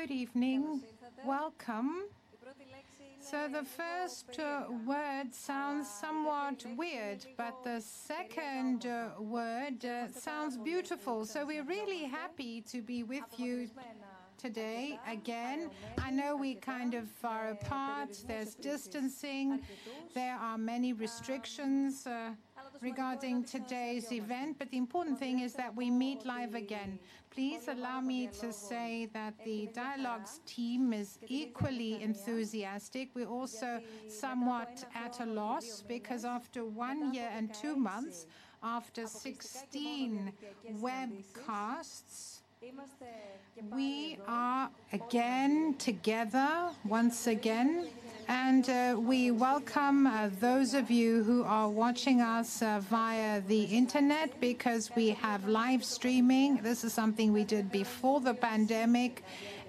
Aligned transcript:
Good 0.00 0.10
evening. 0.10 0.82
Welcome. 1.24 2.06
So 3.20 3.46
the 3.46 3.62
first 3.62 4.40
uh, 4.40 4.64
word 4.84 5.32
sounds 5.32 5.88
somewhat 5.88 6.66
weird, 6.76 7.24
but 7.38 7.62
the 7.62 7.80
second 7.80 8.86
uh, 8.86 9.10
word 9.20 9.84
uh, 9.84 10.10
sounds 10.10 10.58
beautiful. 10.58 11.24
So 11.24 11.46
we're 11.46 11.62
really 11.62 12.06
happy 12.06 12.60
to 12.72 12.82
be 12.82 13.04
with 13.04 13.38
you 13.38 13.70
today 14.36 14.98
again. 15.06 15.70
I 15.98 16.10
know 16.10 16.36
we 16.36 16.56
kind 16.56 16.94
of 16.94 17.08
are 17.22 17.50
apart, 17.50 18.18
there's 18.26 18.56
distancing, 18.56 19.62
there 20.12 20.36
are 20.36 20.58
many 20.58 20.92
restrictions 20.92 22.04
uh, 22.04 22.30
regarding 22.80 23.44
today's 23.44 24.12
event, 24.12 24.56
but 24.58 24.70
the 24.70 24.76
important 24.76 25.18
thing 25.18 25.40
is 25.40 25.54
that 25.54 25.74
we 25.74 25.90
meet 25.90 26.24
live 26.24 26.54
again. 26.54 26.98
Please 27.30 27.68
allow 27.68 28.00
me 28.00 28.28
to 28.40 28.52
say 28.52 29.08
that 29.12 29.34
the 29.44 29.68
dialogues 29.74 30.40
team 30.46 30.92
is 30.92 31.18
equally 31.26 32.02
enthusiastic. 32.02 33.08
We're 33.14 33.26
also 33.26 33.80
somewhat 34.08 34.84
at 34.94 35.20
a 35.20 35.26
loss 35.26 35.82
because 35.86 36.24
after 36.24 36.64
one 36.64 37.12
year 37.12 37.30
and 37.34 37.52
two 37.52 37.76
months, 37.76 38.26
after 38.62 39.06
16 39.06 40.32
webcasts, 40.80 42.40
we 43.72 44.16
are 44.26 44.70
again 44.92 45.74
together 45.78 46.70
once 46.84 47.26
again 47.26 47.88
and 48.28 48.70
uh, 48.70 48.96
we 48.98 49.30
welcome 49.30 50.06
uh, 50.06 50.30
those 50.40 50.72
of 50.72 50.90
you 50.90 51.22
who 51.24 51.42
are 51.44 51.68
watching 51.68 52.22
us 52.22 52.62
uh, 52.62 52.80
via 52.88 53.42
the 53.42 53.64
internet 53.64 54.40
because 54.40 54.90
we 54.96 55.10
have 55.10 55.46
live 55.46 55.84
streaming. 55.84 56.56
This 56.62 56.84
is 56.84 56.94
something 56.94 57.34
we 57.34 57.44
did 57.44 57.70
before 57.70 58.20
the 58.20 58.32
pandemic 58.32 59.22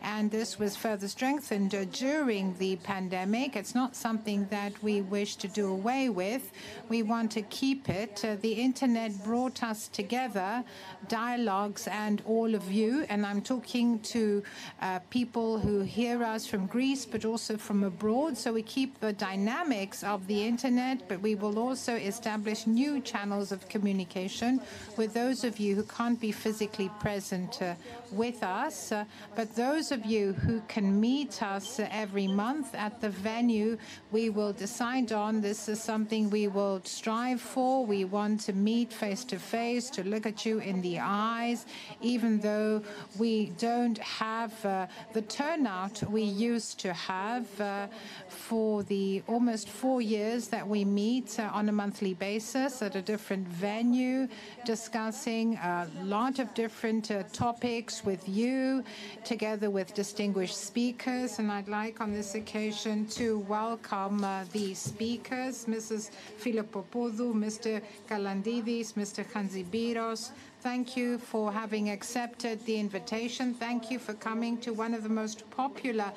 and 0.06 0.30
this 0.30 0.60
was 0.60 0.76
further 0.76 1.08
strengthened 1.08 1.76
during 1.92 2.56
the 2.60 2.76
pandemic. 2.78 3.56
It's 3.56 3.74
not 3.74 3.96
something 3.96 4.46
that 4.52 4.72
we 4.84 5.02
wish 5.02 5.36
to 5.38 5.48
do 5.48 5.68
away 5.68 6.10
with. 6.10 6.52
We 6.90 7.02
want 7.02 7.32
to 7.32 7.42
keep 7.42 7.90
it. 7.90 8.24
Uh, 8.24 8.36
the 8.40 8.54
internet 8.54 9.12
brought 9.24 9.64
us 9.64 9.88
together, 9.88 10.64
dialogues 11.08 11.88
and 11.88 12.22
all 12.28 12.54
of 12.54 12.72
you, 12.72 13.06
and 13.10 13.26
I'm 13.26 13.42
talking 13.42 14.00
to 14.14 14.44
uh, 14.80 15.00
people 15.10 15.58
who 15.58 15.82
hear 15.82 16.24
us 16.24 16.46
from 16.46 16.68
Greece 16.68 17.06
but 17.08 17.26
also 17.26 17.58
from 17.58 17.84
abroad. 17.84 18.38
So 18.38 18.54
we 18.54 18.62
keep 18.62 19.00
the 19.00 19.12
dynamics 19.12 20.04
of 20.04 20.28
the 20.28 20.46
internet, 20.46 21.10
but 21.10 21.20
we 21.22 21.34
will 21.34 21.58
also 21.58 21.96
establish 21.96 22.68
new 22.68 23.02
channels 23.02 23.52
of 23.52 23.68
communication 23.70 24.62
with 24.98 25.16
those 25.16 25.44
of 25.44 25.58
you 25.58 25.74
who 25.74 25.84
can't 25.84 26.22
be 26.22 26.32
physically 26.32 26.92
present 27.00 27.60
uh, 27.64 27.74
with 28.12 28.44
us. 28.44 28.92
Uh, 28.92 29.06
but 29.36 29.56
those 29.56 29.92
of 29.96 30.06
you 30.06 30.34
who 30.34 30.62
can 30.68 31.00
meet 31.00 31.42
us 31.42 31.80
every 31.90 32.28
month 32.28 32.76
at 32.76 33.00
the 33.00 33.10
venue 33.10 33.78
we 34.12 34.30
will 34.30 34.52
decide 34.52 35.14
on. 35.14 35.40
This 35.40 35.70
is 35.70 35.82
something 35.82 36.30
we 36.30 36.50
will 36.50 36.82
strive 36.84 37.40
for. 37.40 37.86
We 37.86 38.04
want 38.04 38.42
to 38.42 38.54
meet 38.54 38.92
face 38.92 39.24
to 39.26 39.40
face, 39.40 39.90
to 39.92 40.04
look 40.04 40.26
at 40.26 40.46
you 40.46 40.60
in 40.60 40.82
the 40.82 41.00
eyes, 41.00 41.66
even 42.02 42.40
though 42.42 42.82
we 43.18 43.52
don't 43.58 43.98
have 44.00 44.54
uh, 44.66 44.88
the 45.14 45.22
turnout 45.22 46.04
we 46.12 46.24
used 46.24 46.78
to 46.82 46.92
have 46.92 47.48
uh, 47.62 47.88
for 48.28 48.84
the 48.84 49.24
almost 49.28 49.70
four 49.70 50.02
years 50.02 50.50
that 50.50 50.68
we 50.68 50.84
meet 50.84 51.40
uh, 51.40 51.50
on 51.54 51.70
a 51.70 51.72
monthly 51.72 52.14
basis 52.16 52.82
at 52.82 52.96
a 52.96 53.02
different 53.02 53.48
venue, 53.48 54.28
discussing 54.66 55.56
a 55.56 55.88
lot 56.04 56.40
of 56.40 56.54
different 56.54 57.12
uh, 57.12 57.24
topics 57.32 58.04
with 58.04 58.28
you, 58.28 58.84
together 59.24 59.70
with 59.70 59.85
distinguished 59.94 60.58
speakers. 60.58 61.40
And 61.40 61.52
I'd 61.52 61.68
like 61.68 62.02
on 62.02 62.14
this 62.14 62.36
occasion 62.36 63.06
to 63.08 63.40
welcome 63.40 64.24
uh, 64.24 64.46
the 64.52 64.74
speakers, 64.74 65.66
Mrs. 65.66 66.12
Filippopoulou, 66.40 67.34
Mr. 67.34 67.82
Kalandides, 68.10 68.94
Mr. 68.94 69.26
Hadjibiros. 69.26 70.32
Thank 70.62 70.98
you 70.98 71.18
for 71.18 71.52
having 71.52 71.92
accepted 71.92 72.66
the 72.66 72.80
invitation. 72.80 73.54
Thank 73.54 73.92
you 73.92 74.00
for 74.00 74.14
coming 74.14 74.58
to 74.60 74.74
one 74.74 74.94
of 74.94 75.04
the 75.04 75.10
most 75.10 75.50
popular 75.52 76.12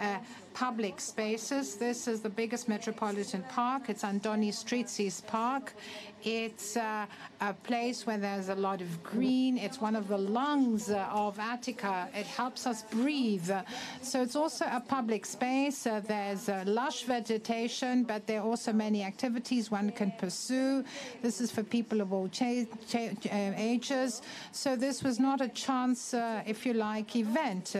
uh, 0.00 0.18
public 0.54 1.00
spaces. 1.00 1.76
This 1.76 2.08
is 2.08 2.20
the 2.20 2.28
biggest 2.28 2.68
metropolitan 2.68 3.44
park. 3.44 3.88
It's 3.88 4.02
Antonis 4.02 4.64
Tritsis 4.64 5.24
Park. 5.26 5.74
It's 6.24 6.76
uh, 6.76 7.06
a 7.40 7.52
place 7.52 8.06
where 8.06 8.18
there's 8.18 8.48
a 8.48 8.54
lot 8.54 8.80
of 8.80 9.02
green. 9.02 9.58
It's 9.58 9.80
one 9.80 9.96
of 9.96 10.06
the 10.06 10.18
lungs 10.18 10.88
uh, 10.88 11.08
of 11.10 11.40
Attica. 11.40 12.08
It 12.14 12.26
helps 12.26 12.64
us 12.64 12.82
breathe. 12.82 13.50
So 14.02 14.22
it's 14.22 14.36
also 14.36 14.66
a 14.66 14.80
public 14.80 15.26
space. 15.26 15.84
Uh, 15.84 16.00
there's 16.06 16.48
lush 16.64 17.02
vegetation, 17.04 18.04
but 18.04 18.28
there 18.28 18.40
are 18.40 18.46
also 18.46 18.72
many 18.72 19.02
activities 19.02 19.70
one 19.70 19.90
can 19.90 20.12
pursue. 20.12 20.84
This 21.22 21.40
is 21.40 21.50
for 21.50 21.64
people 21.64 22.00
of 22.00 22.12
all 22.12 22.30
ages. 22.40 24.22
So 24.52 24.76
this 24.76 25.02
was 25.02 25.18
not 25.18 25.40
a 25.40 25.48
chance, 25.48 26.14
if 26.46 26.64
you 26.64 26.74
like, 26.74 27.16
event. 27.16 27.74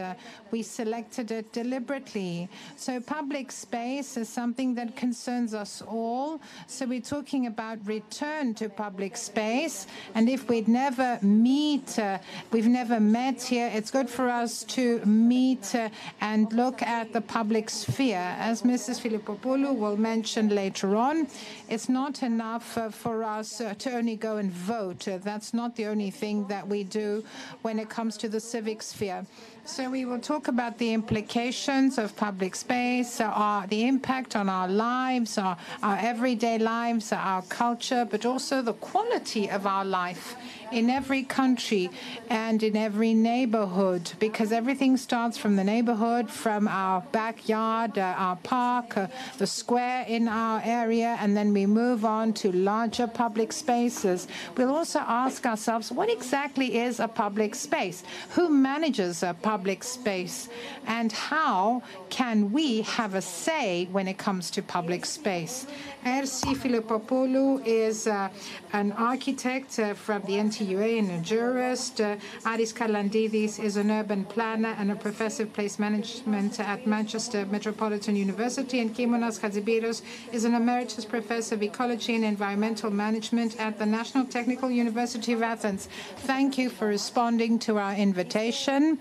we 0.51 0.63
selected 0.63 1.31
it 1.31 1.53
deliberately. 1.53 2.49
So 2.77 3.01
public 3.01 3.53
space 3.53 4.17
is 4.17 4.29
something 4.29 4.75
that 4.75 4.97
concerns 4.97 5.55
us 5.55 5.81
all. 5.83 6.41
So 6.67 6.87
we're 6.87 7.01
talking 7.01 7.47
about 7.47 7.79
return 7.87 8.32
to 8.33 8.69
public 8.69 9.17
space. 9.17 9.87
And 10.15 10.29
if 10.29 10.49
we'd 10.49 10.69
never 10.69 11.19
meet, 11.23 11.99
uh, 11.99 12.19
we've 12.51 12.67
never 12.67 12.99
met 12.99 13.43
here, 13.43 13.71
it's 13.73 13.91
good 13.91 14.09
for 14.09 14.29
us 14.29 14.65
to 14.77 15.05
meet 15.05 15.75
uh, 15.75 15.91
and 16.21 16.53
look 16.53 16.83
at 16.83 17.13
the 17.13 17.21
public 17.21 17.69
sphere. 17.71 18.35
As 18.39 18.63
Mrs. 18.63 19.01
Filippopoulou 19.01 19.77
will 19.77 19.97
mention 19.97 20.49
later 20.49 20.97
on, 20.97 21.29
it's 21.69 21.89
not 21.89 22.23
enough 22.23 22.79
uh, 22.79 22.89
for 22.89 23.23
us 23.23 23.61
uh, 23.61 23.75
to 23.79 23.93
only 23.93 24.17
go 24.17 24.39
and 24.39 24.51
vote. 24.51 25.07
Uh, 25.07 25.19
that's 25.19 25.53
not 25.53 25.77
the 25.77 25.87
only 25.87 26.11
thing 26.11 26.47
that 26.49 26.67
we 26.67 26.85
do 26.85 27.23
when 27.61 27.79
it 27.79 27.89
comes 27.89 28.17
to 28.17 28.29
the 28.29 28.41
civic 28.41 28.83
sphere. 28.83 29.27
So 29.65 29.89
we 29.89 30.05
will 30.05 30.19
talk 30.19 30.49
about 30.49 30.79
the 30.79 30.93
implications 30.93 31.97
of 31.97 32.17
public 32.17 32.57
space, 32.57 33.21
uh, 33.21 33.65
the 33.69 33.87
impact 33.87 34.35
on 34.35 34.49
our 34.49 34.67
lives, 34.67 35.39
our, 35.39 35.57
our 35.85 35.97
everyday 35.99 36.59
lives, 36.59 37.13
our 37.13 37.43
culture, 37.43 38.05
but 38.11 38.27
also 38.27 38.61
the 38.61 38.73
quality 38.75 39.49
of 39.49 39.65
our 39.67 39.85
life 39.85 40.37
in 40.73 40.91
every 40.91 41.23
country 41.23 41.91
and 42.31 42.63
in 42.63 42.77
every 42.77 43.15
neighborhood, 43.15 44.13
because 44.19 44.53
everything 44.53 44.97
starts 44.97 45.37
from 45.37 45.57
the 45.57 45.65
neighborhood, 45.65 46.31
from 46.31 46.67
our 46.67 47.03
backyard, 47.13 47.99
uh, 47.99 48.15
our 48.17 48.37
park, 48.37 48.97
uh, 48.97 49.07
the 49.39 49.47
square 49.47 50.05
in 50.09 50.29
our 50.29 50.61
area, 50.65 51.17
and 51.21 51.37
then 51.37 51.53
we 51.53 51.67
move 51.67 52.05
on 52.05 52.33
to 52.33 52.51
larger 52.53 53.07
public 53.07 53.53
spaces. 53.53 54.27
We'll 54.57 54.75
also 54.75 55.01
ask 55.01 55.45
ourselves, 55.47 55.93
what 55.93 56.11
exactly 56.11 56.79
is 56.79 57.01
a 57.01 57.09
public 57.09 57.55
space? 57.55 58.03
Who 58.31 58.49
manages 58.49 59.23
a 59.23 59.35
public 59.35 59.85
space? 59.85 60.49
And 60.87 61.13
how 61.13 61.83
can 62.09 62.51
we 62.51 62.83
have 62.83 63.15
a 63.15 63.23
say 63.23 63.89
when 63.93 64.09
it 64.09 64.19
comes 64.19 64.51
to 64.53 64.63
public 64.63 65.05
space? 65.05 65.67
Ersi 66.05 66.57
Filippopoulou 66.57 67.63
is 67.65 68.07
uh, 68.07 68.29
an 68.73 68.91
architect 68.93 69.79
uh, 69.79 69.95
from 69.95 70.23
the 70.23 70.33
NTUA 70.33 70.62
and 70.71 71.11
a 71.11 71.19
jurist. 71.19 72.01
Uh, 72.01 72.17
Ares 72.45 72.73
Kalandides 72.73 73.63
is 73.63 73.77
an 73.77 73.91
urban 73.91 74.25
planner 74.25 74.75
and 74.79 74.93
a 74.93 74.97
professor 74.97 75.43
of 75.43 75.53
place 75.53 75.79
management 75.79 76.61
at 76.61 76.87
Manchester 76.87 77.47
Metropolitan 77.47 78.15
University. 78.15 78.81
And 78.81 78.95
Kimonas 78.95 79.41
Hadjibiros 79.41 80.03
is 80.33 80.45
an 80.45 80.55
emeritus 80.55 81.05
professor 81.05 81.57
of 81.57 81.63
ecology 81.63 82.15
and 82.15 82.25
environmental 82.25 82.91
management 82.91 83.59
at 83.59 83.79
the 83.79 83.87
National 83.87 84.25
Technical 84.25 84.71
University 84.71 85.33
of 85.33 85.43
Athens. 85.43 85.89
Thank 86.19 86.59
you 86.59 86.71
for 86.71 86.87
responding 86.87 87.59
to 87.61 87.79
our 87.79 87.95
invitation. 87.95 88.99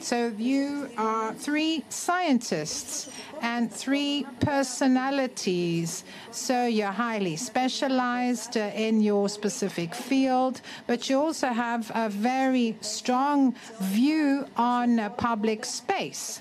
So 0.00 0.32
you 0.38 0.88
are 0.96 1.34
three 1.34 1.84
scientists 1.90 3.10
and 3.42 3.70
three 3.70 4.26
personalities. 4.40 6.04
So 6.30 6.66
you're 6.66 6.88
highly 6.88 7.36
specialized 7.36 8.56
uh, 8.56 8.70
in 8.74 9.02
your 9.02 9.28
specific 9.28 9.94
field, 9.94 10.62
but 10.86 11.10
you 11.10 11.20
also 11.20 11.48
have 11.48 11.92
a 11.94 12.08
very 12.08 12.76
strong 12.80 13.54
view 13.80 14.46
on 14.56 14.98
uh, 14.98 15.10
public 15.10 15.66
space. 15.66 16.40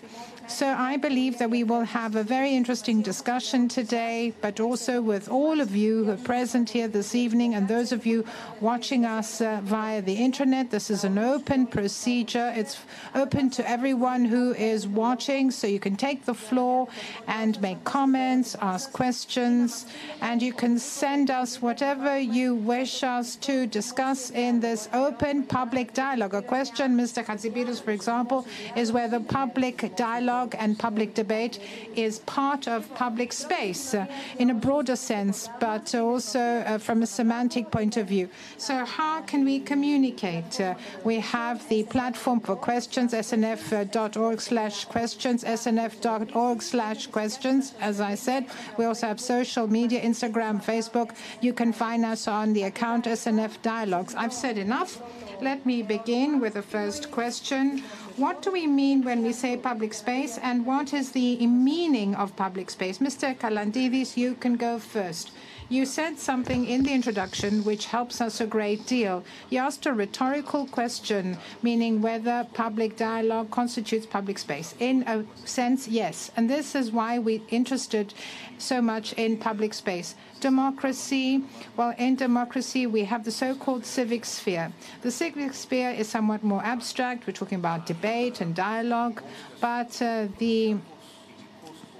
So 0.49 0.67
I 0.67 0.97
believe 0.97 1.37
that 1.37 1.51
we 1.51 1.63
will 1.63 1.83
have 1.83 2.15
a 2.15 2.23
very 2.23 2.55
interesting 2.55 3.03
discussion 3.03 3.67
today, 3.67 4.33
but 4.41 4.59
also 4.59 4.99
with 4.99 5.29
all 5.29 5.61
of 5.61 5.75
you 5.75 6.05
who 6.05 6.11
are 6.13 6.17
present 6.17 6.71
here 6.71 6.87
this 6.87 7.13
evening 7.13 7.53
and 7.53 7.67
those 7.67 7.91
of 7.91 8.03
you 8.03 8.25
watching 8.59 9.05
us 9.05 9.41
uh, 9.41 9.61
via 9.63 10.01
the 10.01 10.15
internet. 10.15 10.71
This 10.71 10.89
is 10.89 11.03
an 11.03 11.19
open 11.19 11.67
procedure. 11.67 12.51
It's 12.55 12.79
open 13.13 13.51
to 13.51 13.69
everyone 13.69 14.25
who 14.25 14.55
is 14.55 14.87
watching, 14.87 15.51
so 15.51 15.67
you 15.67 15.79
can 15.79 15.95
take 15.95 16.25
the 16.25 16.33
floor 16.33 16.87
and 17.27 17.61
make 17.61 17.83
comments, 17.83 18.55
ask 18.59 18.91
questions, 18.91 19.85
and 20.19 20.41
you 20.41 20.51
can 20.51 20.79
send 20.79 21.29
us 21.29 21.61
whatever 21.61 22.17
you 22.17 22.55
wish 22.55 23.03
us 23.03 23.35
to 23.35 23.67
discuss 23.67 24.31
in 24.31 24.59
this 24.59 24.89
open 24.93 25.43
public 25.43 25.93
dialogue. 25.93 26.33
A 26.33 26.41
question, 26.41 26.97
Mr. 26.97 27.23
Khatsipidis, 27.23 27.79
for 27.79 27.91
example, 27.91 28.47
is 28.75 28.91
whether 28.91 29.19
public 29.19 29.95
dialogue 29.95 30.38
dialogue 30.39 30.55
and 30.59 30.79
public 30.79 31.13
debate 31.13 31.59
is 31.95 32.19
part 32.19 32.67
of 32.67 32.93
public 32.95 33.33
space 33.33 33.93
uh, 33.93 34.05
in 34.37 34.49
a 34.49 34.53
broader 34.53 34.95
sense, 34.95 35.49
but 35.59 35.93
also 35.95 36.39
uh, 36.39 36.77
from 36.77 37.03
a 37.03 37.07
semantic 37.07 37.71
point 37.71 37.97
of 37.97 38.07
view. 38.07 38.29
So 38.57 38.85
how 38.85 39.21
can 39.21 39.43
we 39.45 39.59
communicate? 39.59 40.61
Uh, 40.61 40.75
we 41.03 41.19
have 41.19 41.67
the 41.69 41.83
platform 41.83 42.39
for 42.39 42.55
questions, 42.55 43.13
snf.org 43.13 44.41
slash 44.41 44.85
questions, 44.85 45.43
snf.org 45.43 46.61
slash 46.61 47.07
questions, 47.07 47.73
as 47.81 47.99
I 47.99 48.15
said. 48.15 48.45
We 48.77 48.85
also 48.85 49.07
have 49.07 49.19
social 49.19 49.67
media, 49.67 50.01
Instagram, 50.01 50.63
Facebook. 50.63 51.09
You 51.41 51.53
can 51.53 51.73
find 51.73 52.05
us 52.05 52.27
on 52.27 52.53
the 52.53 52.63
account 52.63 53.05
SNF 53.05 53.61
Dialogues. 53.61 54.15
I've 54.15 54.33
said 54.33 54.57
enough. 54.57 55.01
Let 55.41 55.65
me 55.65 55.81
begin 55.83 56.41
with 56.41 56.53
the 56.55 56.61
first 56.61 57.11
question. 57.11 57.83
What 58.19 58.41
do 58.41 58.51
we 58.51 58.67
mean 58.67 59.05
when 59.05 59.23
we 59.23 59.31
say 59.31 59.55
public 59.55 59.93
space, 59.93 60.37
and 60.37 60.65
what 60.65 60.93
is 60.93 61.13
the 61.13 61.47
meaning 61.47 62.15
of 62.15 62.35
public 62.35 62.69
space? 62.69 62.97
Mr. 62.97 63.33
Kalandides, 63.33 64.17
you 64.17 64.35
can 64.35 64.57
go 64.57 64.77
first. 64.77 65.31
You 65.71 65.85
said 65.85 66.17
something 66.17 66.65
in 66.65 66.81
the 66.81 66.91
introduction 66.91 67.63
which 67.63 67.85
helps 67.85 68.21
us 68.21 68.41
a 68.41 68.47
great 68.47 68.87
deal. 68.87 69.23
You 69.51 69.59
asked 69.59 69.85
a 69.85 69.93
rhetorical 69.93 70.65
question, 70.65 71.37
meaning 71.61 72.01
whether 72.01 72.47
public 72.55 72.97
dialogue 72.97 73.51
constitutes 73.51 74.07
public 74.07 74.39
space. 74.39 74.73
In 74.79 75.03
a 75.03 75.23
sense, 75.47 75.87
yes. 75.87 76.31
And 76.35 76.49
this 76.49 76.73
is 76.73 76.91
why 76.91 77.19
we're 77.19 77.41
interested 77.49 78.15
so 78.57 78.81
much 78.81 79.13
in 79.13 79.37
public 79.37 79.75
space. 79.75 80.15
Democracy, 80.39 81.43
well, 81.77 81.93
in 81.99 82.15
democracy, 82.15 82.87
we 82.87 83.03
have 83.03 83.23
the 83.23 83.31
so 83.31 83.53
called 83.53 83.85
civic 83.85 84.25
sphere. 84.25 84.73
The 85.03 85.11
civic 85.11 85.53
sphere 85.53 85.91
is 85.91 86.09
somewhat 86.09 86.43
more 86.43 86.63
abstract. 86.65 87.27
We're 87.27 87.33
talking 87.33 87.59
about 87.59 87.85
debate 87.85 88.41
and 88.41 88.55
dialogue, 88.55 89.21
but 89.61 90.01
uh, 90.01 90.29
the 90.39 90.77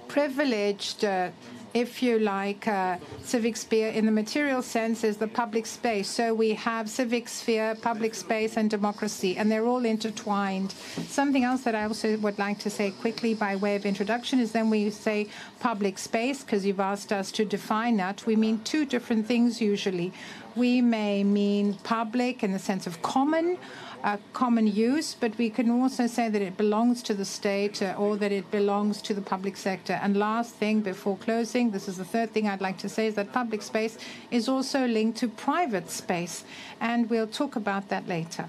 privileged 0.08 1.04
uh, 1.04 1.30
if 1.72 2.02
you 2.02 2.18
like, 2.18 2.66
uh, 2.66 2.96
civic 3.22 3.56
sphere 3.56 3.88
in 3.88 4.06
the 4.06 4.12
material 4.12 4.62
sense 4.62 5.04
is 5.04 5.16
the 5.18 5.28
public 5.28 5.66
space. 5.66 6.08
So 6.08 6.34
we 6.34 6.54
have 6.54 6.90
civic 6.90 7.28
sphere, 7.28 7.76
public 7.80 8.14
space, 8.14 8.56
and 8.56 8.68
democracy, 8.68 9.36
and 9.36 9.50
they're 9.50 9.66
all 9.66 9.84
intertwined. 9.84 10.72
Something 11.08 11.44
else 11.44 11.62
that 11.62 11.74
I 11.74 11.84
also 11.84 12.16
would 12.18 12.38
like 12.38 12.58
to 12.60 12.70
say 12.70 12.90
quickly 12.90 13.34
by 13.34 13.56
way 13.56 13.76
of 13.76 13.86
introduction 13.86 14.40
is 14.40 14.52
then 14.52 14.70
we 14.70 14.90
say 14.90 15.28
public 15.60 15.98
space, 15.98 16.42
because 16.42 16.66
you've 16.66 16.80
asked 16.80 17.12
us 17.12 17.30
to 17.32 17.44
define 17.44 17.96
that, 17.98 18.26
we 18.26 18.36
mean 18.36 18.60
two 18.64 18.84
different 18.84 19.26
things 19.26 19.60
usually. 19.60 20.12
We 20.56 20.80
may 20.80 21.22
mean 21.22 21.74
public 21.84 22.42
in 22.42 22.52
the 22.52 22.58
sense 22.58 22.86
of 22.86 23.00
common 23.02 23.58
uh, 24.02 24.16
common 24.32 24.66
use, 24.66 25.14
but 25.14 25.36
we 25.38 25.50
can 25.50 25.70
also 25.70 26.06
say 26.06 26.28
that 26.28 26.42
it 26.42 26.56
belongs 26.56 27.02
to 27.02 27.14
the 27.14 27.24
state 27.24 27.82
uh, 27.82 27.94
or 27.98 28.16
that 28.16 28.32
it 28.32 28.50
belongs 28.50 29.02
to 29.02 29.14
the 29.14 29.20
public 29.20 29.56
sector. 29.56 29.98
And 30.02 30.16
last 30.16 30.54
thing 30.54 30.80
before 30.80 31.16
closing, 31.16 31.70
this 31.70 31.88
is 31.88 31.96
the 31.96 32.04
third 32.04 32.32
thing 32.32 32.48
I'd 32.48 32.60
like 32.60 32.78
to 32.78 32.88
say, 32.88 33.06
is 33.06 33.14
that 33.14 33.32
public 33.32 33.62
space 33.62 33.98
is 34.30 34.48
also 34.48 34.86
linked 34.86 35.18
to 35.18 35.28
private 35.28 35.90
space. 35.90 36.44
And 36.80 37.08
we'll 37.10 37.26
talk 37.26 37.56
about 37.56 37.88
that 37.88 38.08
later. 38.08 38.46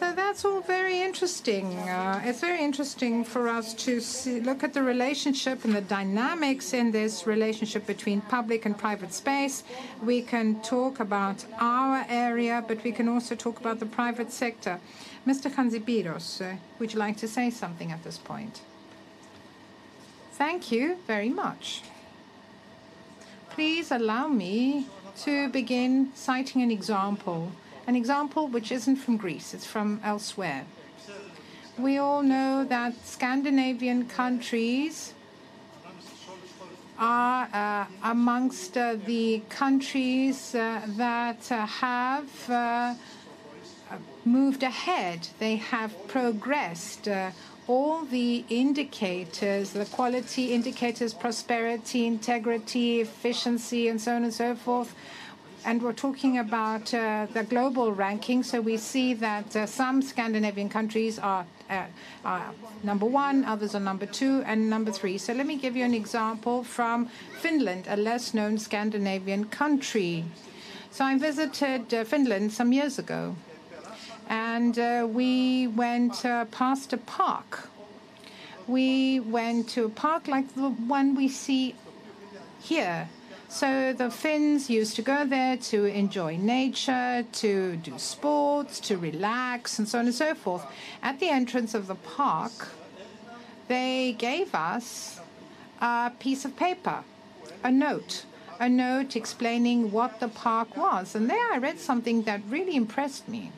So 0.00 0.14
that's 0.14 0.46
all 0.46 0.62
very 0.62 1.02
interesting. 1.02 1.78
Uh, 1.78 2.22
it's 2.24 2.40
very 2.40 2.64
interesting 2.64 3.22
for 3.22 3.48
us 3.48 3.74
to 3.84 4.00
see, 4.00 4.40
look 4.40 4.64
at 4.64 4.72
the 4.72 4.82
relationship 4.82 5.62
and 5.66 5.74
the 5.74 5.82
dynamics 5.82 6.72
in 6.72 6.90
this 6.90 7.26
relationship 7.26 7.86
between 7.86 8.22
public 8.22 8.64
and 8.64 8.78
private 8.78 9.12
space. 9.12 9.62
We 10.02 10.22
can 10.22 10.62
talk 10.62 11.00
about 11.00 11.44
our 11.58 12.06
area, 12.08 12.64
but 12.66 12.82
we 12.82 12.92
can 12.92 13.08
also 13.08 13.34
talk 13.34 13.60
about 13.60 13.78
the 13.78 13.84
private 13.84 14.32
sector. 14.32 14.80
Mr. 15.26 15.52
Hadjibiros, 15.54 16.40
uh, 16.40 16.56
would 16.78 16.94
you 16.94 16.98
like 16.98 17.18
to 17.18 17.28
say 17.28 17.50
something 17.50 17.92
at 17.92 18.02
this 18.02 18.16
point? 18.16 18.62
Thank 20.32 20.72
you 20.72 20.96
very 21.06 21.28
much. 21.28 21.82
Please 23.50 23.90
allow 23.90 24.28
me 24.28 24.86
to 25.24 25.50
begin 25.50 26.10
citing 26.14 26.62
an 26.62 26.70
example 26.70 27.52
an 27.90 27.96
example 27.96 28.46
which 28.46 28.70
isn't 28.70 28.98
from 29.04 29.16
Greece, 29.16 29.52
it's 29.52 29.66
from 29.66 30.00
elsewhere. 30.04 30.64
We 31.76 31.98
all 31.98 32.22
know 32.22 32.64
that 32.64 32.92
Scandinavian 33.04 34.06
countries 34.06 35.12
are 36.96 37.48
uh, 37.52 37.86
amongst 38.04 38.76
uh, 38.76 38.94
the 39.12 39.42
countries 39.48 40.54
uh, 40.54 40.82
that 41.04 41.50
uh, 41.50 41.66
have 41.66 42.32
uh, 42.48 42.94
moved 44.24 44.62
ahead. 44.62 45.26
They 45.40 45.56
have 45.56 45.92
progressed. 46.06 47.08
Uh, 47.08 47.32
all 47.66 48.04
the 48.04 48.44
indicators, 48.48 49.72
the 49.72 49.84
quality 49.84 50.52
indicators, 50.52 51.12
prosperity, 51.14 52.06
integrity, 52.06 53.00
efficiency, 53.00 53.88
and 53.88 54.00
so 54.00 54.14
on 54.16 54.22
and 54.24 54.34
so 54.34 54.54
forth, 54.54 54.94
and 55.64 55.82
we're 55.82 55.92
talking 55.92 56.38
about 56.38 56.92
uh, 56.94 57.26
the 57.32 57.42
global 57.42 57.92
ranking. 57.92 58.42
So 58.42 58.60
we 58.60 58.76
see 58.76 59.14
that 59.14 59.54
uh, 59.54 59.66
some 59.66 60.02
Scandinavian 60.02 60.68
countries 60.68 61.18
are, 61.18 61.46
uh, 61.68 61.84
are, 62.24 62.52
number 62.82 63.06
one, 63.06 63.44
others 63.44 63.74
are 63.74 63.80
number 63.80 64.06
two, 64.06 64.42
and 64.46 64.70
number 64.70 64.90
three. 64.90 65.18
So 65.18 65.32
let 65.32 65.46
me 65.46 65.56
give 65.56 65.76
you 65.76 65.84
an 65.84 65.94
example 65.94 66.64
from 66.64 67.08
Finland, 67.40 67.86
a 67.88 67.96
less 67.96 68.34
known 68.34 68.58
Scandinavian 68.58 69.44
country. 69.46 70.24
So 70.90 71.04
I 71.04 71.18
visited 71.18 71.92
uh, 71.92 72.04
Finland 72.04 72.52
some 72.52 72.72
years 72.72 72.98
ago, 72.98 73.36
and 74.28 74.78
uh, 74.78 75.06
we 75.10 75.66
went 75.68 76.24
uh, 76.24 76.46
past 76.46 76.92
a 76.92 76.98
park. 76.98 77.68
We 78.66 79.20
went 79.20 79.68
to 79.70 79.86
a 79.86 79.88
park 79.88 80.28
like 80.28 80.54
the 80.54 80.70
one 80.70 81.14
we 81.14 81.28
see 81.28 81.74
here 82.60 83.08
so 83.50 83.92
the 83.92 84.10
Finns 84.10 84.70
used 84.70 84.94
to 84.94 85.02
go 85.02 85.26
there 85.26 85.56
to 85.56 85.84
enjoy 85.86 86.36
nature, 86.36 87.26
to 87.32 87.76
do 87.76 87.98
sports, 87.98 88.78
to 88.80 88.96
relax, 88.96 89.78
and 89.78 89.88
so 89.88 89.98
on 89.98 90.06
and 90.06 90.14
so 90.14 90.36
forth. 90.36 90.64
At 91.02 91.18
the 91.18 91.28
entrance 91.28 91.74
of 91.74 91.88
the 91.88 91.96
park, 91.96 92.68
they 93.66 94.14
gave 94.16 94.54
us 94.54 95.20
a 95.80 96.12
piece 96.20 96.44
of 96.44 96.56
paper, 96.56 97.02
a 97.64 97.72
note, 97.72 98.24
a 98.60 98.68
note 98.68 99.16
explaining 99.16 99.90
what 99.90 100.20
the 100.20 100.28
park 100.28 100.76
was. 100.76 101.16
And 101.16 101.28
there 101.28 101.52
I 101.52 101.58
read 101.58 101.80
something 101.80 102.22
that 102.22 102.40
really 102.48 102.76
impressed 102.76 103.28
me. 103.28 103.50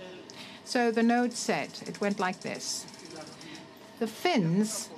So 0.64 0.90
the 0.90 1.02
note 1.02 1.34
said, 1.34 1.68
it 1.87 2.00
went 2.00 2.18
like 2.18 2.40
this 2.40 2.87
The 3.99 4.06
Finns 4.06 4.88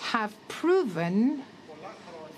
have 0.00 0.34
proven 0.48 1.42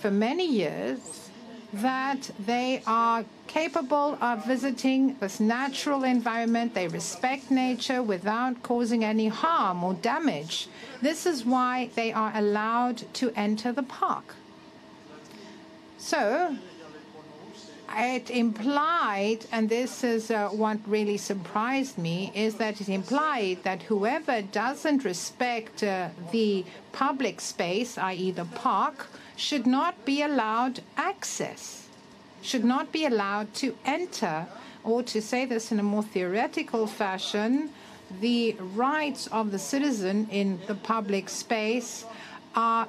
for 0.00 0.11
many 0.11 0.47
years 0.47 1.30
that 1.73 2.31
they 2.39 2.83
are 2.87 3.25
capable 3.47 4.19
of 4.21 4.45
visiting 4.47 5.17
this 5.21 5.41
natural 5.41 6.05
environment. 6.05 6.75
They 6.75 6.89
respect 6.89 7.50
nature 7.50 8.03
without 8.03 8.62
causing 8.62 9.05
any 9.05 9.29
harm 9.29 9.85
or 9.85 9.95
damage. 9.95 10.69
This 11.00 11.27
is 11.27 11.45
why 11.45 11.91
they 11.95 12.12
are 12.12 12.33
allowed 12.35 13.12
to 13.15 13.33
enter 13.37 13.73
the 13.73 13.83
park. 13.83 14.35
So, 15.99 16.57
it 17.97 18.31
implied, 18.31 19.47
and 19.50 19.69
this 19.69 20.05
is 20.05 20.31
uh, 20.31 20.49
what 20.49 20.79
really 20.87 21.17
surprised 21.17 21.99
me, 21.99 22.31
is 22.35 22.55
that 22.57 22.81
it 22.81 22.89
implied 22.89 23.59
that 23.65 23.83
whoever 23.83 24.43
doesn't 24.43 25.05
respect 25.05 25.83
uh, 25.83 26.11
the 26.31 26.65
public 26.93 27.41
space, 27.41 27.99
i.e., 27.99 28.31
the 28.31 28.45
park, 28.45 29.09
should 29.41 29.67
not 29.67 30.05
be 30.05 30.21
allowed 30.23 30.81
access, 30.99 31.89
should 32.43 32.65
not 32.65 32.93
be 32.93 33.07
allowed 33.07 33.53
to 33.55 33.75
enter, 33.87 34.47
or 34.85 35.03
to 35.03 35.21
say 35.23 35.47
this 35.47 35.73
in 35.73 35.81
a 35.81 35.83
more 35.83 36.03
theoretical 36.03 36.87
fashion, 36.87 37.71
the 38.21 38.55
rights 38.75 39.27
of 39.29 39.51
the 39.51 39.59
citizen 39.59 40.29
in 40.31 40.61
the 40.67 40.75
public 40.75 41.29
space 41.29 42.05
are 42.55 42.87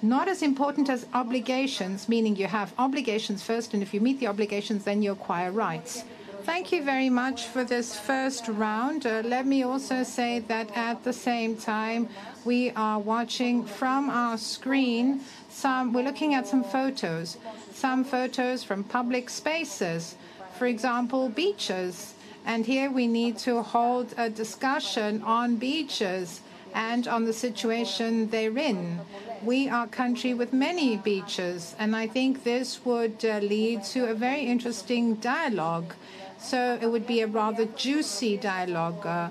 not 0.00 0.26
as 0.26 0.40
important 0.42 0.88
as 0.88 1.06
obligations, 1.12 2.08
meaning 2.08 2.34
you 2.34 2.46
have 2.46 2.72
obligations 2.78 3.42
first, 3.42 3.74
and 3.74 3.82
if 3.82 3.92
you 3.92 4.00
meet 4.00 4.18
the 4.20 4.26
obligations, 4.26 4.84
then 4.84 5.02
you 5.02 5.12
acquire 5.12 5.52
rights. 5.52 6.04
Thank 6.44 6.72
you 6.72 6.82
very 6.82 7.10
much 7.10 7.46
for 7.46 7.64
this 7.64 7.98
first 7.98 8.48
round. 8.48 9.04
Uh, 9.04 9.20
let 9.24 9.44
me 9.44 9.62
also 9.62 10.02
say 10.02 10.38
that 10.48 10.74
at 10.74 11.04
the 11.04 11.12
same 11.12 11.54
time, 11.56 12.08
we 12.44 12.70
are 12.70 12.98
watching 12.98 13.64
from 13.64 14.08
our 14.08 14.38
screen 14.38 15.20
some, 15.48 15.92
we're 15.92 16.04
looking 16.04 16.34
at 16.34 16.46
some 16.46 16.64
photos, 16.64 17.36
some 17.72 18.04
photos 18.04 18.62
from 18.64 18.84
public 18.84 19.28
spaces, 19.28 20.16
for 20.58 20.66
example, 20.66 21.28
beaches. 21.28 22.14
And 22.46 22.64
here 22.64 22.90
we 22.90 23.06
need 23.06 23.36
to 23.38 23.62
hold 23.62 24.14
a 24.16 24.30
discussion 24.30 25.22
on 25.22 25.56
beaches 25.56 26.40
and 26.74 27.06
on 27.06 27.24
the 27.24 27.32
situation 27.32 28.30
they're 28.30 28.56
in. 28.56 29.00
We 29.42 29.68
are 29.68 29.84
a 29.84 29.88
country 29.88 30.34
with 30.34 30.52
many 30.52 30.96
beaches, 30.96 31.74
and 31.78 31.96
I 31.96 32.06
think 32.06 32.44
this 32.44 32.84
would 32.84 33.24
uh, 33.24 33.38
lead 33.38 33.84
to 33.84 34.10
a 34.10 34.14
very 34.14 34.42
interesting 34.42 35.14
dialogue. 35.16 35.94
So 36.38 36.78
it 36.80 36.86
would 36.86 37.06
be 37.06 37.20
a 37.20 37.26
rather 37.26 37.66
juicy 37.66 38.36
dialogue. 38.36 39.06
Uh, 39.06 39.28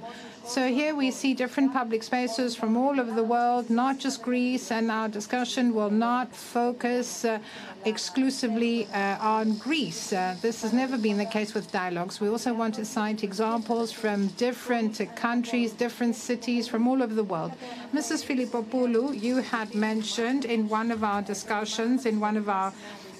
so 0.49 0.67
here 0.67 0.95
we 0.95 1.11
see 1.11 1.35
different 1.35 1.71
public 1.71 2.01
spaces 2.01 2.55
from 2.55 2.75
all 2.75 2.99
over 2.99 3.11
the 3.11 3.23
world, 3.23 3.69
not 3.69 3.99
just 3.99 4.23
Greece, 4.23 4.71
and 4.71 4.89
our 4.89 5.07
discussion 5.07 5.75
will 5.75 5.91
not 5.91 6.35
focus 6.35 7.23
uh, 7.23 7.37
exclusively 7.85 8.87
uh, 8.87 9.17
on 9.19 9.59
Greece. 9.59 10.11
Uh, 10.11 10.35
this 10.41 10.63
has 10.63 10.73
never 10.73 10.97
been 10.97 11.17
the 11.17 11.25
case 11.25 11.53
with 11.53 11.71
dialogues. 11.71 12.19
We 12.19 12.29
also 12.29 12.51
want 12.55 12.73
to 12.75 12.85
cite 12.85 13.23
examples 13.23 13.91
from 13.91 14.27
different 14.29 14.99
countries, 15.15 15.71
different 15.71 16.15
cities 16.15 16.67
from 16.67 16.87
all 16.87 17.03
over 17.03 17.13
the 17.13 17.23
world. 17.23 17.51
Mrs. 17.93 18.25
Filippopoulou, 18.25 19.21
you 19.21 19.37
had 19.37 19.75
mentioned 19.75 20.45
in 20.45 20.67
one 20.67 20.89
of 20.89 21.03
our 21.03 21.21
discussions, 21.21 22.07
in 22.07 22.19
one 22.19 22.37
of 22.37 22.49
our 22.49 22.73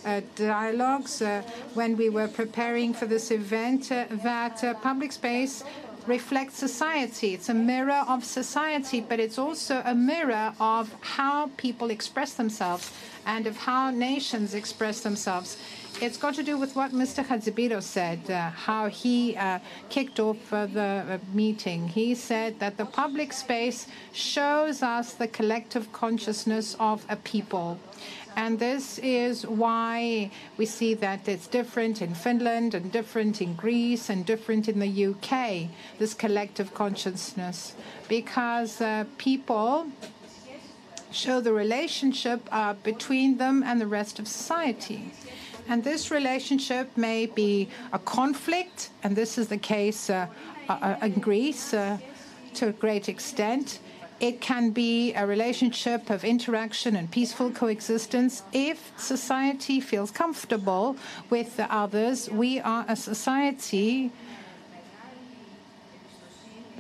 uh, 0.06 0.22
dialogues 0.36 1.22
uh, 1.22 1.42
when 1.74 1.96
we 1.98 2.10
were 2.10 2.28
preparing 2.28 2.94
for 2.94 3.06
this 3.06 3.32
event 3.32 3.92
uh, 3.92 4.06
that 4.24 4.64
uh, 4.64 4.74
public 4.76 5.12
space 5.12 5.64
reflects 6.10 6.58
society. 6.58 7.36
It's 7.36 7.50
a 7.50 7.54
mirror 7.54 8.04
of 8.08 8.26
society, 8.26 9.00
but 9.00 9.20
it's 9.20 9.38
also 9.38 9.82
a 9.86 9.94
mirror 9.94 10.54
of 10.60 10.94
how 11.02 11.52
people 11.56 11.92
express 11.92 12.34
themselves 12.34 12.92
and 13.26 13.46
of 13.46 13.56
how 13.56 13.92
nations 13.92 14.54
express 14.56 15.02
themselves. 15.02 15.58
It's 16.02 16.18
got 16.18 16.34
to 16.36 16.44
do 16.44 16.58
with 16.58 16.76
what 16.76 16.92
Mr. 16.92 17.24
Hatzibiro 17.26 17.82
said, 17.84 18.20
uh, 18.32 18.50
how 18.50 18.88
he 18.88 19.36
uh, 19.36 19.60
kicked 19.90 20.20
off 20.20 20.42
uh, 20.52 20.66
the 20.66 21.20
meeting. 21.34 21.90
He 21.90 22.16
said 22.16 22.60
that 22.60 22.78
the 22.78 22.86
public 22.86 23.34
space 23.34 23.86
shows 24.14 24.82
us 24.82 25.14
the 25.14 25.28
collective 25.28 25.92
consciousness 25.92 26.76
of 26.80 27.06
a 27.10 27.18
people. 27.18 27.78
And 28.40 28.58
this 28.58 29.00
is 29.00 29.46
why 29.46 30.32
we 30.56 30.66
see 30.66 30.94
that 30.94 31.28
it's 31.28 31.46
different 31.46 32.02
in 32.02 32.14
Finland 32.14 32.74
and 32.74 32.90
different 32.90 33.42
in 33.42 33.54
Greece 33.54 34.10
and 34.10 34.26
different 34.26 34.70
in 34.70 34.80
the 34.80 35.08
UK, 35.08 35.68
this 35.98 36.14
collective 36.14 36.74
consciousness, 36.74 37.74
because 38.08 38.80
uh, 38.80 39.04
people 39.18 39.88
show 41.12 41.42
the 41.42 41.52
relationship 41.52 42.40
uh, 42.54 42.76
between 42.76 43.40
them 43.40 43.62
and 43.62 43.82
the 43.82 43.88
rest 43.88 44.20
of 44.20 44.28
society. 44.30 45.12
And 45.68 45.84
this 45.84 46.10
relationship 46.10 46.96
may 46.96 47.26
be 47.26 47.68
a 47.92 48.00
conflict, 48.00 48.90
and 49.04 49.18
this 49.18 49.38
is 49.38 49.50
the 49.50 49.58
case 49.58 50.10
uh, 50.10 50.28
uh, 50.70 50.96
in 51.02 51.20
Greece 51.20 51.74
uh, 51.74 51.98
to 52.54 52.70
a 52.70 52.72
great 52.72 53.10
extent. 53.10 53.80
It 54.20 54.42
can 54.42 54.72
be 54.72 55.14
a 55.14 55.26
relationship 55.26 56.10
of 56.10 56.26
interaction 56.26 56.98
and 56.98 57.10
peaceful 57.10 57.52
coexistence 57.52 58.44
if 58.52 58.92
society 58.98 59.80
feels 59.80 60.12
comfortable 60.12 60.98
with 61.30 61.56
the 61.56 61.74
others. 61.74 62.30
We 62.30 62.60
are 62.60 62.84
a 62.88 62.98
society 62.98 64.12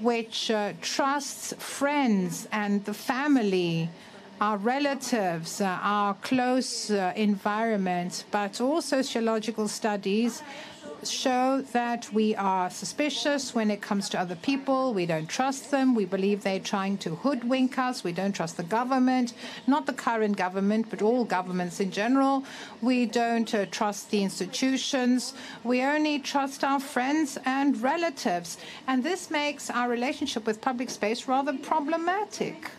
which 0.01 0.51
uh, 0.51 0.73
trusts 0.81 1.53
friends 1.57 2.47
and 2.51 2.83
the 2.83 2.93
family, 2.93 3.89
our 4.41 4.57
relatives, 4.57 5.61
uh, 5.61 5.79
our 5.81 6.15
close 6.15 6.91
uh, 6.91 7.13
environment, 7.15 8.25
but 8.31 8.59
all 8.59 8.81
sociological 8.81 9.67
studies 9.69 10.41
show 11.03 11.61
that 11.73 12.11
we 12.13 12.35
are 12.35 12.69
suspicious 12.69 13.55
when 13.55 13.71
it 13.71 13.81
comes 13.81 14.09
to 14.09 14.19
other 14.19 14.35
people. 14.35 14.93
We 14.93 15.05
don't 15.05 15.27
trust 15.27 15.71
them. 15.71 15.95
We 15.95 16.05
believe 16.05 16.43
they're 16.43 16.59
trying 16.59 16.97
to 16.99 17.15
hoodwink 17.15 17.77
us. 17.77 18.03
We 18.03 18.11
don't 18.11 18.33
trust 18.33 18.57
the 18.57 18.63
government, 18.63 19.33
not 19.67 19.85
the 19.85 19.93
current 19.93 20.37
government, 20.37 20.89
but 20.89 21.01
all 21.01 21.25
governments 21.25 21.79
in 21.79 21.91
general. 21.91 22.43
We 22.81 23.05
don't 23.05 23.53
uh, 23.53 23.65
trust 23.67 24.11
the 24.11 24.23
institutions. 24.23 25.33
We 25.63 25.83
only 25.83 26.19
trust 26.19 26.63
our 26.63 26.79
friends 26.79 27.37
and 27.45 27.81
relatives. 27.81 28.57
And 28.87 29.03
this 29.03 29.29
makes 29.31 29.69
our 29.69 29.89
relationship 29.89 30.45
with 30.45 30.61
public 30.61 30.89
space 30.89 31.27
rather 31.27 31.53
problematic. 31.57 32.69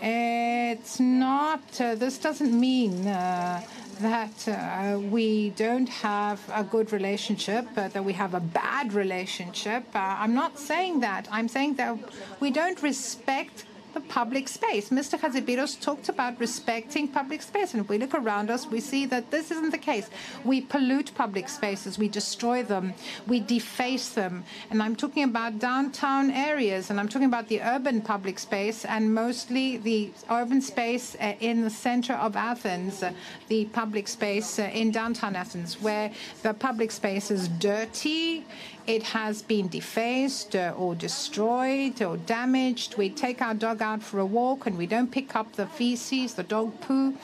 It's 0.00 1.00
not, 1.00 1.80
uh, 1.80 1.96
this 1.96 2.18
doesn't 2.18 2.58
mean 2.58 3.06
uh, 3.06 3.62
that 4.00 4.48
uh, 4.48 4.98
we 4.98 5.50
don't 5.50 5.88
have 5.88 6.40
a 6.54 6.62
good 6.64 6.92
relationship, 6.92 7.66
uh, 7.76 7.88
that 7.88 8.04
we 8.04 8.12
have 8.12 8.34
a 8.34 8.40
bad 8.40 8.92
relationship. 8.92 9.84
Uh, 9.94 9.98
I'm 9.98 10.34
not 10.34 10.58
saying 10.58 11.00
that. 11.00 11.28
I'm 11.30 11.48
saying 11.48 11.74
that 11.74 11.96
we 12.40 12.50
don't 12.50 12.80
respect 12.82 13.64
the 13.94 14.00
public 14.00 14.48
space. 14.48 14.90
Mr. 14.90 15.18
Hadjibiros 15.18 15.80
talked 15.80 16.08
about 16.08 16.38
respecting 16.40 17.08
public 17.08 17.42
space. 17.42 17.74
And 17.74 17.82
if 17.82 17.88
we 17.88 17.98
look 17.98 18.14
around 18.14 18.50
us, 18.50 18.66
we 18.66 18.80
see 18.80 19.06
that 19.06 19.30
this 19.30 19.50
isn't 19.50 19.70
the 19.70 19.78
case. 19.78 20.08
We 20.44 20.60
pollute 20.60 21.12
public 21.14 21.48
spaces, 21.48 21.98
we 21.98 22.08
destroy 22.08 22.62
them, 22.62 22.94
we 23.26 23.40
deface 23.40 24.10
them. 24.10 24.44
And 24.70 24.82
I'm 24.82 24.96
talking 24.96 25.24
about 25.24 25.58
downtown 25.58 26.30
areas, 26.30 26.90
and 26.90 27.00
I'm 27.00 27.08
talking 27.08 27.28
about 27.28 27.48
the 27.48 27.60
urban 27.62 28.00
public 28.00 28.38
space, 28.38 28.84
and 28.84 29.14
mostly 29.14 29.76
the 29.76 30.10
urban 30.30 30.60
space 30.60 31.16
uh, 31.20 31.34
in 31.40 31.62
the 31.62 31.70
center 31.70 32.14
of 32.14 32.36
Athens, 32.36 33.02
uh, 33.02 33.12
the 33.48 33.64
public 33.66 34.08
space 34.08 34.58
uh, 34.58 34.70
in 34.72 34.90
downtown 34.90 35.36
Athens, 35.36 35.80
where 35.80 36.10
the 36.42 36.54
public 36.54 36.90
space 36.90 37.30
is 37.30 37.48
dirty 37.48 38.44
it 38.88 39.02
has 39.02 39.42
been 39.42 39.68
defaced 39.68 40.56
uh, 40.56 40.72
or 40.74 40.94
destroyed 40.94 42.00
or 42.00 42.16
damaged. 42.16 42.96
We 42.96 43.10
take 43.10 43.42
our 43.42 43.52
dog 43.52 43.82
out 43.82 44.02
for 44.02 44.18
a 44.18 44.24
walk 44.24 44.64
and 44.66 44.78
we 44.78 44.86
don't 44.86 45.12
pick 45.12 45.36
up 45.36 45.52
the 45.52 45.66
feces, 45.66 46.32
the 46.34 46.42
dog 46.42 46.80
poo. 46.80 47.14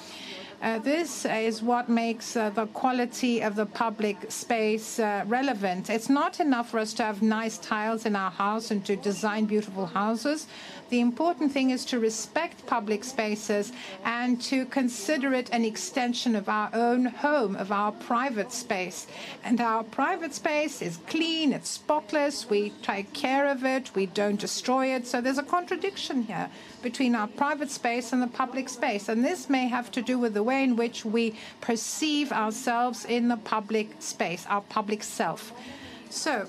Uh, 0.61 0.78
this 0.78 1.25
is 1.25 1.62
what 1.62 1.88
makes 1.88 2.37
uh, 2.37 2.50
the 2.50 2.66
quality 2.66 3.40
of 3.42 3.56
the 3.56 3.64
public 3.64 4.30
space 4.30 4.99
uh, 4.99 5.25
relevant. 5.26 5.88
It's 5.88 6.11
not 6.11 6.38
enough 6.38 6.71
for 6.71 6.78
us 6.78 6.92
to 6.94 7.02
have 7.02 7.23
nice 7.23 7.56
tiles 7.56 8.04
in 8.04 8.14
our 8.14 8.30
house 8.30 8.71
and 8.71 8.85
to 8.85 8.97
design 8.97 9.47
beautiful 9.47 9.87
houses. 9.87 10.47
The 10.91 11.00
important 11.00 11.53
thing 11.53 11.71
is 11.71 11.85
to 11.87 11.99
respect 11.99 12.67
public 12.67 13.05
spaces 13.05 13.73
and 14.05 14.41
to 14.43 14.67
consider 14.67 15.33
it 15.33 15.49
an 15.50 15.64
extension 15.64 16.37
of 16.37 16.49
our 16.49 16.71
own 16.73 17.07
home, 17.07 17.57
of 17.57 17.73
our 17.73 17.93
private 17.93 18.53
space. 18.53 19.07
And 19.43 19.61
our 19.61 19.83
private 19.83 20.35
space 20.35 20.83
is 20.83 20.99
clean, 21.07 21.53
it's 21.53 21.71
spotless, 21.71 22.50
we 22.50 22.71
take 22.83 23.12
care 23.12 23.49
of 23.49 23.64
it, 23.64 23.95
we 23.95 24.07
don't 24.07 24.38
destroy 24.38 24.95
it. 24.95 25.07
So 25.07 25.21
there's 25.21 25.38
a 25.38 25.43
contradiction 25.43 26.23
here 26.23 26.50
between 26.83 27.14
our 27.14 27.29
private 27.29 27.71
space 27.71 28.12
and 28.12 28.23
the 28.23 28.26
public 28.26 28.69
space. 28.69 29.09
And 29.09 29.25
this 29.25 29.49
may 29.49 29.67
have 29.69 29.91
to 29.93 30.03
do 30.03 30.19
with 30.19 30.35
the 30.35 30.43
way 30.43 30.62
in 30.62 30.76
which 30.76 31.05
we 31.05 31.35
perceive 31.61 32.31
ourselves 32.31 33.05
in 33.05 33.29
the 33.29 33.38
public 33.38 33.91
space, 34.00 34.45
our 34.49 34.61
public 34.61 35.03
self. 35.03 35.53
So, 36.11 36.47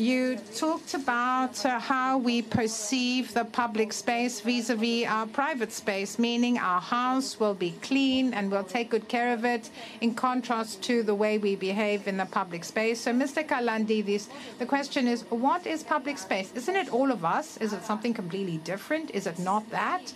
you 0.00 0.36
talked 0.56 0.94
about 0.94 1.64
uh, 1.66 1.78
how 1.78 2.16
we 2.16 2.40
perceive 2.40 3.34
the 3.34 3.44
public 3.44 3.92
space 3.92 4.40
vis-a-vis 4.40 5.06
our 5.06 5.26
private 5.26 5.70
space, 5.70 6.18
meaning 6.18 6.58
our 6.58 6.80
house 6.80 7.38
will 7.38 7.54
be 7.54 7.72
clean 7.82 8.32
and 8.32 8.50
we'll 8.50 8.64
take 8.64 8.88
good 8.90 9.08
care 9.08 9.34
of 9.34 9.44
it, 9.44 9.68
in 10.00 10.14
contrast 10.14 10.82
to 10.82 11.02
the 11.02 11.14
way 11.14 11.36
we 11.36 11.54
behave 11.54 12.08
in 12.08 12.16
the 12.16 12.24
public 12.24 12.64
space. 12.64 12.98
So, 13.00 13.12
Mr. 13.12 13.46
Kalandides, 13.46 14.28
the 14.58 14.66
question 14.66 15.06
is, 15.06 15.22
what 15.28 15.66
is 15.66 15.82
public 15.82 16.16
space? 16.16 16.50
Isn't 16.54 16.76
it 16.76 16.92
all 16.92 17.12
of 17.12 17.24
us? 17.24 17.58
Is 17.58 17.74
it 17.74 17.84
something 17.84 18.14
completely 18.14 18.56
different? 18.58 19.10
Is 19.10 19.26
it 19.26 19.38
not 19.38 19.68
that? 19.70 20.12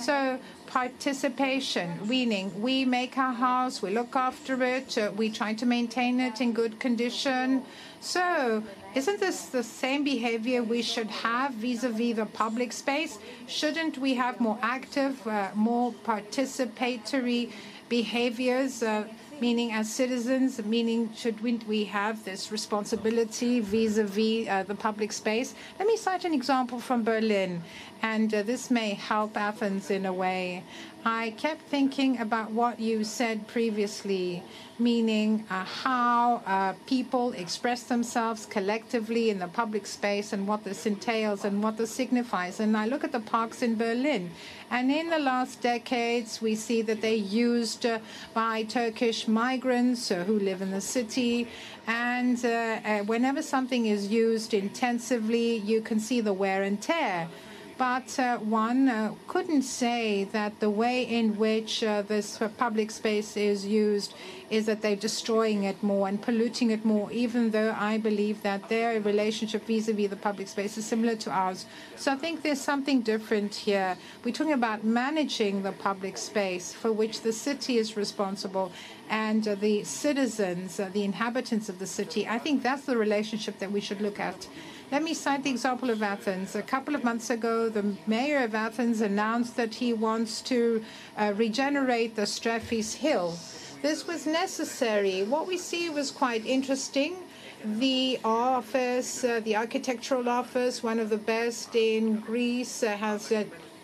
So, 0.00 0.38
participation, 0.66 1.98
meaning 2.08 2.50
we 2.60 2.84
make 2.84 3.16
our 3.16 3.32
house, 3.32 3.80
we 3.80 3.90
look 3.90 4.16
after 4.16 4.62
it, 4.62 4.98
uh, 4.98 5.12
we 5.16 5.30
try 5.30 5.54
to 5.54 5.66
maintain 5.66 6.20
it 6.20 6.40
in 6.40 6.52
good 6.52 6.80
condition. 6.80 7.62
So, 8.00 8.62
isn't 8.94 9.20
this 9.20 9.46
the 9.46 9.62
same 9.62 10.04
behavior 10.04 10.62
we 10.62 10.82
should 10.82 11.08
have 11.08 11.54
vis-a-vis 11.54 12.16
the 12.16 12.26
public 12.26 12.72
space? 12.72 13.18
Shouldn't 13.46 13.98
we 13.98 14.14
have 14.14 14.40
more 14.40 14.58
active, 14.62 15.26
uh, 15.26 15.50
more 15.54 15.92
participatory 16.04 17.50
behaviors? 17.88 18.82
Uh, 18.82 19.06
meaning 19.40 19.72
as 19.72 19.92
citizens, 19.92 20.64
meaning 20.64 21.10
should 21.14 21.40
we, 21.42 21.84
have 21.84 22.24
this 22.24 22.50
responsibility 22.50 23.60
vis-a-vis 23.60 24.48
uh, 24.48 24.62
the 24.62 24.74
public 24.74 25.12
space? 25.12 25.54
Let 25.78 25.86
me 25.88 25.96
cite 25.96 26.24
an 26.24 26.32
example 26.32 26.78
from 26.80 27.04
Berlin, 27.04 27.62
and 28.02 28.32
uh, 28.32 28.42
this 28.42 28.70
may 28.70 28.94
help 28.94 29.36
Athens 29.36 29.90
in 29.90 30.06
a 30.06 30.12
way. 30.12 30.64
I 31.06 31.34
kept 31.36 31.60
thinking 31.68 32.18
about 32.18 32.50
what 32.52 32.80
you 32.80 33.04
said 33.04 33.46
previously, 33.46 34.42
meaning 34.78 35.44
uh, 35.50 35.62
how 35.62 36.40
uh, 36.46 36.72
people 36.86 37.32
express 37.32 37.82
themselves 37.82 38.46
collectively 38.46 39.28
in 39.28 39.38
the 39.38 39.48
public 39.48 39.84
space 39.86 40.32
and 40.32 40.48
what 40.48 40.64
this 40.64 40.86
entails 40.86 41.44
and 41.44 41.62
what 41.62 41.76
this 41.76 41.90
signifies. 41.90 42.58
And 42.58 42.74
I 42.74 42.86
look 42.86 43.04
at 43.04 43.12
the 43.12 43.20
parks 43.20 43.60
in 43.60 43.76
Berlin, 43.76 44.30
and 44.70 44.90
in 44.90 45.10
the 45.10 45.18
last 45.18 45.60
decades, 45.60 46.40
we 46.40 46.54
see 46.54 46.80
that 46.80 47.02
they're 47.02 47.12
used 47.12 47.84
uh, 47.84 47.98
by 48.32 48.62
Turkish 48.62 49.28
migrants 49.28 50.10
uh, 50.10 50.24
who 50.24 50.38
live 50.38 50.62
in 50.62 50.70
the 50.70 50.80
city. 50.80 51.48
And 51.86 52.42
uh, 52.42 52.48
uh, 52.48 52.98
whenever 53.00 53.42
something 53.42 53.84
is 53.84 54.08
used 54.08 54.54
intensively, 54.54 55.56
you 55.56 55.82
can 55.82 56.00
see 56.00 56.22
the 56.22 56.32
wear 56.32 56.62
and 56.62 56.80
tear 56.80 57.28
but 57.76 58.18
uh, 58.18 58.38
one 58.38 58.88
uh, 58.88 59.14
couldn't 59.26 59.62
say 59.62 60.24
that 60.24 60.60
the 60.60 60.70
way 60.70 61.02
in 61.02 61.36
which 61.36 61.82
uh, 61.82 62.02
this 62.02 62.40
public 62.56 62.90
space 62.90 63.36
is 63.36 63.66
used 63.66 64.14
is 64.50 64.66
that 64.66 64.82
they're 64.82 64.94
destroying 64.96 65.64
it 65.64 65.82
more 65.82 66.06
and 66.06 66.20
polluting 66.22 66.70
it 66.70 66.84
more, 66.84 67.10
even 67.10 67.50
though 67.50 67.74
I 67.76 67.98
believe 67.98 68.42
that 68.42 68.68
their 68.68 69.00
relationship 69.00 69.66
vis-a-vis 69.66 70.10
the 70.10 70.16
public 70.16 70.48
space 70.48 70.76
is 70.78 70.84
similar 70.84 71.16
to 71.16 71.30
ours. 71.30 71.66
So 71.96 72.12
I 72.12 72.16
think 72.16 72.42
there's 72.42 72.60
something 72.60 73.00
different 73.00 73.54
here. 73.54 73.96
We're 74.22 74.32
talking 74.32 74.52
about 74.52 74.84
managing 74.84 75.62
the 75.62 75.72
public 75.72 76.16
space 76.18 76.72
for 76.72 76.92
which 76.92 77.22
the 77.22 77.32
city 77.32 77.78
is 77.78 77.96
responsible 77.96 78.70
and 79.08 79.46
uh, 79.48 79.54
the 79.54 79.84
citizens, 79.84 80.78
uh, 80.78 80.90
the 80.92 81.04
inhabitants 81.04 81.68
of 81.68 81.78
the 81.78 81.86
city. 81.86 82.28
I 82.28 82.38
think 82.38 82.62
that's 82.62 82.84
the 82.84 82.96
relationship 82.96 83.58
that 83.58 83.72
we 83.72 83.80
should 83.80 84.00
look 84.00 84.20
at. 84.20 84.46
Let 84.94 85.02
me 85.02 85.12
cite 85.12 85.42
the 85.42 85.50
example 85.50 85.90
of 85.90 86.04
Athens. 86.04 86.54
A 86.54 86.62
couple 86.62 86.94
of 86.94 87.02
months 87.02 87.28
ago, 87.28 87.68
the 87.68 87.96
mayor 88.06 88.44
of 88.44 88.54
Athens 88.54 89.00
announced 89.00 89.56
that 89.56 89.74
he 89.74 89.92
wants 89.92 90.40
to 90.42 90.84
uh, 91.18 91.32
regenerate 91.34 92.14
the 92.14 92.22
Strefis 92.22 92.94
Hill. 92.94 93.36
This 93.82 94.06
was 94.06 94.24
necessary. 94.24 95.24
What 95.24 95.48
we 95.48 95.58
see 95.58 95.90
was 95.90 96.12
quite 96.12 96.46
interesting. 96.46 97.16
The 97.64 98.20
office, 98.24 99.24
uh, 99.24 99.40
the 99.40 99.56
architectural 99.56 100.28
office, 100.28 100.80
one 100.80 101.00
of 101.00 101.10
the 101.10 101.18
best 101.18 101.74
in 101.74 102.20
Greece, 102.20 102.84
uh, 102.84 102.96
has 102.96 103.32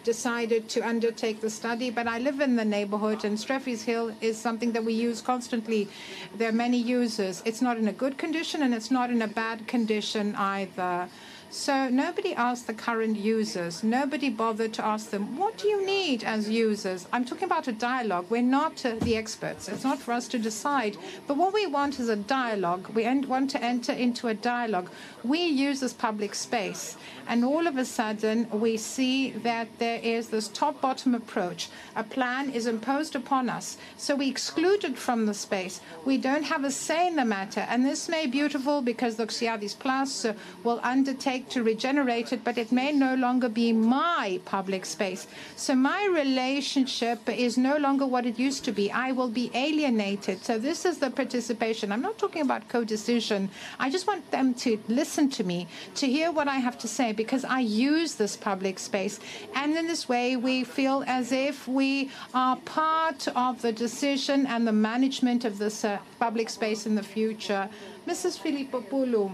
decided 0.04 0.69
to 0.71 0.80
undertake 0.87 1.40
the 1.40 1.50
study, 1.50 1.90
but 1.90 2.07
I 2.07 2.19
live 2.19 2.40
in 2.40 2.57
the 2.57 2.64
neighborhood, 2.64 3.25
and 3.25 3.37
Strefis 3.37 3.83
Hill 3.85 4.12
is 4.21 4.38
something 4.38 4.73
that 4.73 4.85
we 4.85 4.92
use 4.92 5.21
constantly. 5.21 5.88
There 6.37 6.49
are 6.49 6.52
many 6.52 6.78
users. 6.78 7.42
It's 7.45 7.62
not 7.62 7.76
in 7.76 7.88
a 7.88 7.92
good 7.92 8.19
condition, 8.19 8.62
and 8.62 8.75
it's 8.75 8.90
not 8.90 9.11
in 9.11 9.23
a 9.23 9.28
bad 9.28 9.66
condition 9.66 10.35
either. 10.37 11.09
So 11.52 11.88
nobody 11.88 12.33
asked 12.33 12.69
the 12.69 12.75
current 12.75 13.16
users. 13.16 13.83
Nobody 13.83 14.30
bothered 14.30 14.73
to 14.75 14.85
ask 14.85 15.11
them, 15.11 15.37
what 15.37 15.59
do 15.59 15.66
you 15.66 15.85
need 15.85 16.23
as 16.23 16.49
users? 16.49 17.09
I'm 17.12 17.25
talking 17.25 17.45
about 17.45 17.66
a 17.66 17.73
dialogue. 17.73 18.26
We're 18.30 18.40
not 18.40 18.87
uh, 18.87 18.95
the 19.00 19.16
experts. 19.16 19.69
It's 19.69 19.83
not 19.83 19.99
for 19.99 20.12
us 20.12 20.28
to 20.28 20.38
decide. 20.38 20.97
But 21.26 21.37
what 21.37 21.52
we 21.52 21.66
want 21.66 21.99
is 21.99 22.09
a 22.09 22.14
dialogue. 22.14 22.90
We 22.95 23.02
want 23.25 23.50
to 23.50 23.62
enter 23.62 23.92
into 23.92 24.28
a 24.28 24.35
dialogue. 24.35 24.90
We 25.25 25.40
use 25.40 25.80
this 25.80 25.92
public 25.92 26.37
space. 26.37 26.97
And 27.26 27.45
all 27.45 27.66
of 27.66 27.76
a 27.76 27.85
sudden, 27.85 28.49
we 28.52 28.76
see 28.76 29.33
that 29.33 29.66
there 29.80 29.99
is 30.02 30.28
this 30.28 30.47
top 30.47 30.80
bottom 30.80 31.16
approach. 31.16 31.69
A 31.97 32.04
plan 32.04 32.50
is 32.50 32.66
imposed 32.66 33.16
upon 33.16 33.50
us. 33.50 33.76
So 33.97 34.14
we 34.14 34.28
excluded 34.28 34.97
from 34.97 35.26
the 35.26 35.35
space. 35.35 35.80
We 36.04 36.16
don't 36.16 36.45
have 36.45 36.62
a 36.62 36.71
say 36.71 37.09
in 37.09 37.16
the 37.16 37.25
matter. 37.25 37.66
And 37.69 37.85
this 37.85 38.09
may 38.09 38.26
be 38.26 38.40
beautiful 38.40 38.83
because 38.83 39.16
the 39.16 39.26
Doxiadis 39.26 39.76
Plus 39.76 40.25
uh, 40.25 40.35
will 40.62 40.80
undertake 40.85 41.39
to 41.50 41.62
regenerate 41.62 42.32
it, 42.32 42.44
but 42.44 42.59
it 42.59 42.70
may 42.70 42.92
no 42.92 43.14
longer 43.14 43.49
be 43.49 43.73
my 43.73 44.40
public 44.44 44.85
space. 44.85 45.26
So 45.56 45.75
my 45.75 46.06
relationship 46.06 47.28
is 47.28 47.56
no 47.56 47.76
longer 47.78 48.06
what 48.06 48.26
it 48.26 48.38
used 48.38 48.64
to 48.66 48.73
be. 48.73 48.90
I 48.90 49.12
will 49.12 49.28
be 49.28 49.50
alienated. 49.54 50.44
So 50.44 50.59
this 50.59 50.85
is 50.85 50.99
the 50.99 51.11
participation. 51.11 51.92
I'm 51.92 52.02
not 52.02 52.18
talking 52.18 52.42
about 52.42 52.68
co-decision. 52.68 53.50
I 53.78 53.90
just 53.90 54.06
want 54.06 54.30
them 54.30 54.54
to 54.54 54.78
listen 54.88 55.30
to 55.30 55.44
me, 55.44 55.68
to 55.94 56.06
hear 56.06 56.30
what 56.32 56.49
I 56.49 56.56
have 56.56 56.78
to 56.78 56.88
say, 56.88 57.12
because 57.12 57.44
I 57.44 57.61
use 57.61 58.14
this 58.14 58.37
public 58.37 58.78
space. 58.78 59.20
And 59.54 59.76
in 59.76 59.87
this 59.87 60.09
way, 60.09 60.37
we 60.37 60.64
feel 60.64 61.04
as 61.06 61.32
if 61.32 61.66
we 61.66 62.11
are 62.35 62.56
part 62.56 63.28
of 63.37 63.62
the 63.62 63.73
decision 63.73 64.47
and 64.47 64.66
the 64.66 64.73
management 64.73 65.44
of 65.44 65.59
this 65.59 65.85
uh, 65.85 65.99
public 66.18 66.50
space 66.50 66.87
in 66.87 66.94
the 66.94 67.02
future. 67.02 67.68
Mrs. 68.06 68.38
Filippopoulou. 68.38 69.32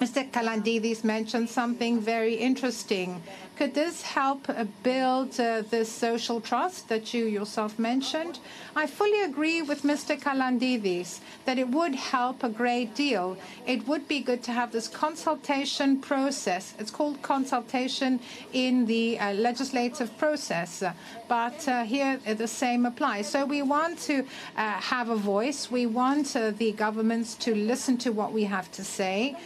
Mr. 0.00 0.30
Kalandides 0.30 1.04
mentioned 1.04 1.50
something 1.50 2.00
very 2.00 2.34
interesting. 2.34 3.22
Could 3.56 3.74
this 3.74 4.00
help 4.00 4.48
uh, 4.48 4.64
build 4.82 5.38
uh, 5.38 5.60
this 5.68 5.92
social 5.92 6.40
trust 6.40 6.88
that 6.88 7.12
you 7.12 7.26
yourself 7.26 7.78
mentioned? 7.78 8.38
I 8.74 8.86
fully 8.86 9.20
agree 9.20 9.60
with 9.60 9.82
Mr. 9.82 10.18
Kalandides 10.18 11.20
that 11.44 11.58
it 11.58 11.68
would 11.68 11.94
help 11.94 12.42
a 12.42 12.48
great 12.48 12.94
deal. 12.94 13.36
It 13.66 13.86
would 13.86 14.08
be 14.08 14.20
good 14.20 14.42
to 14.44 14.52
have 14.52 14.72
this 14.72 14.88
consultation 14.88 16.00
process. 16.00 16.72
It's 16.78 16.90
called 16.90 17.20
consultation 17.20 18.20
in 18.54 18.86
the 18.86 19.18
uh, 19.18 19.34
legislative 19.34 20.16
process, 20.16 20.82
but 21.28 21.68
uh, 21.68 21.84
here 21.84 22.18
uh, 22.26 22.32
the 22.32 22.48
same 22.48 22.86
applies. 22.86 23.28
So 23.28 23.44
we 23.44 23.60
want 23.60 23.98
to 24.08 24.20
uh, 24.56 24.80
have 24.80 25.10
a 25.10 25.16
voice. 25.16 25.70
We 25.70 25.84
want 25.84 26.32
the 26.32 26.72
governments 26.72 27.34
to 27.44 27.54
listen 27.54 27.98
to 27.98 28.12
what 28.12 28.32
we 28.32 28.44
have 28.44 28.72
to 28.72 28.82
say. 28.82 29.36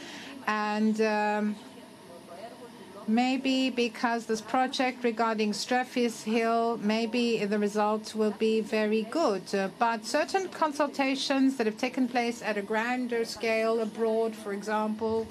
And 0.46 1.00
um, 1.00 1.56
maybe 3.06 3.70
because 3.70 4.26
this 4.26 4.40
project 4.40 5.04
regarding 5.04 5.52
Strefis 5.52 6.24
Hill, 6.24 6.78
maybe 6.78 7.44
the 7.44 7.58
results 7.58 8.14
will 8.14 8.32
be 8.32 8.60
very 8.60 9.02
good. 9.02 9.54
Uh, 9.54 9.68
but 9.78 10.04
certain 10.04 10.48
consultations 10.48 11.56
that 11.56 11.66
have 11.66 11.78
taken 11.78 12.08
place 12.08 12.42
at 12.42 12.56
a 12.56 12.62
grander 12.62 13.24
scale 13.24 13.80
abroad, 13.80 14.34
for 14.34 14.52
example, 14.52 15.26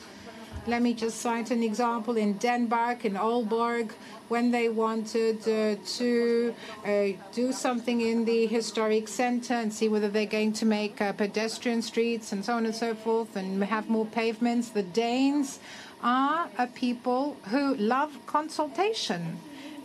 let 0.65 0.81
me 0.81 0.93
just 0.93 1.19
cite 1.19 1.51
an 1.51 1.61
example 1.61 2.15
in 2.17 2.33
Denmark, 2.33 3.05
in 3.05 3.13
Aalborg, 3.15 3.91
when 4.29 4.51
they 4.51 4.69
wanted 4.69 5.39
uh, 5.41 5.75
to 5.97 6.55
uh, 6.85 7.07
do 7.33 7.51
something 7.51 7.99
in 8.01 8.23
the 8.25 8.45
historic 8.47 9.07
center 9.07 9.55
and 9.55 9.73
see 9.73 9.89
whether 9.89 10.09
they're 10.09 10.25
going 10.25 10.53
to 10.53 10.65
make 10.65 11.01
uh, 11.01 11.11
pedestrian 11.13 11.81
streets 11.81 12.31
and 12.31 12.45
so 12.45 12.53
on 12.53 12.65
and 12.65 12.75
so 12.75 12.95
forth 12.95 13.35
and 13.35 13.63
have 13.63 13.89
more 13.89 14.05
pavements. 14.05 14.69
The 14.69 14.83
Danes 14.83 15.59
are 16.01 16.49
a 16.57 16.67
people 16.67 17.35
who 17.49 17.75
love 17.75 18.17
consultation. 18.25 19.39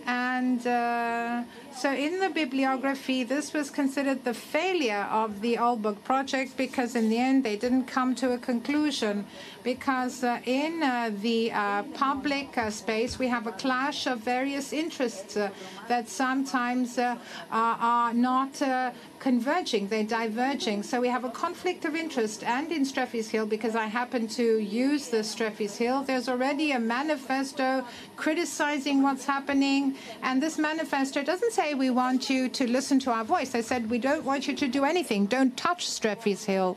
And 0.07 0.67
uh, 0.67 1.43
so 1.75 1.93
in 1.93 2.19
the 2.19 2.29
bibliography, 2.29 3.23
this 3.23 3.53
was 3.53 3.71
considered 3.71 4.25
the 4.25 4.35
failure 4.35 5.07
of 5.11 5.41
the 5.41 5.57
Aalborg 5.57 6.03
project 6.03 6.57
because 6.57 6.97
in 6.97 7.09
the 7.09 7.19
end 7.19 7.45
they 7.45 7.57
didn't 7.57 7.85
come 7.85 8.15
to 8.17 8.33
a 8.33 8.39
conclusion. 8.39 9.27
Because 9.63 10.25
uh, 10.25 10.41
in 10.45 10.83
uh, 10.83 11.11
the 11.21 11.53
uh, 11.53 11.83
public 11.95 12.57
uh, 12.57 12.71
space, 12.71 13.19
we 13.19 13.29
have 13.29 13.47
a 13.47 13.53
clash 13.53 14.07
of 14.07 14.21
various 14.21 14.73
interests 14.73 15.37
uh, 15.37 15.51
that 15.89 16.09
sometimes 16.09 16.99
uh, 16.99 17.17
are 17.51 18.15
not 18.15 18.61
converging, 19.19 19.89
they're 19.89 20.05
diverging. 20.05 20.83
So 20.83 21.01
we 21.01 21.09
have 21.09 21.25
a 21.25 21.31
conflict 21.31 21.85
of 21.85 21.95
interest. 21.95 22.45
And 22.45 22.71
in 22.71 22.85
Strefis 22.85 23.29
Hill, 23.29 23.47
because 23.47 23.75
I 23.75 23.87
happen 23.87 24.29
to 24.29 24.59
use 24.59 25.09
the 25.09 25.19
Strefis 25.19 25.77
Hill, 25.77 26.03
there's 26.03 26.29
already 26.29 26.73
a 26.73 26.79
manifesto 26.79 27.85
criticizing 28.17 29.03
what's 29.03 29.25
happening. 29.25 29.97
And 30.23 30.43
this 30.43 30.59
manifesto 30.59 31.23
doesn't 31.23 31.53
say 31.59 31.75
we 31.75 31.91
want 31.91 32.31
you 32.31 32.49
to 32.49 32.71
listen 32.71 33.01
to 33.01 33.11
our 33.11 33.25
voice. 33.25 33.51
They 33.51 33.63
said 33.63 33.91
we 33.91 33.99
don't 33.99 34.25
want 34.25 34.47
you 34.47 34.55
to 34.55 34.69
do 34.69 34.85
anything. 34.85 35.27
Don't 35.27 35.57
touch 35.57 35.89
Streffy's 35.89 36.45
Hill. 36.45 36.77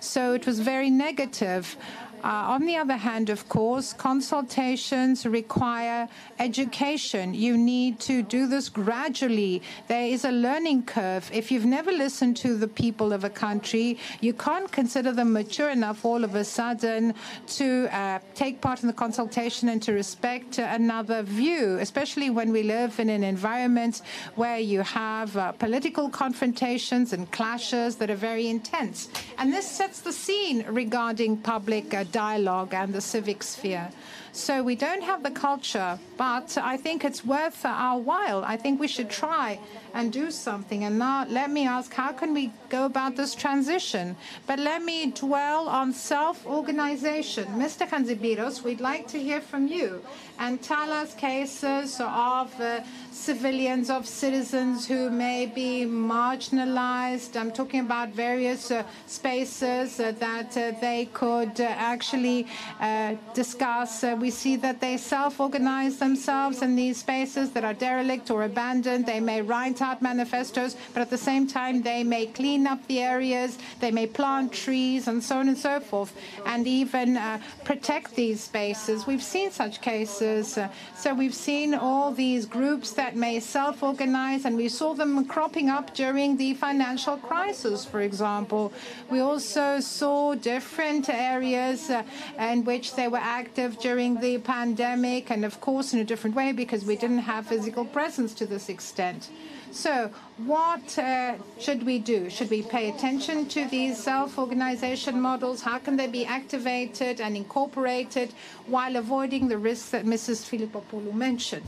So 0.00 0.32
it 0.32 0.46
was 0.46 0.60
very 0.60 0.88
negative. 0.88 1.76
Uh, 2.24 2.54
on 2.56 2.64
the 2.64 2.74
other 2.74 2.96
hand, 2.96 3.28
of 3.28 3.46
course, 3.50 3.92
consultations 3.92 5.26
require 5.26 6.08
education. 6.38 7.34
You 7.34 7.58
need 7.58 8.00
to 8.00 8.22
do 8.22 8.46
this 8.46 8.70
gradually. 8.70 9.60
There 9.88 10.06
is 10.06 10.24
a 10.24 10.30
learning 10.30 10.84
curve. 10.84 11.30
If 11.34 11.52
you've 11.52 11.66
never 11.66 11.92
listened 11.92 12.38
to 12.38 12.56
the 12.56 12.66
people 12.66 13.12
of 13.12 13.24
a 13.24 13.28
country, 13.28 13.98
you 14.22 14.32
can't 14.32 14.72
consider 14.72 15.12
them 15.12 15.34
mature 15.34 15.68
enough 15.68 16.06
all 16.06 16.24
of 16.24 16.34
a 16.34 16.44
sudden 16.44 17.12
to 17.58 17.94
uh, 17.94 18.20
take 18.34 18.62
part 18.62 18.80
in 18.80 18.86
the 18.86 18.94
consultation 18.94 19.68
and 19.68 19.82
to 19.82 19.92
respect 19.92 20.56
another 20.56 21.22
view, 21.22 21.76
especially 21.78 22.30
when 22.30 22.52
we 22.52 22.62
live 22.62 23.00
in 23.00 23.10
an 23.10 23.22
environment 23.22 24.00
where 24.34 24.58
you 24.58 24.80
have 24.80 25.36
uh, 25.36 25.52
political 25.52 26.08
confrontations 26.08 27.12
and 27.12 27.30
clashes 27.32 27.96
that 27.96 28.08
are 28.08 28.22
very 28.30 28.48
intense. 28.48 29.10
And 29.36 29.52
this 29.52 29.70
sets 29.70 30.00
the 30.00 30.12
scene 30.12 30.64
regarding 30.70 31.36
public 31.36 31.92
uh, 31.92 32.04
dialogue 32.14 32.72
and 32.72 32.94
the 32.94 33.00
civic 33.00 33.42
sphere. 33.42 33.88
So 34.32 34.62
we 34.64 34.74
don't 34.74 35.02
have 35.02 35.22
the 35.22 35.30
culture, 35.30 35.98
but 36.16 36.58
I 36.58 36.76
think 36.76 37.04
it's 37.04 37.24
worth 37.24 37.64
our 37.64 37.98
while. 38.00 38.42
I 38.44 38.56
think 38.56 38.80
we 38.80 38.88
should 38.88 39.08
try 39.08 39.60
and 39.94 40.12
do 40.12 40.30
something. 40.30 40.82
And 40.82 40.98
now 40.98 41.24
let 41.28 41.50
me 41.50 41.66
ask, 41.66 41.94
how 41.94 42.12
can 42.12 42.34
we 42.34 42.52
go 42.68 42.84
about 42.84 43.14
this 43.14 43.32
transition? 43.34 44.16
But 44.48 44.58
let 44.58 44.82
me 44.82 45.12
dwell 45.12 45.68
on 45.68 45.92
self-organization. 45.92 47.44
Mr. 47.64 47.86
Hadjibiros, 47.86 48.64
we'd 48.64 48.80
like 48.80 49.06
to 49.14 49.18
hear 49.20 49.40
from 49.40 49.68
you 49.68 50.02
and 50.40 50.60
tell 50.60 50.90
us 50.90 51.14
cases 51.14 52.00
of 52.00 52.48
uh, 52.60 52.80
civilians, 53.14 53.90
of 53.90 54.06
citizens 54.06 54.86
who 54.86 55.10
may 55.10 55.46
be 55.46 55.84
marginalized. 55.84 57.36
I'm 57.36 57.52
talking 57.52 57.80
about 57.80 58.08
various 58.10 58.70
uh, 58.70 58.82
spaces 59.06 60.00
uh, 60.00 60.12
that 60.18 60.56
uh, 60.56 60.72
they 60.80 61.08
could 61.12 61.60
uh, 61.60 61.64
actually 61.64 62.46
uh, 62.80 63.14
discuss. 63.34 64.02
we 64.18 64.30
see 64.30 64.56
that 64.56 64.80
they 64.80 64.96
self-organize 64.96 65.98
themselves 65.98 66.62
in 66.62 66.74
these 66.74 66.96
spaces 66.98 67.50
that 67.52 67.64
are 67.64 67.74
derelict 67.74 68.30
or 68.30 68.44
abandoned. 68.44 69.06
They 69.06 69.20
may 69.20 69.42
write 69.42 69.80
out 69.82 70.02
manifestos, 70.02 70.76
but 70.92 71.00
at 71.02 71.10
the 71.10 71.18
same 71.18 71.46
time, 71.46 71.82
they 71.82 72.02
may 72.02 72.26
clean 72.26 72.66
up 72.66 72.84
the 72.86 73.00
areas, 73.00 73.58
they 73.80 73.90
may 73.90 74.06
plant 74.06 74.52
trees, 74.52 75.08
and 75.08 75.22
so 75.22 75.38
on 75.38 75.48
and 75.48 75.58
so 75.58 75.80
forth, 75.80 76.12
and 76.46 76.66
even 76.66 77.18
protect 77.64 78.16
these 78.16 78.42
spaces. 78.42 79.06
We've 79.06 79.22
seen 79.22 79.50
such 79.50 79.80
cases 79.80 80.54
uh, 80.56 80.68
so 80.96 81.12
we've 81.12 81.34
seen 81.34 81.74
all 81.74 82.12
these 82.12 82.46
groups 82.46 82.92
that 82.92 83.03
may 83.12 83.40
self-organize, 83.40 84.44
and 84.44 84.56
we 84.56 84.68
saw 84.68 84.94
them 84.94 85.24
cropping 85.26 85.68
up 85.68 85.94
during 85.94 86.36
the 86.36 86.54
financial 86.54 87.16
crisis, 87.16 87.84
for 87.84 88.00
example. 88.00 88.72
We 89.10 89.20
also 89.20 89.80
saw 89.80 90.34
different 90.34 91.08
areas 91.08 91.90
uh, 91.90 92.02
in 92.38 92.64
which 92.64 92.94
they 92.94 93.08
were 93.08 93.24
active 93.40 93.78
during 93.78 94.20
the 94.20 94.38
pandemic, 94.38 95.30
and 95.30 95.44
of 95.44 95.60
course 95.60 95.92
in 95.92 96.00
a 96.00 96.04
different 96.04 96.36
way 96.36 96.52
because 96.52 96.84
we 96.84 96.96
didn't 96.96 97.24
have 97.32 97.46
physical 97.46 97.84
presence 97.84 98.32
to 98.34 98.46
this 98.46 98.68
extent. 98.68 99.28
So, 99.74 100.12
what 100.36 100.96
uh, 100.98 101.34
should 101.58 101.82
we 101.84 101.98
do? 101.98 102.30
Should 102.30 102.48
we 102.48 102.62
pay 102.62 102.90
attention 102.90 103.46
to 103.48 103.64
these 103.64 104.00
self 104.00 104.38
organization 104.38 105.20
models? 105.20 105.62
How 105.62 105.78
can 105.78 105.96
they 105.96 106.06
be 106.06 106.24
activated 106.24 107.20
and 107.20 107.36
incorporated 107.36 108.32
while 108.66 108.94
avoiding 108.94 109.48
the 109.48 109.58
risks 109.58 109.90
that 109.90 110.04
Mrs. 110.04 110.38
Filippopoulou 110.48 111.12
mentioned? 111.12 111.66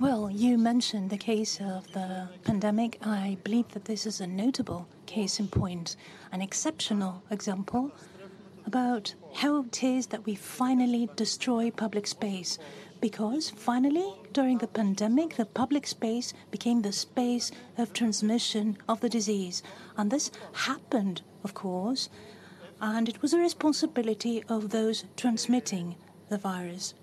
Well, 0.00 0.28
you 0.28 0.58
mentioned 0.58 1.10
the 1.10 1.16
case 1.16 1.60
of 1.60 1.90
the 1.92 2.28
pandemic. 2.42 2.98
I 3.00 3.38
believe 3.44 3.68
that 3.68 3.84
this 3.84 4.06
is 4.06 4.20
a 4.20 4.26
notable 4.26 4.88
case 5.06 5.38
in 5.38 5.48
point, 5.48 5.96
an 6.32 6.42
exceptional 6.42 7.22
example 7.30 7.92
about 8.66 9.14
how 9.34 9.62
it 9.62 9.84
is 9.84 10.08
that 10.08 10.26
we 10.26 10.34
finally 10.34 11.08
destroy 11.14 11.70
public 11.70 12.06
space 12.08 12.58
because 13.00 13.50
finally, 13.50 14.14
during 14.32 14.58
the 14.58 14.66
pandemic, 14.66 15.36
the 15.36 15.44
public 15.44 15.86
space 15.86 16.32
became 16.50 16.82
the 16.82 16.92
space 16.92 17.52
of 17.78 17.92
transmission 17.92 18.78
of 18.88 19.00
the 19.00 19.08
disease. 19.08 19.62
And 19.96 20.10
this 20.10 20.30
happened, 20.54 21.22
of 21.44 21.54
course, 21.54 22.08
and 22.80 23.08
it 23.08 23.22
was 23.22 23.32
a 23.32 23.38
responsibility 23.38 24.42
of 24.48 24.70
those 24.70 25.04
transmitting 25.16 25.96
the 26.30 26.38
virus. 26.38 26.94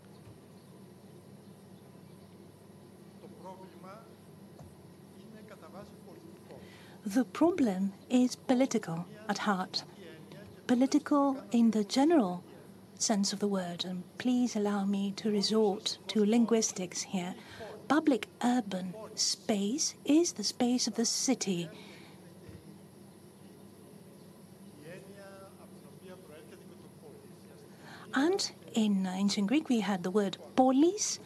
The 7.13 7.26
problem 7.26 7.91
is 8.10 8.38
political 8.38 9.06
at 9.28 9.39
heart. 9.39 9.84
Political 10.65 11.43
in 11.52 11.71
the 11.71 11.84
general 11.84 12.41
sense 12.95 13.34
of 13.34 13.39
the 13.39 13.50
word, 13.50 13.84
and 13.84 14.04
please 14.17 14.56
allow 14.56 14.86
me 14.86 15.12
to 15.17 15.30
resort 15.30 15.97
to 16.08 16.24
linguistics 16.24 17.02
here. 17.02 17.36
Public 17.89 18.30
urban 18.41 18.93
space 19.15 19.95
is 20.06 20.34
the 20.34 20.45
space 20.45 20.88
of 20.88 20.95
the 20.95 21.06
city. 21.06 21.67
And 28.13 28.52
in 28.74 29.06
ancient 29.06 29.47
Greek, 29.47 29.67
we 29.67 29.82
had 29.82 30.04
the 30.04 30.12
word 30.12 30.38
polis, 30.56 31.19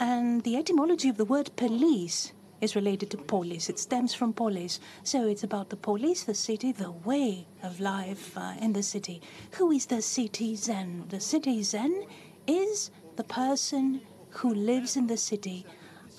and 0.00 0.42
the 0.42 0.56
etymology 0.56 1.08
of 1.08 1.18
the 1.18 1.24
word 1.24 1.54
police 1.54 2.32
is 2.60 2.76
related 2.76 3.10
to 3.10 3.16
polis. 3.16 3.68
It 3.68 3.78
stems 3.78 4.14
from 4.14 4.32
polis. 4.32 4.80
So 5.04 5.28
it's 5.28 5.44
about 5.44 5.70
the 5.70 5.76
polis, 5.76 6.24
the 6.24 6.34
city, 6.34 6.72
the 6.72 6.90
way 6.90 7.46
of 7.62 7.80
life 7.80 8.36
uh, 8.36 8.54
in 8.60 8.72
the 8.72 8.82
city. 8.82 9.20
Who 9.52 9.70
is 9.70 9.86
the 9.86 10.02
citizen? 10.02 11.04
The 11.08 11.20
citizen 11.20 12.04
is 12.46 12.90
the 13.16 13.24
person 13.24 14.00
who 14.30 14.54
lives 14.54 14.96
in 14.96 15.06
the 15.06 15.16
city 15.16 15.66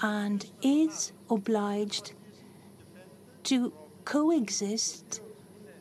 and 0.02 0.45
is 0.62 1.12
obliged 1.30 2.13
to 3.43 3.73
coexist 4.06 5.21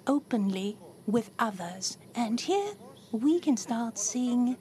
openly 0.07 0.77
with 1.07 1.31
others. 1.39 1.99
And 2.15 2.41
here 2.41 2.73
we 3.13 3.41
can 3.41 3.57
start 3.57 3.99
seeing 3.99 4.57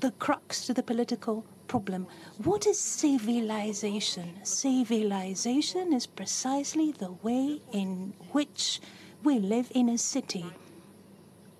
the 0.00 0.10
crux 0.12 0.66
to 0.66 0.74
the 0.74 0.82
political 0.82 1.44
problem. 1.70 2.04
What 2.42 2.66
is 2.66 2.80
civilization? 2.80 4.28
Civilization 4.42 5.92
is 5.92 6.04
precisely 6.04 6.90
the 6.90 7.12
way 7.22 7.60
in 7.72 8.12
which 8.32 8.80
we 9.22 9.38
live 9.38 9.70
in 9.72 9.88
a 9.88 9.96
city. 9.96 10.46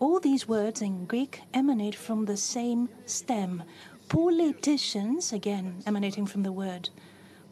All 0.01 0.19
these 0.19 0.49
words 0.49 0.83
in 0.83 1.05
Greek 1.05 1.43
emanate 1.55 1.95
from 1.95 2.25
the 2.25 2.37
same 2.37 2.89
stem. 3.07 3.63
Politicians, 4.09 5.33
again 5.33 5.77
emanating 5.87 6.27
from 6.27 6.43
the 6.43 6.51
word 6.51 6.91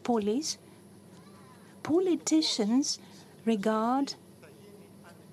polis, 0.03 0.57
politicians 1.81 2.99
regard 3.45 4.15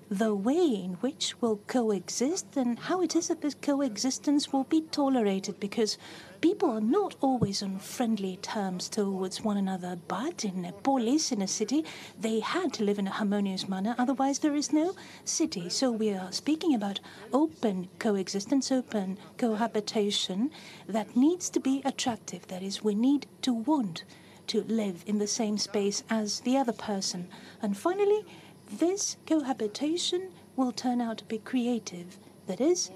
the 0.09 0.33
way 0.33 0.65
in 0.85 0.93
which 1.01 1.35
we'll 1.41 1.59
coexist 1.67 2.55
and 2.55 2.79
how 2.79 3.01
it 3.01 3.17
is 3.17 3.27
that 3.27 3.41
this 3.41 3.55
coexistence 3.55 4.53
will 4.53 4.63
be 4.63 4.81
tolerated 4.81 5.59
because 5.59 5.97
people 6.41 6.69
are 6.69 6.81
not 6.81 7.15
always 7.21 7.63
on 7.63 7.79
friendly 7.79 8.37
terms 8.37 8.89
towards 8.89 9.43
one 9.43 9.57
another, 9.57 9.97
but 10.07 10.45
in 10.45 10.65
a 10.65 10.71
polis, 10.71 11.31
in 11.31 11.41
a 11.41 11.47
city, 11.47 11.83
they 12.19 12.39
had 12.39 12.73
to 12.73 12.83
live 12.83 12.99
in 12.99 13.07
a 13.07 13.11
harmonious 13.11 13.67
manner, 13.67 13.95
otherwise, 13.97 14.39
there 14.39 14.55
is 14.55 14.73
no 14.73 14.95
city. 15.25 15.69
So, 15.69 15.91
we 15.91 16.13
are 16.13 16.31
speaking 16.31 16.73
about 16.75 16.99
open 17.33 17.89
coexistence, 17.99 18.71
open 18.71 19.17
cohabitation 19.37 20.51
that 20.87 21.15
needs 21.15 21.49
to 21.49 21.59
be 21.59 21.81
attractive. 21.85 22.47
That 22.47 22.63
is, 22.63 22.83
we 22.83 22.95
need 22.95 23.27
to 23.41 23.53
want 23.53 24.03
to 24.47 24.63
live 24.63 25.03
in 25.05 25.17
the 25.17 25.27
same 25.27 25.57
space 25.57 26.03
as 26.09 26.41
the 26.41 26.57
other 26.57 26.73
person. 26.73 27.27
And 27.61 27.77
finally, 27.77 28.25
this 28.71 29.17
cohabitation 29.25 30.29
will 30.55 30.71
turn 30.71 31.01
out 31.01 31.19
to 31.19 31.25
be 31.25 31.37
creative. 31.37 32.17
That 32.47 32.61
is, 32.61 32.91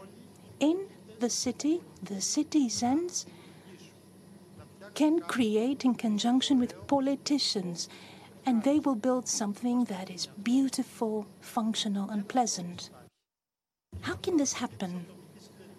in 0.60 0.88
the 1.22 1.30
city, 1.30 1.82
the 2.02 2.20
citizens 2.20 3.28
can 4.96 5.20
create 5.20 5.86
in 5.86 5.94
conjunction 5.94 6.60
with 6.60 6.88
politicians, 6.88 7.88
and 8.44 8.64
they 8.64 8.80
will 8.80 8.96
build 8.96 9.28
something 9.28 9.84
that 9.86 10.10
is 10.10 10.26
beautiful, 10.26 11.28
functional, 11.40 12.10
and 12.10 12.28
pleasant. 12.28 12.90
How 14.02 14.16
can 14.16 14.38
this 14.38 14.54
happen? 14.54 15.06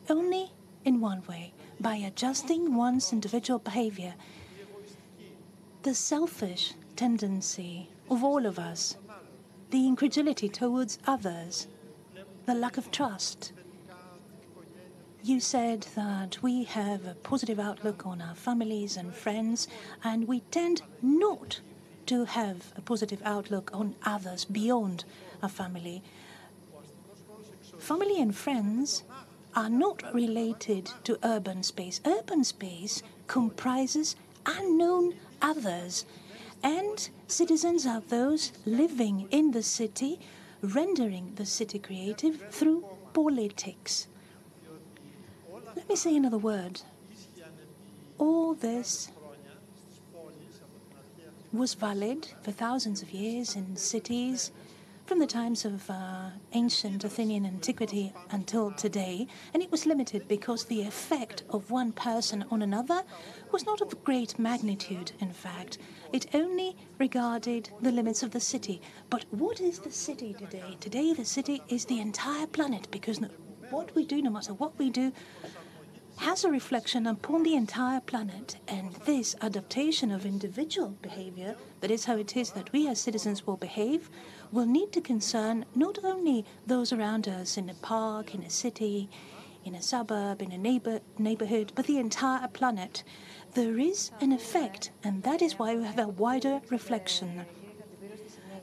Only 0.08 0.52
in 0.84 1.00
one 1.00 1.22
way 1.28 1.52
by 1.80 1.96
adjusting 1.96 2.76
one's 2.76 3.12
individual 3.12 3.58
behavior. 3.58 4.14
The 5.82 5.94
selfish 5.94 6.74
tendency 6.94 7.88
of 8.08 8.22
all 8.22 8.46
of 8.46 8.60
us, 8.60 8.96
the 9.70 9.88
incredulity 9.88 10.48
towards 10.48 11.00
others, 11.04 11.66
the 12.46 12.54
lack 12.54 12.76
of 12.76 12.92
trust, 12.92 13.52
you 15.24 15.38
said 15.38 15.86
that 15.94 16.42
we 16.42 16.64
have 16.64 17.06
a 17.06 17.14
positive 17.14 17.60
outlook 17.60 18.04
on 18.04 18.20
our 18.20 18.34
families 18.34 18.96
and 18.96 19.14
friends, 19.14 19.68
and 20.02 20.26
we 20.26 20.40
tend 20.50 20.82
not 21.00 21.60
to 22.06 22.24
have 22.24 22.72
a 22.76 22.80
positive 22.80 23.22
outlook 23.24 23.70
on 23.72 23.94
others 24.04 24.44
beyond 24.44 25.04
our 25.40 25.48
family. 25.48 26.02
Family 27.78 28.20
and 28.20 28.34
friends 28.34 29.04
are 29.54 29.70
not 29.70 30.02
related 30.12 30.90
to 31.04 31.18
urban 31.22 31.62
space. 31.62 32.00
Urban 32.04 32.42
space 32.42 33.02
comprises 33.28 34.16
unknown 34.44 35.14
others, 35.40 36.04
and 36.64 37.10
citizens 37.28 37.86
are 37.86 38.02
those 38.08 38.52
living 38.64 39.28
in 39.30 39.52
the 39.52 39.62
city, 39.62 40.18
rendering 40.62 41.32
the 41.36 41.46
city 41.46 41.78
creative 41.78 42.42
through 42.50 42.84
politics. 43.12 44.08
Let 45.82 45.88
me 45.88 45.96
say 45.96 46.16
another 46.16 46.38
word. 46.38 46.80
All 48.16 48.54
this 48.54 49.10
was 51.52 51.74
valid 51.74 52.28
for 52.42 52.52
thousands 52.52 53.02
of 53.02 53.10
years 53.10 53.56
in 53.56 53.74
cities, 53.74 54.52
from 55.06 55.18
the 55.18 55.26
times 55.26 55.64
of 55.64 55.90
uh, 55.90 56.30
ancient 56.52 57.02
Athenian 57.02 57.44
antiquity 57.44 58.12
until 58.30 58.70
today, 58.70 59.26
and 59.52 59.60
it 59.60 59.72
was 59.72 59.84
limited 59.84 60.28
because 60.28 60.64
the 60.66 60.82
effect 60.82 61.42
of 61.50 61.72
one 61.72 61.90
person 61.90 62.44
on 62.52 62.62
another 62.62 63.02
was 63.50 63.66
not 63.66 63.80
of 63.80 64.04
great 64.04 64.38
magnitude, 64.38 65.10
in 65.18 65.32
fact. 65.32 65.78
It 66.12 66.32
only 66.32 66.76
regarded 67.00 67.70
the 67.80 67.90
limits 67.90 68.22
of 68.22 68.30
the 68.30 68.40
city. 68.40 68.80
But 69.10 69.24
what 69.30 69.60
is 69.60 69.80
the 69.80 69.90
city 69.90 70.32
today? 70.32 70.76
Today, 70.78 71.12
the 71.12 71.24
city 71.24 71.60
is 71.68 71.86
the 71.86 72.00
entire 72.00 72.46
planet 72.46 72.86
because 72.92 73.20
what 73.70 73.92
we 73.96 74.06
do, 74.06 74.22
no 74.22 74.30
matter 74.30 74.54
what 74.54 74.78
we 74.78 74.88
do, 74.88 75.12
has 76.22 76.44
a 76.44 76.48
reflection 76.48 77.04
upon 77.08 77.42
the 77.42 77.56
entire 77.56 78.00
planet, 78.00 78.54
and 78.68 78.94
this 79.06 79.34
adaptation 79.42 80.12
of 80.12 80.24
individual 80.24 80.90
behavior, 81.02 81.56
that 81.80 81.90
is 81.90 82.04
how 82.04 82.16
it 82.16 82.36
is 82.36 82.52
that 82.52 82.72
we 82.72 82.86
as 82.86 83.00
citizens 83.00 83.44
will 83.44 83.56
behave, 83.56 84.08
will 84.52 84.64
need 84.64 84.92
to 84.92 85.00
concern 85.00 85.64
not 85.74 85.98
only 86.04 86.44
those 86.64 86.92
around 86.92 87.26
us 87.26 87.56
in 87.56 87.68
a 87.68 87.74
park, 87.74 88.36
in 88.36 88.42
a 88.44 88.50
city, 88.50 89.10
in 89.64 89.74
a 89.74 89.82
suburb, 89.82 90.40
in 90.40 90.52
a 90.52 90.58
neighbor, 90.58 91.00
neighborhood, 91.18 91.72
but 91.74 91.86
the 91.86 91.98
entire 91.98 92.46
planet. 92.46 93.02
There 93.54 93.80
is 93.80 94.12
an 94.20 94.30
effect, 94.30 94.92
and 95.02 95.24
that 95.24 95.42
is 95.42 95.58
why 95.58 95.74
we 95.74 95.82
have 95.82 95.98
a 95.98 96.06
wider 96.06 96.60
reflection. 96.70 97.44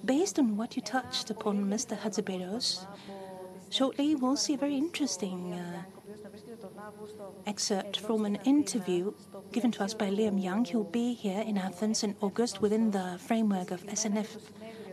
Based 0.06 0.40
on 0.40 0.56
what 0.56 0.78
you 0.78 0.82
touched 0.82 1.30
upon, 1.30 1.66
Mr. 1.66 2.00
Hadjibiros, 2.00 2.86
shortly 3.70 4.16
we'll 4.16 4.38
see 4.38 4.54
a 4.54 4.58
very 4.58 4.78
interesting 4.78 5.54
uh, 5.54 5.84
excerpt 7.46 8.00
from 8.00 8.26
an 8.26 8.36
interview 8.46 9.14
given 9.52 9.72
to 9.72 9.84
us 9.84 9.94
by 9.94 10.10
Liam 10.10 10.42
Young. 10.42 10.66
He'll 10.66 10.84
be 10.84 11.14
here 11.14 11.42
in 11.42 11.58
Athens 11.58 12.04
in 12.04 12.16
August 12.22 12.62
within 12.62 12.92
the 12.92 13.18
framework 13.20 13.72
of 13.72 13.86
SNF 13.88 14.38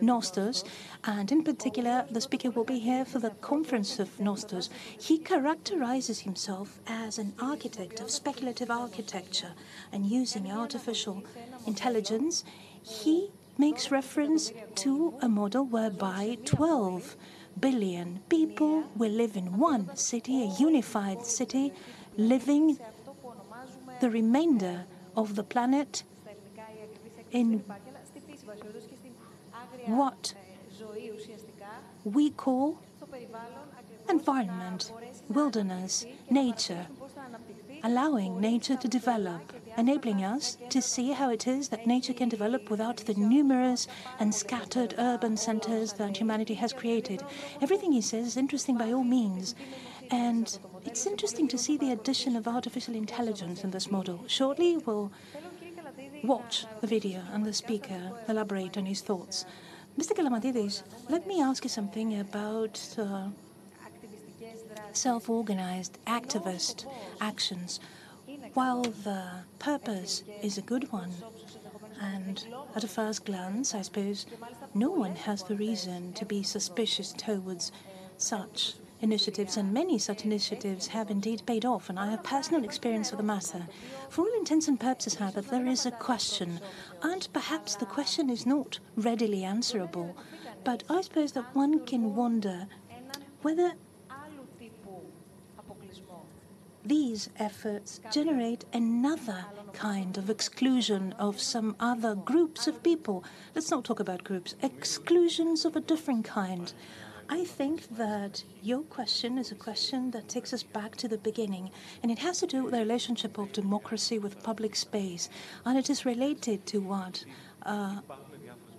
Nostos, 0.00 0.64
and 1.04 1.32
in 1.32 1.42
particular, 1.42 2.06
the 2.10 2.20
speaker 2.20 2.50
will 2.50 2.64
be 2.64 2.78
here 2.78 3.04
for 3.04 3.18
the 3.18 3.30
conference 3.30 3.98
of 3.98 4.18
Nostos. 4.18 4.68
He 5.00 5.18
characterizes 5.18 6.20
himself 6.20 6.80
as 6.86 7.18
an 7.18 7.32
architect 7.40 8.00
of 8.00 8.10
speculative 8.10 8.70
architecture 8.70 9.52
and 9.92 10.06
using 10.06 10.50
artificial 10.50 11.24
intelligence. 11.66 12.44
He 12.82 13.30
makes 13.58 13.90
reference 13.90 14.52
to 14.76 15.14
a 15.22 15.28
model 15.28 15.64
whereby 15.64 16.36
12 16.44 17.16
billion 17.60 18.20
people. 18.28 18.84
Will 18.96 19.12
live 19.12 19.36
in 19.36 19.58
one 19.58 19.94
city, 19.96 20.42
a 20.42 20.46
unified 20.58 21.24
city, 21.26 21.72
living 22.16 22.78
the 24.00 24.10
remainder 24.10 24.84
of 25.16 25.34
the 25.34 25.42
planet 25.42 26.02
in 27.30 27.62
what 29.86 30.34
we 32.04 32.30
call 32.30 32.78
environment, 34.08 34.92
wilderness, 35.28 36.06
nature, 36.30 36.86
allowing 37.82 38.40
nature 38.40 38.76
to 38.76 38.88
develop, 38.88 39.52
enabling 39.76 40.24
us 40.24 40.56
to 40.70 40.80
see 40.80 41.12
how 41.12 41.30
it 41.30 41.46
is 41.46 41.68
that 41.68 41.86
nature 41.86 42.12
can 42.12 42.28
develop 42.28 42.70
without 42.70 42.98
the 42.98 43.14
numerous 43.14 43.86
and 44.18 44.34
scattered 44.34 44.94
urban 44.98 45.36
centers 45.36 45.94
that 45.94 46.16
humanity 46.16 46.54
has 46.54 46.72
created. 46.72 47.22
Everything 47.60 47.92
he 47.92 48.00
says 48.00 48.26
is 48.26 48.36
interesting 48.36 48.76
by 48.76 48.92
all 48.92 49.04
means. 49.04 49.54
And 50.10 50.58
it's 50.84 51.06
interesting 51.06 51.48
to 51.48 51.58
see 51.58 51.76
the 51.76 51.92
addition 51.92 52.36
of 52.36 52.46
artificial 52.46 52.94
intelligence 52.94 53.64
in 53.64 53.70
this 53.70 53.90
model. 53.90 54.24
Shortly, 54.26 54.76
we'll 54.78 55.10
watch 56.22 56.66
the 56.80 56.86
video 56.86 57.22
and 57.32 57.44
the 57.44 57.52
speaker 57.52 58.12
elaborate 58.28 58.76
on 58.76 58.86
his 58.86 59.00
thoughts. 59.00 59.44
Mr. 59.98 60.12
Kalandides, 60.12 60.82
let 61.08 61.26
me 61.26 61.40
ask 61.40 61.64
you 61.64 61.70
something 61.70 62.20
about 62.20 62.94
uh, 62.98 63.28
self 64.92 65.28
organized 65.28 65.98
activist 66.06 66.86
actions. 67.20 67.80
While 68.56 68.84
the 68.84 69.22
purpose 69.58 70.24
is 70.40 70.56
a 70.56 70.62
good 70.62 70.90
one, 70.90 71.12
and 72.00 72.42
at 72.74 72.84
a 72.84 72.88
first 72.88 73.26
glance, 73.26 73.74
I 73.74 73.82
suppose 73.82 74.24
no 74.72 74.88
one 74.88 75.14
has 75.14 75.42
the 75.42 75.56
reason 75.56 76.14
to 76.14 76.24
be 76.24 76.42
suspicious 76.42 77.12
towards 77.12 77.70
such 78.16 78.76
initiatives, 79.02 79.58
and 79.58 79.74
many 79.74 79.98
such 79.98 80.24
initiatives 80.24 80.86
have 80.86 81.10
indeed 81.10 81.42
paid 81.44 81.66
off, 81.66 81.90
and 81.90 81.98
I 81.98 82.10
have 82.10 82.24
personal 82.24 82.64
experience 82.64 83.12
of 83.12 83.18
the 83.18 83.24
matter. 83.24 83.66
For 84.08 84.22
all 84.22 84.38
intents 84.38 84.68
and 84.68 84.80
purposes, 84.80 85.16
however, 85.16 85.42
there 85.42 85.66
is 85.66 85.84
a 85.84 85.90
question, 85.90 86.58
and 87.02 87.28
perhaps 87.34 87.76
the 87.76 87.84
question 87.84 88.30
is 88.30 88.46
not 88.46 88.78
readily 88.96 89.44
answerable, 89.44 90.16
but 90.64 90.82
I 90.88 91.02
suppose 91.02 91.32
that 91.32 91.54
one 91.54 91.84
can 91.84 92.16
wonder 92.16 92.68
whether 93.42 93.74
these 96.86 97.28
efforts 97.38 98.00
generate 98.12 98.64
another 98.72 99.44
kind 99.72 100.16
of 100.16 100.30
exclusion 100.30 101.14
of 101.18 101.40
some 101.40 101.74
other 101.80 102.14
groups 102.14 102.66
of 102.66 102.82
people. 102.82 103.24
Let's 103.54 103.70
not 103.70 103.84
talk 103.84 104.00
about 104.00 104.24
groups, 104.24 104.54
exclusions 104.62 105.64
of 105.64 105.76
a 105.76 105.80
different 105.80 106.24
kind. 106.24 106.72
I 107.28 107.44
think 107.44 107.96
that 107.96 108.44
your 108.62 108.82
question 108.82 109.36
is 109.36 109.50
a 109.50 109.56
question 109.56 110.12
that 110.12 110.28
takes 110.28 110.52
us 110.52 110.62
back 110.62 110.94
to 110.96 111.08
the 111.08 111.18
beginning, 111.18 111.70
and 112.02 112.12
it 112.12 112.20
has 112.20 112.38
to 112.38 112.46
do 112.46 112.62
with 112.62 112.72
the 112.72 112.78
relationship 112.78 113.36
of 113.36 113.52
democracy 113.52 114.20
with 114.20 114.42
public 114.44 114.76
space, 114.76 115.28
and 115.64 115.76
it 115.76 115.90
is 115.90 116.06
related 116.06 116.66
to 116.66 116.78
what 116.78 117.24
uh, 117.64 117.96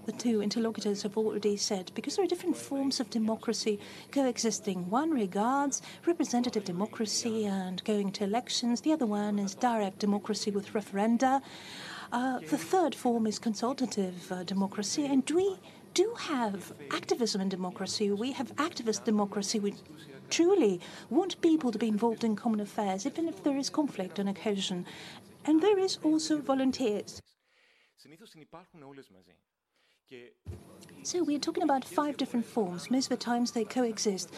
the 0.07 0.13
two 0.13 0.41
interlocutors 0.41 1.03
have 1.03 1.17
already 1.17 1.57
said, 1.57 1.91
because 1.93 2.15
there 2.15 2.23
are 2.23 2.27
different 2.27 2.55
forms 2.55 2.99
of 3.01 3.09
democracy 3.09 3.77
coexisting. 4.11 4.89
One 4.89 5.11
regards 5.11 5.81
representative 6.05 6.63
democracy 6.63 7.45
and 7.45 7.83
going 7.83 8.13
to 8.13 8.23
elections, 8.23 8.81
the 8.81 8.93
other 8.93 9.05
one 9.05 9.37
is 9.37 9.53
direct 9.53 9.99
democracy 9.99 10.49
with 10.49 10.71
referenda. 10.71 11.41
Uh, 12.13 12.39
the 12.39 12.57
third 12.57 12.95
form 12.95 13.27
is 13.27 13.37
consultative 13.37 14.31
uh, 14.31 14.43
democracy, 14.43 15.05
and 15.05 15.29
we 15.29 15.59
do 15.93 16.13
have 16.17 16.71
activism 16.91 17.41
in 17.41 17.49
democracy. 17.49 18.09
We 18.09 18.31
have 18.31 18.55
activist 18.55 19.03
democracy. 19.03 19.59
We 19.59 19.73
truly 20.29 20.79
want 21.09 21.41
people 21.41 21.69
to 21.73 21.77
be 21.77 21.89
involved 21.89 22.23
in 22.23 22.37
common 22.37 22.61
affairs, 22.61 23.05
even 23.05 23.27
if 23.27 23.43
there 23.43 23.57
is 23.57 23.69
conflict 23.69 24.21
on 24.21 24.29
occasion. 24.29 24.85
And 25.43 25.61
there 25.61 25.77
is 25.77 25.99
also 26.01 26.39
volunteers. 26.39 27.21
So 31.03 31.23
we're 31.23 31.39
talking 31.39 31.63
about 31.63 31.83
five 31.85 32.17
different 32.17 32.45
forms. 32.45 32.89
Most 32.89 33.11
of 33.11 33.17
the 33.17 33.23
times 33.23 33.51
they 33.51 33.63
coexist. 33.63 34.29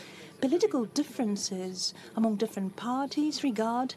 Political 0.41 0.85
differences 0.85 1.93
among 2.15 2.37
different 2.37 2.75
parties 2.75 3.43
regard 3.43 3.95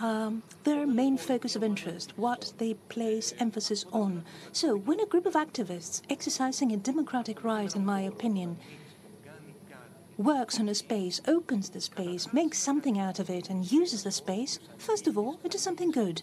um, 0.00 0.42
their 0.64 0.86
main 0.86 1.16
focus 1.16 1.54
of 1.54 1.62
interest, 1.62 2.12
what 2.16 2.52
they 2.58 2.74
place 2.74 3.32
emphasis 3.38 3.84
on. 3.92 4.24
So, 4.52 4.76
when 4.76 5.00
a 5.00 5.06
group 5.06 5.24
of 5.24 5.34
activists 5.34 6.02
exercising 6.10 6.72
a 6.72 6.76
democratic 6.76 7.44
right, 7.44 7.74
in 7.74 7.84
my 7.84 8.00
opinion, 8.00 8.58
works 10.16 10.60
on 10.60 10.68
a 10.68 10.74
space, 10.74 11.20
opens 11.26 11.70
the 11.70 11.80
space, 11.80 12.32
makes 12.32 12.58
something 12.58 12.98
out 12.98 13.18
of 13.18 13.30
it, 13.30 13.50
and 13.50 13.70
uses 13.70 14.02
the 14.02 14.10
space, 14.10 14.58
first 14.78 15.06
of 15.06 15.16
all, 15.16 15.40
it 15.44 15.54
is 15.54 15.60
something 15.62 15.90
good. 15.90 16.22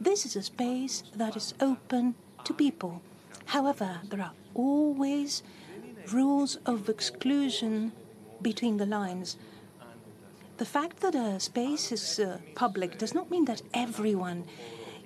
This 0.00 0.26
is 0.26 0.36
a 0.36 0.42
space 0.42 1.02
that 1.14 1.36
is 1.36 1.54
open 1.60 2.14
to 2.44 2.54
people. 2.54 3.02
However, 3.46 3.98
there 4.08 4.20
are 4.20 4.32
always 4.54 5.42
rules 6.12 6.56
of 6.66 6.88
exclusion 6.88 7.92
between 8.42 8.76
the 8.78 8.86
lines. 8.86 9.36
The 10.56 10.64
fact 10.64 11.00
that 11.00 11.14
a 11.14 11.40
space 11.40 11.90
is 11.92 12.18
uh, 12.18 12.38
public 12.54 12.98
does 12.98 13.14
not 13.14 13.30
mean 13.30 13.46
that 13.46 13.62
everyone 13.72 14.44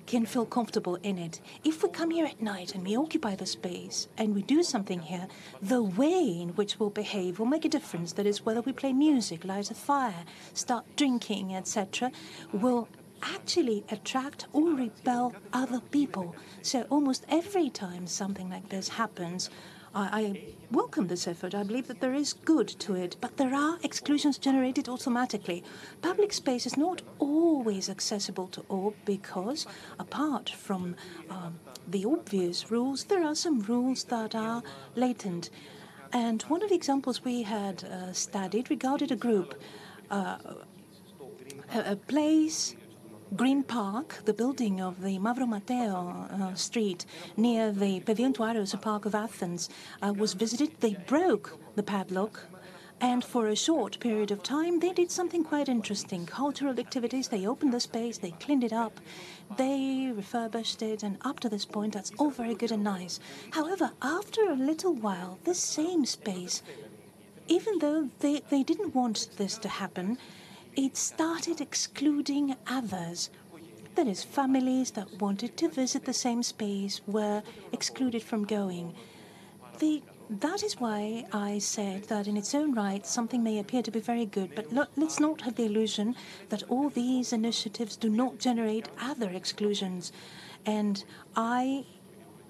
can 0.05 0.25
feel 0.25 0.45
comfortable 0.45 0.95
in 1.01 1.17
it. 1.17 1.41
If 1.63 1.81
we 1.81 1.89
come 1.89 2.11
here 2.11 2.25
at 2.25 2.41
night 2.41 2.75
and 2.75 2.85
we 2.85 2.95
occupy 2.95 3.35
the 3.35 3.45
space 3.45 4.07
and 4.17 4.35
we 4.35 4.41
do 4.41 4.63
something 4.63 4.99
here, 4.99 5.27
the 5.61 5.81
way 5.81 6.37
in 6.41 6.49
which 6.49 6.79
we'll 6.79 6.89
behave 6.89 7.39
will 7.39 7.45
make 7.45 7.65
a 7.65 7.69
difference. 7.69 8.13
That 8.13 8.25
is, 8.25 8.45
whether 8.45 8.61
we 8.61 8.71
play 8.71 8.93
music, 8.93 9.45
light 9.45 9.71
a 9.71 9.73
fire, 9.73 10.25
start 10.53 10.85
drinking, 10.95 11.55
etc., 11.55 12.11
will 12.51 12.87
actually 13.25 13.83
attract 13.89 14.47
or 14.53 14.73
repel 14.73 15.33
other 15.53 15.81
people. 15.91 16.35
So 16.61 16.83
almost 16.89 17.25
every 17.29 17.69
time 17.69 18.07
something 18.07 18.49
like 18.49 18.69
this 18.69 18.89
happens, 18.89 19.49
I, 19.93 20.21
I 20.21 20.53
welcome 20.71 21.07
this 21.07 21.27
effort. 21.27 21.55
I 21.55 21.63
believe 21.63 21.87
that 21.87 22.01
there 22.01 22.13
is 22.13 22.33
good 22.33 22.67
to 22.67 22.95
it, 22.95 23.15
but 23.21 23.37
there 23.37 23.55
are 23.55 23.79
exclusions 23.81 24.37
generated 24.37 24.89
automatically. 24.89 25.63
Public 26.01 26.33
space 26.33 26.65
is 26.65 26.77
not 26.77 27.01
always 27.19 27.89
accessible 27.89 28.47
to 28.49 28.61
all 28.67 28.93
because, 29.05 29.65
apart 29.97 30.49
from 30.49 30.95
um, 31.29 31.59
the 31.87 32.05
obvious 32.05 32.71
rules, 32.71 33.05
there 33.05 33.23
are 33.23 33.35
some 33.35 33.61
rules 33.61 34.03
that 34.05 34.35
are 34.35 34.61
latent. 34.95 35.49
And 36.11 36.41
one 36.43 36.61
of 36.61 36.69
the 36.69 36.75
examples 36.75 37.23
we 37.23 37.43
had 37.43 37.83
uh, 37.83 38.13
studied 38.13 38.69
regarded 38.69 39.11
a 39.11 39.15
group, 39.15 39.55
uh, 40.11 40.37
a, 41.73 41.91
a 41.91 41.95
place 41.95 42.75
Green 43.33 43.63
Park, 43.63 44.21
the 44.25 44.33
building 44.33 44.79
of 44.79 45.01
the 45.01 45.17
Mavro 45.17 45.47
Mateo 45.47 46.27
uh, 46.31 46.53
street 46.53 47.05
near 47.35 47.71
the 47.71 47.99
Pavilion 48.01 48.33
tou 48.33 48.43
Areos, 48.43 48.79
park 48.79 49.05
of 49.05 49.15
Athens, 49.15 49.67
uh, 50.01 50.13
was 50.13 50.33
visited. 50.33 50.79
They 50.79 50.95
broke 51.07 51.57
the 51.75 51.83
padlock 51.83 52.43
and 53.01 53.25
for 53.25 53.47
a 53.47 53.55
short 53.55 53.99
period 53.99 54.31
of 54.31 54.41
time, 54.41 54.79
they 54.79 54.93
did 54.93 55.11
something 55.11 55.43
quite 55.43 55.67
interesting. 55.67 56.25
Cultural 56.25 56.79
activities, 56.79 57.27
they 57.27 57.45
opened 57.45 57.73
the 57.73 57.79
space, 57.79 58.17
they 58.17 58.31
cleaned 58.31 58.63
it 58.63 58.71
up, 58.71 59.01
they 59.57 60.11
refurbished 60.15 60.81
it, 60.81 61.03
and 61.03 61.17
up 61.21 61.39
to 61.41 61.49
this 61.49 61.65
point, 61.65 61.93
that's 61.93 62.13
all 62.17 62.29
very 62.29 62.55
good 62.55 62.71
and 62.71 62.83
nice. 62.83 63.19
However, 63.51 63.91
after 64.01 64.49
a 64.49 64.55
little 64.55 64.93
while, 64.93 65.39
this 65.43 65.59
same 65.59 66.05
space, 66.05 66.63
even 67.47 67.79
though 67.79 68.09
they, 68.19 68.41
they 68.49 68.63
didn't 68.63 68.95
want 68.95 69.29
this 69.35 69.57
to 69.57 69.67
happen, 69.67 70.17
it 70.75 70.97
started 70.97 71.61
excluding 71.61 72.55
others. 72.67 73.29
That 73.95 74.07
is, 74.07 74.23
families 74.23 74.91
that 74.91 75.21
wanted 75.21 75.55
to 75.57 75.69
visit 75.69 76.05
the 76.05 76.13
same 76.13 76.43
space 76.43 77.01
were 77.07 77.43
excluded 77.71 78.23
from 78.23 78.43
going. 78.45 78.93
The 79.79 80.01
that 80.27 80.63
is 80.63 80.79
why 80.79 81.25
I 81.31 81.59
said 81.59 82.05
that 82.05 82.27
in 82.27 82.35
its 82.35 82.55
own 82.55 82.73
right 82.73 83.05
something 83.05 83.43
may 83.43 83.59
appear 83.59 83.83
to 83.83 83.91
be 83.91 83.99
very 83.99 84.25
good, 84.25 84.55
but 84.55 84.73
lo- 84.73 84.87
let's 84.95 85.19
not 85.19 85.41
have 85.41 85.55
the 85.55 85.65
illusion 85.65 86.15
that 86.49 86.63
all 86.67 86.89
these 86.89 87.31
initiatives 87.31 87.95
do 87.95 88.09
not 88.09 88.39
generate 88.39 88.89
other 88.99 89.29
exclusions. 89.29 90.11
And 90.65 91.03
I 91.35 91.85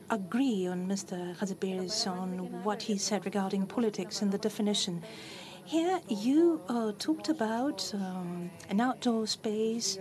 agree 0.10 0.68
on 0.68 0.88
Mr. 0.88 1.38
Hadjibiros 1.38 2.08
on 2.08 2.64
what 2.64 2.84
he 2.84 2.98
said 2.98 3.26
regarding 3.26 3.66
politics 3.66 4.22
and 4.22 4.32
the 4.32 4.38
definition. 4.38 5.04
Here, 5.65 5.99
you 6.08 6.62
uh, 6.69 6.91
talked 6.99 7.30
about 7.30 7.91
um, 7.95 8.51
an 8.69 8.80
outdoor 8.80 9.25
space 9.25 9.97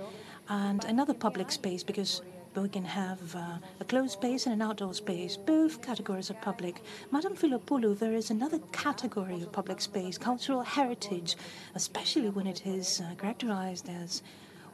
and 0.50 0.84
another 0.84 1.14
public 1.14 1.50
space 1.50 1.82
because 1.82 2.20
we 2.54 2.68
can 2.68 2.84
have 2.84 3.34
uh, 3.34 3.56
a 3.80 3.84
closed 3.86 4.12
space 4.12 4.44
and 4.44 4.52
an 4.52 4.60
outdoor 4.60 4.92
space. 4.92 5.38
Both 5.38 5.80
categories 5.80 6.30
are 6.30 6.34
public. 6.34 6.82
Madam 7.10 7.34
Filopoulou, 7.34 7.98
there 7.98 8.12
is 8.12 8.30
another 8.30 8.58
category 8.72 9.40
of 9.40 9.52
public 9.52 9.80
space, 9.80 10.18
cultural 10.18 10.60
heritage, 10.60 11.34
especially 11.74 12.28
when 12.28 12.46
it 12.46 12.66
is 12.66 13.00
uh, 13.00 13.14
characterized 13.14 13.88
as 13.88 14.22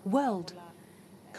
world 0.04 0.54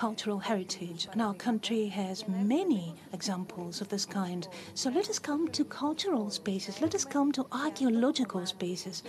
cultural 0.01 0.39
heritage, 0.39 1.07
and 1.11 1.21
our 1.21 1.35
country 1.35 1.85
has 1.85 2.27
many 2.27 2.95
examples 3.13 3.81
of 3.81 3.89
this 3.89 4.03
kind. 4.03 4.47
So 4.73 4.89
let 4.89 5.07
us 5.11 5.19
come 5.19 5.47
to 5.49 5.63
cultural 5.63 6.31
spaces, 6.31 6.81
let 6.81 6.95
us 6.95 7.05
come 7.05 7.31
to 7.33 7.45
archaeological 7.51 8.43
spaces, 8.47 9.03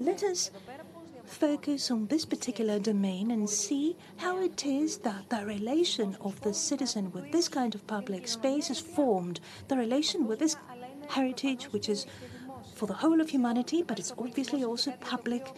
let 0.00 0.22
us 0.22 0.50
focus 1.26 1.90
on 1.90 2.06
this 2.06 2.24
particular 2.24 2.78
domain 2.78 3.30
and 3.30 3.50
see 3.50 3.94
how 4.16 4.40
it 4.40 4.64
is 4.64 4.96
that 5.08 5.28
the 5.28 5.44
relation 5.44 6.16
of 6.22 6.40
the 6.40 6.54
citizen 6.54 7.12
with 7.12 7.30
this 7.30 7.48
kind 7.48 7.74
of 7.74 7.86
public 7.86 8.26
space 8.26 8.70
is 8.70 8.80
formed, 8.80 9.40
the 9.68 9.76
relation 9.76 10.26
with 10.26 10.38
this 10.38 10.56
heritage, 11.10 11.64
which 11.74 11.90
is 11.90 12.06
for 12.74 12.86
the 12.86 12.94
whole 12.94 13.20
of 13.20 13.28
humanity, 13.28 13.82
but 13.82 13.98
it's 13.98 14.14
obviously 14.16 14.64
also 14.64 14.92
public 14.92 15.52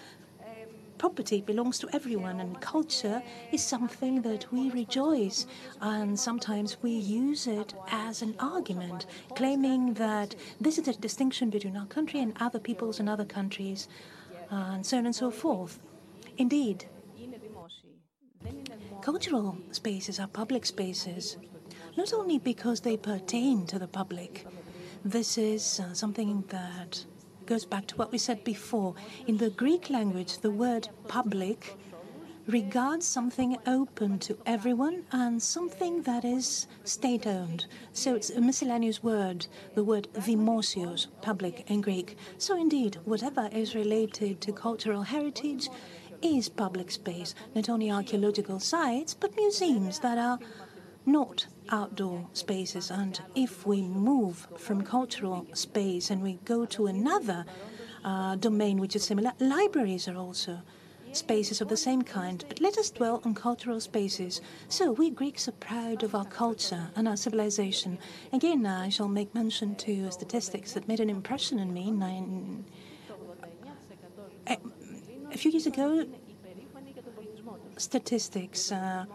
property 1.01 1.41
belongs 1.41 1.79
to 1.79 1.89
everyone, 1.95 2.41
and 2.41 2.61
culture 2.61 3.23
is 3.53 3.63
something 3.65 4.21
that 4.21 4.53
we 4.53 4.71
rejoice. 4.71 5.47
And 5.81 6.21
sometimes 6.29 6.77
we 6.83 6.91
use 6.91 7.47
it 7.47 7.73
as 7.91 8.21
an 8.21 8.35
argument, 8.39 9.07
claiming 9.35 9.95
that 9.95 10.35
this 10.61 10.77
is 10.77 10.89
a 10.89 10.93
distinction 10.93 11.49
between 11.49 11.75
our 11.75 11.87
country 11.87 12.21
and 12.21 12.35
other 12.39 12.59
peoples 12.59 13.01
and 13.01 13.09
other 13.09 13.25
countries 13.25 13.89
and 14.51 14.85
so 14.85 14.99
on 14.99 15.07
and 15.07 15.17
so 15.17 15.31
forth. 15.31 15.79
Indeed, 16.37 16.85
cultural 19.01 19.57
spaces 19.71 20.21
are 20.21 20.29
public 20.29 20.67
spaces, 20.67 21.39
not 21.97 22.13
only 22.13 22.39
because 22.39 22.81
they 22.81 22.99
pertain 22.99 23.67
to 23.69 23.79
the 23.79 23.89
public. 23.89 24.47
This 25.03 25.39
is 25.39 25.81
uh, 25.81 25.95
something 25.95 26.45
that 26.49 27.07
goes 27.51 27.65
back 27.65 27.85
to 27.85 27.97
what 27.97 28.13
we 28.13 28.19
said 28.19 28.45
before. 28.45 28.95
In 29.27 29.37
the 29.37 29.51
Greek 29.51 29.91
language, 29.91 30.39
the 30.39 30.53
word 30.53 30.89
public 31.09 31.77
regards 32.47 33.05
something 33.05 33.57
open 33.67 34.21
to 34.21 34.39
everyone 34.47 35.03
and 35.11 35.43
something 35.43 36.01
that 36.03 36.25
is 36.25 36.69
state 36.85 37.27
owned. 37.27 37.67
So 37.93 38.15
it's 38.15 38.31
a 38.31 38.41
miscellaneous 38.41 39.03
word, 39.03 39.49
the 39.75 39.83
word 39.83 40.07
demosios, 40.15 41.09
public 41.23 41.69
in 41.69 41.81
Greek. 41.81 42.17
So 42.39 42.57
indeed, 42.57 42.99
whatever 43.05 43.49
is 43.51 43.75
related 43.75 44.41
to 44.43 44.53
cultural 44.53 45.03
heritage 45.03 45.69
is 46.23 46.49
public 46.49 46.93
space, 46.93 47.35
not 47.57 47.69
only 47.69 47.91
archaeological 47.91 48.61
sites, 48.61 49.13
but 49.13 49.35
museums 49.35 49.99
that 49.99 50.19
are 50.19 50.39
not 51.05 51.47
outdoor 51.71 52.29
spaces. 52.33 52.91
And 52.91 53.21
if 53.35 53.67
we 53.67 53.83
move 53.83 54.49
from 54.57 54.83
cultural 54.83 55.47
space 55.55 56.11
and 56.11 56.23
we 56.23 56.35
go 56.45 56.65
to 56.67 56.87
another 56.87 57.45
uh, 58.05 58.37
domain 58.37 58.79
which 58.79 58.97
is 58.97 59.05
similar, 59.05 59.33
libraries 59.39 60.09
are 60.09 60.17
also 60.17 60.61
spaces 61.13 61.61
of 61.61 61.69
the 61.69 61.77
same 61.77 62.03
kind, 62.03 62.45
but 62.49 62.61
let 62.61 62.79
us 62.79 62.91
dwell 62.91 63.21
on 63.25 63.35
cultural 63.35 63.81
spaces. 63.81 64.41
So, 64.69 64.93
we 64.93 65.11
Greeks 65.11 65.49
are 65.49 65.53
proud 65.53 66.03
of 66.03 66.15
our 66.15 66.25
culture 66.25 66.91
and 66.95 67.09
our 67.09 67.17
civilization. 67.17 67.99
Again, 68.33 68.65
I 68.67 68.89
shall 68.89 69.09
make 69.09 69.35
mention 69.35 69.75
to 69.77 70.11
statistics 70.11 70.73
that 70.73 70.89
made 70.89 71.01
an 71.01 71.11
impression 71.11 71.59
on 71.59 71.73
me. 71.73 71.91
Nine, 71.91 72.65
a, 74.47 75.37
few 75.37 75.51
years 75.51 75.67
ago, 75.67 76.07
statistics 77.77 78.73
uh, 78.73 79.07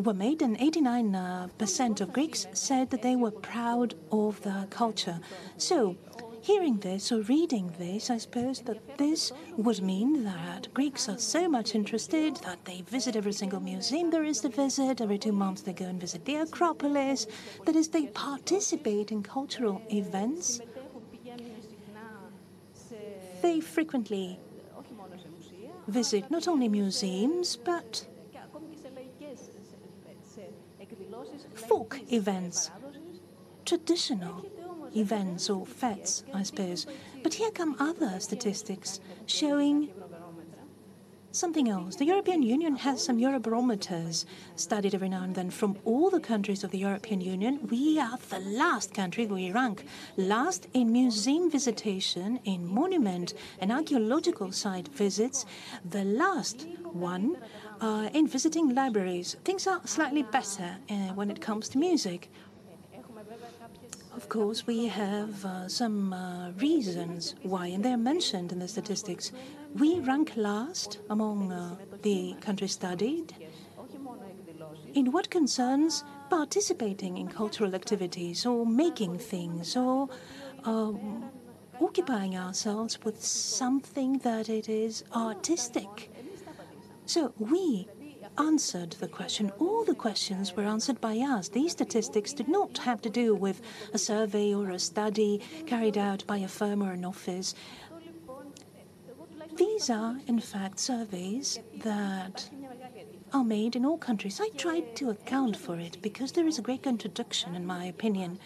were 0.00 0.14
made, 0.14 0.42
and 0.42 0.58
89% 0.58 2.00
of 2.00 2.12
Greeks 2.12 2.46
said 2.52 2.90
that 2.90 3.02
they 3.02 3.16
were 3.16 3.30
proud 3.30 3.94
of 4.10 4.40
their 4.42 4.66
culture. 4.70 5.20
So, 5.56 5.96
Hearing 6.42 6.78
this 6.78 7.12
or 7.12 7.20
reading 7.20 7.74
this, 7.78 8.08
I 8.08 8.16
suppose 8.16 8.60
that 8.62 8.96
this 8.96 9.30
would 9.58 9.82
mean 9.82 10.24
that 10.24 10.72
Greeks 10.72 11.06
are 11.06 11.18
so 11.18 11.48
much 11.50 11.74
interested 11.74 12.36
that 12.36 12.64
they 12.64 12.80
visit 12.80 13.14
every 13.14 13.34
single 13.34 13.60
museum 13.60 14.10
there 14.10 14.24
is 14.24 14.40
to 14.40 14.48
visit. 14.48 15.02
Every 15.02 15.18
two 15.18 15.32
months 15.32 15.60
they 15.60 15.74
go 15.74 15.84
and 15.84 16.00
visit 16.00 16.24
the 16.24 16.36
Acropolis. 16.36 17.26
That 17.66 17.76
is, 17.76 17.88
they 17.88 18.06
participate 18.06 19.12
in 19.12 19.22
cultural 19.22 19.82
events. 19.90 20.62
They 23.42 23.60
frequently 23.60 24.38
visit 25.88 26.30
not 26.30 26.48
only 26.48 26.68
museums 26.68 27.56
but 27.56 28.06
folk 31.70 32.00
events, 32.12 32.68
traditional 33.64 34.44
events 34.96 35.48
or 35.48 35.64
fetes, 35.64 36.24
I 36.34 36.42
suppose. 36.42 36.84
But 37.22 37.34
here 37.34 37.52
come 37.52 37.76
other 37.78 38.18
statistics 38.18 38.98
showing 39.26 39.90
something 41.30 41.68
else. 41.68 41.94
The 41.94 42.06
European 42.06 42.42
Union 42.42 42.74
has 42.74 43.04
some 43.04 43.18
Eurobarometers 43.18 44.24
studied 44.56 44.96
every 44.96 45.08
now 45.08 45.22
and 45.22 45.36
then 45.36 45.48
from 45.48 45.78
all 45.84 46.10
the 46.10 46.18
countries 46.18 46.64
of 46.64 46.72
the 46.72 46.78
European 46.78 47.20
Union. 47.20 47.68
We 47.70 48.00
are 48.00 48.18
the 48.30 48.40
last 48.40 48.92
country, 48.92 49.26
we 49.26 49.52
rank 49.52 49.84
last 50.16 50.66
in 50.74 50.90
museum 50.90 51.48
visitation, 51.48 52.40
in 52.44 52.66
monument 52.66 53.34
and 53.60 53.70
archaeological 53.70 54.50
site 54.50 54.88
visits, 54.88 55.46
the 55.88 56.02
last 56.02 56.66
one 56.92 57.36
uh, 57.80 58.08
in 58.12 58.26
visiting 58.26 58.74
libraries. 58.74 59.36
Things 59.44 59.66
are 59.66 59.80
slightly 59.84 60.22
better 60.22 60.76
uh, 60.88 60.94
when 61.14 61.30
it 61.30 61.40
comes 61.40 61.68
to 61.70 61.78
music. 61.78 62.30
Of 64.16 64.28
course, 64.28 64.66
we 64.66 64.86
have 64.88 65.44
uh, 65.44 65.68
some 65.68 66.12
uh, 66.12 66.50
reasons 66.52 67.34
why, 67.42 67.66
and 67.68 67.84
they're 67.84 67.96
mentioned 67.96 68.52
in 68.52 68.58
the 68.58 68.68
statistics. 68.68 69.32
We 69.74 70.00
rank 70.00 70.32
last 70.36 70.98
among 71.08 71.52
uh, 71.52 71.76
the 72.02 72.34
countries 72.40 72.72
studied 72.72 73.34
in 74.94 75.12
what 75.12 75.30
concerns 75.30 76.04
participating 76.28 77.16
in 77.18 77.28
cultural 77.28 77.74
activities 77.74 78.44
or 78.44 78.66
making 78.66 79.18
things 79.18 79.76
or 79.76 80.08
um, 80.64 81.30
occupying 81.80 82.36
ourselves 82.36 82.98
with 83.04 83.24
something 83.24 84.18
that 84.18 84.48
it 84.48 84.68
is 84.68 85.04
artistic. 85.14 86.09
So 87.10 87.34
we 87.40 87.88
answered 88.38 88.92
the 89.00 89.08
question. 89.08 89.50
All 89.58 89.84
the 89.84 89.96
questions 89.96 90.54
were 90.54 90.62
answered 90.62 91.00
by 91.00 91.16
us. 91.16 91.48
These 91.48 91.72
statistics 91.72 92.32
did 92.32 92.46
not 92.46 92.78
have 92.78 93.02
to 93.02 93.10
do 93.10 93.34
with 93.34 93.60
a 93.92 93.98
survey 93.98 94.54
or 94.54 94.70
a 94.70 94.78
study 94.78 95.40
carried 95.66 95.98
out 95.98 96.24
by 96.28 96.36
a 96.36 96.46
firm 96.46 96.84
or 96.84 96.92
an 96.92 97.04
office. 97.04 97.56
These 99.56 99.90
are, 99.90 100.20
in 100.28 100.38
fact, 100.38 100.78
surveys 100.78 101.58
that 101.82 102.48
are 103.32 103.42
made 103.42 103.74
in 103.74 103.84
all 103.84 103.98
countries. 103.98 104.40
I 104.40 104.50
tried 104.50 104.94
to 104.94 105.10
account 105.10 105.56
for 105.56 105.80
it 105.80 106.00
because 106.00 106.30
there 106.30 106.46
is 106.46 106.60
a 106.60 106.62
great 106.62 106.84
contradiction, 106.84 107.56
in 107.56 107.66
my 107.66 107.86
opinion. 107.86 108.38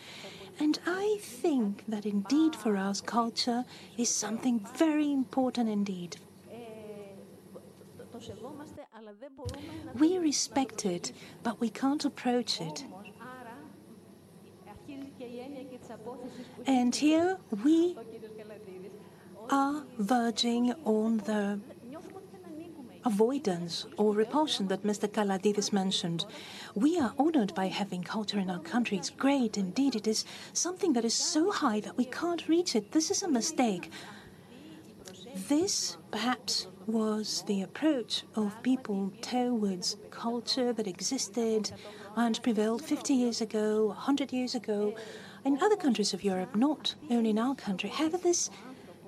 And 0.59 0.79
I 0.87 1.18
think 1.20 1.85
that 1.87 2.07
indeed 2.07 2.57
for 2.57 2.79
us, 2.79 3.03
culture 3.03 3.66
is 3.98 4.09
something 4.09 4.66
very 4.74 5.12
important 5.12 5.68
indeed. 5.68 6.16
We 9.99 10.19
respect 10.19 10.87
it, 10.87 11.12
but 11.43 11.61
we 11.61 11.71
can't 11.71 12.05
approach 12.05 12.61
it. 12.61 12.85
And 16.67 16.95
here 16.95 17.38
we 17.62 17.97
are 19.51 19.85
verging 19.99 20.75
on 20.85 21.19
the 21.19 21.61
avoidance 23.05 23.87
or 23.99 24.14
repulsion 24.14 24.69
that 24.69 24.83
Mr. 24.83 25.07
Kalandides 25.07 25.73
mentioned. 25.73 26.25
We 26.75 26.99
are 26.99 27.12
honored 27.19 27.55
by 27.55 27.67
having 27.67 28.03
culture 28.03 28.38
in 28.38 28.51
our 28.51 28.61
country. 28.61 28.97
It's 28.97 29.11
great 29.11 29.59
indeed. 29.59 29.95
It 29.95 30.07
is 30.07 30.24
something 30.53 30.95
that 30.95 31.05
is 31.05 31.14
so 31.14 31.51
high 31.51 31.81
that 31.81 31.97
we 31.97 32.07
can't 32.07 32.49
reach 32.49 32.74
it. 32.74 32.93
This 32.93 33.11
is 33.11 33.22
a 33.22 33.28
mistake. 33.28 33.91
This 35.35 35.97
perhaps 36.12 36.68
was 36.87 37.43
the 37.49 37.62
approach 37.62 38.22
of 38.37 38.62
people 38.62 39.12
towards 39.20 39.97
culture 40.11 40.72
that 40.72 40.87
existed 40.87 41.72
and 42.14 42.41
prevailed 42.41 42.85
50 42.85 43.14
years 43.14 43.41
ago, 43.41 43.87
100 43.87 44.32
years 44.32 44.55
ago, 44.55 44.95
in 45.45 45.61
other 45.61 45.74
countries 45.76 46.14
of 46.14 46.22
Europe, 46.22 46.55
not 46.55 46.95
only 47.11 47.30
in 47.30 47.39
our 47.39 47.57
country. 47.57 47.91
However, 47.91 48.16
this 48.16 48.49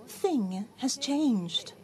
thing 0.08 0.66
has 0.78 0.96
changed. 0.96 1.74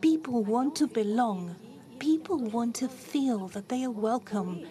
People 0.00 0.42
want 0.42 0.74
to 0.76 0.88
belong. 0.88 1.54
People 2.00 2.38
want 2.38 2.74
to 2.76 2.88
feel 2.88 3.46
that 3.48 3.68
they 3.68 3.84
are 3.84 3.92
welcome, 3.92 4.66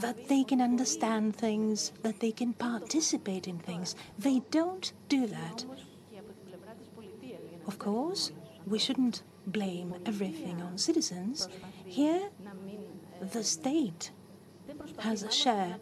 that 0.00 0.28
they 0.28 0.42
can 0.42 0.60
understand 0.60 1.36
things, 1.36 1.92
that 2.02 2.18
they 2.18 2.32
can 2.32 2.54
participate 2.54 3.46
in 3.46 3.58
things. 3.60 3.94
They 4.18 4.42
don't 4.50 4.92
do 5.08 5.28
that. 5.28 5.64
Of 7.68 7.78
course, 7.78 8.32
we 8.66 8.78
shouldn't 8.78 9.22
blame 9.46 9.94
everything 10.06 10.62
on 10.62 10.78
citizens. 10.78 11.48
Here, 11.84 12.30
the 13.20 13.44
state 13.44 14.10
has 14.98 15.22
a 15.22 15.30
share 15.30 15.76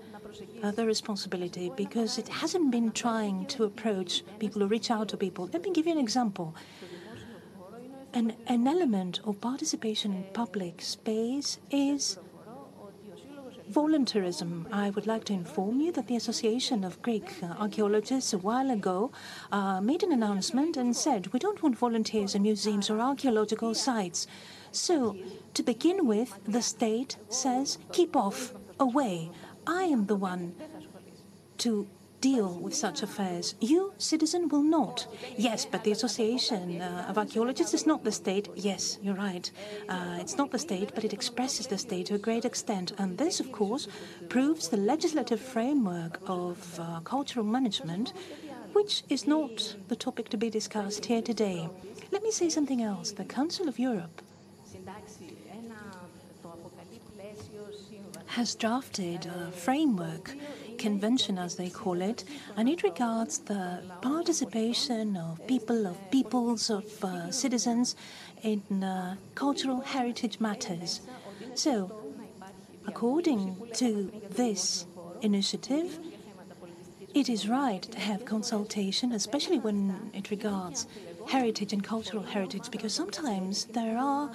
of 0.62 0.74
the 0.76 0.84
responsibility 0.84 1.70
because 1.76 2.18
it 2.18 2.28
hasn't 2.28 2.72
been 2.72 2.90
trying 2.90 3.46
to 3.46 3.64
approach 3.64 4.24
people 4.40 4.64
or 4.64 4.66
reach 4.66 4.90
out 4.90 5.08
to 5.10 5.16
people. 5.16 5.48
Let 5.52 5.62
me 5.62 5.70
give 5.72 5.86
you 5.86 5.92
an 5.92 5.98
example. 5.98 6.54
An, 8.14 8.34
an 8.46 8.66
element 8.66 9.20
of 9.24 9.40
participation 9.40 10.12
in 10.12 10.24
public 10.32 10.82
space 10.82 11.58
is 11.70 12.18
voluntarism. 13.68 14.66
I 14.72 14.90
would 14.90 15.06
like 15.06 15.24
to 15.24 15.32
inform 15.32 15.80
you 15.80 15.92
that 15.92 16.06
the 16.06 16.16
Association 16.16 16.84
of 16.84 17.00
Greek 17.02 17.34
Archaeologists 17.58 18.32
a 18.32 18.38
while 18.38 18.70
ago 18.70 19.10
uh, 19.52 19.80
made 19.80 20.02
an 20.02 20.12
announcement 20.12 20.76
and 20.76 20.96
said, 20.96 21.32
we 21.32 21.38
don't 21.38 21.62
want 21.62 21.78
volunteers 21.78 22.34
in 22.34 22.42
museums 22.42 22.90
or 22.90 23.00
archaeological 23.00 23.74
sites. 23.74 24.26
So, 24.72 25.16
to 25.54 25.62
begin 25.62 26.06
with, 26.06 26.38
the 26.44 26.62
state 26.62 27.16
says, 27.28 27.78
keep 27.92 28.14
off, 28.14 28.52
away. 28.78 29.30
I 29.66 29.84
am 29.84 30.06
the 30.06 30.16
one 30.16 30.54
to 31.58 31.88
deal 32.20 32.58
with 32.58 32.74
such 32.74 33.02
affairs. 33.02 33.54
You, 33.60 33.92
citizen, 33.98 34.48
will 34.48 34.62
not. 34.62 35.06
Yes, 35.36 35.66
but 35.66 35.84
the 35.84 35.92
Association 35.92 36.80
uh, 36.80 37.06
of 37.08 37.18
Archaeologists 37.18 37.74
is 37.74 37.86
not 37.86 38.04
the 38.04 38.12
state. 38.12 38.48
Yes, 38.54 38.98
you're 39.02 39.14
right. 39.14 39.50
Uh, 39.88 40.18
it's 40.20 40.36
not 40.36 40.50
the 40.50 40.58
state, 40.58 40.92
but 40.94 41.04
it 41.04 41.12
expresses 41.12 41.66
the 41.66 41.78
state 41.78 42.06
to 42.06 42.14
a 42.14 42.18
great 42.18 42.44
extent. 42.44 42.92
And 42.98 43.18
this, 43.18 43.40
of 43.40 43.52
course, 43.52 43.88
proves 44.28 44.68
the 44.68 44.76
legislative 44.76 45.40
framework 45.40 46.20
of 46.26 46.80
uh, 46.80 47.00
cultural 47.00 47.44
management, 47.44 48.12
which 48.72 49.02
is 49.08 49.26
not 49.26 49.76
the 49.88 49.96
topic 49.96 50.28
to 50.30 50.36
be 50.36 50.50
discussed 50.50 51.06
here 51.06 51.22
today. 51.22 51.68
Let 52.12 52.22
me 52.22 52.30
say 52.30 52.48
something 52.48 52.82
else. 52.82 53.12
The 53.12 53.24
Council 53.24 53.68
of 53.68 53.78
Europe 53.78 54.22
has 58.26 58.54
drafted 58.54 59.24
a 59.26 59.50
framework 59.50 60.34
convention, 60.78 61.38
as 61.38 61.56
they 61.56 61.70
call 61.70 62.00
it, 62.00 62.24
and 62.56 62.68
it 62.68 62.82
regards 62.82 63.38
the 63.38 63.82
participation 64.02 65.16
of 65.16 65.44
people, 65.46 65.86
of 65.86 65.96
peoples, 66.10 66.70
of 66.70 67.04
uh, 67.04 67.30
citizens 67.30 67.96
in 68.42 68.62
uh, 68.82 69.16
cultural 69.34 69.80
heritage 69.80 70.40
matters. 70.40 71.00
So, 71.54 71.90
according 72.86 73.56
to 73.74 74.12
this 74.30 74.86
initiative, 75.22 75.98
it 77.14 77.28
is 77.28 77.48
right 77.48 77.82
to 77.82 77.98
have 77.98 78.24
consultation, 78.24 79.12
especially 79.12 79.58
when 79.58 80.10
it 80.12 80.30
regards 80.30 80.86
heritage 81.28 81.72
and 81.72 81.82
cultural 81.82 82.22
heritage, 82.22 82.70
because 82.70 82.92
sometimes 82.92 83.64
there 83.66 83.98
are 83.98 84.30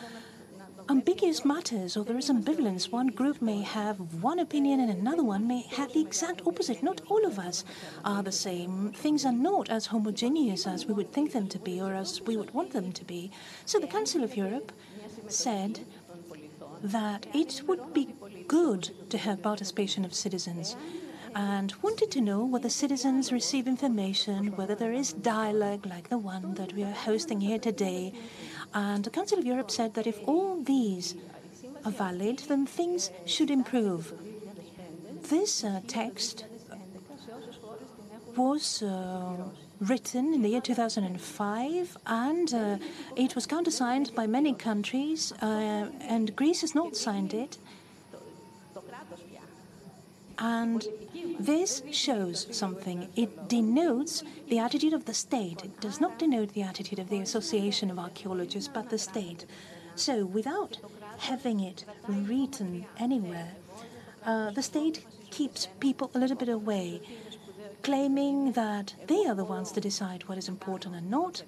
ambiguous 0.91 1.45
matters 1.45 1.95
or 1.95 2.03
there 2.03 2.17
is 2.17 2.29
ambivalence. 2.29 2.91
One 2.91 3.07
group 3.07 3.41
may 3.41 3.61
have 3.61 3.97
one 4.21 4.39
opinion 4.39 4.81
and 4.81 4.91
another 4.91 5.23
one 5.23 5.47
may 5.47 5.61
have 5.77 5.93
the 5.93 6.01
exact 6.01 6.41
opposite. 6.45 6.83
Not 6.83 6.99
all 7.07 7.25
of 7.25 7.39
us 7.39 7.63
are 8.03 8.21
the 8.21 8.31
same. 8.33 8.91
Things 8.91 9.25
are 9.25 9.31
not 9.31 9.69
as 9.69 9.85
homogeneous 9.85 10.67
as 10.67 10.85
we 10.85 10.93
would 10.93 11.13
think 11.13 11.31
them 11.31 11.47
to 11.47 11.59
be 11.59 11.79
or 11.79 11.93
as 11.93 12.21
we 12.23 12.35
would 12.35 12.53
want 12.53 12.73
them 12.73 12.91
to 12.91 13.05
be. 13.05 13.31
So 13.65 13.79
the 13.79 13.87
Council 13.87 14.21
of 14.21 14.35
Europe 14.35 14.73
said 15.29 15.79
that 16.83 17.25
it 17.33 17.61
would 17.67 17.93
be 17.93 18.09
good 18.49 18.89
to 19.11 19.17
have 19.17 19.41
participation 19.41 20.03
of 20.03 20.13
citizens 20.13 20.75
and 21.35 21.73
wanted 21.81 22.11
to 22.11 22.19
know 22.19 22.43
whether 22.43 22.69
citizens 22.69 23.31
receive 23.31 23.67
information, 23.67 24.57
whether 24.57 24.75
there 24.75 24.91
is 24.91 25.13
dialogue 25.13 25.85
like 25.85 26.09
the 26.09 26.17
one 26.17 26.55
that 26.55 26.73
we 26.73 26.83
are 26.83 26.91
hosting 26.91 27.39
here 27.39 27.59
today, 27.59 28.13
and 28.74 29.03
the 29.03 29.09
Council 29.09 29.38
of 29.39 29.45
Europe 29.45 29.72
said 29.72 29.93
that 29.95 30.07
if 30.07 30.19
all 30.28 30.61
these 30.61 31.15
are 31.86 31.91
valid, 31.91 32.39
then 32.47 32.65
things 32.65 33.11
should 33.26 33.49
improve. 33.51 34.13
This 35.30 35.63
uh, 35.63 35.82
text 35.88 36.45
was 38.36 38.82
uh, 38.82 39.36
written 39.80 40.34
in 40.34 40.41
the 40.41 40.49
year 40.49 40.61
2005 40.61 41.97
and 42.05 42.53
uh, 42.53 42.78
it 43.15 43.36
was 43.36 43.45
countersigned 43.45 44.13
by 44.15 44.28
many 44.28 44.53
countries, 44.53 45.34
uh, 45.41 45.88
and 46.01 46.36
Greece 46.36 46.61
has 46.61 46.76
not 46.76 46.95
signed 46.95 47.34
it. 47.34 47.57
And 50.38 50.88
this 51.39 51.84
shows 51.91 52.47
something. 52.51 53.09
It 53.15 53.47
denotes 53.47 54.24
the 54.47 54.59
attitude 54.59 54.93
of 54.93 55.05
the 55.05 55.13
state. 55.13 55.63
It 55.63 55.80
does 55.82 55.99
not 55.99 56.19
denote 56.19 56.53
the 56.53 56.61
attitude 56.61 56.99
of 56.99 57.09
the 57.09 57.19
Association 57.19 57.89
of 57.89 57.99
Archaeologists, 57.99 58.69
but 58.74 58.89
the 58.89 58.97
state. 58.97 59.45
So, 59.95 60.26
without 60.26 60.78
having 61.17 61.59
it 61.59 61.86
written 62.07 62.86
anywhere, 62.97 63.51
uh, 64.26 64.51
the 64.51 64.63
state 64.63 65.05
keeps 65.30 65.67
people 65.80 66.11
a 66.13 66.19
little 66.19 66.38
bit 66.38 66.49
away, 66.49 67.01
claiming 67.84 68.51
that 68.53 68.93
they 69.07 69.26
are 69.26 69.36
the 69.36 69.45
ones 69.45 69.72
to 69.72 69.82
decide 69.82 70.28
what 70.28 70.38
is 70.38 70.47
important 70.47 70.95
and 70.95 71.09
not. 71.09 71.43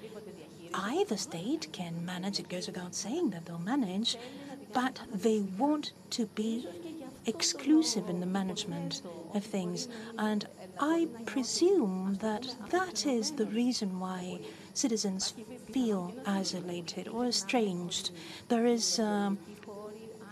I, 0.73 1.05
the 1.07 1.17
state, 1.17 1.67
can 1.71 2.03
manage, 2.03 2.39
it 2.39 2.49
goes 2.49 2.65
without 2.65 2.95
saying 2.95 3.29
that 3.29 3.45
they'll 3.45 3.59
manage, 3.59 4.17
but 4.73 5.01
they 5.13 5.39
want 5.39 5.93
to 6.11 6.25
be 6.27 6.67
exclusive 7.25 8.09
in 8.09 8.19
the 8.19 8.25
management 8.25 9.01
of 9.33 9.43
things. 9.43 9.87
And 10.17 10.47
I 10.79 11.07
presume 11.25 12.17
that 12.21 12.55
that 12.69 13.05
is 13.05 13.31
the 13.31 13.45
reason 13.45 13.99
why 13.99 14.39
citizens 14.73 15.33
feel 15.71 16.13
isolated 16.25 17.07
or 17.07 17.25
estranged. 17.25 18.11
There 18.49 18.65
is 18.65 18.99
um, 18.99 19.37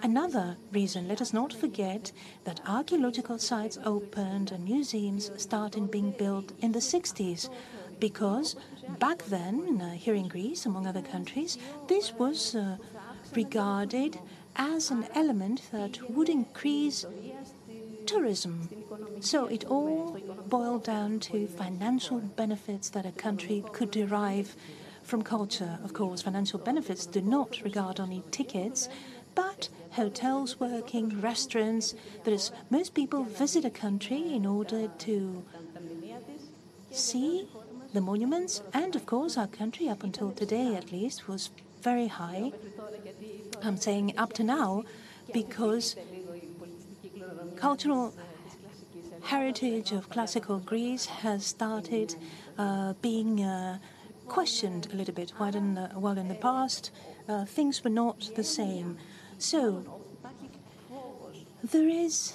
another 0.04 0.58
reason. 0.72 1.08
Let 1.08 1.22
us 1.22 1.34
not 1.34 1.54
forget 1.54 2.12
that 2.44 2.62
archaeological 2.68 3.38
sites 3.38 3.78
opened 3.86 4.52
and 4.52 4.64
museums 4.64 5.32
started 5.38 5.92
being 5.92 6.12
built 6.12 6.52
in 6.60 6.72
the 6.72 6.80
60s 6.80 7.50
because 8.00 8.56
back 9.00 9.24
then, 9.26 9.80
uh, 9.80 9.92
here 9.92 10.16
in 10.16 10.28
Greece, 10.28 10.66
among 10.66 10.88
other 10.88 11.04
countries, 11.04 11.60
this 11.88 12.14
was 12.14 12.56
uh, 12.56 12.78
regarded 13.36 14.18
as 14.56 14.92
an 14.92 15.06
element 15.16 15.62
that 15.72 16.10
would 16.10 16.30
increase 16.30 17.06
tourism. 18.06 18.70
So 19.20 19.46
it 19.46 19.66
all 19.66 20.18
boiled 20.48 20.84
down 20.84 21.20
to 21.22 21.48
financial 21.48 22.20
benefits 22.20 22.90
that 22.90 23.06
a 23.06 23.12
country 23.12 23.64
could 23.72 23.92
derive 23.92 24.56
from 25.04 25.22
culture. 25.22 25.80
Of 25.84 25.94
course, 25.94 26.22
financial 26.22 26.60
benefits 26.60 27.06
do 27.06 27.22
not 27.22 27.62
regard 27.64 28.00
only 28.00 28.24
tickets, 28.32 28.90
but 29.36 29.70
hotels 29.92 30.60
working, 30.60 31.22
restaurants. 31.22 31.96
That 32.24 32.34
is, 32.34 32.52
most 32.70 32.94
people 32.94 33.24
visit 33.24 33.66
a 33.66 33.70
country 33.70 34.34
in 34.34 34.46
order 34.46 34.90
to 35.00 35.44
see 36.92 37.48
the 37.94 38.02
monuments, 38.02 38.62
and 38.74 38.96
of 38.96 39.06
course, 39.06 39.38
our 39.38 39.48
country, 39.48 39.90
up 39.90 40.04
until 40.04 40.32
today 40.32 40.76
at 40.76 40.92
least, 40.92 41.28
was 41.28 41.50
very 41.82 42.08
high 42.08 42.52
I'm 43.64 43.78
saying 43.78 44.18
up 44.18 44.34
to 44.34 44.44
now 44.44 44.84
because 45.34 45.96
cultural 47.56 48.14
heritage 49.24 49.92
of 49.92 50.10
classical 50.10 50.60
Greece 50.60 51.06
has 51.06 51.46
started 51.46 52.16
uh, 52.58 52.94
being 53.02 53.44
uh, 53.44 53.78
questioned 54.28 54.88
a 54.92 54.96
little 54.96 55.14
bit, 55.14 55.32
while 55.38 55.56
in 55.56 55.76
the, 55.76 55.88
while 55.94 56.18
in 56.18 56.28
the 56.28 56.36
past 56.36 56.92
uh, 57.30 57.46
things 57.46 57.84
were 57.84 57.90
not 57.90 58.32
the 58.36 58.44
same. 58.44 58.98
So 59.38 59.84
there 61.64 61.88
is, 61.88 62.34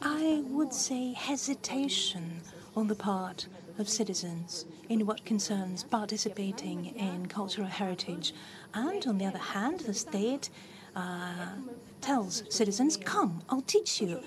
I 0.00 0.42
would 0.46 0.72
say, 0.72 1.12
hesitation 1.12 2.40
on 2.74 2.88
the 2.88 2.94
part 2.94 3.46
of 3.78 3.88
citizens 3.88 4.66
in 4.88 5.06
what 5.06 5.24
concerns 5.24 5.84
participating 5.84 6.86
in 6.96 7.26
cultural 7.26 7.66
heritage. 7.66 8.34
And 8.74 9.06
on 9.06 9.18
the 9.18 9.26
other 9.26 9.38
hand, 9.38 9.80
the 9.80 9.94
state 9.94 10.50
uh, 10.94 11.56
tells 12.00 12.44
citizens, 12.48 12.96
Come, 12.96 13.42
I'll 13.48 13.62
teach 13.62 14.00
you. 14.00 14.20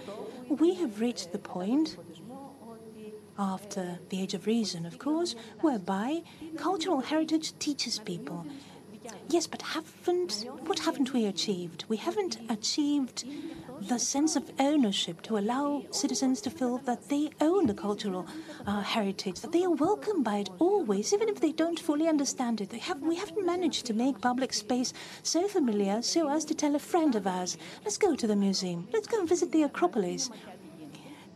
We 0.49 0.75
have 0.75 0.99
reached 0.99 1.31
the 1.31 1.39
point, 1.39 1.97
after 3.37 3.99
the 4.09 4.21
age 4.21 4.33
of 4.33 4.47
reason, 4.47 4.85
of 4.85 4.97
course, 4.99 5.35
whereby 5.61 6.23
cultural 6.57 7.01
heritage 7.01 7.57
teaches 7.59 7.99
people. 7.99 8.45
Yes, 9.29 9.45
but 9.47 9.61
haven't 9.61 10.45
what 10.65 10.79
haven't 10.79 11.13
we 11.13 11.25
achieved? 11.25 11.85
We 11.87 11.97
haven't 11.97 12.39
achieved 12.49 13.25
the 13.81 13.99
sense 13.99 14.35
of 14.35 14.51
ownership 14.59 15.21
to 15.23 15.37
allow 15.37 15.83
citizens 15.91 16.41
to 16.41 16.49
feel 16.49 16.77
that 16.79 17.09
they 17.09 17.29
own 17.41 17.67
the 17.67 17.73
cultural 17.73 18.25
uh, 18.65 18.81
heritage, 18.81 19.41
that 19.41 19.51
they 19.51 19.63
are 19.63 19.71
welcomed 19.71 20.23
by 20.23 20.37
it 20.37 20.49
always, 20.59 21.13
even 21.13 21.29
if 21.29 21.39
they 21.39 21.51
don't 21.51 21.79
fully 21.79 22.07
understand 22.07 22.61
it. 22.61 22.71
Have, 22.73 23.01
we 23.01 23.15
haven't 23.15 23.45
managed 23.45 23.85
to 23.87 23.93
make 23.93 24.21
public 24.21 24.53
space 24.53 24.93
so 25.23 25.47
familiar 25.47 26.01
so 26.01 26.29
as 26.29 26.45
to 26.45 26.55
tell 26.55 26.75
a 26.75 26.79
friend 26.79 27.15
of 27.15 27.27
ours, 27.27 27.57
let's 27.83 27.97
go 27.97 28.15
to 28.15 28.27
the 28.27 28.35
museum, 28.35 28.87
let's 28.93 29.07
go 29.07 29.19
and 29.19 29.29
visit 29.29 29.51
the 29.51 29.63
Acropolis. 29.63 30.29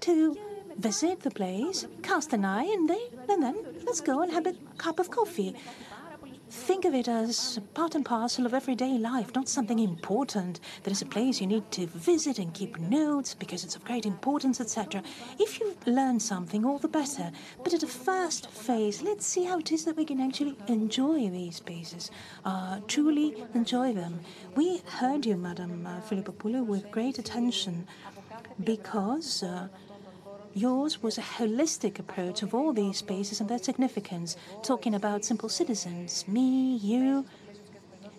To 0.01 0.37
visit 0.77 1.19
the 1.21 1.31
place, 1.31 1.85
cast 2.03 2.31
an 2.31 2.45
eye, 2.45 2.63
and, 2.63 2.89
they, 2.89 3.09
and 3.27 3.43
then 3.43 3.55
let's 3.85 3.99
go 3.99 4.21
and 4.21 4.31
have 4.31 4.47
a 4.47 4.53
cup 4.77 4.99
of 4.99 5.11
coffee. 5.11 5.53
Think 6.49 6.85
of 6.85 6.95
it 6.95 7.07
as 7.07 7.59
part 7.75 7.93
and 7.93 8.03
parcel 8.03 8.47
of 8.47 8.55
everyday 8.55 8.97
life, 8.97 9.35
not 9.35 9.47
something 9.47 9.77
important 9.77 10.59
that 10.81 10.89
is 10.91 11.03
a 11.03 11.05
place 11.05 11.39
you 11.39 11.45
need 11.45 11.69
to 11.73 11.85
visit 11.85 12.39
and 12.39 12.51
keep 12.55 12.79
notes 12.79 13.35
because 13.35 13.63
it's 13.63 13.75
of 13.75 13.85
great 13.85 14.07
importance, 14.07 14.59
etc. 14.59 15.03
If 15.37 15.59
you've 15.59 15.85
learned 15.85 16.23
something, 16.23 16.65
all 16.65 16.79
the 16.79 16.87
better. 16.87 17.31
But 17.63 17.75
at 17.75 17.83
a 17.83 17.87
first 17.87 18.49
phase, 18.49 19.03
let's 19.03 19.27
see 19.27 19.43
how 19.43 19.59
it 19.59 19.71
is 19.71 19.85
that 19.85 19.95
we 19.95 20.05
can 20.05 20.19
actually 20.19 20.55
enjoy 20.67 21.29
these 21.29 21.57
spaces, 21.57 22.09
uh, 22.45 22.79
truly 22.87 23.35
enjoy 23.53 23.93
them. 23.93 24.19
We 24.55 24.81
heard 24.87 25.27
you, 25.27 25.37
Madam 25.37 25.85
uh, 25.85 26.01
Filippopoulou, 26.01 26.65
with 26.65 26.89
great 26.89 27.19
attention 27.19 27.87
because. 28.63 29.43
Uh, 29.43 29.67
Yours 30.53 31.03
was 31.03 31.17
a 31.17 31.21
holistic 31.21 31.99
approach 31.99 32.41
of 32.41 32.55
all 32.55 32.73
these 32.73 32.97
spaces 32.97 33.39
and 33.39 33.49
their 33.49 33.59
significance, 33.59 34.35
talking 34.63 34.95
about 34.95 35.23
simple 35.23 35.49
citizens, 35.49 36.27
me, 36.27 36.75
you, 36.77 37.25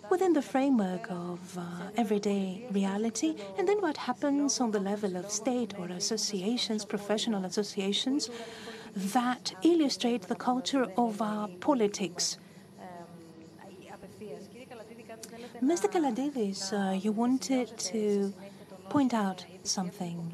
within 0.09 0.33
the 0.33 0.41
framework 0.41 1.09
of 1.09 1.57
uh, 1.57 1.61
everyday 1.97 2.65
reality, 2.71 3.35
and 3.57 3.67
then 3.67 3.81
what 3.81 3.97
happens 3.97 4.59
on 4.59 4.71
the 4.71 4.79
level 4.79 5.17
of 5.17 5.29
state 5.29 5.73
or 5.77 5.87
associations, 5.87 6.85
professional 6.85 7.43
associations, 7.45 8.29
that 8.95 9.53
illustrate 9.63 10.23
the 10.23 10.35
culture 10.35 10.87
of 10.97 11.21
our 11.21 11.47
politics. 11.59 12.37
Mr. 15.61 15.87
Kalandides, 15.91 16.73
uh, 16.73 16.93
you 16.93 17.11
wanted 17.11 17.77
to 17.77 18.33
point 18.89 19.13
out 19.13 19.45
something 19.63 20.33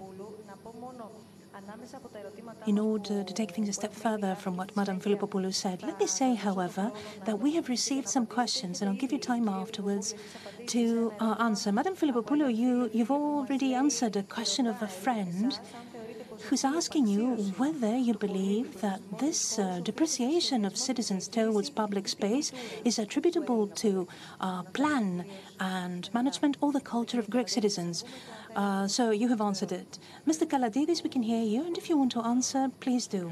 in 2.65 2.79
order 2.79 3.23
to 3.23 3.33
take 3.33 3.51
things 3.51 3.69
a 3.69 3.73
step 3.73 3.93
further 3.93 4.35
from 4.35 4.57
what 4.57 4.75
Madame 4.75 4.99
Filippopoulou 4.99 5.53
said, 5.53 5.83
let 5.83 5.99
me 5.99 6.07
say, 6.07 6.35
however, 6.35 6.91
that 7.25 7.39
we 7.39 7.55
have 7.55 7.69
received 7.69 8.07
some 8.07 8.25
questions, 8.25 8.81
and 8.81 8.89
I'll 8.89 8.95
give 8.95 9.11
you 9.11 9.19
time 9.19 9.47
afterwards 9.47 10.13
to 10.67 11.13
uh, 11.19 11.35
answer. 11.39 11.71
Madame 11.71 11.95
Filippopoulou, 11.95 12.55
you, 12.55 12.89
you've 12.93 13.11
already 13.11 13.73
answered 13.73 14.15
a 14.15 14.23
question 14.23 14.67
of 14.67 14.81
a 14.81 14.87
friend 14.87 15.59
who's 16.43 16.63
asking 16.63 17.07
you 17.07 17.35
whether 17.57 17.95
you 17.97 18.13
believe 18.13 18.81
that 18.81 19.01
this 19.19 19.57
uh, 19.57 19.79
depreciation 19.83 20.65
of 20.65 20.77
citizens 20.77 21.27
towards 21.27 21.69
public 21.69 22.07
space 22.07 22.51
is 22.85 22.99
attributable 22.99 23.67
to 23.67 24.07
uh, 24.39 24.63
plan 24.63 25.25
and 25.59 26.13
management 26.13 26.57
or 26.61 26.71
the 26.71 26.81
culture 26.81 27.19
of 27.19 27.29
Greek 27.29 27.49
citizens. 27.49 28.03
Uh, 28.57 28.87
so 28.87 29.11
you 29.11 29.27
have 29.27 29.39
answered 29.39 29.71
it. 29.71 29.99
Mr. 30.27 30.47
Kalandides, 30.47 31.03
we 31.03 31.11
can 31.11 31.21
hear 31.21 31.43
you, 31.43 31.63
and 31.63 31.77
if 31.77 31.89
you 31.89 31.95
want 31.95 32.11
to 32.11 32.21
answer, 32.21 32.71
please 32.79 33.05
do. 33.05 33.31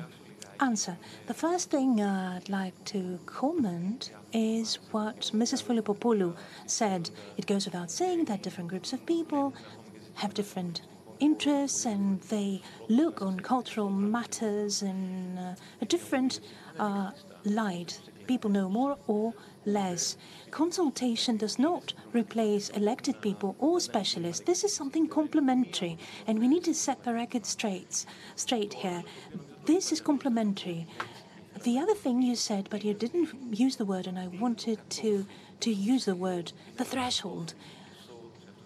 Answer. 0.62 0.96
The 1.26 1.34
first 1.34 1.72
thing 1.72 2.00
uh, 2.00 2.40
I'd 2.40 2.48
like 2.48 2.76
to 2.86 3.20
comment 3.26 4.12
is 4.32 4.76
what 4.92 5.32
Mrs. 5.34 5.64
Filippopoulou 5.64 6.36
said. 6.68 7.10
It 7.38 7.48
goes 7.48 7.66
without 7.66 7.90
saying 7.90 8.26
that 8.26 8.44
different 8.44 8.70
groups 8.70 8.94
of 8.94 9.04
people 9.08 9.56
have 10.14 10.36
different 10.36 10.84
interests 11.20 11.86
and 11.86 12.22
they 12.22 12.62
look 12.88 13.24
on 13.24 13.40
cultural 13.40 13.90
matters 13.90 14.84
in 14.84 15.38
uh, 15.40 15.56
a 15.82 15.86
different 15.86 16.40
uh, 16.78 17.12
light. 17.46 18.00
People 18.28 18.52
know 18.52 18.70
more 18.70 18.96
or 19.08 19.34
less. 19.66 20.18
Consultation 20.52 21.38
does 21.38 21.60
not 21.60 21.94
replace 22.14 22.70
elected 22.70 23.22
people 23.22 23.56
or 23.60 23.80
specialists. 23.80 24.46
This 24.46 24.64
is 24.64 24.74
something 24.74 25.08
complementary, 25.08 25.98
and 26.28 26.40
we 26.40 26.48
need 26.48 26.64
to 26.66 26.74
set 26.74 27.04
the 27.04 27.14
record 27.14 27.46
straight, 27.46 28.06
straight 28.36 28.74
here. 28.74 29.04
This 29.66 29.92
is 29.92 30.02
complementary. 30.02 30.88
The 31.64 31.80
other 31.80 31.96
thing 31.96 32.22
you 32.22 32.36
said, 32.36 32.68
but 32.70 32.84
you 32.84 32.94
didn't 32.94 33.58
use 33.58 33.76
the 33.78 33.86
word, 33.86 34.08
and 34.08 34.20
I 34.20 34.28
wanted 34.28 34.80
to, 34.92 35.26
to 35.62 35.72
use 35.72 36.06
the 36.06 36.16
word, 36.16 36.52
the 36.78 36.86
threshold. 36.86 37.54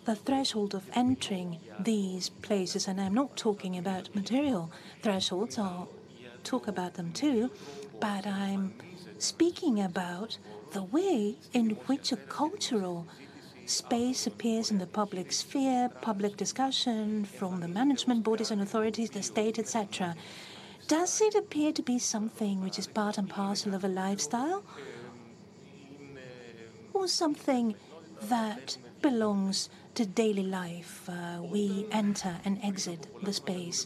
The 0.06 0.16
threshold 0.16 0.74
of 0.74 0.90
entering 0.94 1.60
these 1.80 2.30
places, 2.30 2.88
and 2.88 3.00
I'm 3.00 3.14
not 3.14 3.38
talking 3.38 3.78
about 3.78 4.14
material 4.16 4.72
thresholds, 5.02 5.58
I'll 5.58 5.90
talk 6.44 6.68
about 6.68 6.96
them 6.96 7.14
too, 7.14 7.52
but 8.00 8.26
I'm 8.26 8.74
speaking 9.20 9.82
about 9.82 10.38
the 10.72 10.84
way 10.84 11.36
in 11.54 11.72
which 11.88 12.12
a 12.12 12.18
cultural 12.18 13.06
space 13.66 14.26
appears 14.26 14.72
in 14.72 14.80
the 14.80 14.88
public 14.88 15.32
sphere, 15.32 15.90
public 16.02 16.38
discussion 16.38 17.26
from 17.26 17.60
the 17.60 17.68
management 17.68 18.24
bodies 18.24 18.50
and 18.50 18.62
authorities, 18.62 19.12
the 19.12 19.22
state, 19.22 19.60
etc. 19.60 20.16
Does 20.88 21.22
it 21.22 21.36
appear 21.36 21.72
to 21.74 21.84
be 21.84 22.00
something 22.00 22.62
which 22.62 22.80
is 22.80 22.88
part 22.88 23.18
and 23.18 23.30
parcel 23.30 23.76
of 23.76 23.84
a 23.84 23.88
lifestyle? 23.88 24.64
Or 26.94 27.08
something 27.08 27.76
that 28.24 28.78
belongs 29.02 29.70
to 29.96 30.06
daily 30.06 30.44
life? 30.44 31.08
Uh, 31.08 31.44
we 31.44 31.86
enter 31.92 32.38
and 32.44 32.60
exit 32.64 33.08
the 33.22 33.34
space. 33.34 33.86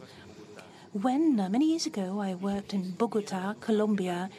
When 0.93 1.39
uh, 1.39 1.49
many 1.49 1.71
years 1.71 1.85
ago 1.85 2.21
I 2.21 2.35
worked 2.35 2.73
in 2.73 2.91
Bogota, 2.91 3.55
Colombia, 3.59 4.29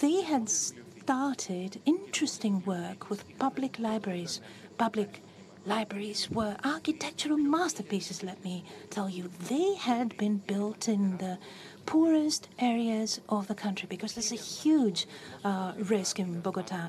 they 0.00 0.22
had 0.22 0.48
started 0.48 1.80
interesting 1.84 2.62
work 2.64 3.10
with 3.10 3.24
public 3.38 3.78
libraries. 3.78 4.40
Public 4.78 5.22
libraries 5.66 6.30
were 6.30 6.56
architectural 6.64 7.36
masterpieces, 7.36 8.22
let 8.22 8.42
me 8.44 8.64
tell 8.90 9.08
you. 9.08 9.30
They 9.48 9.74
had 9.74 10.16
been 10.16 10.38
built 10.38 10.88
in 10.88 11.18
the 11.18 11.38
poorest 11.86 12.48
areas 12.58 13.20
of 13.28 13.48
the 13.48 13.54
country 13.54 13.86
because 13.88 14.14
there's 14.14 14.32
a 14.32 14.36
huge 14.36 15.06
uh, 15.44 15.72
risk 15.76 16.18
in 16.18 16.40
Bogota. 16.40 16.88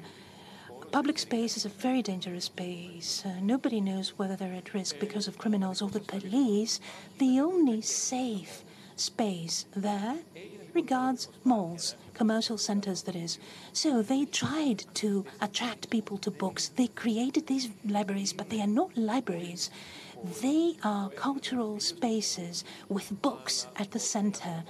Public 0.92 1.18
space 1.18 1.58
is 1.58 1.66
a 1.66 1.70
very 1.70 2.04
dangerous 2.04 2.46
space. 2.46 3.24
Uh, 3.26 3.40
nobody 3.42 3.82
knows 3.82 4.18
whether 4.18 4.36
they're 4.36 4.54
at 4.54 4.74
risk 4.74 5.00
because 5.00 5.28
of 5.28 5.40
criminals 5.40 5.82
or 5.82 5.90
the 5.90 6.00
police. 6.00 6.80
The 7.18 7.40
only 7.40 7.82
safe 7.82 8.64
space 8.96 9.66
there 9.76 10.18
regards 10.74 11.30
malls, 11.44 11.96
commercial 12.14 12.58
centers, 12.58 13.04
that 13.04 13.16
is. 13.16 13.40
So 13.74 14.02
they 14.02 14.26
tried 14.26 14.86
to 14.96 15.26
attract 15.42 15.90
people 15.90 16.18
to 16.20 16.32
books. 16.32 16.70
They 16.70 16.88
created 16.88 17.48
these 17.48 17.70
libraries, 17.86 18.34
but 18.34 18.50
they 18.50 18.62
are 18.62 18.68
not 18.68 18.96
libraries. 18.98 19.70
They 20.42 20.78
are 20.84 21.10
cultural 21.10 21.80
spaces 21.80 22.64
with 22.90 23.22
books 23.22 23.68
at 23.76 23.92
the 23.92 24.00
center. 24.00 24.64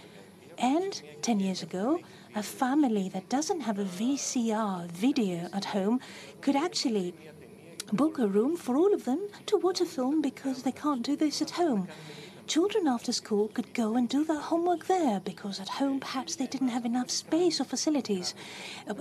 And 0.58 1.02
10 1.22 1.40
years 1.40 1.62
ago, 1.64 2.00
a 2.36 2.44
family 2.44 3.10
that 3.10 3.30
doesn't 3.30 3.62
have 3.62 3.80
a 3.80 3.86
VCR 3.86 4.88
video 4.92 5.50
at 5.54 5.66
home 5.66 6.00
could 6.42 6.56
actually 6.56 7.14
book 7.92 8.18
a 8.18 8.28
room 8.28 8.58
for 8.58 8.76
all 8.76 8.94
of 8.94 9.06
them 9.06 9.28
to 9.46 9.58
watch 9.58 9.82
a 9.82 9.86
film 9.86 10.22
because 10.22 10.64
they 10.64 10.72
can't 10.72 11.04
do 11.04 11.16
this 11.16 11.42
at 11.42 11.52
home. 11.52 11.88
Children 12.48 12.88
after 12.88 13.12
school 13.12 13.48
could 13.50 13.74
go 13.74 13.96
and 13.96 14.08
do 14.10 14.24
their 14.24 14.40
homework 14.40 14.86
there 14.88 15.20
because 15.20 15.60
at 15.60 15.70
home 15.70 16.00
perhaps 16.00 16.36
they 16.36 16.48
didn't 16.48 16.70
have 16.70 16.86
enough 16.86 17.10
space 17.10 17.60
or 17.60 17.64
facilities. 17.64 18.34
Uh, 18.88 18.94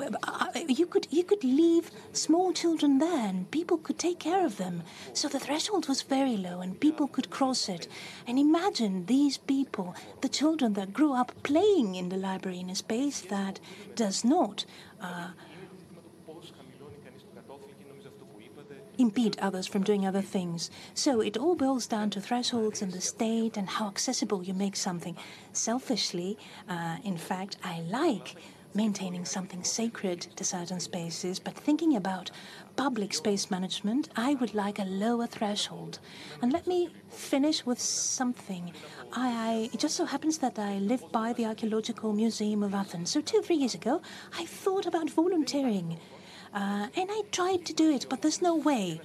uh, 0.00 0.10
uh, 0.22 0.46
you 0.68 0.86
could 0.86 1.06
you 1.10 1.24
could 1.24 1.44
leave 1.44 1.90
small 2.12 2.52
children 2.52 2.98
there 2.98 3.28
and 3.28 3.50
people 3.50 3.78
could 3.78 3.98
take 3.98 4.18
care 4.18 4.44
of 4.44 4.56
them. 4.56 4.82
So 5.12 5.28
the 5.28 5.40
threshold 5.40 5.88
was 5.88 6.02
very 6.02 6.36
low 6.36 6.60
and 6.60 6.80
people 6.80 7.08
could 7.08 7.30
cross 7.30 7.68
it. 7.68 7.88
And 8.26 8.38
imagine 8.38 9.06
these 9.06 9.38
people, 9.38 9.94
the 10.20 10.28
children 10.28 10.74
that 10.74 10.92
grew 10.92 11.12
up 11.12 11.32
playing 11.42 11.94
in 11.94 12.08
the 12.08 12.16
library 12.16 12.60
in 12.60 12.70
a 12.70 12.74
space 12.74 13.20
that 13.22 13.60
does 13.94 14.24
not. 14.24 14.64
Uh, 15.00 15.28
impede 18.98 19.38
others 19.40 19.66
from 19.66 19.82
doing 19.82 20.06
other 20.06 20.20
things. 20.20 20.70
So 20.94 21.20
it 21.20 21.36
all 21.36 21.54
boils 21.54 21.86
down 21.86 22.10
to 22.10 22.20
thresholds 22.20 22.82
and 22.82 22.92
the 22.92 23.00
state 23.00 23.56
and 23.56 23.68
how 23.68 23.86
accessible 23.86 24.42
you 24.42 24.54
make 24.54 24.76
something. 24.76 25.16
Selfishly, 25.52 26.36
uh, 26.68 26.96
in 27.04 27.16
fact, 27.16 27.56
I 27.64 27.80
like 27.82 28.36
maintaining 28.74 29.24
something 29.24 29.64
sacred 29.64 30.20
to 30.36 30.44
certain 30.44 30.80
spaces, 30.80 31.38
but 31.38 31.54
thinking 31.54 31.96
about 31.96 32.30
public 32.76 33.12
space 33.14 33.50
management, 33.50 34.08
I 34.14 34.34
would 34.34 34.54
like 34.54 34.78
a 34.78 34.84
lower 34.84 35.26
threshold. 35.26 35.98
And 36.42 36.52
let 36.52 36.66
me 36.66 36.90
finish 37.08 37.64
with 37.64 37.80
something. 37.80 38.72
I, 39.12 39.28
I, 39.50 39.70
it 39.72 39.80
just 39.80 39.96
so 39.96 40.04
happens 40.04 40.38
that 40.38 40.58
I 40.58 40.78
live 40.78 41.10
by 41.10 41.32
the 41.32 41.46
Archaeological 41.46 42.12
Museum 42.12 42.62
of 42.62 42.74
Athens. 42.74 43.10
So, 43.10 43.20
two, 43.20 43.42
three 43.42 43.56
years 43.56 43.74
ago, 43.74 44.00
I 44.38 44.44
thought 44.44 44.86
about 44.86 45.10
volunteering 45.10 45.98
uh, 46.54 46.88
and 46.94 47.08
I 47.10 47.22
tried 47.30 47.64
to 47.66 47.72
do 47.72 47.90
it, 47.90 48.06
but 48.08 48.22
there's 48.22 48.42
no 48.42 48.56
way. 48.56 49.00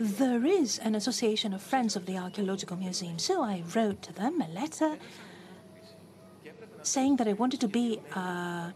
There 0.00 0.44
is 0.46 0.78
an 0.78 0.94
association 0.94 1.52
of 1.52 1.62
friends 1.62 1.96
of 1.96 2.06
the 2.06 2.16
Archaeological 2.16 2.76
Museum, 2.76 3.18
so 3.18 3.42
I 3.42 3.64
wrote 3.74 4.02
to 4.02 4.12
them 4.12 4.40
a 4.40 4.48
letter 4.48 4.96
saying 6.82 7.16
that 7.16 7.28
I 7.28 7.32
wanted 7.32 7.60
to 7.60 7.68
be 7.68 8.00
a 8.14 8.72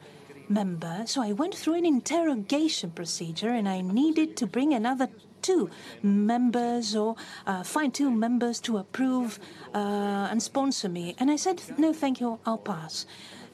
member. 0.49 1.05
So 1.07 1.23
I 1.23 1.33
went 1.33 1.55
through 1.55 1.75
an 1.75 1.87
interrogation 1.87 2.91
procedure 2.91 3.51
and 3.51 3.69
I 3.69 3.81
needed 3.81 4.37
to 4.39 4.47
bring 4.47 4.75
another 4.75 5.09
two 5.41 5.71
members 6.03 6.95
or 6.95 7.17
uh, 7.47 7.63
find 7.63 7.93
two 7.93 8.11
members 8.11 8.61
to 8.61 8.79
approve 8.79 9.39
uh, 9.75 10.29
and 10.31 10.43
sponsor 10.43 10.89
me. 10.89 11.15
And 11.19 11.31
I 11.31 11.37
said, 11.37 11.63
no, 11.79 11.93
thank 11.93 12.21
you, 12.21 12.39
I'll 12.47 12.59
pass 12.59 13.07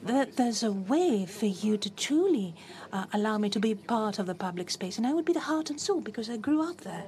that 0.03 0.37
there's 0.37 0.63
a 0.63 0.71
way 0.71 1.25
for 1.25 1.45
you 1.45 1.77
to 1.77 1.89
truly 1.89 2.55
uh, 2.93 3.05
allow 3.13 3.37
me 3.37 3.49
to 3.49 3.59
be 3.59 3.75
part 3.75 4.19
of 4.19 4.25
the 4.25 4.35
public 4.35 4.69
space, 4.69 4.97
and 4.97 5.05
I 5.05 5.13
would 5.13 5.25
be 5.25 5.33
the 5.33 5.41
heart 5.41 5.69
and 5.69 5.79
soul 5.79 6.01
because 6.01 6.29
I 6.29 6.37
grew 6.37 6.61
up 6.61 6.77
there. 6.81 7.03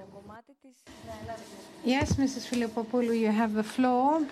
Yes, 1.83 2.13
Mrs. 2.13 2.47
Filippopoulou, 2.47 3.17
you 3.17 3.31
have 3.31 3.53
the 3.53 3.63
floor. 3.63 4.25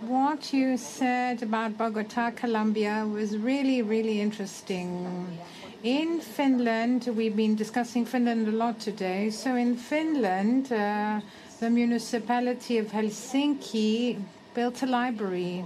What 0.00 0.52
you 0.52 0.76
said 0.76 1.42
about 1.42 1.76
Bogota, 1.76 2.30
Colombia 2.30 3.06
was 3.06 3.36
really, 3.36 3.82
really 3.82 4.20
interesting. 4.20 5.38
In 5.82 6.20
Finland, 6.20 7.08
we've 7.16 7.34
been 7.34 7.56
discussing 7.56 8.04
Finland 8.04 8.46
a 8.46 8.52
lot 8.52 8.78
today. 8.78 9.30
So 9.30 9.56
in 9.56 9.76
Finland, 9.76 10.70
uh, 10.72 11.20
the 11.60 11.70
municipality 11.70 12.78
of 12.78 12.88
Helsinki 12.88 14.22
built 14.54 14.82
a 14.82 14.86
library 14.86 15.64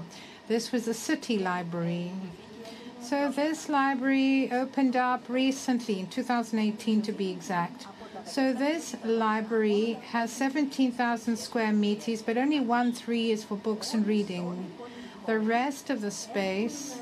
this 0.49 0.73
was 0.73 0.87
a 0.89 0.95
city 0.95 1.39
library. 1.39 2.13
So 3.01 3.31
this 3.31 3.69
library 3.69 4.51
opened 4.51 4.97
up 4.97 5.29
recently, 5.29 6.01
in 6.01 6.07
2018 6.07 7.03
to 7.03 7.13
be 7.13 7.31
exact. 7.31 7.87
So 8.27 8.53
this 8.53 8.97
library 9.05 9.99
has 10.09 10.33
17,000 10.33 11.37
square 11.37 11.73
meters, 11.73 12.23
but 12.23 12.39
only 12.39 12.61
one 12.61 12.93
three 12.93 13.31
is 13.31 13.45
for 13.45 13.57
books 13.57 13.93
and 13.93 14.07
reading. 14.07 14.73
The 15.27 15.39
rest 15.39 15.91
of 15.91 16.01
the 16.01 16.11
space 16.11 16.99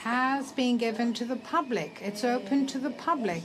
has 0.00 0.52
been 0.52 0.76
given 0.76 1.12
to 1.14 1.24
the 1.24 1.36
public. 1.36 2.00
It's 2.00 2.24
open 2.24 2.66
to 2.68 2.78
the 2.78 2.90
public. 2.90 3.42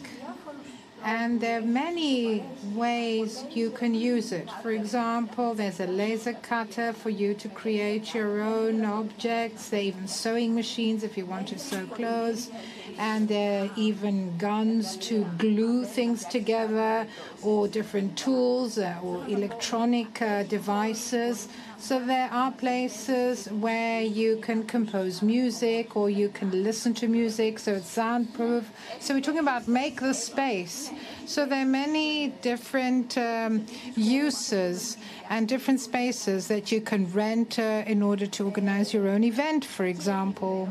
And 1.04 1.42
there 1.42 1.60
are 1.60 1.62
many 1.62 2.46
ways 2.74 3.44
you 3.52 3.72
can 3.72 3.94
use 3.94 4.32
it. 4.32 4.50
For 4.62 4.72
example, 4.72 5.54
there's 5.54 5.82
a 5.82 5.88
laser 5.88 6.34
cutter 6.34 6.94
for 6.94 7.10
you 7.10 7.34
to 7.36 7.50
create 7.50 8.14
your 8.14 8.42
own 8.42 8.86
objects. 8.86 9.74
Even 9.74 10.08
sewing 10.08 10.56
machines 10.56 11.04
if 11.04 11.18
you 11.18 11.26
want 11.26 11.50
to 11.50 11.60
sew 11.60 11.86
clothes. 11.88 12.50
And 12.98 13.28
there 13.28 13.66
are 13.66 13.70
even 13.76 14.38
guns 14.38 14.98
to 14.98 15.26
glue 15.38 15.86
things 15.86 16.26
together, 16.26 17.08
or 17.42 17.68
different 17.68 18.18
tools 18.18 18.78
uh, 18.78 18.98
or 19.04 19.24
electronic 19.28 20.22
uh, 20.22 20.44
devices. 20.44 21.48
So 21.80 22.00
there 22.00 22.30
are 22.32 22.52
places 22.52 23.48
where 23.48 24.02
you 24.02 24.38
can 24.38 24.64
compose 24.64 25.22
music 25.22 25.98
or 25.98 26.10
you 26.10 26.30
can 26.30 26.64
listen 26.64 26.94
to 26.96 27.08
music, 27.10 27.60
so 27.60 27.74
it's 27.74 27.90
soundproof. 27.90 28.72
So 29.02 29.14
we're 29.14 29.20
talking 29.20 29.42
about 29.42 29.68
make 29.68 30.00
the 30.00 30.14
space. 30.14 30.92
So 31.26 31.46
there 31.46 31.64
are 31.64 31.66
many 31.66 32.30
different 32.42 33.18
um, 33.18 33.66
uses 33.96 34.98
and 35.30 35.48
different 35.48 35.82
spaces 35.82 36.48
that 36.48 36.72
you 36.72 36.80
can 36.80 37.12
rent 37.12 37.60
uh, 37.60 37.84
in 37.86 38.02
order 38.02 38.28
to 38.28 38.46
organize 38.46 38.94
your 38.94 39.10
own 39.10 39.24
event, 39.24 39.66
for 39.66 39.86
example 39.86 40.70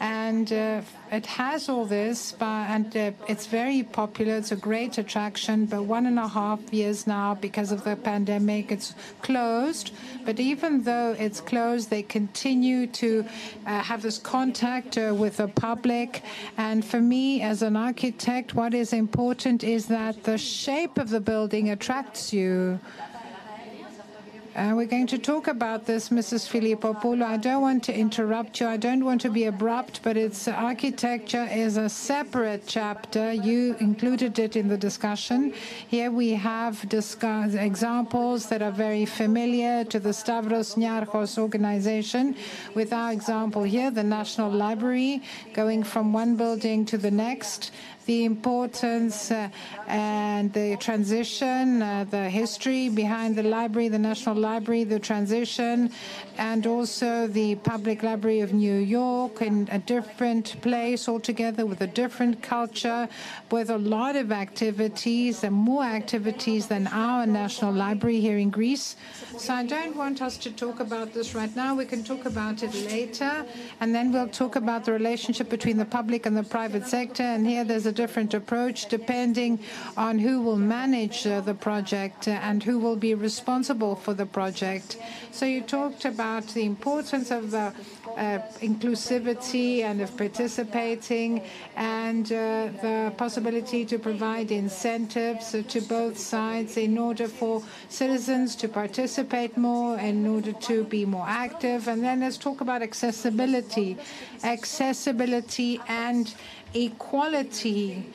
and 0.00 0.52
uh, 0.52 0.80
it 1.10 1.26
has 1.26 1.68
all 1.68 1.84
this, 1.84 2.32
but, 2.32 2.46
and 2.46 2.96
uh, 2.96 3.12
it's 3.26 3.46
very 3.46 3.82
popular. 3.82 4.36
It's 4.36 4.52
a 4.52 4.56
great 4.56 4.98
attraction, 4.98 5.66
but 5.66 5.82
one 5.84 6.06
and 6.06 6.18
a 6.18 6.28
half 6.28 6.60
years 6.72 7.06
now, 7.06 7.34
because 7.34 7.72
of 7.72 7.84
the 7.84 7.96
pandemic, 7.96 8.70
it's 8.70 8.94
closed. 9.22 9.92
But 10.24 10.38
even 10.38 10.82
though 10.82 11.16
it's 11.18 11.40
closed, 11.40 11.90
they 11.90 12.02
continue 12.02 12.86
to 12.88 13.24
uh, 13.66 13.80
have 13.80 14.02
this 14.02 14.18
contact 14.18 14.98
uh, 14.98 15.14
with 15.16 15.38
the 15.38 15.48
public. 15.48 16.22
And 16.56 16.84
for 16.84 17.00
me, 17.00 17.42
as 17.42 17.62
an 17.62 17.76
architect, 17.76 18.54
what 18.54 18.74
is 18.74 18.92
important 18.92 19.64
is 19.64 19.86
that 19.86 20.24
the 20.24 20.38
shape 20.38 20.98
of 20.98 21.10
the 21.10 21.20
building 21.20 21.70
attracts 21.70 22.32
you. 22.32 22.78
Uh, 24.58 24.72
we're 24.74 24.84
going 24.84 25.06
to 25.06 25.18
talk 25.18 25.46
about 25.46 25.86
this, 25.86 26.08
Mrs. 26.08 26.48
Filippopoulou. 26.48 27.22
I 27.22 27.36
don't 27.36 27.62
want 27.62 27.84
to 27.84 27.96
interrupt 27.96 28.58
you. 28.58 28.66
I 28.66 28.76
don't 28.76 29.04
want 29.04 29.20
to 29.20 29.30
be 29.30 29.44
abrupt, 29.44 30.02
but 30.02 30.16
its 30.16 30.48
architecture 30.48 31.46
is 31.48 31.76
a 31.76 31.88
separate 31.88 32.64
chapter. 32.66 33.32
You 33.32 33.76
included 33.78 34.36
it 34.40 34.56
in 34.56 34.66
the 34.66 34.76
discussion. 34.76 35.54
Here 35.86 36.10
we 36.10 36.30
have 36.30 36.88
discuss, 36.88 37.54
examples 37.54 38.48
that 38.48 38.60
are 38.60 38.72
very 38.72 39.06
familiar 39.06 39.84
to 39.84 40.00
the 40.00 40.12
Stavros 40.12 40.74
Niarchos 40.74 41.38
organization. 41.38 42.34
With 42.74 42.92
our 42.92 43.12
example 43.12 43.62
here, 43.62 43.92
the 43.92 44.02
National 44.02 44.50
Library, 44.50 45.22
going 45.54 45.84
from 45.84 46.12
one 46.12 46.34
building 46.34 46.84
to 46.86 46.98
the 46.98 47.12
next 47.12 47.70
the 48.08 48.24
importance 48.24 49.30
uh, 49.30 49.50
and 49.86 50.50
the 50.54 50.78
transition, 50.78 51.82
uh, 51.82 52.06
the 52.08 52.30
history 52.30 52.88
behind 52.88 53.36
the 53.36 53.42
library, 53.42 53.88
the 53.88 53.98
National 53.98 54.34
Library, 54.34 54.84
the 54.84 54.98
transition, 54.98 55.90
and 56.38 56.66
also 56.66 57.26
the 57.26 57.54
Public 57.56 58.02
Library 58.02 58.40
of 58.40 58.54
New 58.54 58.78
York 58.78 59.42
in 59.42 59.68
a 59.70 59.78
different 59.78 60.58
place 60.62 61.06
altogether 61.06 61.66
with 61.66 61.82
a 61.82 61.86
different 61.86 62.42
culture, 62.42 63.06
with 63.50 63.68
a 63.68 63.76
lot 63.76 64.16
of 64.16 64.32
activities 64.32 65.44
and 65.44 65.54
more 65.54 65.84
activities 65.84 66.66
than 66.66 66.86
our 66.86 67.26
National 67.26 67.74
Library 67.74 68.20
here 68.20 68.38
in 68.38 68.48
Greece. 68.48 68.96
So 69.36 69.52
I 69.52 69.66
don't 69.66 69.96
want 69.96 70.22
us 70.22 70.38
to 70.38 70.50
talk 70.50 70.80
about 70.80 71.12
this 71.12 71.34
right 71.34 71.54
now. 71.54 71.74
We 71.74 71.84
can 71.84 72.02
talk 72.02 72.24
about 72.24 72.62
it 72.62 72.72
later, 72.86 73.44
and 73.80 73.94
then 73.94 74.12
we'll 74.12 74.28
talk 74.28 74.56
about 74.56 74.86
the 74.86 74.92
relationship 74.92 75.50
between 75.50 75.76
the 75.76 75.84
public 75.84 76.24
and 76.24 76.34
the 76.34 76.42
private 76.42 76.86
sector. 76.86 77.22
And 77.22 77.46
here 77.46 77.64
there's 77.64 77.84
a 77.84 77.97
different 78.02 78.32
approach 78.42 78.78
depending 78.98 79.52
on 79.96 80.14
who 80.26 80.34
will 80.46 80.62
manage 80.78 81.18
uh, 81.26 81.40
the 81.50 81.56
project 81.68 82.28
and 82.28 82.62
who 82.62 82.76
will 82.84 83.00
be 83.08 83.12
responsible 83.28 83.94
for 84.04 84.14
the 84.14 84.28
project. 84.38 84.88
So 85.38 85.42
you 85.54 85.60
talked 85.62 86.04
about 86.04 86.44
the 86.56 86.64
importance 86.74 87.28
of 87.30 87.50
the 87.56 87.66
uh, 88.16 88.38
inclusivity 88.70 89.82
and 89.88 90.00
of 90.00 90.10
participating 90.16 91.30
and 91.76 92.26
uh, 92.32 92.70
the 92.86 93.12
possibility 93.16 93.84
to 93.84 93.96
provide 93.98 94.50
incentives 94.50 95.54
to 95.72 95.80
both 95.98 96.16
sides 96.18 96.76
in 96.76 96.98
order 96.98 97.28
for 97.28 97.62
citizens 97.88 98.56
to 98.56 98.66
participate 98.68 99.56
more, 99.56 99.98
in 99.98 100.26
order 100.26 100.52
to 100.70 100.84
be 100.84 101.04
more 101.04 101.28
active. 101.46 101.88
And 101.88 102.02
then 102.02 102.20
let's 102.20 102.38
talk 102.38 102.60
about 102.60 102.80
accessibility. 102.82 103.96
Accessibility 104.42 105.80
and 105.86 106.34
equality 106.74 108.06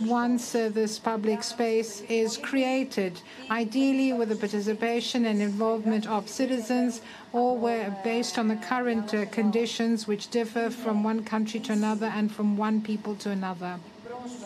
once 0.00 0.54
uh, 0.54 0.68
this 0.68 0.98
public 0.98 1.42
space 1.42 2.02
is 2.08 2.36
created, 2.36 3.20
ideally 3.50 4.12
with 4.12 4.28
the 4.28 4.36
participation 4.36 5.26
and 5.26 5.40
involvement 5.40 6.06
of 6.08 6.28
citizens, 6.28 7.00
or 7.32 7.56
where 7.56 7.96
based 8.02 8.38
on 8.38 8.48
the 8.48 8.56
current 8.56 9.14
uh, 9.14 9.24
conditions 9.26 10.06
which 10.06 10.28
differ 10.30 10.70
from 10.70 11.04
one 11.04 11.24
country 11.24 11.60
to 11.60 11.72
another 11.72 12.06
and 12.06 12.32
from 12.32 12.56
one 12.56 12.80
people 12.82 13.14
to 13.14 13.30
another. 13.30 13.78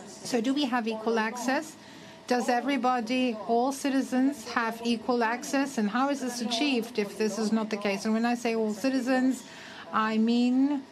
So, 0.07 0.41
do 0.41 0.55
we 0.55 0.65
have 0.67 0.87
equal 0.87 1.19
access? 1.19 1.77
Does 2.27 2.49
everybody, 2.49 3.37
all 3.49 3.73
citizens, 3.73 4.49
have 4.51 4.81
equal 4.85 5.23
access? 5.23 5.77
And 5.77 5.91
how 5.91 6.09
is 6.09 6.21
this 6.21 6.41
achieved 6.41 6.99
if 6.99 7.19
this 7.19 7.39
is 7.39 7.53
not 7.53 7.69
the 7.69 7.77
case? 7.77 8.07
And 8.07 8.15
when 8.15 8.25
I 8.25 8.35
say 8.35 8.55
all 8.55 8.73
citizens, 8.73 9.45
I 9.93 10.17
mean 10.17 10.83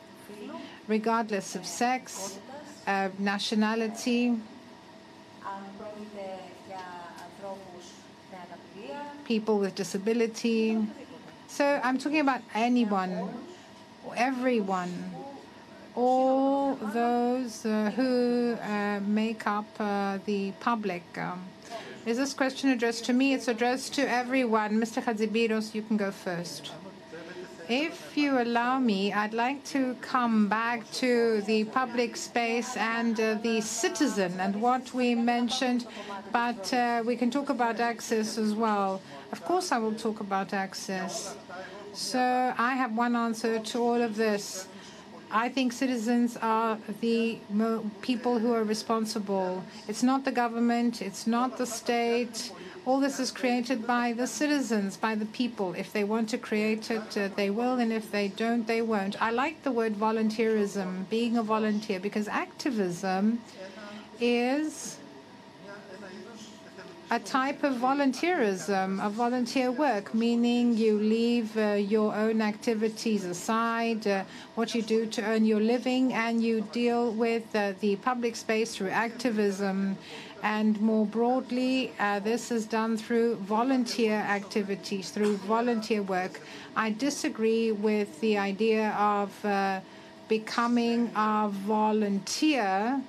regardless 0.92 1.48
of 1.58 1.64
sex, 1.64 2.38
uh, 2.86 3.08
nationality, 3.18 4.36
people 9.24 9.56
with 9.58 9.74
disability. 9.74 10.64
So 11.48 11.64
I'm 11.82 11.96
talking 11.96 12.20
about 12.20 12.42
anyone, 12.54 13.12
everyone, 14.30 14.92
all 15.94 16.74
those 17.00 17.64
uh, 17.64 17.90
who 17.96 18.58
uh, 18.60 19.00
make 19.00 19.46
up 19.46 19.68
uh, 19.80 20.18
the 20.26 20.52
public. 20.68 21.04
Um, 21.16 21.40
is 22.04 22.16
this 22.18 22.34
question 22.34 22.68
addressed 22.68 23.04
to 23.06 23.14
me? 23.14 23.32
It's 23.32 23.48
addressed 23.48 23.94
to 23.94 24.02
everyone. 24.22 24.70
Mr. 24.84 24.98
Hadjibiros, 25.06 25.74
you 25.74 25.82
can 25.82 25.96
go 25.96 26.10
first. 26.10 26.72
If 27.68 28.16
you 28.16 28.40
allow 28.40 28.80
me, 28.80 29.12
I'd 29.12 29.32
like 29.32 29.64
to 29.66 29.94
come 30.00 30.48
back 30.48 30.90
to 30.92 31.42
the 31.42 31.64
public 31.64 32.16
space 32.16 32.76
and 32.76 33.18
uh, 33.18 33.34
the 33.34 33.60
citizen 33.60 34.40
and 34.40 34.60
what 34.60 34.92
we 34.92 35.14
mentioned, 35.14 35.86
but 36.32 36.74
uh, 36.74 37.02
we 37.06 37.16
can 37.16 37.30
talk 37.30 37.50
about 37.50 37.78
access 37.78 38.36
as 38.36 38.52
well. 38.54 39.00
Of 39.30 39.44
course, 39.44 39.70
I 39.70 39.78
will 39.78 39.94
talk 39.94 40.20
about 40.20 40.52
access. 40.52 41.36
So 41.92 42.18
I 42.58 42.74
have 42.74 42.96
one 42.96 43.14
answer 43.14 43.60
to 43.60 43.78
all 43.78 44.02
of 44.02 44.16
this. 44.16 44.66
I 45.30 45.48
think 45.48 45.72
citizens 45.72 46.36
are 46.42 46.78
the 47.00 47.38
people 48.02 48.38
who 48.38 48.52
are 48.52 48.64
responsible. 48.64 49.64
It's 49.88 50.02
not 50.02 50.24
the 50.24 50.32
government, 50.32 51.00
it's 51.00 51.26
not 51.26 51.58
the 51.58 51.66
state. 51.66 52.52
All 52.84 52.98
this 52.98 53.20
is 53.20 53.30
created 53.30 53.86
by 53.86 54.12
the 54.12 54.26
citizens, 54.26 54.96
by 54.96 55.14
the 55.14 55.26
people. 55.26 55.72
If 55.74 55.92
they 55.92 56.02
want 56.02 56.28
to 56.30 56.38
create 56.38 56.90
it, 56.90 57.16
uh, 57.16 57.28
they 57.36 57.48
will, 57.48 57.78
and 57.78 57.92
if 57.92 58.10
they 58.10 58.26
don't, 58.26 58.66
they 58.66 58.82
won't. 58.82 59.14
I 59.22 59.30
like 59.30 59.62
the 59.62 59.70
word 59.70 59.94
volunteerism, 59.94 61.08
being 61.08 61.36
a 61.36 61.44
volunteer, 61.44 62.00
because 62.00 62.26
activism 62.26 63.40
is 64.18 64.98
a 67.12 67.20
type 67.20 67.62
of 67.62 67.74
volunteerism, 67.74 69.04
a 69.04 69.10
volunteer 69.10 69.70
work, 69.70 70.14
meaning 70.14 70.74
you 70.74 70.98
leave 70.98 71.56
uh, 71.58 71.74
your 71.74 72.14
own 72.14 72.40
activities 72.40 73.24
aside, 73.24 74.06
uh, 74.06 74.24
what 74.54 74.74
you 74.74 74.80
do 74.80 75.06
to 75.06 75.22
earn 75.22 75.44
your 75.44 75.60
living, 75.60 76.14
and 76.14 76.42
you 76.42 76.62
deal 76.72 77.12
with 77.12 77.44
uh, 77.54 77.74
the 77.80 77.96
public 77.96 78.34
space 78.34 78.74
through 78.74 78.88
activism. 78.88 79.96
And 80.42 80.80
more 80.80 81.06
broadly, 81.06 81.92
uh, 82.00 82.18
this 82.18 82.50
is 82.50 82.66
done 82.66 82.96
through 82.96 83.36
volunteer 83.36 84.14
activities, 84.14 85.10
through 85.10 85.36
volunteer 85.36 86.02
work. 86.02 86.40
I 86.74 86.90
disagree 86.90 87.70
with 87.70 88.20
the 88.20 88.38
idea 88.38 88.90
of 88.98 89.44
uh, 89.44 89.80
becoming 90.28 91.12
a 91.14 91.48
volunteer 91.48 93.00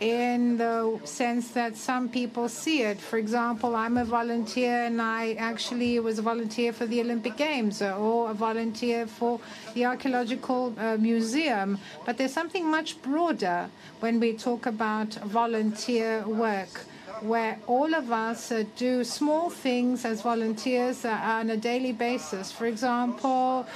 in 0.00 0.56
the 0.56 1.00
sense 1.04 1.48
that 1.50 1.76
some 1.76 2.08
people 2.08 2.48
see 2.48 2.82
it. 2.82 3.00
For 3.00 3.18
example, 3.18 3.74
I'm 3.74 3.96
a 3.96 4.04
volunteer 4.04 4.84
and 4.84 5.02
I 5.02 5.32
actually 5.34 5.98
was 6.00 6.18
a 6.18 6.22
volunteer 6.22 6.72
for 6.72 6.86
the 6.86 7.00
Olympic 7.00 7.36
Games 7.36 7.82
or 7.82 8.30
a 8.30 8.34
volunteer 8.34 9.06
for 9.06 9.40
the 9.74 9.86
Archaeological 9.86 10.74
uh, 10.78 10.96
Museum. 10.98 11.78
But 12.06 12.16
there's 12.18 12.32
something 12.32 12.70
much 12.70 13.00
broader 13.02 13.70
when 14.00 14.20
we 14.20 14.34
talk 14.34 14.66
about 14.66 15.14
volunteer 15.14 16.26
work. 16.26 16.80
Where 17.20 17.58
all 17.66 17.94
of 17.94 18.12
us 18.12 18.52
uh, 18.52 18.62
do 18.76 19.02
small 19.02 19.50
things 19.50 20.04
as 20.04 20.22
volunteers 20.22 21.04
uh, 21.04 21.08
on 21.08 21.50
a 21.50 21.56
daily 21.56 21.90
basis. 21.90 22.52
For 22.52 22.66
example, 22.66 23.66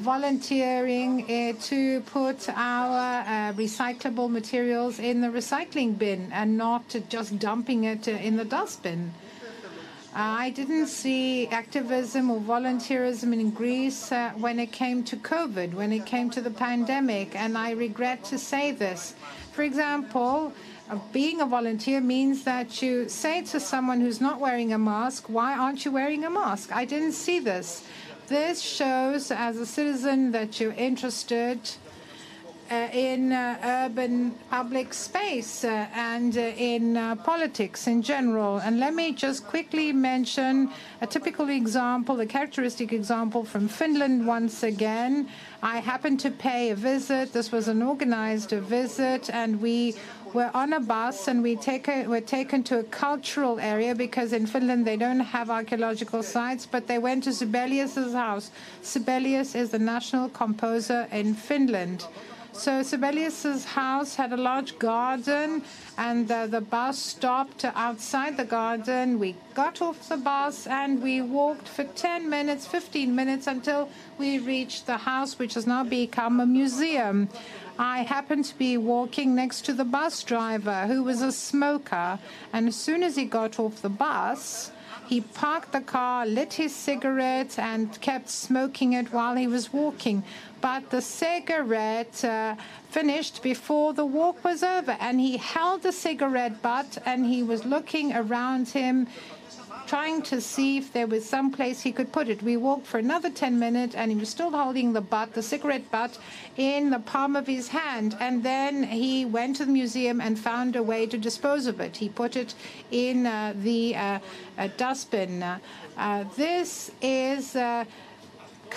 volunteering 0.00 1.22
uh, 1.24 1.52
to 1.60 2.00
put 2.02 2.48
our 2.50 3.20
uh, 3.20 3.52
recyclable 3.54 4.30
materials 4.30 4.98
in 4.98 5.20
the 5.20 5.28
recycling 5.28 5.96
bin 5.98 6.30
and 6.32 6.56
not 6.56 6.94
just 7.08 7.38
dumping 7.38 7.84
it 7.84 8.08
in 8.08 8.36
the 8.36 8.44
dustbin. 8.44 9.12
I 10.18 10.48
didn't 10.48 10.86
see 10.86 11.46
activism 11.48 12.30
or 12.30 12.40
volunteerism 12.40 13.34
in 13.34 13.50
Greece 13.50 14.10
uh, 14.10 14.30
when 14.38 14.58
it 14.58 14.72
came 14.72 15.04
to 15.04 15.16
COVID, 15.16 15.74
when 15.74 15.92
it 15.92 16.06
came 16.06 16.30
to 16.30 16.40
the 16.40 16.50
pandemic, 16.50 17.36
and 17.36 17.58
I 17.58 17.72
regret 17.72 18.24
to 18.24 18.38
say 18.38 18.72
this. 18.72 19.14
For 19.52 19.62
example, 19.62 20.54
being 21.12 21.42
a 21.42 21.46
volunteer 21.46 22.00
means 22.00 22.44
that 22.44 22.80
you 22.80 23.08
say 23.10 23.42
to 23.42 23.60
someone 23.60 24.00
who's 24.00 24.20
not 24.20 24.40
wearing 24.40 24.72
a 24.72 24.78
mask, 24.78 25.28
Why 25.28 25.54
aren't 25.54 25.84
you 25.84 25.90
wearing 25.90 26.24
a 26.24 26.30
mask? 26.30 26.74
I 26.74 26.86
didn't 26.86 27.12
see 27.12 27.40
this. 27.40 27.84
This 28.28 28.60
shows, 28.60 29.30
as 29.30 29.56
a 29.58 29.66
citizen, 29.66 30.32
that 30.32 30.58
you're 30.58 30.72
interested 30.72 31.60
uh, 32.68 32.88
in 32.92 33.30
uh, 33.30 33.86
urban 33.86 34.32
public 34.50 34.92
space 34.92 35.62
uh, 35.62 35.86
and 35.94 36.36
uh, 36.36 36.40
in 36.40 36.96
uh, 36.96 37.14
politics 37.14 37.86
in 37.86 38.02
general. 38.02 38.58
And 38.58 38.80
let 38.80 38.94
me 38.94 39.12
just 39.12 39.46
quickly 39.46 39.92
mention 39.92 40.72
a 41.00 41.06
typical 41.06 41.48
example, 41.50 42.18
a 42.18 42.26
characteristic 42.26 42.92
example 42.92 43.44
from 43.44 43.68
Finland 43.68 44.26
once 44.26 44.64
again. 44.64 45.28
I 45.62 45.78
happened 45.78 46.18
to 46.20 46.30
pay 46.32 46.70
a 46.70 46.74
visit. 46.74 47.32
This 47.32 47.52
was 47.52 47.68
an 47.68 47.80
organized 47.80 48.50
visit, 48.50 49.30
and 49.30 49.60
we 49.62 49.94
were 50.36 50.50
on 50.52 50.74
a 50.74 50.80
bus 50.80 51.28
and 51.28 51.42
we 51.42 51.56
take 51.56 51.88
a, 51.88 52.06
were 52.06 52.20
taken 52.20 52.62
to 52.62 52.78
a 52.80 52.84
cultural 52.84 53.58
area 53.58 53.94
because 53.94 54.34
in 54.34 54.46
Finland 54.46 54.86
they 54.86 54.96
don't 54.96 55.20
have 55.20 55.48
archaeological 55.50 56.22
sites, 56.22 56.66
but 56.66 56.86
they 56.86 56.98
went 56.98 57.24
to 57.24 57.32
Sibelius's 57.32 58.12
house. 58.12 58.50
Sibelius 58.82 59.54
is 59.54 59.70
the 59.70 59.78
national 59.78 60.28
composer 60.28 61.08
in 61.10 61.34
Finland. 61.34 62.06
So 62.52 62.82
Sibelius's 62.82 63.64
house 63.66 64.14
had 64.14 64.32
a 64.32 64.36
large 64.36 64.78
garden, 64.78 65.62
and 65.98 66.26
the 66.26 66.64
bus 66.70 66.98
stopped 66.98 67.66
outside 67.66 68.38
the 68.38 68.46
garden. 68.46 69.18
We 69.18 69.36
got 69.54 69.82
off 69.82 70.08
the 70.08 70.16
bus 70.16 70.66
and 70.66 71.02
we 71.02 71.20
walked 71.20 71.68
for 71.68 71.84
10 71.84 72.30
minutes, 72.30 72.66
15 72.66 73.14
minutes 73.14 73.46
until 73.46 73.90
we 74.16 74.38
reached 74.38 74.86
the 74.86 74.96
house, 74.96 75.38
which 75.38 75.52
has 75.52 75.66
now 75.66 75.84
become 75.84 76.40
a 76.40 76.46
museum. 76.46 77.28
I 77.78 78.02
happened 78.02 78.46
to 78.46 78.58
be 78.58 78.76
walking 78.76 79.34
next 79.34 79.64
to 79.66 79.72
the 79.72 79.84
bus 79.84 80.22
driver, 80.22 80.86
who 80.86 81.02
was 81.02 81.20
a 81.20 81.32
smoker, 81.32 82.18
and 82.52 82.68
as 82.68 82.76
soon 82.76 83.02
as 83.02 83.16
he 83.16 83.24
got 83.24 83.58
off 83.58 83.82
the 83.82 83.90
bus, 83.90 84.72
he 85.06 85.20
parked 85.20 85.72
the 85.72 85.80
car, 85.80 86.26
lit 86.26 86.54
his 86.54 86.74
cigarette, 86.74 87.58
and 87.58 88.00
kept 88.00 88.28
smoking 88.28 88.92
it 88.94 89.12
while 89.12 89.36
he 89.36 89.46
was 89.46 89.72
walking. 89.72 90.24
But 90.60 90.90
the 90.90 91.02
cigarette 91.02 92.24
uh, 92.24 92.56
finished 92.90 93.42
before 93.42 93.92
the 93.92 94.06
walk 94.06 94.42
was 94.42 94.62
over, 94.62 94.96
and 94.98 95.20
he 95.20 95.36
held 95.36 95.82
the 95.82 95.92
cigarette 95.92 96.62
butt 96.62 96.98
and 97.04 97.26
he 97.26 97.42
was 97.42 97.64
looking 97.64 98.14
around 98.16 98.68
him 98.68 99.06
trying 99.86 100.22
to 100.22 100.40
see 100.40 100.78
if 100.78 100.92
there 100.92 101.06
was 101.06 101.24
some 101.24 101.50
place 101.50 101.80
he 101.80 101.92
could 101.92 102.12
put 102.12 102.28
it. 102.28 102.42
We 102.42 102.56
walked 102.56 102.86
for 102.86 102.98
another 102.98 103.30
10 103.30 103.58
minutes 103.58 103.94
and 103.94 104.10
he 104.10 104.16
was 104.16 104.28
still 104.28 104.50
holding 104.50 104.92
the 104.92 105.00
butt, 105.00 105.34
the 105.34 105.42
cigarette 105.42 105.90
butt, 105.90 106.18
in 106.56 106.90
the 106.90 106.98
palm 106.98 107.36
of 107.36 107.46
his 107.46 107.68
hand. 107.68 108.16
And 108.20 108.42
then 108.42 108.82
he 108.82 109.24
went 109.24 109.56
to 109.56 109.64
the 109.64 109.72
museum 109.72 110.20
and 110.20 110.38
found 110.38 110.76
a 110.76 110.82
way 110.82 111.06
to 111.06 111.18
dispose 111.18 111.66
of 111.66 111.80
it. 111.80 111.96
He 111.96 112.08
put 112.08 112.36
it 112.36 112.54
in 112.90 113.26
uh, 113.26 113.54
the 113.56 113.96
uh, 113.96 114.18
dustbin. 114.76 115.42
Uh, 115.42 116.24
this 116.36 116.90
is 117.00 117.56
uh, 117.56 117.84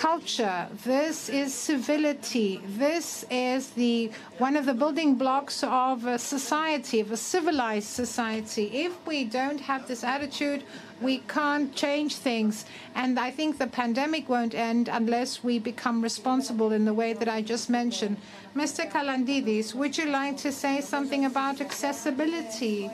culture. 0.00 0.66
This 0.82 1.28
is 1.28 1.52
civility. 1.52 2.62
This 2.64 3.26
is 3.30 3.68
the 3.82 4.10
one 4.38 4.56
of 4.56 4.64
the 4.64 4.72
building 4.72 5.16
blocks 5.16 5.62
of 5.62 6.06
a 6.06 6.18
society, 6.18 7.00
of 7.00 7.12
a 7.12 7.18
civilized 7.18 7.88
society. 7.88 8.64
If 8.86 8.94
we 9.06 9.24
don't 9.24 9.60
have 9.60 9.86
this 9.86 10.02
attitude, 10.02 10.64
we 11.02 11.18
can't 11.28 11.74
change 11.74 12.16
things. 12.16 12.64
And 12.94 13.20
I 13.20 13.30
think 13.30 13.58
the 13.58 13.66
pandemic 13.66 14.26
won't 14.30 14.54
end 14.54 14.88
unless 14.88 15.44
we 15.44 15.58
become 15.58 16.00
responsible 16.00 16.72
in 16.72 16.86
the 16.86 16.94
way 16.94 17.12
that 17.12 17.28
I 17.28 17.42
just 17.42 17.68
mentioned. 17.68 18.16
Mr. 18.56 18.90
Kalandides, 18.90 19.74
would 19.74 19.98
you 19.98 20.06
like 20.06 20.38
to 20.38 20.50
say 20.50 20.80
something 20.80 21.26
about 21.26 21.60
accessibility? 21.60 22.90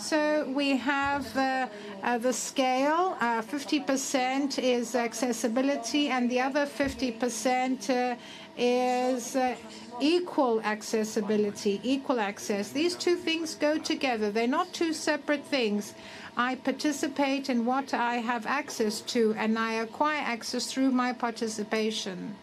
So 0.00 0.50
we 0.54 0.78
have 0.78 1.36
uh, 1.36 1.68
uh, 2.02 2.16
the 2.16 2.32
scale. 2.32 3.18
Uh, 3.20 3.42
50% 3.42 4.58
is 4.58 4.94
accessibility, 4.94 6.08
and 6.08 6.30
the 6.30 6.40
other 6.40 6.64
50% 6.64 7.90
uh, 7.90 8.16
is 8.56 9.36
uh, 9.36 9.54
equal 10.00 10.62
accessibility, 10.62 11.80
equal 11.82 12.18
access. 12.18 12.70
These 12.70 12.94
two 12.94 13.16
things 13.16 13.54
go 13.54 13.76
together. 13.76 14.30
They're 14.30 14.46
not 14.46 14.72
two 14.72 14.94
separate 14.94 15.44
things. 15.44 15.92
I 16.34 16.54
participate 16.54 17.50
in 17.50 17.66
what 17.66 17.92
I 17.92 18.16
have 18.16 18.46
access 18.46 19.02
to, 19.12 19.34
and 19.36 19.58
I 19.58 19.74
acquire 19.74 20.22
access 20.24 20.72
through 20.72 20.92
my 20.92 21.12
participation. 21.12 22.36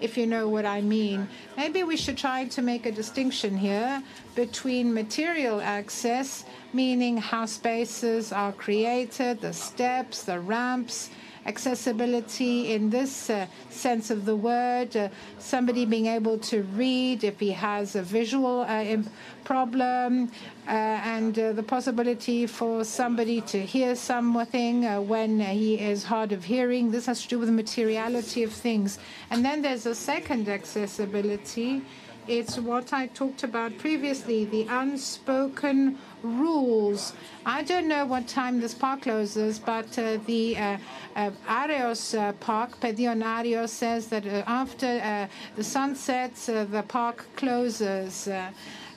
if 0.00 0.18
you 0.18 0.26
know 0.26 0.48
what 0.48 0.66
I 0.66 0.80
mean. 0.80 1.28
Maybe 1.56 1.82
we 1.82 1.96
should 1.96 2.18
try 2.18 2.44
to 2.46 2.62
make 2.62 2.86
a 2.86 2.92
distinction 2.92 3.56
here 3.56 4.02
between 4.34 4.92
material 4.92 5.60
access, 5.60 6.44
meaning 6.74 7.16
how 7.16 7.46
spaces 7.46 8.32
are 8.32 8.52
created, 8.52 9.40
the 9.40 9.52
steps, 9.52 10.24
the 10.24 10.40
ramps, 10.40 11.10
accessibility 11.46 12.72
in 12.72 12.90
this 12.90 13.28
uh, 13.28 13.46
sense 13.70 14.10
of 14.10 14.24
the 14.24 14.34
word, 14.34 14.96
uh, 14.96 15.08
somebody 15.38 15.84
being 15.84 16.06
able 16.06 16.38
to 16.38 16.62
read 16.74 17.22
if 17.22 17.38
he 17.38 17.50
has 17.50 17.96
a 17.96 18.02
visual 18.02 18.62
uh, 18.62 18.96
problem, 19.44 20.30
uh, 20.66 20.70
and 20.70 21.38
uh, 21.38 21.52
the 21.52 21.62
possibility 21.62 22.46
for 22.46 22.84
somebody 22.84 23.40
to 23.42 23.60
hear 23.60 23.94
something 23.94 24.86
uh, 24.86 25.00
when 25.00 25.38
he 25.40 25.78
is 25.78 26.04
hard 26.04 26.32
of 26.32 26.44
hearing. 26.44 26.90
This 26.90 27.06
has 27.06 27.22
to 27.22 27.28
do 27.28 27.38
with 27.38 27.48
the 27.48 27.54
materiality 27.54 28.42
of 28.42 28.52
things. 28.52 28.98
And 29.30 29.44
then 29.44 29.60
there's 29.60 29.86
a 29.86 29.94
second 29.94 30.48
accessibility. 30.48 31.82
It's 32.26 32.58
what 32.58 32.94
I 32.94 33.08
talked 33.08 33.42
about 33.42 33.76
previously, 33.76 34.46
the 34.46 34.66
unspoken 34.70 35.98
rules. 36.22 37.12
I 37.44 37.62
don't 37.62 37.86
know 37.86 38.06
what 38.06 38.26
time 38.26 38.60
this 38.60 38.72
park 38.72 39.02
closes, 39.02 39.58
but 39.58 39.98
uh, 39.98 40.16
the 40.24 40.56
uh, 40.56 40.78
uh, 41.16 41.30
Areos 41.46 42.18
uh, 42.18 42.32
Park, 42.32 42.80
Pedion 42.80 43.22
Areos, 43.22 43.68
says 43.68 44.06
that 44.06 44.26
uh, 44.26 44.42
after 44.46 44.86
uh, 44.86 45.26
the 45.54 45.64
sun 45.64 45.94
sets, 45.94 46.46
the 46.46 46.84
park 46.88 47.26
closes. 47.36 48.26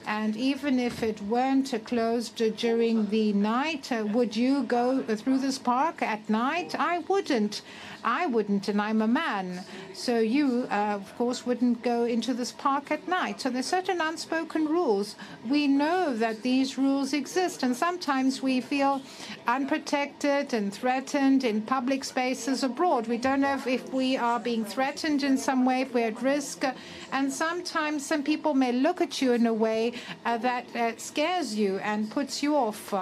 And 0.08 0.38
even 0.38 0.80
if 0.80 1.04
it 1.04 1.22
weren't 1.24 1.74
closed 1.84 2.42
during 2.56 3.10
the 3.10 3.34
night, 3.34 3.92
would 3.92 4.38
you 4.38 4.64
go 4.64 5.04
through 5.04 5.40
this 5.40 5.60
park 5.60 6.02
at 6.02 6.30
night? 6.30 6.76
I 6.80 7.00
wouldn't. 7.00 7.62
I 8.08 8.26
wouldn't, 8.26 8.70
and 8.70 8.82
I'm 8.82 9.02
a 9.02 9.08
man. 9.08 9.66
So 9.94 10.20
you, 10.20 10.66
uh, 10.72 10.96
of 10.96 11.18
course, 11.18 11.46
wouldn't 11.46 11.84
go 11.84 12.06
into 12.06 12.34
this 12.34 12.54
park 12.54 12.90
at 12.90 13.06
night. 13.06 13.42
So 13.42 13.50
there's 13.50 13.66
certain 13.66 14.00
unspoken 14.00 14.66
rules. 14.66 15.18
We 15.46 15.68
know 15.68 16.16
that 16.16 16.42
these 16.42 16.78
rules 16.78 17.12
exist, 17.12 17.64
and 17.64 17.76
sometimes 17.76 18.42
we 18.42 18.62
feel 18.62 19.02
unprotected 19.46 20.54
and 20.54 20.74
threatened 20.74 21.44
in 21.44 21.62
public 21.64 22.06
spaces 22.06 22.64
abroad. 22.64 23.08
We 23.08 23.18
don't 23.18 23.42
know 23.42 23.56
if, 23.56 23.68
if 23.68 23.92
we 23.92 24.16
are 24.16 24.40
being 24.40 24.64
threatened 24.64 25.24
in 25.24 25.38
some 25.38 25.66
way, 25.66 25.82
if 25.82 25.94
we're 25.94 26.08
at 26.08 26.22
risk. 26.22 26.64
And 27.12 27.32
sometimes 27.32 28.06
some 28.06 28.24
people 28.24 28.54
may 28.54 28.72
look 28.72 29.02
at 29.02 29.22
you 29.22 29.34
in 29.34 29.46
a 29.46 29.54
way 29.54 29.92
uh, 30.26 30.38
that 30.38 30.74
uh, 30.74 30.96
scares 30.96 31.56
you 31.56 31.80
and 31.80 32.10
puts 32.10 32.42
you 32.42 32.56
off. 32.56 32.94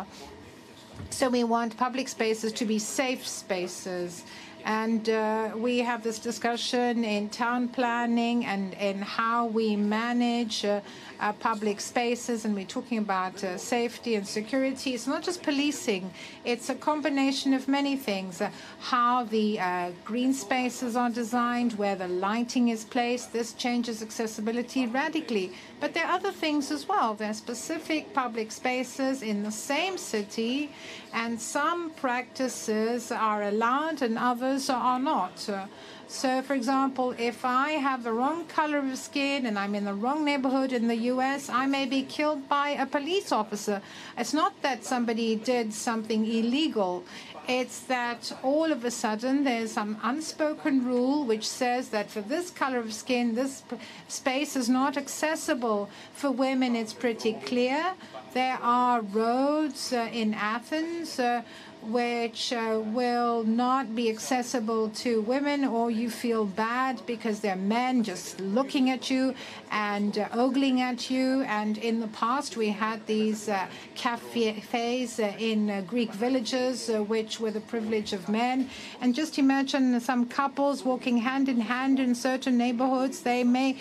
So 1.12 1.30
we 1.30 1.44
want 1.44 1.78
public 1.78 2.08
spaces 2.08 2.52
to 2.54 2.66
be 2.66 2.80
safe 2.80 3.28
spaces. 3.28 4.24
And 4.66 5.08
uh, 5.10 5.52
we 5.56 5.78
have 5.80 6.02
this 6.02 6.18
discussion 6.18 7.04
in 7.04 7.30
town 7.30 7.68
planning 7.70 8.46
and 8.46 8.74
in 8.74 9.00
how 9.00 9.46
we 9.46 9.76
manage 9.76 10.66
uh, 10.66 10.82
uh, 11.20 11.34
public 11.34 11.80
spaces, 11.82 12.46
and 12.46 12.56
we're 12.56 12.66
talking 12.66 12.98
about 12.98 13.44
uh, 13.44 13.58
safety 13.58 14.16
and 14.16 14.28
security. 14.28 14.94
It's 14.94 15.08
not 15.08 15.24
just 15.24 15.44
policing, 15.44 16.12
it's 16.44 16.70
a 16.70 16.76
combination 16.76 17.54
of 17.54 17.68
many 17.68 17.96
things. 17.96 18.42
Uh, 18.42 18.50
how 18.80 19.24
the 19.24 19.60
uh, 19.60 19.92
green 20.04 20.34
spaces 20.34 20.96
are 20.96 21.10
designed, 21.10 21.74
where 21.74 21.96
the 21.96 22.08
lighting 22.08 22.70
is 22.70 22.84
placed, 22.84 23.34
this 23.34 23.54
changes 23.54 24.02
accessibility 24.02 24.88
radically. 24.88 25.52
But 25.80 25.94
there 25.94 26.06
are 26.06 26.14
other 26.14 26.32
things 26.32 26.72
as 26.72 26.88
well. 26.88 27.14
There 27.14 27.30
are 27.30 27.34
specific 27.34 28.14
public 28.14 28.52
spaces 28.52 29.22
in 29.22 29.44
the 29.44 29.52
same 29.52 29.98
city, 29.98 30.72
and 31.14 31.40
some 31.40 31.92
practices 31.92 33.12
are 33.12 33.44
allowed 33.44 34.02
and 34.02 34.18
others 34.18 34.70
are 34.70 35.00
not. 35.00 35.50
So, 36.08 36.42
for 36.44 36.54
example, 36.54 37.16
if 37.18 37.44
I 37.44 37.72
have 37.72 38.04
the 38.04 38.14
wrong 38.14 38.46
color 38.46 38.78
of 38.78 38.98
skin 38.98 39.48
and 39.48 39.58
I'm 39.58 39.74
in 39.74 39.86
the 39.86 39.94
wrong 39.94 40.24
neighborhood 40.24 40.72
in 40.72 40.88
the 40.88 40.96
US, 41.14 41.50
I 41.50 41.66
may 41.66 41.86
be 41.86 42.04
killed 42.04 42.48
by 42.48 42.70
a 42.70 42.86
police 42.86 43.32
officer. 43.32 43.82
It's 44.18 44.34
not 44.34 44.62
that 44.62 44.86
somebody 44.86 45.36
did 45.36 45.74
something 45.74 46.26
illegal. 46.26 47.04
It's 47.48 47.82
that 47.82 48.32
all 48.44 48.72
of 48.72 48.86
a 48.86 48.92
sudden 48.92 49.44
there's 49.44 49.72
some 49.72 49.98
unspoken 50.04 50.86
rule 50.86 51.26
which 51.26 51.48
says 51.48 51.90
that 51.90 52.10
for 52.10 52.22
this 52.22 52.50
color 52.50 52.80
of 52.80 52.94
skin, 52.94 53.36
this 53.36 53.64
space 54.08 54.56
is 54.56 54.70
not 54.70 54.98
accessible. 54.98 55.90
For 56.14 56.32
women, 56.32 56.76
it's 56.76 56.94
pretty 56.94 57.34
clear. 57.34 57.94
There 58.34 58.60
are 58.62 59.02
roads 59.02 59.94
uh, 59.94 60.10
in 60.12 60.34
Athens. 60.34 61.20
Uh, 61.20 61.44
which 61.88 62.52
uh, 62.54 62.82
will 62.84 63.44
not 63.44 63.96
be 63.96 64.10
accessible 64.10 64.90
to 64.90 65.22
women, 65.22 65.66
or 65.66 65.92
you 65.92 66.10
feel 66.10 66.46
bad 66.46 67.02
because 67.06 67.40
there 67.40 67.54
are 67.54 67.68
men 67.80 68.04
just 68.04 68.40
looking 68.40 68.90
at 68.90 69.10
you 69.10 69.34
and 69.72 70.18
uh, 70.18 70.28
ogling 70.34 70.82
at 70.82 71.10
you. 71.10 71.44
And 71.44 71.78
in 71.78 72.00
the 72.00 72.08
past, 72.08 72.58
we 72.58 72.70
had 72.70 73.06
these 73.06 73.50
uh, 73.50 73.68
cafes 73.94 75.20
uh, 75.20 75.34
in 75.38 75.70
uh, 75.70 75.82
Greek 75.82 76.12
villages, 76.14 76.90
uh, 76.90 77.04
which 77.04 77.40
were 77.40 77.52
the 77.52 77.62
privilege 77.62 78.14
of 78.14 78.30
men. 78.30 78.70
And 79.02 79.14
just 79.14 79.38
imagine 79.38 80.00
some 80.00 80.26
couples 80.28 80.84
walking 80.84 81.18
hand 81.18 81.50
in 81.50 81.60
hand 81.60 82.00
in 82.00 82.16
certain 82.16 82.58
neighborhoods. 82.58 83.22
They 83.22 83.44
may 83.44 83.78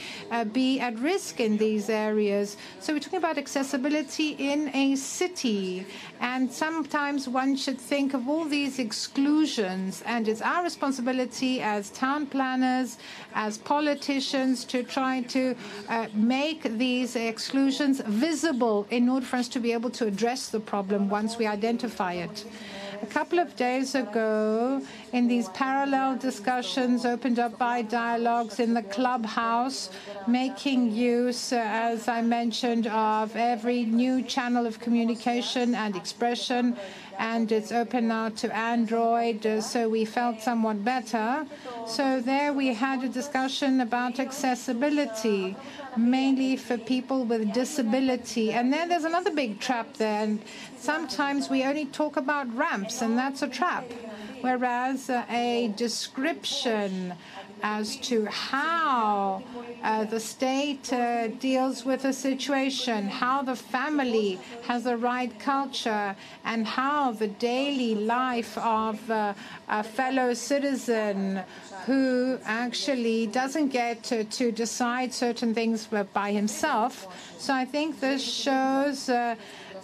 be 0.52 0.80
at 0.80 0.98
risk 0.98 1.40
in 1.40 1.56
these 1.56 1.88
areas. 1.88 2.56
So 2.80 2.92
we're 2.92 3.00
talking 3.00 3.18
about 3.18 3.38
accessibility 3.38 4.30
in 4.38 4.74
a 4.74 4.96
city. 4.96 5.86
And 6.20 6.50
sometimes 6.52 7.28
one 7.28 7.56
should 7.56 7.78
think 7.78 7.93
think 7.94 8.12
of 8.12 8.28
all 8.28 8.44
these 8.44 8.80
exclusions, 8.80 10.02
and 10.04 10.26
it's 10.26 10.42
our 10.42 10.64
responsibility 10.64 11.62
as 11.62 11.90
town 11.90 12.26
planners, 12.26 12.98
as 13.36 13.56
politicians, 13.56 14.64
to 14.64 14.82
try 14.82 15.22
to 15.22 15.54
uh, 15.88 16.08
make 16.12 16.64
these 16.84 17.14
exclusions 17.14 18.00
visible 18.00 18.84
in 18.90 19.08
order 19.08 19.24
for 19.24 19.36
us 19.36 19.46
to 19.46 19.60
be 19.60 19.70
able 19.72 19.90
to 19.90 20.04
address 20.08 20.48
the 20.48 20.58
problem 20.58 21.08
once 21.08 21.38
we 21.38 21.46
identify 21.46 22.14
it. 22.14 22.44
A 23.02 23.06
couple 23.06 23.38
of 23.38 23.54
days 23.54 23.94
ago, 23.94 24.80
in 25.12 25.28
these 25.28 25.48
parallel 25.50 26.16
discussions 26.16 27.04
opened 27.04 27.38
up 27.38 27.58
by 27.58 27.82
dialogues 27.82 28.58
in 28.60 28.72
the 28.72 28.82
clubhouse, 28.82 29.90
making 30.26 30.90
use, 30.92 31.52
uh, 31.52 31.62
as 31.90 32.08
I 32.08 32.22
mentioned, 32.22 32.86
of 32.86 33.36
every 33.36 33.84
new 33.84 34.22
channel 34.22 34.64
of 34.66 34.80
communication 34.80 35.74
and 35.74 35.94
expression 35.94 36.76
and 37.18 37.50
it's 37.52 37.72
open 37.72 38.08
now 38.08 38.28
to 38.30 38.54
Android, 38.54 39.46
uh, 39.46 39.60
so 39.60 39.88
we 39.88 40.04
felt 40.04 40.40
somewhat 40.40 40.84
better. 40.84 41.46
So 41.86 42.20
there 42.20 42.52
we 42.52 42.74
had 42.74 43.02
a 43.04 43.08
discussion 43.08 43.80
about 43.80 44.18
accessibility, 44.18 45.56
mainly 45.96 46.56
for 46.56 46.78
people 46.78 47.24
with 47.24 47.52
disability. 47.52 48.52
And 48.52 48.72
then 48.72 48.88
there's 48.88 49.04
another 49.04 49.30
big 49.30 49.60
trap 49.60 49.94
there, 49.94 50.22
and 50.24 50.42
sometimes 50.76 51.48
we 51.48 51.64
only 51.64 51.86
talk 51.86 52.16
about 52.16 52.54
ramps, 52.56 53.02
and 53.02 53.16
that's 53.18 53.42
a 53.42 53.48
trap. 53.48 53.84
Whereas 54.40 55.08
uh, 55.08 55.24
a 55.30 55.72
description 55.76 57.14
as 57.64 57.96
to 57.96 58.26
how 58.26 59.42
uh, 59.82 60.04
the 60.04 60.20
state 60.20 60.92
uh, 60.92 61.28
deals 61.28 61.82
with 61.82 62.02
the 62.02 62.12
situation, 62.12 63.08
how 63.08 63.40
the 63.40 63.56
family 63.56 64.38
has 64.68 64.84
the 64.84 64.98
right 64.98 65.32
culture, 65.38 66.14
and 66.44 66.66
how 66.66 67.10
the 67.12 67.26
daily 67.26 67.94
life 67.94 68.58
of 68.58 69.10
uh, 69.10 69.32
a 69.70 69.82
fellow 69.82 70.34
citizen 70.34 71.42
who 71.86 72.38
actually 72.44 73.26
doesn't 73.28 73.68
get 73.68 74.02
to, 74.02 74.24
to 74.24 74.52
decide 74.52 75.14
certain 75.14 75.54
things 75.54 75.88
by 76.12 76.32
himself. 76.32 77.08
So 77.38 77.54
I 77.54 77.64
think 77.64 77.98
this 77.98 78.22
shows 78.22 79.08
uh, 79.08 79.36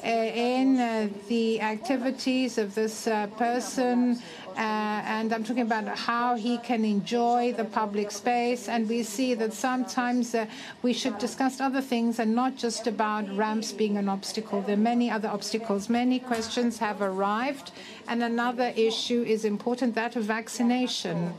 in 0.03 0.79
uh, 0.79 1.09
the 1.29 1.61
activities 1.61 2.59
of 2.59 2.75
this 2.75 3.07
uh, 3.07 3.27
person 3.39 4.19
and 4.57 5.33
I'm 5.33 5.45
talking 5.45 5.63
about 5.63 5.87
how 5.97 6.37
he 6.37 6.59
can 6.59 6.85
enjoy 6.85 7.53
the 7.57 7.65
public 7.65 8.11
space. 8.11 8.69
And 8.69 8.89
we 8.89 9.03
see 9.03 9.35
that 9.35 9.53
sometimes 9.53 10.35
uh, 10.35 10.47
we 10.83 10.93
should 10.93 11.19
discuss 11.19 11.61
other 11.61 11.81
things 11.81 12.19
and 12.19 12.35
not 12.35 12.57
just 12.57 12.87
about 12.87 13.35
ramps 13.37 13.73
being 13.73 13.97
an 13.97 14.09
obstacle. 14.09 14.63
There 14.63 14.75
are 14.75 14.89
many 14.95 15.11
other 15.11 15.29
obstacles. 15.29 15.89
Many 15.89 16.19
questions 16.19 16.79
have 16.79 17.03
arrived. 17.03 17.73
And 18.09 18.23
another 18.23 18.73
issue 18.77 19.23
is 19.23 19.45
important 19.45 19.95
that 19.95 20.17
of 20.17 20.25
vaccination 20.25 21.35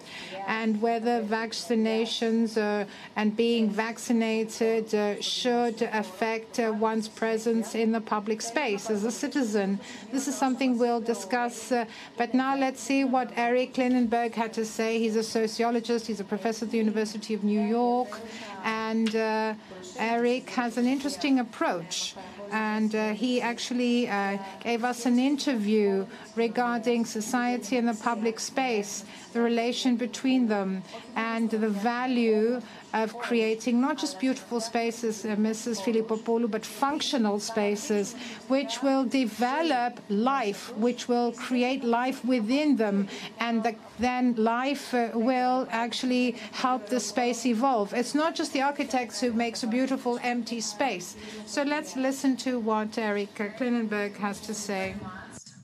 and 0.47 0.81
whether 0.81 1.21
vaccinations 1.21 2.57
uh, 2.57 2.85
and 3.15 3.35
being 3.35 3.69
vaccinated 3.69 4.93
uh, 4.93 5.21
should 5.21 5.81
affect 5.81 6.59
uh, 6.59 6.73
one's 6.73 7.07
presence 7.07 7.75
in 7.75 7.91
the 7.91 8.01
public 8.01 8.41
space 8.41 8.89
as 8.89 9.03
a 9.03 9.11
citizen. 9.11 9.79
This 10.11 10.27
is 10.27 10.35
something 10.37 10.77
we'll 10.77 11.01
discuss. 11.01 11.71
Uh, 11.71 11.85
but 12.17 12.33
now 12.33 12.57
let's 12.57 12.81
see 12.81 13.03
what 13.03 13.31
Eric 13.35 13.73
Klinenberg 13.73 14.33
had 14.33 14.53
to 14.53 14.65
say. 14.65 14.99
He's 14.99 15.15
a 15.15 15.23
sociologist, 15.23 16.07
he's 16.07 16.19
a 16.19 16.23
professor 16.23 16.65
at 16.65 16.71
the 16.71 16.77
University 16.77 17.33
of 17.33 17.43
New 17.43 17.61
York, 17.61 18.19
and 18.63 19.15
uh, 19.15 19.53
Eric 19.97 20.49
has 20.51 20.77
an 20.77 20.85
interesting 20.85 21.39
approach. 21.39 22.15
And 22.51 22.93
uh, 22.93 23.13
he 23.13 23.41
actually 23.41 24.09
uh, 24.09 24.37
gave 24.61 24.83
us 24.83 25.05
an 25.05 25.19
interview 25.19 26.05
regarding 26.35 27.05
society 27.05 27.77
and 27.77 27.87
the 27.87 27.93
public 27.93 28.39
space, 28.39 29.05
the 29.33 29.41
relation 29.41 29.95
between 29.95 30.47
them, 30.47 30.83
and 31.15 31.49
the 31.49 31.69
value 31.69 32.61
of 32.93 33.17
creating 33.17 33.79
not 33.79 33.97
just 33.97 34.19
beautiful 34.19 34.59
spaces, 34.59 35.25
uh, 35.25 35.29
Mrs. 35.35 35.81
Filippopoulou, 35.81 36.49
but 36.49 36.65
functional 36.65 37.39
spaces 37.39 38.15
which 38.47 38.83
will 38.83 39.05
develop 39.05 39.99
life, 40.09 40.75
which 40.77 41.07
will 41.07 41.31
create 41.31 41.83
life 41.83 42.23
within 42.25 42.75
them, 42.75 43.07
and 43.39 43.63
the, 43.63 43.75
then 43.99 44.35
life 44.35 44.93
uh, 44.93 45.09
will 45.13 45.67
actually 45.71 46.31
help 46.51 46.87
the 46.87 46.99
space 46.99 47.45
evolve. 47.45 47.93
It's 47.93 48.15
not 48.15 48.35
just 48.35 48.51
the 48.53 48.61
architects 48.61 49.21
who 49.21 49.31
makes 49.31 49.63
a 49.63 49.67
beautiful 49.67 50.19
empty 50.21 50.59
space. 50.59 51.15
So 51.45 51.63
let's 51.63 51.95
listen 51.95 52.35
to 52.37 52.59
what 52.59 52.97
Eric 52.97 53.33
Klinenberg 53.35 54.17
has 54.17 54.41
to 54.41 54.53
say. 54.53 54.95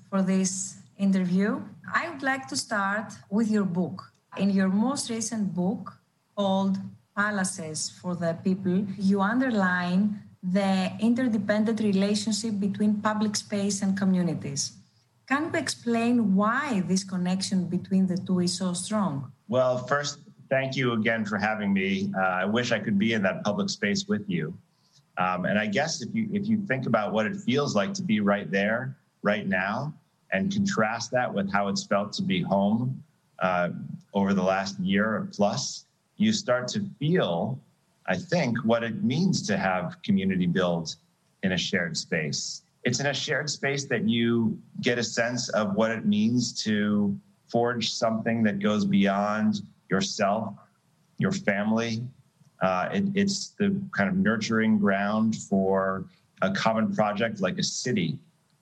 For 0.10 0.22
this 0.22 0.77
interview, 0.98 1.62
I 1.94 2.10
would 2.10 2.24
like 2.24 2.48
to 2.50 2.58
start 2.58 3.14
with 3.30 3.50
your 3.50 3.64
book. 3.64 4.12
In 4.38 4.50
your 4.50 4.70
most 4.70 5.10
recent 5.10 5.54
book 5.54 5.98
called 6.36 6.78
Palaces 7.16 7.90
for 7.90 8.16
the 8.16 8.38
People, 8.44 8.86
you 8.98 9.22
underline 9.22 10.22
the 10.44 10.92
interdependent 11.00 11.80
relationship 11.80 12.60
between 12.60 13.02
public 13.02 13.36
space 13.36 13.82
and 13.82 13.98
communities. 13.98 14.74
Can 15.28 15.52
you 15.52 15.60
explain 15.60 16.36
why 16.36 16.84
this 16.88 17.04
connection 17.04 17.66
between 17.66 18.08
the 18.08 18.18
two 18.18 18.40
is 18.40 18.58
so 18.58 18.74
strong? 18.74 19.32
Well, 19.48 19.78
first, 19.78 20.20
thank 20.50 20.76
you 20.76 20.94
again 20.94 21.26
for 21.26 21.38
having 21.38 21.74
me. 21.74 22.12
Uh, 22.16 22.22
I 22.22 22.46
wish 22.46 22.72
I 22.72 22.80
could 22.80 22.98
be 22.98 23.14
in 23.14 23.22
that 23.24 23.44
public 23.44 23.70
space 23.70 24.08
with 24.08 24.24
you. 24.28 24.54
Um, 25.18 25.46
and 25.46 25.58
I 25.58 25.66
guess 25.66 26.02
if 26.02 26.14
you 26.14 26.30
if 26.32 26.48
you 26.48 26.62
think 26.68 26.86
about 26.86 27.12
what 27.12 27.26
it 27.26 27.36
feels 27.36 27.76
like 27.76 27.94
to 27.96 28.04
be 28.04 28.20
right 28.20 28.50
there, 28.52 28.96
right 29.24 29.48
now, 29.48 29.94
and 30.32 30.52
contrast 30.52 31.12
that 31.12 31.34
with 31.34 31.52
how 31.52 31.68
it's 31.68 31.86
felt 31.86 32.14
to 32.14 32.22
be 32.22 32.42
home 32.42 33.04
uh, 33.40 33.70
over 34.14 34.34
the 34.34 34.44
last 34.44 34.80
year 34.80 35.06
or 35.06 35.30
plus, 35.32 35.86
you 36.18 36.34
start 36.34 36.68
to 36.70 36.84
feel, 37.00 37.60
I 38.08 38.18
think, 38.18 38.58
what 38.66 38.84
it 38.84 39.04
means 39.04 39.46
to 39.48 39.58
have 39.58 40.02
community 40.04 40.48
build 40.48 40.96
in 41.44 41.52
a 41.52 41.58
shared 41.58 41.96
space. 41.96 42.64
It's 42.84 43.00
in 43.00 43.08
a 43.08 43.14
shared 43.14 43.50
space 43.50 43.86
that 43.86 44.08
you 44.08 44.58
get 44.82 44.98
a 44.98 45.04
sense 45.04 45.50
of 45.50 45.76
what 45.76 45.92
it 45.92 46.06
means 46.06 46.54
to 46.64 47.18
forge 47.48 47.92
something 47.92 48.44
that 48.44 48.60
goes 48.60 48.86
beyond 48.86 49.62
yourself, 49.90 50.54
your 51.18 51.32
family. 51.32 52.02
Uh, 52.62 52.90
it, 52.94 53.06
it's 53.14 53.50
the 53.60 53.80
kind 53.96 54.10
of 54.10 54.16
nurturing 54.18 54.80
ground 54.80 55.36
for 55.36 56.06
a 56.42 56.52
common 56.52 56.94
project 56.94 57.40
like 57.40 57.58
a 57.58 57.64
city 57.64 58.18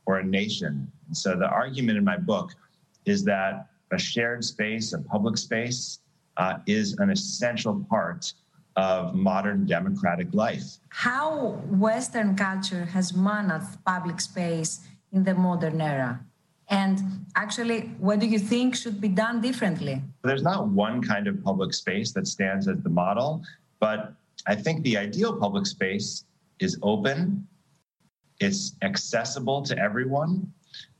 or 0.05 0.19
a 0.19 0.23
nation. 0.23 0.91
So 1.11 1.35
the 1.35 1.47
argument 1.47 1.97
in 1.97 2.03
my 2.03 2.17
book 2.17 2.53
is 3.05 3.23
that 3.25 3.67
a 3.91 3.97
shared 3.97 4.43
space, 4.43 4.93
a 4.93 4.99
public 4.99 5.37
space, 5.37 5.99
uh, 6.37 6.57
is 6.65 6.93
an 6.99 7.09
essential 7.09 7.85
part 7.89 8.33
of 8.75 9.15
modern 9.15 9.65
democratic 9.65 10.33
life. 10.33 10.77
How 10.89 11.61
Western 11.69 12.35
culture 12.35 12.85
has 12.85 13.13
managed 13.13 13.83
public 13.85 14.19
space 14.19 14.81
in 15.13 15.23
the 15.23 15.33
modern 15.33 15.79
era? 15.79 16.19
And 16.67 17.25
actually, 17.35 17.91
what 17.99 18.19
do 18.19 18.25
you 18.25 18.39
think 18.39 18.75
should 18.75 18.99
be 18.99 19.07
done 19.07 19.39
differently? 19.39 20.01
There's 20.23 20.41
not 20.41 20.67
one 20.67 21.01
kind 21.01 21.27
of 21.27 21.41
public 21.43 21.73
space 21.73 22.11
that 22.13 22.27
stands 22.27 22.67
as 22.67 22.81
the 22.81 22.89
model, 22.89 23.43
but 23.79 24.13
I 24.47 24.55
think 24.55 24.83
the 24.83 24.97
ideal 24.97 25.37
public 25.37 25.67
space 25.67 26.25
is 26.59 26.77
open, 26.81 27.47
it's 28.39 28.75
accessible 28.81 29.61
to 29.63 29.77
everyone. 29.77 30.51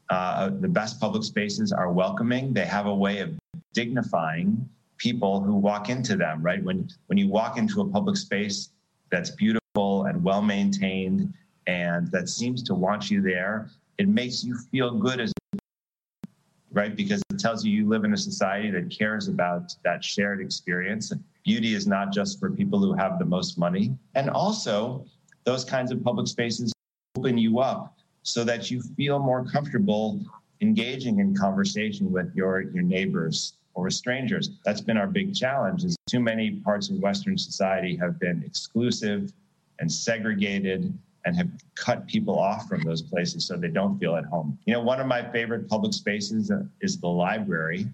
Uh, 0.10 0.51
the 0.60 0.68
best 0.68 0.99
public 0.99 1.24
spaces 1.24 1.72
are 1.72 1.91
welcoming, 1.91 2.53
they 2.53 2.66
have 2.66 2.86
a 2.86 2.95
way 2.95 3.20
of 3.20 3.32
dignifying 3.74 4.70
people 4.97 5.41
who 5.41 5.56
walk 5.56 5.89
into 5.89 6.16
them, 6.16 6.41
right? 6.41 6.64
When, 6.64 6.88
when 7.08 7.18
you 7.18 7.28
walk 7.28 7.58
into 7.58 7.82
a 7.82 7.88
public 7.88 8.16
space 8.16 8.70
that's 9.12 9.32
beautiful 9.32 10.06
and 10.06 10.24
well 10.24 10.41
maintained 10.41 11.34
and 11.68 12.12
that 12.12 12.30
seems 12.30 12.62
to 12.64 12.76
want 12.76 13.10
you 13.10 13.22
there, 13.22 13.70
it 13.97 14.08
makes 14.08 14.43
you 14.43 14.58
feel 14.72 14.91
good 14.91 15.20
as 15.20 15.34
right? 16.72 16.95
Because 16.95 17.24
it 17.30 17.39
tells 17.39 17.66
you 17.66 17.72
you 17.72 17.88
live 17.88 18.03
in 18.03 18.14
a 18.14 18.18
society 18.18 18.70
that 18.72 18.89
cares 18.89 19.30
about 19.30 19.74
that 19.86 20.03
shared 20.03 20.41
experience. 20.41 21.12
Beauty 21.45 21.74
is 21.74 21.88
not 21.88 22.12
just 22.12 22.38
for 22.38 22.51
people 22.51 22.80
who 22.80 22.93
have 22.93 23.18
the 23.18 23.24
most 23.24 23.58
money. 23.58 23.95
And 24.14 24.30
also, 24.30 25.06
those 25.45 25.64
kinds 25.64 25.91
of 25.91 26.03
public 26.03 26.28
spaces 26.28 26.74
open 27.18 27.38
you 27.38 27.60
up 27.60 27.95
so 28.26 28.44
that 28.44 28.72
you 28.72 28.82
feel 28.82 29.20
more 29.20 29.46
comfortable 29.46 30.20
engaging 30.60 31.20
in 31.20 31.36
conversation 31.36 32.12
with 32.12 32.34
your, 32.36 32.62
your 32.62 32.82
neighbors 32.82 33.54
or 33.76 33.90
strangers. 33.90 34.50
That's 34.66 34.82
been 34.82 34.98
our 34.98 35.08
big 35.08 35.36
challenge 35.36 35.84
is 35.84 35.96
too 36.10 36.20
many 36.20 36.52
parts 36.52 36.90
of 36.90 36.98
Western 36.98 37.38
society 37.38 37.96
have 37.98 38.20
been 38.20 38.44
exclusive 38.44 39.32
and 39.80 39.92
segregated 39.92 40.92
and 41.26 41.36
have 41.36 41.50
cut 41.76 42.08
people 42.08 42.40
off 42.40 42.68
from 42.68 42.82
those 42.82 43.02
places 43.02 43.46
so 43.46 43.58
they 43.58 43.68
don't 43.68 44.00
feel 44.00 44.16
at 44.16 44.26
home. 44.26 44.58
You 44.66 44.74
know, 44.74 44.82
one 44.82 45.00
of 45.00 45.08
my 45.08 45.24
favorite 45.32 45.70
public 45.70 45.94
spaces 45.94 46.50
uh, 46.50 46.64
is 46.82 46.98
the 47.00 47.08
library. 47.08 47.88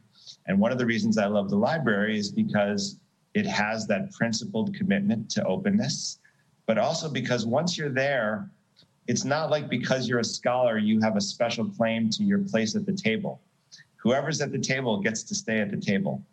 And 0.48 0.60
one 0.60 0.72
of 0.72 0.78
the 0.78 0.86
reasons 0.86 1.18
I 1.18 1.26
love 1.26 1.50
the 1.50 1.58
library 1.58 2.18
is 2.18 2.32
because 2.32 2.98
it 3.34 3.46
has 3.48 3.86
that 3.88 4.12
principled 4.14 4.74
commitment 4.76 5.30
to 5.32 5.46
openness, 5.46 6.20
but 6.68 6.78
also 6.78 7.10
because 7.10 7.46
once 7.46 7.78
you're 7.78 7.90
there, 7.90 8.50
it's 9.12 9.26
not 9.26 9.52
like 9.52 9.68
because 9.68 10.08
you're 10.08 10.20
a 10.20 10.24
scholar, 10.24 10.78
you 10.78 11.02
have 11.02 11.18
a 11.18 11.22
special 11.22 11.66
claim 11.66 12.10
to 12.12 12.24
your 12.24 12.40
place 12.40 12.78
at 12.78 12.86
the 12.86 12.94
table. 12.94 13.42
Whoever's 13.98 14.40
at 14.40 14.54
the 14.54 14.58
table 14.58 15.02
gets 15.02 15.22
to 15.24 15.36
stay 15.36 15.60
at 15.60 15.70
the 15.70 15.76
table. 15.76 16.24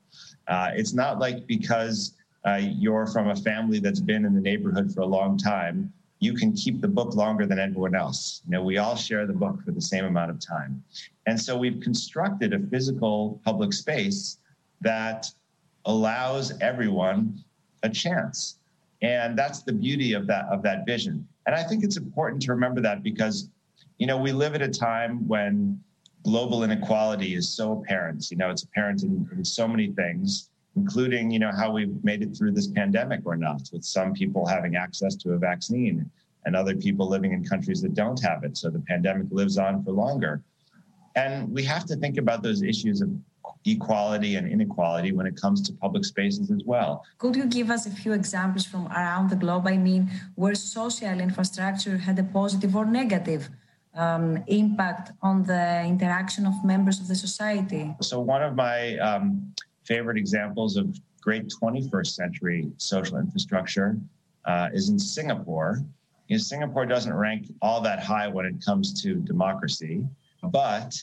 Uh, 0.46 0.70
it's 0.74 0.94
not 0.94 1.18
like 1.18 1.44
because 1.48 2.14
uh, 2.46 2.60
you're 2.62 3.08
from 3.08 3.30
a 3.30 3.34
family 3.34 3.80
that's 3.80 3.98
been 3.98 4.24
in 4.24 4.32
the 4.32 4.40
neighborhood 4.40 4.94
for 4.94 5.00
a 5.00 5.06
long 5.06 5.36
time, 5.36 5.92
you 6.20 6.34
can 6.34 6.52
keep 6.52 6.80
the 6.80 6.86
book 6.86 7.16
longer 7.16 7.46
than 7.46 7.58
everyone 7.58 7.96
else. 7.96 8.42
You 8.46 8.52
know, 8.52 8.62
we 8.62 8.78
all 8.78 8.94
share 8.94 9.26
the 9.26 9.32
book 9.32 9.60
for 9.64 9.72
the 9.72 9.80
same 9.80 10.04
amount 10.04 10.30
of 10.30 10.38
time. 10.38 10.80
And 11.26 11.38
so 11.38 11.58
we've 11.58 11.80
constructed 11.80 12.54
a 12.54 12.60
physical 12.60 13.40
public 13.44 13.72
space 13.72 14.38
that 14.82 15.26
allows 15.84 16.56
everyone 16.60 17.42
a 17.82 17.88
chance. 17.88 18.57
And 19.00 19.38
that's 19.38 19.62
the 19.62 19.72
beauty 19.72 20.12
of 20.12 20.26
that 20.26 20.46
of 20.46 20.62
that 20.62 20.84
vision. 20.86 21.26
And 21.46 21.54
I 21.54 21.62
think 21.62 21.84
it's 21.84 21.96
important 21.96 22.42
to 22.42 22.52
remember 22.52 22.80
that 22.80 23.02
because 23.02 23.48
you 23.98 24.06
know, 24.06 24.16
we 24.16 24.32
live 24.32 24.54
at 24.54 24.62
a 24.62 24.68
time 24.68 25.26
when 25.26 25.80
global 26.22 26.62
inequality 26.62 27.34
is 27.34 27.48
so 27.48 27.72
apparent. 27.72 28.30
You 28.30 28.36
know, 28.36 28.50
it's 28.50 28.62
apparent 28.62 29.02
in, 29.02 29.28
in 29.32 29.44
so 29.44 29.66
many 29.66 29.88
things 29.92 30.50
including 30.78 31.30
you 31.30 31.38
know 31.38 31.50
how 31.50 31.72
we've 31.72 32.02
made 32.04 32.22
it 32.22 32.36
through 32.36 32.52
this 32.52 32.68
pandemic 32.68 33.20
or 33.24 33.36
not 33.36 33.62
with 33.72 33.84
some 33.84 34.12
people 34.12 34.46
having 34.46 34.76
access 34.76 35.16
to 35.16 35.32
a 35.32 35.38
vaccine 35.38 36.08
and 36.44 36.54
other 36.54 36.76
people 36.76 37.08
living 37.08 37.32
in 37.32 37.44
countries 37.44 37.80
that 37.82 37.94
don't 37.94 38.22
have 38.22 38.44
it 38.44 38.56
so 38.56 38.70
the 38.70 38.84
pandemic 38.92 39.26
lives 39.30 39.58
on 39.58 39.82
for 39.82 39.92
longer 39.92 40.42
and 41.16 41.50
we 41.52 41.62
have 41.64 41.84
to 41.84 41.96
think 41.96 42.16
about 42.16 42.42
those 42.42 42.62
issues 42.62 43.00
of 43.00 43.10
equality 43.64 44.36
and 44.36 44.48
inequality 44.48 45.12
when 45.12 45.26
it 45.26 45.36
comes 45.36 45.60
to 45.62 45.72
public 45.72 46.04
spaces 46.04 46.50
as 46.50 46.62
well. 46.64 47.04
Could 47.18 47.36
you 47.36 47.46
give 47.46 47.70
us 47.70 47.86
a 47.86 47.90
few 47.90 48.12
examples 48.12 48.64
from 48.66 48.86
around 48.88 49.30
the 49.30 49.36
globe? 49.36 49.66
I 49.66 49.76
mean, 49.76 50.10
where 50.34 50.54
social 50.54 51.20
infrastructure 51.20 51.96
had 51.96 52.18
a 52.18 52.24
positive 52.24 52.74
or 52.76 52.84
negative 52.84 53.48
um, 53.94 54.42
impact 54.46 55.12
on 55.22 55.42
the 55.44 55.82
interaction 55.84 56.46
of 56.46 56.64
members 56.64 57.00
of 57.00 57.08
the 57.08 57.14
society? 57.14 57.94
So, 58.00 58.20
one 58.20 58.42
of 58.42 58.54
my 58.54 58.96
um, 58.98 59.54
favorite 59.84 60.16
examples 60.16 60.76
of 60.76 60.98
great 61.20 61.48
21st 61.48 62.06
century 62.06 62.70
social 62.76 63.18
infrastructure 63.18 63.98
uh, 64.44 64.68
is 64.72 64.88
in 64.88 64.98
Singapore. 64.98 65.82
You 66.28 66.36
know, 66.36 66.42
Singapore 66.42 66.86
doesn't 66.86 67.12
rank 67.12 67.46
all 67.60 67.80
that 67.82 68.02
high 68.02 68.28
when 68.28 68.46
it 68.46 68.64
comes 68.64 69.02
to 69.02 69.16
democracy, 69.16 70.04
but 70.42 70.94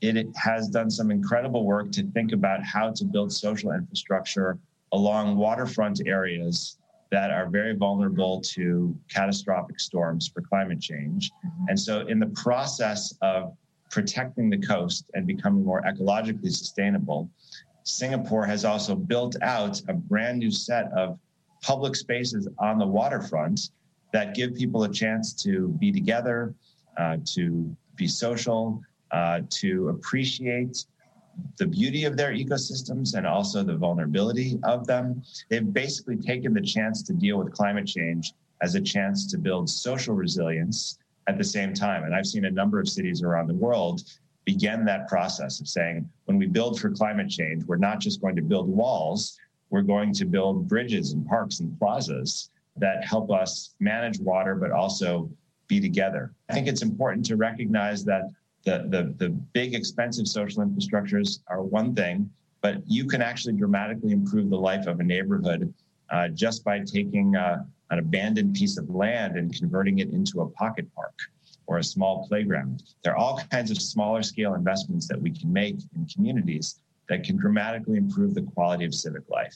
it 0.00 0.28
has 0.36 0.68
done 0.68 0.90
some 0.90 1.10
incredible 1.10 1.64
work 1.64 1.90
to 1.92 2.02
think 2.12 2.32
about 2.32 2.62
how 2.62 2.92
to 2.92 3.04
build 3.04 3.32
social 3.32 3.72
infrastructure 3.72 4.58
along 4.92 5.36
waterfront 5.36 6.00
areas 6.06 6.78
that 7.10 7.30
are 7.30 7.48
very 7.48 7.74
vulnerable 7.74 8.40
to 8.40 8.96
catastrophic 9.08 9.80
storms 9.80 10.28
for 10.28 10.42
climate 10.42 10.80
change. 10.80 11.30
Mm-hmm. 11.30 11.68
And 11.68 11.80
so, 11.80 12.00
in 12.06 12.18
the 12.18 12.26
process 12.28 13.14
of 13.22 13.56
protecting 13.90 14.50
the 14.50 14.58
coast 14.58 15.10
and 15.14 15.26
becoming 15.26 15.64
more 15.64 15.82
ecologically 15.82 16.50
sustainable, 16.50 17.30
Singapore 17.84 18.44
has 18.44 18.64
also 18.64 18.94
built 18.94 19.36
out 19.42 19.80
a 19.88 19.94
brand 19.94 20.38
new 20.38 20.50
set 20.50 20.92
of 20.92 21.18
public 21.62 21.94
spaces 21.94 22.48
on 22.58 22.78
the 22.78 22.86
waterfront 22.86 23.70
that 24.12 24.34
give 24.34 24.54
people 24.54 24.84
a 24.84 24.92
chance 24.92 25.32
to 25.32 25.68
be 25.78 25.92
together, 25.92 26.54
uh, 26.98 27.16
to 27.24 27.74
be 27.94 28.08
social, 28.08 28.82
uh, 29.16 29.40
to 29.48 29.88
appreciate 29.88 30.84
the 31.58 31.66
beauty 31.66 32.04
of 32.04 32.16
their 32.16 32.32
ecosystems 32.32 33.14
and 33.16 33.26
also 33.26 33.62
the 33.62 33.76
vulnerability 33.76 34.58
of 34.64 34.86
them. 34.86 35.22
They've 35.48 35.72
basically 35.72 36.16
taken 36.16 36.52
the 36.52 36.60
chance 36.60 37.02
to 37.04 37.12
deal 37.14 37.38
with 37.38 37.52
climate 37.52 37.86
change 37.86 38.34
as 38.60 38.74
a 38.74 38.80
chance 38.80 39.26
to 39.30 39.38
build 39.38 39.70
social 39.70 40.14
resilience 40.14 40.98
at 41.28 41.38
the 41.38 41.44
same 41.44 41.72
time. 41.72 42.04
And 42.04 42.14
I've 42.14 42.26
seen 42.26 42.44
a 42.44 42.50
number 42.50 42.78
of 42.78 42.88
cities 42.88 43.22
around 43.22 43.46
the 43.46 43.54
world 43.54 44.02
begin 44.44 44.84
that 44.84 45.08
process 45.08 45.60
of 45.60 45.66
saying, 45.66 46.08
when 46.26 46.36
we 46.36 46.46
build 46.46 46.78
for 46.78 46.90
climate 46.90 47.30
change, 47.30 47.64
we're 47.64 47.76
not 47.76 48.00
just 48.00 48.20
going 48.20 48.36
to 48.36 48.42
build 48.42 48.68
walls, 48.68 49.38
we're 49.70 49.82
going 49.94 50.12
to 50.14 50.24
build 50.24 50.68
bridges 50.68 51.12
and 51.12 51.26
parks 51.26 51.60
and 51.60 51.78
plazas 51.78 52.50
that 52.76 53.04
help 53.04 53.30
us 53.30 53.74
manage 53.80 54.18
water, 54.20 54.54
but 54.54 54.70
also 54.72 55.30
be 55.68 55.80
together. 55.80 56.32
I 56.48 56.52
think 56.54 56.68
it's 56.68 56.82
important 56.82 57.24
to 57.26 57.36
recognize 57.36 58.04
that 58.04 58.22
the, 58.66 58.84
the, 58.88 59.14
the 59.16 59.30
big 59.30 59.74
expensive 59.74 60.26
social 60.26 60.62
infrastructures 60.62 61.38
are 61.46 61.62
one 61.62 61.94
thing, 61.94 62.28
but 62.60 62.82
you 62.84 63.06
can 63.06 63.22
actually 63.22 63.54
dramatically 63.54 64.12
improve 64.12 64.50
the 64.50 64.58
life 64.58 64.86
of 64.88 64.98
a 64.98 65.04
neighborhood 65.04 65.72
uh, 66.10 66.28
just 66.28 66.64
by 66.64 66.80
taking 66.80 67.36
uh, 67.36 67.62
an 67.90 68.00
abandoned 68.00 68.54
piece 68.54 68.76
of 68.76 68.90
land 68.90 69.36
and 69.36 69.56
converting 69.56 70.00
it 70.00 70.10
into 70.10 70.40
a 70.40 70.48
pocket 70.50 70.92
park 70.94 71.14
or 71.68 71.78
a 71.78 71.84
small 71.84 72.26
playground. 72.26 72.82
There 73.04 73.12
are 73.12 73.16
all 73.16 73.40
kinds 73.50 73.70
of 73.70 73.80
smaller 73.80 74.22
scale 74.24 74.54
investments 74.54 75.06
that 75.08 75.20
we 75.20 75.30
can 75.30 75.52
make 75.52 75.76
in 75.94 76.04
communities 76.06 76.80
that 77.08 77.22
can 77.22 77.36
dramatically 77.36 77.98
improve 77.98 78.34
the 78.34 78.42
quality 78.42 78.84
of 78.84 78.94
civic 78.94 79.28
life. 79.30 79.54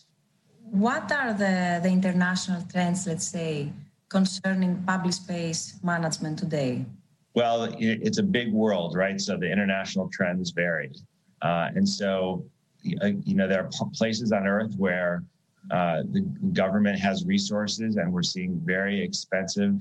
What 0.70 1.10
are 1.10 1.32
the, 1.32 1.80
the 1.82 1.88
international 1.88 2.62
trends, 2.70 3.08
let's 3.08 3.26
say, 3.26 3.72
concerning 4.08 4.84
public 4.86 5.14
space 5.14 5.80
management 5.82 6.38
today? 6.38 6.86
Well, 7.34 7.74
it's 7.78 8.18
a 8.18 8.22
big 8.22 8.52
world, 8.52 8.96
right? 8.96 9.20
So 9.20 9.36
the 9.36 9.50
international 9.50 10.08
trends 10.12 10.50
vary. 10.50 10.90
Uh, 11.42 11.68
and 11.74 11.88
so, 11.88 12.44
uh, 13.02 13.12
you 13.24 13.34
know, 13.34 13.46
there 13.46 13.64
are 13.64 13.70
places 13.94 14.32
on 14.32 14.46
earth 14.46 14.74
where 14.76 15.22
uh, 15.70 16.02
the 16.10 16.20
government 16.52 16.98
has 16.98 17.24
resources 17.24 17.96
and 17.96 18.12
we're 18.12 18.22
seeing 18.22 18.60
very 18.64 19.00
expensive 19.00 19.76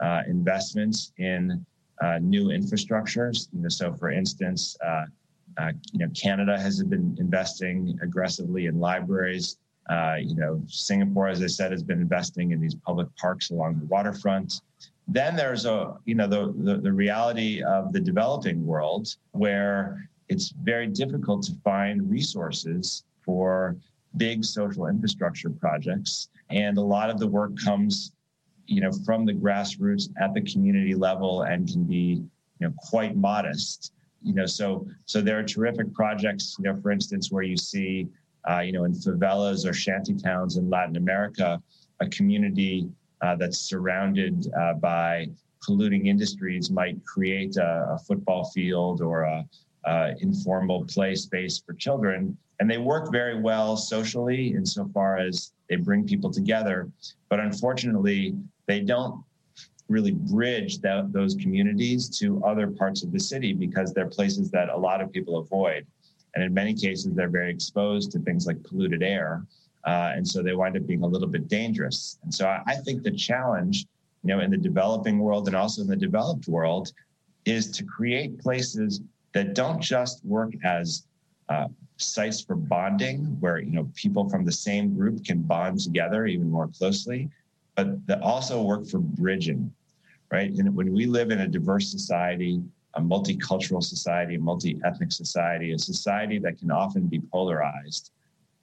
uh, 0.00 0.22
investments 0.26 1.12
in 1.18 1.64
uh, 2.00 2.18
new 2.20 2.48
infrastructures. 2.48 3.48
You 3.52 3.62
know, 3.62 3.68
so 3.68 3.92
for 3.92 4.10
instance, 4.10 4.76
uh, 4.84 5.04
you 5.92 6.00
know, 6.00 6.08
Canada 6.20 6.58
has 6.58 6.82
been 6.82 7.16
investing 7.20 7.98
aggressively 8.02 8.66
in 8.66 8.80
libraries. 8.80 9.58
You 9.90 10.34
know, 10.36 10.62
Singapore, 10.66 11.28
as 11.28 11.42
I 11.42 11.46
said, 11.46 11.70
has 11.70 11.82
been 11.82 12.00
investing 12.00 12.52
in 12.52 12.60
these 12.60 12.74
public 12.74 13.14
parks 13.16 13.50
along 13.50 13.78
the 13.78 13.86
waterfront. 13.86 14.60
Then 15.06 15.36
there's 15.36 15.66
a, 15.66 15.96
you 16.04 16.14
know, 16.14 16.26
the, 16.26 16.54
the, 16.56 16.76
the 16.78 16.92
reality 16.92 17.62
of 17.62 17.92
the 17.92 18.00
developing 18.00 18.64
world 18.64 19.16
where 19.32 20.08
it's 20.28 20.50
very 20.62 20.86
difficult 20.86 21.42
to 21.44 21.52
find 21.62 22.10
resources 22.10 23.04
for 23.22 23.76
big 24.16 24.44
social 24.44 24.86
infrastructure 24.86 25.50
projects. 25.50 26.28
And 26.50 26.78
a 26.78 26.82
lot 26.82 27.10
of 27.10 27.18
the 27.18 27.26
work 27.26 27.52
comes, 27.62 28.12
you 28.66 28.80
know, 28.80 28.90
from 29.04 29.26
the 29.26 29.34
grassroots 29.34 30.08
at 30.20 30.32
the 30.32 30.40
community 30.40 30.94
level 30.94 31.42
and 31.42 31.68
can 31.68 31.84
be, 31.84 32.22
you 32.58 32.66
know, 32.66 32.72
quite 32.78 33.16
modest. 33.16 33.92
You 34.22 34.32
know, 34.32 34.46
so 34.46 34.86
so 35.04 35.20
there 35.20 35.38
are 35.38 35.42
terrific 35.42 35.92
projects, 35.92 36.56
you 36.58 36.64
know, 36.64 36.80
for 36.80 36.90
instance, 36.90 37.30
where 37.30 37.42
you 37.42 37.58
see 37.58 38.08
uh, 38.48 38.60
you 38.60 38.72
know, 38.72 38.84
in 38.84 38.92
favelas 38.92 39.68
or 39.68 39.72
shanty 39.72 40.14
towns 40.14 40.56
in 40.56 40.68
Latin 40.68 40.96
America, 40.96 41.62
a 42.00 42.08
community 42.08 42.88
uh, 43.22 43.36
that's 43.36 43.58
surrounded 43.58 44.50
uh, 44.58 44.74
by 44.74 45.28
polluting 45.62 46.06
industries 46.06 46.70
might 46.70 47.02
create 47.04 47.56
a, 47.56 47.94
a 47.94 47.98
football 47.98 48.44
field 48.50 49.00
or 49.00 49.22
a, 49.22 49.44
a, 49.86 50.14
informal 50.20 50.84
play 50.84 51.14
space 51.14 51.62
for 51.64 51.72
children. 51.74 52.36
And 52.60 52.70
they 52.70 52.78
work 52.78 53.10
very 53.10 53.40
well 53.40 53.76
socially 53.76 54.48
insofar 54.48 55.18
as 55.18 55.52
they 55.68 55.76
bring 55.76 56.06
people 56.06 56.30
together. 56.30 56.88
But 57.28 57.40
unfortunately, 57.40 58.34
they 58.66 58.80
don't 58.80 59.24
really 59.88 60.12
bridge 60.12 60.78
that, 60.80 61.12
those 61.12 61.34
communities 61.34 62.08
to 62.18 62.42
other 62.44 62.68
parts 62.68 63.02
of 63.02 63.12
the 63.12 63.20
city 63.20 63.52
because 63.52 63.92
they're 63.92 64.06
places 64.06 64.50
that 64.50 64.68
a 64.68 64.76
lot 64.76 65.00
of 65.00 65.12
people 65.12 65.38
avoid. 65.38 65.86
And 66.34 66.42
in 66.42 66.52
many 66.52 66.74
cases, 66.74 67.14
they're 67.14 67.28
very 67.28 67.50
exposed 67.50 68.10
to 68.12 68.18
things 68.20 68.46
like 68.46 68.62
polluted 68.64 69.02
air. 69.02 69.44
Uh, 69.86 70.12
and 70.14 70.26
so 70.26 70.42
they 70.42 70.54
wind 70.54 70.76
up 70.76 70.86
being 70.86 71.02
a 71.02 71.06
little 71.06 71.28
bit 71.28 71.48
dangerous. 71.48 72.18
And 72.22 72.32
so 72.32 72.46
I, 72.46 72.62
I 72.66 72.74
think 72.76 73.02
the 73.02 73.10
challenge, 73.10 73.86
you 74.22 74.28
know, 74.28 74.40
in 74.40 74.50
the 74.50 74.56
developing 74.56 75.18
world 75.18 75.46
and 75.46 75.56
also 75.56 75.82
in 75.82 75.88
the 75.88 75.96
developed 75.96 76.48
world 76.48 76.92
is 77.44 77.70
to 77.72 77.84
create 77.84 78.38
places 78.38 79.00
that 79.32 79.54
don't 79.54 79.80
just 79.80 80.24
work 80.24 80.52
as 80.64 81.04
uh, 81.48 81.68
sites 81.96 82.40
for 82.40 82.56
bonding, 82.56 83.18
where 83.40 83.58
you 83.58 83.72
know 83.72 83.90
people 83.94 84.28
from 84.28 84.44
the 84.44 84.52
same 84.52 84.94
group 84.94 85.24
can 85.24 85.42
bond 85.42 85.80
together 85.80 86.26
even 86.26 86.50
more 86.50 86.68
closely, 86.68 87.28
but 87.74 88.06
that 88.06 88.20
also 88.22 88.62
work 88.62 88.86
for 88.86 88.98
bridging, 88.98 89.72
right? 90.30 90.50
And 90.50 90.74
when 90.74 90.92
we 90.92 91.06
live 91.06 91.30
in 91.30 91.40
a 91.40 91.48
diverse 91.48 91.90
society, 91.90 92.62
a 92.94 93.00
multicultural 93.00 93.82
society, 93.82 94.36
a 94.36 94.40
multi 94.40 94.80
ethnic 94.84 95.12
society, 95.12 95.72
a 95.72 95.78
society 95.78 96.38
that 96.38 96.58
can 96.58 96.70
often 96.70 97.06
be 97.06 97.20
polarized. 97.20 98.10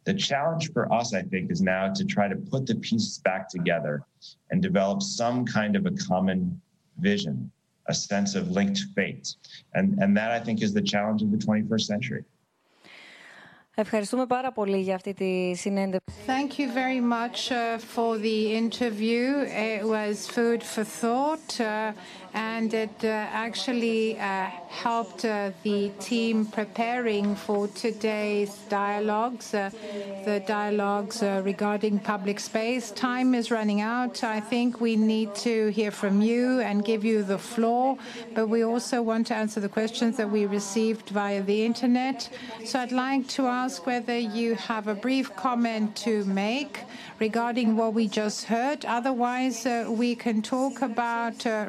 The 0.04 0.14
challenge 0.14 0.72
for 0.72 0.92
us, 0.92 1.14
I 1.14 1.22
think, 1.22 1.50
is 1.50 1.60
now 1.60 1.92
to 1.92 2.04
try 2.04 2.28
to 2.28 2.36
put 2.36 2.64
the 2.66 2.76
pieces 2.76 3.18
back 3.18 3.48
together 3.48 4.04
and 4.50 4.62
develop 4.62 5.02
some 5.02 5.44
kind 5.44 5.74
of 5.74 5.86
a 5.86 5.90
common 5.90 6.60
vision, 6.98 7.50
a 7.86 7.94
sense 7.94 8.34
of 8.36 8.50
linked 8.50 8.80
fate. 8.94 9.34
And, 9.74 9.98
and 10.00 10.16
that, 10.16 10.30
I 10.30 10.40
think, 10.40 10.62
is 10.62 10.72
the 10.72 10.82
challenge 10.82 11.22
of 11.22 11.30
the 11.32 11.38
21st 11.38 11.80
century. 11.80 12.24
Ευχαριστούμε 13.78 14.26
πάρα 14.26 14.52
πολύ 14.52 14.80
για 14.80 14.94
αυτή 14.94 15.14
τη 15.14 15.54
συνέντευξη. 15.54 16.16
Thank 16.26 16.58
you 16.58 16.68
very 16.72 17.00
much 17.00 17.50
uh, 17.50 17.78
for 17.94 18.16
the 18.18 18.52
interview. 18.62 19.44
It 19.74 19.82
was 19.84 20.26
food 20.26 20.62
for 20.62 20.84
thought. 21.00 21.60
Uh, 21.60 21.92
and 22.33 22.73
it 22.73 23.03
uh, 23.03 23.07
actually 23.07 24.17
uh, 24.19 24.45
helped 24.69 25.25
uh, 25.25 25.51
the 25.63 25.89
team 25.99 26.45
preparing 26.45 27.35
for 27.35 27.67
today's 27.69 28.57
dialogues, 28.69 29.51
the 29.51 30.43
dialogues 30.47 31.21
regarding 31.21 31.99
public 31.99 32.39
space. 32.39 32.91
Time 32.91 33.35
is 33.35 33.51
running 33.51 33.81
out. 33.81 34.23
I 34.23 34.39
think 34.39 34.79
we 34.79 34.95
need 34.95 35.35
to 35.35 35.67
hear 35.69 35.91
from 35.91 36.21
you 36.21 36.61
and 36.61 36.85
give 36.85 37.03
you 37.03 37.23
the 37.23 37.37
floor, 37.37 37.97
but 38.33 38.47
we 38.47 38.63
also 38.63 39.01
want 39.01 39.27
to 39.27 39.35
answer 39.35 39.59
the 39.59 39.69
questions 39.69 40.17
that 40.17 40.29
we 40.29 40.45
received 40.45 41.09
via 41.09 41.41
the 41.41 41.65
internet. 41.65 42.29
So 42.65 42.79
I'd 42.79 42.91
like 42.91 43.27
to 43.29 43.47
ask 43.47 43.85
whether 43.85 44.17
you 44.17 44.55
have 44.55 44.87
a 44.87 44.95
brief 44.95 45.35
comment 45.35 45.95
to 45.97 46.23
make 46.25 46.79
regarding 47.19 47.75
what 47.75 47.93
we 47.93 48.07
just 48.07 48.45
heard. 48.45 48.83
Otherwise, 48.85 49.67
we 49.87 50.15
can 50.15 50.41
talk 50.41 50.81
about 50.81 51.45
uh, 51.45 51.67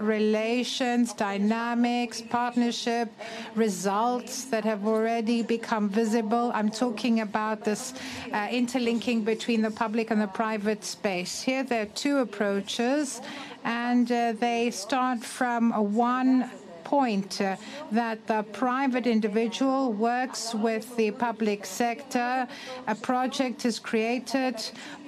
relations, 0.52 1.14
dynamics, 1.14 2.20
partnership, 2.20 3.08
results 3.54 4.44
that 4.44 4.64
have 4.64 4.86
already 4.86 5.42
become 5.42 5.88
visible. 5.88 6.50
I'm 6.54 6.70
talking 6.70 7.20
about 7.20 7.64
this 7.64 7.94
uh, 8.32 8.48
interlinking 8.50 9.24
between 9.24 9.62
the 9.62 9.70
public 9.70 10.10
and 10.10 10.20
the 10.20 10.26
private 10.26 10.84
space. 10.84 11.40
Here, 11.40 11.62
there 11.64 11.82
are 11.82 11.94
two 12.04 12.18
approaches, 12.18 13.22
and 13.64 14.12
uh, 14.12 14.34
they 14.46 14.70
start 14.70 15.20
from 15.24 15.72
one 15.94 16.50
point 16.92 17.40
uh, 17.40 17.56
that 17.90 18.18
the 18.26 18.42
private 18.52 19.06
individual 19.06 19.94
works 19.94 20.54
with 20.54 20.94
the 20.96 21.10
public 21.10 21.64
sector, 21.64 22.46
a 22.86 22.94
project 22.94 23.64
is 23.64 23.78
created, 23.78 24.56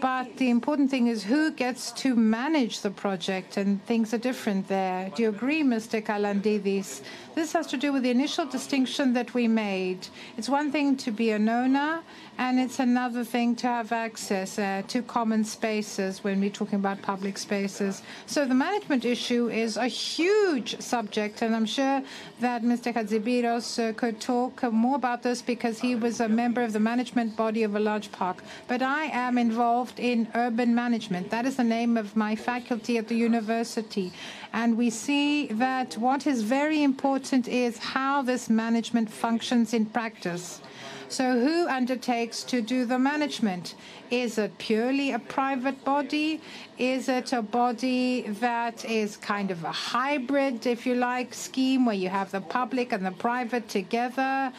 but 0.01 0.27
the 0.39 0.49
important 0.49 0.91
thing 0.91 1.09
is 1.09 1.23
who 1.23 1.51
gets 1.51 1.93
to 1.93 2.17
manage 2.17 2.81
the 2.81 2.91
project, 2.91 3.59
and 3.59 3.85
things 3.85 4.15
are 4.15 4.23
different 4.31 4.67
there. 4.67 5.11
Do 5.15 5.25
you 5.25 5.29
agree, 5.29 5.63
Mr. 5.63 6.03
Kalandides? 6.03 7.03
This 7.35 7.53
has 7.53 7.67
to 7.69 7.77
do 7.77 7.93
with 7.93 8.05
the 8.05 8.11
initial 8.11 8.47
distinction 8.47 9.13
that 9.15 9.35
we 9.35 9.49
made. 9.49 10.07
It's 10.37 10.49
one 10.49 10.71
thing 10.71 10.97
to 10.99 11.11
be 11.11 11.31
an 11.31 11.49
owner, 11.49 12.03
and 12.39 12.61
it's 12.61 12.79
another 12.79 13.25
thing 13.25 13.57
to 13.57 13.67
have 13.67 13.91
access 13.91 14.57
uh, 14.57 14.83
to 14.87 15.03
common 15.03 15.45
spaces 15.45 16.23
when 16.23 16.41
we're 16.41 16.51
talking 16.51 16.79
about 16.79 17.03
public 17.03 17.37
spaces. 17.39 18.03
So 18.27 18.45
the 18.45 18.55
management 18.55 19.05
issue 19.05 19.49
is 19.49 19.77
a 19.77 19.89
huge 19.89 20.81
subject, 20.81 21.43
and 21.43 21.57
I'm 21.57 21.67
sure 21.67 22.03
that 22.39 22.63
Mr. 22.63 22.95
Hadjibiros 22.95 23.91
uh, 23.91 23.93
could 23.95 24.21
talk 24.21 24.63
more 24.73 24.95
about 24.95 25.25
this 25.25 25.43
because 25.43 25.81
he 25.81 25.97
was 25.97 26.21
a 26.21 26.29
member 26.29 26.63
of 26.63 26.73
the 26.73 26.81
management 26.81 27.37
body 27.37 27.65
of 27.65 27.75
a 27.75 27.81
large 27.81 28.13
park. 28.13 28.45
But 28.69 28.81
I 28.81 29.07
am 29.07 29.39
involved 29.39 29.99
in 29.99 30.29
urban 30.37 30.73
management. 30.73 31.31
That 31.31 31.47
is 31.47 31.57
the 31.57 31.65
name 31.65 31.97
of 31.97 32.15
my 32.15 32.37
faculty 32.37 32.97
at 32.97 33.09
the 33.09 33.17
university. 33.17 34.13
And 34.55 34.79
we 34.79 34.89
see 34.89 35.49
that 35.49 35.99
what 35.99 36.29
is 36.29 36.43
very 36.43 36.85
important 36.85 37.49
is 37.49 37.77
how 37.77 38.23
this 38.23 38.49
management 38.49 39.11
functions 39.11 39.75
in 39.75 39.85
practice. 39.85 40.61
So, 41.09 41.41
who 41.41 41.67
undertakes 41.67 42.45
to 42.45 42.63
do 42.63 42.85
the 42.85 42.99
management? 42.99 43.75
Is 44.13 44.39
it 44.39 44.57
purely 44.59 45.11
a 45.11 45.19
private 45.19 45.85
body? 45.85 46.41
Is 46.79 47.09
it 47.09 47.33
a 47.33 47.43
body 47.43 48.23
that 48.47 48.85
is 48.85 49.17
kind 49.17 49.51
of 49.51 49.65
a 49.65 49.73
hybrid, 49.73 50.67
if 50.67 50.87
you 50.87 50.95
like, 50.95 51.35
scheme 51.35 51.85
where 51.85 51.97
you 51.97 52.09
have 52.09 52.31
the 52.31 52.41
public 52.41 52.93
and 52.93 53.05
the 53.05 53.11
private 53.11 53.69
together? 53.69 54.53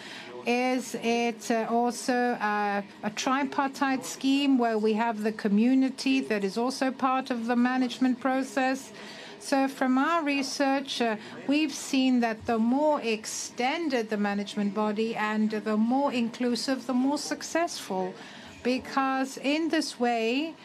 Is 0.46 0.96
it 1.04 1.50
uh, 1.50 1.68
also 1.70 2.34
uh, 2.34 2.82
a 3.04 3.10
tripartite 3.12 4.06
scheme 4.06 4.58
where 4.58 4.78
we 4.78 4.92
have 4.94 5.24
the 5.24 5.32
community 5.32 6.20
that 6.20 6.44
is 6.44 6.58
also 6.58 6.92
part 6.92 7.32
of 7.32 7.46
the 7.46 7.56
management 7.56 8.20
process? 8.20 8.92
So, 9.46 9.68
from 9.68 10.00
our 10.00 10.24
research, 10.24 11.02
uh, 11.02 11.18
we've 11.46 11.72
seen 11.72 12.20
that 12.22 12.48
the 12.48 12.58
more 12.58 13.00
extended 13.02 14.10
the 14.10 14.18
management 14.18 14.74
body 14.74 15.16
and 15.16 15.52
the 15.52 15.78
more 15.78 16.12
inclusive, 16.12 16.88
the 16.88 16.96
more 16.96 17.20
successful. 17.20 18.16
because 18.66 19.38
in 19.38 19.70
this 19.70 20.00
way, 20.00 20.56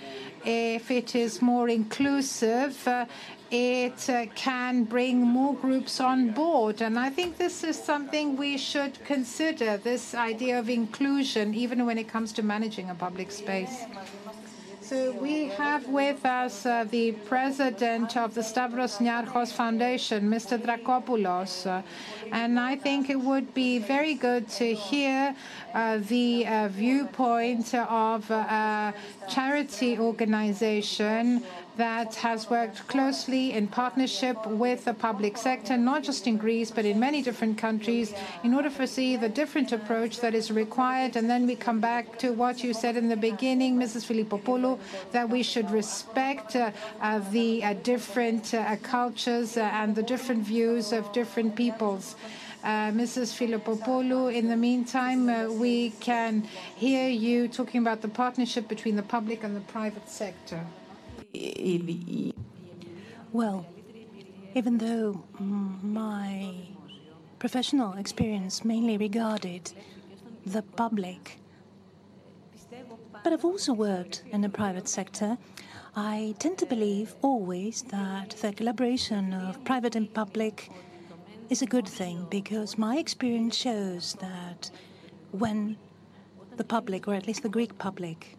if 0.47 0.91
it 0.91 1.15
is 1.15 1.43
more 1.43 1.69
inclusive, 1.69 2.89
uh, 2.89 3.05
it 3.51 4.09
uh, 4.09 4.25
can 4.35 4.85
bring 4.85 5.21
more 5.21 5.55
groups 5.55 6.01
on 6.01 6.31
board. 6.31 6.81
And 6.81 6.99
I 6.99 7.11
think 7.11 7.37
this 7.37 7.63
is 7.63 7.77
something 7.77 8.39
we 8.39 8.57
should 8.57 9.05
consider 9.05 9.77
this 9.77 10.15
idea 10.15 10.59
of 10.59 10.71
inclusion, 10.71 11.55
even 11.55 11.85
when 11.85 11.99
it 11.99 12.09
comes 12.09 12.33
to 12.39 12.43
managing 12.43 12.89
a 12.89 12.95
public 12.95 13.31
space. 13.31 13.85
So 14.91 15.13
we 15.13 15.45
have 15.51 15.87
with 15.87 16.27
us 16.27 16.67
uh, 16.67 16.83
the 16.83 17.13
president 17.13 18.17
of 18.17 18.35
the 18.35 18.43
Stavros 18.43 18.99
Niarchos 18.99 19.53
Foundation, 19.53 20.29
Mr. 20.29 20.59
Drakopoulos. 20.59 21.65
Uh, 21.65 21.83
and 22.33 22.59
I 22.59 22.75
think 22.75 23.09
it 23.09 23.21
would 23.21 23.55
be 23.55 23.79
very 23.79 24.15
good 24.15 24.49
to 24.59 24.75
hear 24.75 25.37
uh, 25.75 25.99
the 25.99 26.45
uh, 26.45 26.69
viewpoint 26.73 27.73
of 27.73 28.29
a 28.33 28.93
charity 29.29 29.97
organization 29.97 31.45
that 31.77 32.15
has 32.17 32.51
worked 32.51 32.87
closely 32.89 33.53
in 33.53 33.67
partnership 33.67 34.37
with 34.47 34.85
the 34.85 34.95
public 34.95 35.37
sector, 35.37 35.77
not 35.77 36.03
just 36.03 36.27
in 36.27 36.37
Greece, 36.37 36.71
but 36.71 36.85
in 36.85 36.99
many 36.99 37.23
different 37.23 37.57
countries, 37.59 38.13
in 38.45 38.55
order 38.55 38.71
to 38.71 38.87
see 38.87 39.17
the 39.17 39.29
different 39.29 39.73
approach 39.73 40.21
that 40.21 40.35
is 40.35 40.51
required. 40.51 41.17
And 41.17 41.29
then 41.29 41.47
we 41.47 41.57
come 41.57 41.81
back 41.81 42.19
to 42.19 42.33
what 42.33 42.63
you 42.63 42.75
said 42.75 42.97
in 42.97 43.09
the 43.09 43.17
beginning, 43.17 43.77
Mrs. 43.77 44.05
Filippopoulou, 44.05 44.79
that 45.13 45.29
we 45.29 45.43
should 45.43 45.71
respect 45.71 46.57
uh, 46.57 46.71
uh, 47.01 47.21
the 47.31 47.65
uh, 47.65 47.75
different 47.83 48.53
uh, 48.55 48.77
cultures 48.83 49.57
uh, 49.57 49.63
and 49.73 49.95
the 49.95 50.03
different 50.03 50.43
views 50.43 50.93
of 50.93 51.11
different 51.13 51.57
peoples. 51.57 52.17
Uh, 52.63 52.91
Mrs. 52.93 53.33
Filippopoulou, 53.33 54.35
in 54.35 54.49
the 54.49 54.57
meantime, 54.57 55.31
uh, 55.31 55.51
we 55.51 55.91
can 56.01 56.47
hear 56.77 57.09
you 57.09 57.49
talking 57.49 57.81
about 57.81 58.03
the 58.03 58.09
partnership 58.09 58.69
between 58.69 58.97
the 58.97 59.03
public 59.03 59.43
and 59.45 59.57
the 59.57 59.63
private 59.63 60.07
sector. 60.09 60.61
Well, 63.33 63.67
even 64.55 64.79
though 64.79 65.23
my 65.39 66.55
professional 67.39 67.95
experience 67.95 68.65
mainly 68.65 68.97
regarded 68.97 69.73
the 70.45 70.63
public, 70.63 71.39
but 73.23 73.33
I've 73.33 73.45
also 73.45 73.73
worked 73.73 74.25
in 74.33 74.41
the 74.41 74.49
private 74.49 74.89
sector, 74.89 75.39
I 75.95 76.35
tend 76.39 76.59
to 76.59 76.67
believe 76.67 77.15
always 77.23 77.83
that 77.83 78.31
the 78.31 78.53
collaboration 78.53 79.33
of 79.33 79.63
private 79.65 79.97
and 79.97 80.13
public 80.13 80.71
is 81.49 81.63
a 81.63 81.67
good 81.67 81.89
thing 81.89 82.27
because 82.31 82.79
my 82.79 82.97
experience 82.97 83.57
shows 83.57 84.15
that 84.21 84.71
when 85.33 85.77
the 86.57 86.65
public, 86.65 87.09
or 87.09 87.15
at 87.15 87.27
least 87.27 87.43
the 87.43 87.49
Greek 87.49 87.77
public, 87.79 88.37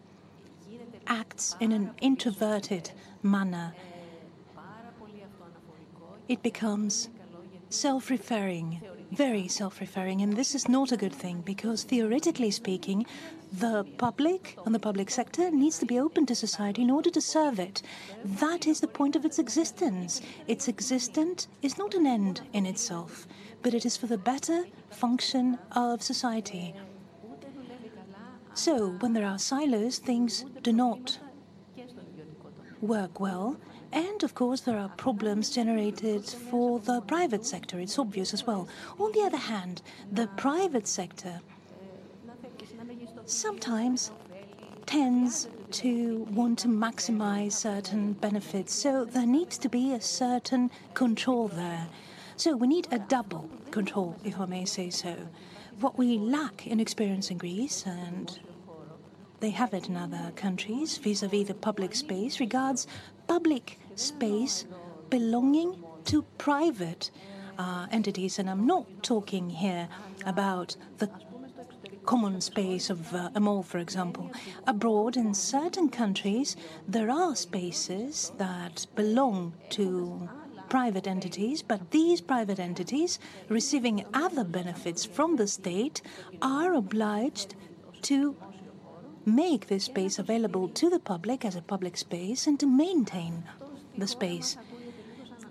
acts 1.06 1.56
in 1.60 1.72
an 1.72 1.92
introverted 2.00 2.90
manner, 3.22 3.74
it 6.28 6.42
becomes 6.42 7.08
self 7.68 8.10
referring, 8.10 8.80
very 9.10 9.48
self 9.48 9.80
referring. 9.80 10.22
And 10.22 10.36
this 10.36 10.54
is 10.54 10.68
not 10.68 10.92
a 10.92 10.96
good 10.96 11.12
thing 11.12 11.42
because, 11.42 11.82
theoretically 11.84 12.50
speaking, 12.50 13.06
the 13.52 13.84
public 13.98 14.56
and 14.64 14.74
the 14.74 14.78
public 14.78 15.10
sector 15.10 15.50
needs 15.50 15.78
to 15.78 15.86
be 15.86 15.98
open 15.98 16.24
to 16.26 16.34
society 16.34 16.82
in 16.82 16.90
order 16.90 17.10
to 17.10 17.20
serve 17.20 17.58
it. 17.58 17.82
That 18.24 18.66
is 18.66 18.80
the 18.80 18.88
point 18.88 19.14
of 19.14 19.24
its 19.24 19.38
existence. 19.38 20.22
Its 20.46 20.68
existence 20.68 21.48
is 21.60 21.76
not 21.76 21.94
an 21.94 22.06
end 22.06 22.40
in 22.54 22.64
itself, 22.64 23.26
but 23.62 23.74
it 23.74 23.84
is 23.84 23.96
for 23.96 24.06
the 24.06 24.16
better 24.16 24.64
function 24.90 25.58
of 25.72 26.02
society. 26.02 26.74
So, 28.54 28.90
when 29.00 29.14
there 29.14 29.26
are 29.26 29.38
silos, 29.38 29.98
things 29.98 30.44
do 30.62 30.72
not 30.72 31.18
work 32.82 33.18
well. 33.18 33.56
And 33.92 34.22
of 34.22 34.34
course, 34.34 34.60
there 34.60 34.78
are 34.78 34.90
problems 34.90 35.50
generated 35.50 36.24
for 36.24 36.78
the 36.78 37.00
private 37.02 37.46
sector. 37.46 37.80
It's 37.80 37.98
obvious 37.98 38.34
as 38.34 38.46
well. 38.46 38.68
On 38.98 39.12
the 39.12 39.20
other 39.20 39.38
hand, 39.38 39.82
the 40.10 40.26
private 40.36 40.86
sector 40.86 41.40
sometimes 43.24 44.10
tends 44.86 45.48
to 45.70 46.26
want 46.30 46.58
to 46.60 46.68
maximize 46.68 47.52
certain 47.52 48.12
benefits. 48.14 48.74
So 48.74 49.04
there 49.06 49.26
needs 49.26 49.56
to 49.58 49.68
be 49.68 49.94
a 49.94 50.00
certain 50.00 50.70
control 50.92 51.48
there. 51.48 51.86
So 52.36 52.56
we 52.56 52.66
need 52.66 52.88
a 52.90 52.98
double 52.98 53.48
control, 53.70 54.16
if 54.24 54.38
I 54.38 54.46
may 54.46 54.64
say 54.66 54.90
so 54.90 55.16
what 55.80 55.98
we 55.98 56.18
lack 56.18 56.66
in 56.66 56.80
experience 56.80 57.30
in 57.30 57.38
Greece, 57.38 57.84
and 57.86 58.38
they 59.40 59.50
have 59.50 59.74
it 59.74 59.88
in 59.88 59.96
other 59.96 60.32
countries 60.36 60.98
vis 60.98 61.22
a 61.22 61.28
vis 61.28 61.48
the 61.48 61.54
public 61.54 61.94
space, 61.94 62.40
regards 62.40 62.86
public 63.26 63.78
space 63.96 64.66
belonging 65.10 65.82
to 66.04 66.22
private 66.38 67.10
uh, 67.58 67.86
entities. 67.90 68.38
And 68.38 68.48
I'm 68.48 68.66
not 68.66 68.86
talking 69.02 69.50
here 69.50 69.88
about 70.26 70.76
the 70.98 71.10
common 72.04 72.40
space 72.40 72.90
of 72.90 73.14
uh, 73.14 73.30
a 73.34 73.40
mall, 73.40 73.62
for 73.62 73.78
example. 73.78 74.30
Abroad, 74.66 75.16
in 75.16 75.34
certain 75.34 75.88
countries, 75.88 76.56
there 76.88 77.10
are 77.10 77.36
spaces 77.36 78.32
that 78.38 78.86
belong 78.94 79.54
to 79.70 80.28
private 80.72 81.06
entities, 81.06 81.60
but 81.60 81.90
these 81.90 82.22
private 82.22 82.58
entities, 82.58 83.18
receiving 83.50 84.06
other 84.14 84.42
benefits 84.42 85.04
from 85.04 85.36
the 85.36 85.46
state, 85.46 86.00
are 86.40 86.72
obliged 86.72 87.54
to 88.00 88.34
make 89.26 89.66
this 89.66 89.84
space 89.84 90.18
available 90.18 90.68
to 90.68 90.88
the 90.88 90.98
public 90.98 91.44
as 91.44 91.56
a 91.56 91.60
public 91.60 91.94
space 91.98 92.46
and 92.46 92.58
to 92.58 92.66
maintain 92.66 93.44
the 93.98 94.06
space. 94.06 94.56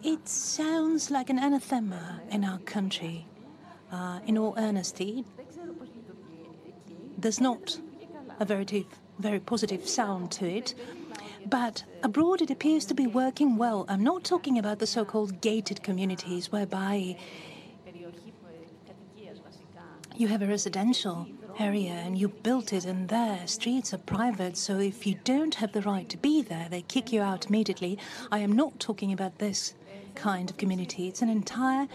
It 0.02 0.28
sounds 0.28 1.12
like 1.12 1.30
an 1.30 1.38
anathema 1.38 2.22
in 2.32 2.44
our 2.44 2.58
country. 2.76 3.28
Uh, 3.92 4.22
in 4.26 4.40
all 4.40 4.56
honesty, 4.58 5.24
there's 7.16 7.40
not 7.40 7.80
a 8.40 8.46
very, 8.46 8.88
very 9.20 9.40
positive 9.40 9.88
sound 9.88 10.32
to 10.32 10.46
it. 10.48 10.74
But 11.46 11.84
abroad, 12.04 12.42
it 12.42 12.52
appears 12.52 12.86
to 12.86 12.94
be 12.94 13.08
working 13.08 13.58
well. 13.58 13.86
I'm 13.90 14.04
not 14.04 14.24
talking 14.24 14.58
about 14.58 14.80
the 14.80 14.88
so 14.88 15.04
called 15.06 15.42
gated 15.42 15.84
communities, 15.84 16.52
whereby 16.52 17.18
you 20.16 20.28
have 20.28 20.42
a 20.42 20.48
residential 20.48 21.28
area 21.60 21.92
and 21.92 22.18
you 22.18 22.28
built 22.30 22.74
it, 22.74 22.86
and 22.86 23.10
their 23.10 23.48
streets 23.48 23.94
are 23.94 23.98
private. 23.98 24.56
So 24.58 24.80
if 24.80 25.06
you 25.08 25.16
don't 25.24 25.56
have 25.56 25.72
the 25.72 25.82
right 25.82 26.08
to 26.10 26.18
be 26.18 26.42
there, 26.42 26.68
they 26.70 26.84
kick 26.84 27.12
you 27.12 27.22
out 27.22 27.48
immediately. 27.48 27.98
I 28.32 28.40
am 28.40 28.52
not 28.52 28.80
talking 28.80 29.12
about 29.12 29.40
this 29.40 29.74
kind 30.16 30.50
of 30.50 30.58
community. 30.58 31.08
It's 31.08 31.22
an 31.22 31.30
entire 31.30 31.88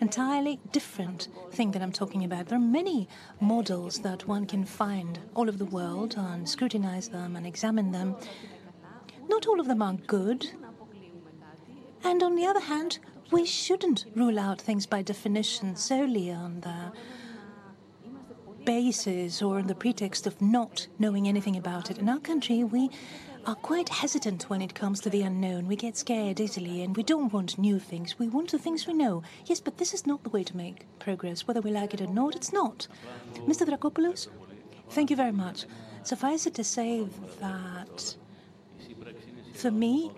entirely 0.00 0.58
different 0.72 1.28
thing 1.52 1.70
that 1.70 1.80
I'm 1.80 1.92
talking 1.92 2.24
about. 2.24 2.48
There 2.48 2.58
are 2.58 2.60
many 2.60 3.08
models 3.40 4.00
that 4.00 4.26
one 4.26 4.46
can 4.46 4.64
find 4.64 5.20
all 5.34 5.48
over 5.48 5.56
the 5.56 5.64
world 5.64 6.16
and 6.18 6.48
scrutinize 6.48 7.08
them 7.08 7.36
and 7.36 7.46
examine 7.46 7.92
them. 7.92 8.16
Not 9.32 9.46
all 9.46 9.60
of 9.60 9.66
them 9.66 9.80
are 9.80 9.94
good. 9.94 10.50
And 12.04 12.22
on 12.22 12.36
the 12.36 12.44
other 12.44 12.60
hand, 12.60 12.98
we 13.30 13.46
shouldn't 13.46 14.04
rule 14.14 14.38
out 14.38 14.60
things 14.60 14.84
by 14.84 15.00
definition 15.00 15.74
solely 15.74 16.30
on 16.30 16.60
the 16.60 16.92
basis 18.66 19.40
or 19.40 19.58
on 19.58 19.68
the 19.68 19.74
pretext 19.74 20.26
of 20.26 20.42
not 20.42 20.86
knowing 20.98 21.26
anything 21.26 21.56
about 21.56 21.90
it. 21.90 21.96
In 21.96 22.10
our 22.10 22.18
country, 22.18 22.62
we 22.62 22.90
are 23.46 23.54
quite 23.54 23.88
hesitant 23.88 24.50
when 24.50 24.60
it 24.60 24.74
comes 24.74 25.00
to 25.00 25.08
the 25.08 25.22
unknown. 25.22 25.66
We 25.66 25.76
get 25.76 25.96
scared 25.96 26.38
easily 26.38 26.82
and 26.82 26.94
we 26.94 27.02
don't 27.02 27.32
want 27.32 27.56
new 27.56 27.78
things. 27.78 28.18
We 28.18 28.28
want 28.28 28.50
the 28.50 28.58
things 28.58 28.86
we 28.86 28.92
know. 28.92 29.22
Yes, 29.46 29.60
but 29.60 29.78
this 29.78 29.94
is 29.94 30.06
not 30.06 30.24
the 30.24 30.28
way 30.28 30.44
to 30.44 30.56
make 30.58 30.84
progress. 30.98 31.48
Whether 31.48 31.62
we 31.62 31.70
like 31.70 31.94
it 31.94 32.02
or 32.02 32.06
not, 32.06 32.36
it's 32.36 32.52
not. 32.52 32.86
Mr. 33.48 33.66
Drakopoulos, 33.66 34.28
thank 34.90 35.08
you 35.08 35.16
very 35.16 35.32
much. 35.32 35.64
Suffice 36.02 36.44
it 36.46 36.52
to 36.56 36.64
say 36.64 37.06
that 37.40 38.16
for 39.62 39.70
me, 39.70 40.10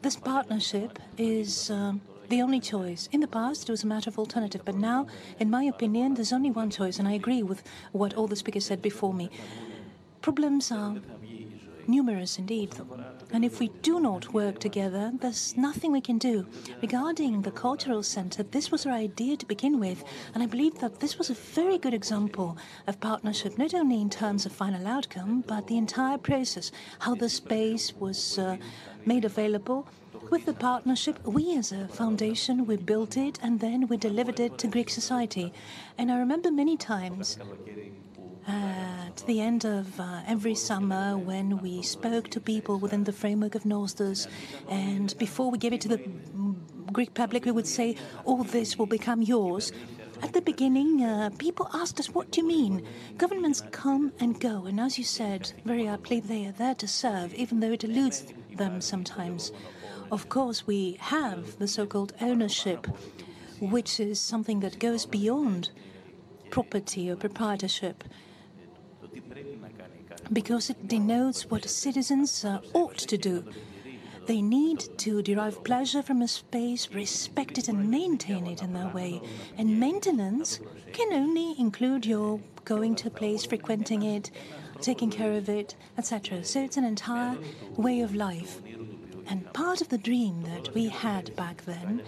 this 0.00 0.16
partnership 0.16 0.98
is 1.18 1.70
um, 1.70 2.00
the 2.30 2.40
only 2.40 2.58
choice. 2.58 3.06
In 3.12 3.20
the 3.20 3.28
past, 3.28 3.68
it 3.68 3.70
was 3.70 3.84
a 3.84 3.86
matter 3.86 4.08
of 4.08 4.18
alternative, 4.18 4.62
but 4.64 4.76
now, 4.76 5.06
in 5.38 5.50
my 5.50 5.64
opinion, 5.64 6.14
there's 6.14 6.32
only 6.32 6.50
one 6.50 6.70
choice, 6.70 6.98
and 6.98 7.06
I 7.06 7.12
agree 7.12 7.42
with 7.42 7.62
what 7.92 8.14
all 8.14 8.26
the 8.26 8.34
speakers 8.34 8.64
said 8.64 8.80
before 8.80 9.12
me. 9.12 9.28
Problems 10.22 10.72
are 10.72 10.96
numerous 11.88 12.38
indeed. 12.38 12.74
And 13.32 13.44
if 13.44 13.60
we 13.60 13.68
do 13.82 14.00
not 14.00 14.32
work 14.32 14.60
together, 14.60 15.12
there's 15.20 15.56
nothing 15.56 15.92
we 15.92 16.00
can 16.00 16.18
do. 16.18 16.46
Regarding 16.82 17.42
the 17.42 17.50
cultural 17.50 18.02
center, 18.02 18.42
this 18.42 18.70
was 18.70 18.86
our 18.86 18.92
idea 18.92 19.36
to 19.36 19.46
begin 19.46 19.80
with, 19.80 20.04
and 20.34 20.42
I 20.42 20.46
believe 20.46 20.78
that 20.80 21.00
this 21.00 21.18
was 21.18 21.30
a 21.30 21.34
very 21.34 21.78
good 21.78 21.94
example 21.94 22.56
of 22.86 23.00
partnership, 23.00 23.58
not 23.58 23.74
only 23.74 24.00
in 24.00 24.10
terms 24.10 24.46
of 24.46 24.52
final 24.52 24.86
outcome, 24.86 25.44
but 25.46 25.66
the 25.66 25.78
entire 25.78 26.18
process, 26.18 26.70
how 27.00 27.14
the 27.14 27.28
space 27.28 27.94
was 27.96 28.38
uh, 28.38 28.56
made 29.06 29.24
available. 29.24 29.86
With 30.30 30.46
the 30.46 30.54
partnership, 30.54 31.24
we 31.26 31.56
as 31.56 31.70
a 31.70 31.86
foundation, 31.88 32.66
we 32.66 32.76
built 32.76 33.16
it 33.16 33.38
and 33.42 33.60
then 33.60 33.88
we 33.88 33.96
delivered 33.96 34.40
it 34.40 34.56
to 34.58 34.66
Greek 34.68 34.88
society. 34.88 35.52
And 35.98 36.10
I 36.10 36.18
remember 36.18 36.50
many 36.50 36.76
times 36.76 37.38
at 38.46 39.16
the 39.26 39.40
end 39.40 39.64
of 39.64 39.98
uh, 39.98 40.22
every 40.26 40.54
summer 40.54 41.16
when 41.16 41.58
we 41.58 41.82
spoke 41.82 42.28
to 42.30 42.40
people 42.40 42.78
within 42.78 43.04
the 43.04 43.12
framework 43.12 43.54
of 43.54 43.64
Nostos, 43.64 44.26
and 44.68 45.16
before 45.18 45.50
we 45.50 45.58
gave 45.58 45.72
it 45.72 45.80
to 45.82 45.88
the 45.88 46.00
Greek 46.92 47.14
public, 47.14 47.44
we 47.44 47.50
would 47.50 47.66
say, 47.66 47.96
All 48.24 48.44
this 48.44 48.78
will 48.78 48.86
become 48.86 49.22
yours. 49.22 49.72
At 50.22 50.32
the 50.32 50.40
beginning, 50.40 51.02
uh, 51.02 51.30
people 51.38 51.68
asked 51.74 51.98
us, 52.00 52.10
What 52.10 52.30
do 52.30 52.40
you 52.40 52.46
mean? 52.46 52.86
Governments 53.16 53.62
come 53.72 54.12
and 54.20 54.40
go, 54.40 54.66
and 54.66 54.78
as 54.80 54.98
you 54.98 55.04
said 55.04 55.52
very 55.64 55.86
aptly, 55.86 56.20
they 56.20 56.46
are 56.46 56.52
there 56.52 56.74
to 56.76 56.88
serve, 56.88 57.34
even 57.34 57.60
though 57.60 57.72
it 57.72 57.84
eludes 57.84 58.26
them 58.54 58.80
sometimes. 58.80 59.52
Of 60.12 60.28
course, 60.28 60.66
we 60.66 60.96
have 61.00 61.58
the 61.58 61.66
so 61.66 61.86
called 61.86 62.12
ownership, 62.20 62.86
which 63.60 63.98
is 63.98 64.20
something 64.20 64.60
that 64.60 64.78
goes 64.78 65.06
beyond 65.06 65.70
property 66.50 67.10
or 67.10 67.16
proprietorship 67.16 68.04
because 70.32 70.70
it 70.70 70.88
denotes 70.88 71.50
what 71.50 71.68
citizens 71.68 72.44
uh, 72.44 72.60
ought 72.72 72.98
to 72.98 73.16
do. 73.18 73.44
They 74.26 74.40
need 74.40 74.80
to 74.98 75.20
derive 75.22 75.62
pleasure 75.64 76.02
from 76.02 76.22
a 76.22 76.28
space, 76.28 76.88
respect 76.90 77.58
it, 77.58 77.68
and 77.68 77.90
maintain 77.90 78.46
it 78.46 78.62
in 78.62 78.72
their 78.72 78.88
way. 78.88 79.20
And 79.58 79.78
maintenance 79.78 80.60
can 80.92 81.12
only 81.12 81.54
include 81.58 82.06
your 82.06 82.40
going 82.64 82.94
to 82.96 83.08
a 83.08 83.10
place, 83.10 83.44
frequenting 83.44 84.02
it, 84.02 84.30
taking 84.80 85.10
care 85.10 85.32
of 85.32 85.48
it, 85.50 85.76
etc. 85.98 86.42
So 86.42 86.62
it's 86.62 86.78
an 86.78 86.84
entire 86.84 87.36
way 87.76 88.00
of 88.00 88.14
life. 88.14 88.62
And 89.26 89.52
part 89.52 89.80
of 89.80 89.90
the 89.90 89.98
dream 89.98 90.42
that 90.44 90.74
we 90.74 90.88
had 90.88 91.34
back 91.36 91.64
then 91.64 92.02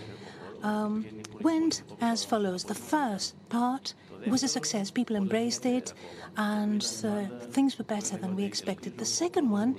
um, 0.62 1.06
went 1.40 1.82
as 2.01 2.24
follows. 2.24 2.64
The 2.64 2.74
first 2.74 3.34
part 3.48 3.94
was 4.26 4.43
a 4.43 4.48
success. 4.48 4.90
People 4.90 5.16
embraced 5.16 5.66
it, 5.66 5.93
and 6.36 6.82
uh, 7.05 7.24
things 7.51 7.78
were 7.78 7.84
better 7.84 8.16
than 8.16 8.36
we 8.36 8.44
expected. 8.44 8.98
The 8.98 9.05
second 9.05 9.51
one, 9.51 9.76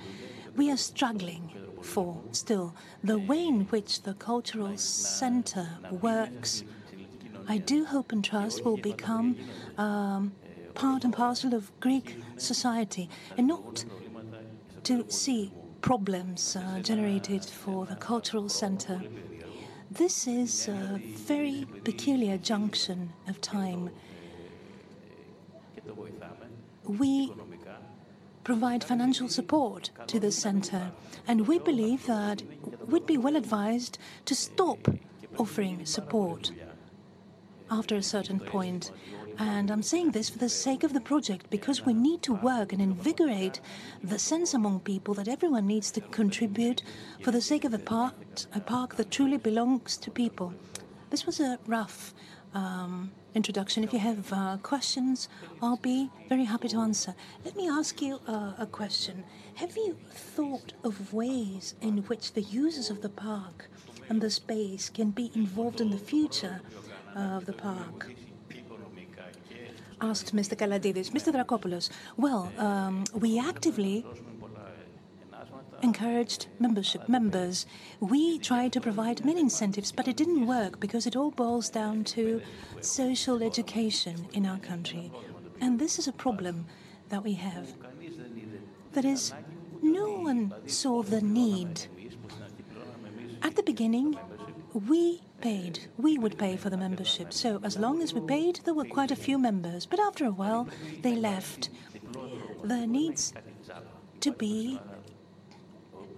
we 0.56 0.70
are 0.70 0.76
struggling 0.76 1.52
for 1.82 2.20
still. 2.32 2.74
The 3.04 3.18
way 3.18 3.46
in 3.46 3.60
which 3.66 4.02
the 4.02 4.14
cultural 4.14 4.76
center 4.76 5.68
works, 5.90 6.64
I 7.48 7.58
do 7.58 7.84
hope 7.84 8.12
and 8.12 8.24
trust 8.24 8.64
will 8.64 8.76
become 8.76 9.36
um, 9.76 10.32
part 10.74 11.04
and 11.04 11.12
parcel 11.12 11.54
of 11.54 11.70
Greek 11.80 12.16
society, 12.36 13.08
and 13.36 13.46
not 13.46 13.84
to 14.84 15.04
see 15.10 15.52
problems 15.80 16.56
uh, 16.56 16.80
generated 16.80 17.44
for 17.44 17.86
the 17.86 17.96
cultural 17.96 18.48
center. 18.48 19.00
This 19.90 20.26
is 20.26 20.68
a 20.68 21.00
very 21.02 21.64
peculiar 21.84 22.36
junction 22.36 23.12
of 23.26 23.40
time 23.40 23.90
we 26.84 27.32
provide 28.44 28.82
financial 28.82 29.28
support 29.28 29.90
to 30.06 30.18
the 30.18 30.32
center, 30.32 30.90
and 31.26 31.46
we 31.46 31.58
believe 31.58 32.06
that 32.06 32.42
we'd 32.86 33.06
be 33.06 33.18
well 33.18 33.36
advised 33.36 33.98
to 34.24 34.34
stop 34.34 34.88
offering 35.38 35.84
support 35.84 36.52
after 37.70 37.96
a 37.96 38.02
certain 38.02 38.40
point. 38.40 38.90
And 39.38 39.70
I'm 39.70 39.82
saying 39.82 40.10
this 40.12 40.30
for 40.30 40.38
the 40.38 40.48
sake 40.48 40.82
of 40.82 40.94
the 40.94 41.00
project 41.00 41.48
because 41.48 41.86
we 41.86 41.92
need 41.92 42.22
to 42.22 42.34
work 42.34 42.72
and 42.72 42.82
invigorate 42.82 43.60
the 44.02 44.18
sense 44.18 44.52
among 44.52 44.80
people 44.80 45.14
that 45.14 45.28
everyone 45.28 45.66
needs 45.66 45.92
to 45.92 46.00
contribute 46.00 46.82
for 47.22 47.30
the 47.30 47.40
sake 47.40 47.64
of 47.64 47.72
a 47.72 47.78
park, 47.78 48.14
a 48.52 48.60
park 48.60 48.96
that 48.96 49.12
truly 49.12 49.36
belongs 49.36 49.96
to 49.98 50.10
people. 50.10 50.54
This 51.10 51.24
was 51.24 51.38
a 51.38 51.58
rough 51.66 52.14
um, 52.54 53.12
introduction. 53.34 53.84
If 53.84 53.92
you 53.92 53.98
have 53.98 54.32
uh, 54.32 54.56
questions, 54.62 55.28
I'll 55.62 55.76
be 55.76 56.10
very 56.28 56.44
happy 56.44 56.68
to 56.68 56.78
answer. 56.78 57.14
Let 57.44 57.56
me 57.56 57.68
ask 57.68 58.00
you 58.02 58.20
uh, 58.26 58.52
a 58.58 58.66
question. 58.66 59.24
Have 59.56 59.76
you 59.76 59.96
thought 60.10 60.72
of 60.84 61.12
ways 61.12 61.74
in 61.80 61.98
which 62.08 62.32
the 62.32 62.42
users 62.42 62.90
of 62.90 63.02
the 63.02 63.08
park 63.08 63.68
and 64.08 64.20
the 64.20 64.30
space 64.30 64.88
can 64.88 65.10
be 65.10 65.30
involved 65.34 65.80
in 65.80 65.90
the 65.90 65.98
future 65.98 66.60
of 67.14 67.46
the 67.46 67.52
park? 67.52 68.08
Asked 70.00 70.34
Mr. 70.34 70.56
Kalandides. 70.56 71.10
Mr. 71.10 71.32
Drakopoulos, 71.32 71.90
well, 72.16 72.52
um, 72.56 73.04
we 73.14 73.38
actively 73.38 74.06
encouraged 75.82 76.46
membership 76.58 77.08
members. 77.08 77.66
We 78.00 78.38
tried 78.38 78.72
to 78.72 78.80
provide 78.80 79.24
many 79.24 79.40
incentives, 79.40 79.92
but 79.92 80.08
it 80.08 80.16
didn't 80.16 80.46
work 80.46 80.80
because 80.80 81.06
it 81.06 81.16
all 81.16 81.30
boils 81.30 81.68
down 81.70 82.04
to 82.04 82.40
social 82.80 83.42
education 83.42 84.26
in 84.32 84.46
our 84.46 84.58
country. 84.58 85.10
And 85.60 85.78
this 85.78 85.98
is 85.98 86.08
a 86.08 86.12
problem 86.12 86.66
that 87.08 87.24
we 87.24 87.34
have. 87.34 87.74
That 88.92 89.04
is, 89.04 89.32
no 89.82 90.12
one 90.12 90.54
saw 90.66 91.02
the 91.02 91.20
need. 91.20 91.86
At 93.42 93.56
the 93.56 93.62
beginning, 93.62 94.18
we 94.72 95.22
paid. 95.40 95.80
We 95.96 96.18
would 96.18 96.38
pay 96.38 96.56
for 96.56 96.70
the 96.70 96.76
membership. 96.76 97.32
So 97.32 97.60
as 97.62 97.78
long 97.78 98.02
as 98.02 98.12
we 98.12 98.20
paid, 98.20 98.60
there 98.64 98.74
were 98.74 98.84
quite 98.84 99.10
a 99.10 99.16
few 99.16 99.38
members. 99.38 99.86
But 99.86 100.00
after 100.00 100.24
a 100.24 100.30
while, 100.30 100.68
they 101.02 101.14
left. 101.14 101.70
There 102.64 102.86
needs 102.86 103.32
to 104.20 104.32
be 104.32 104.80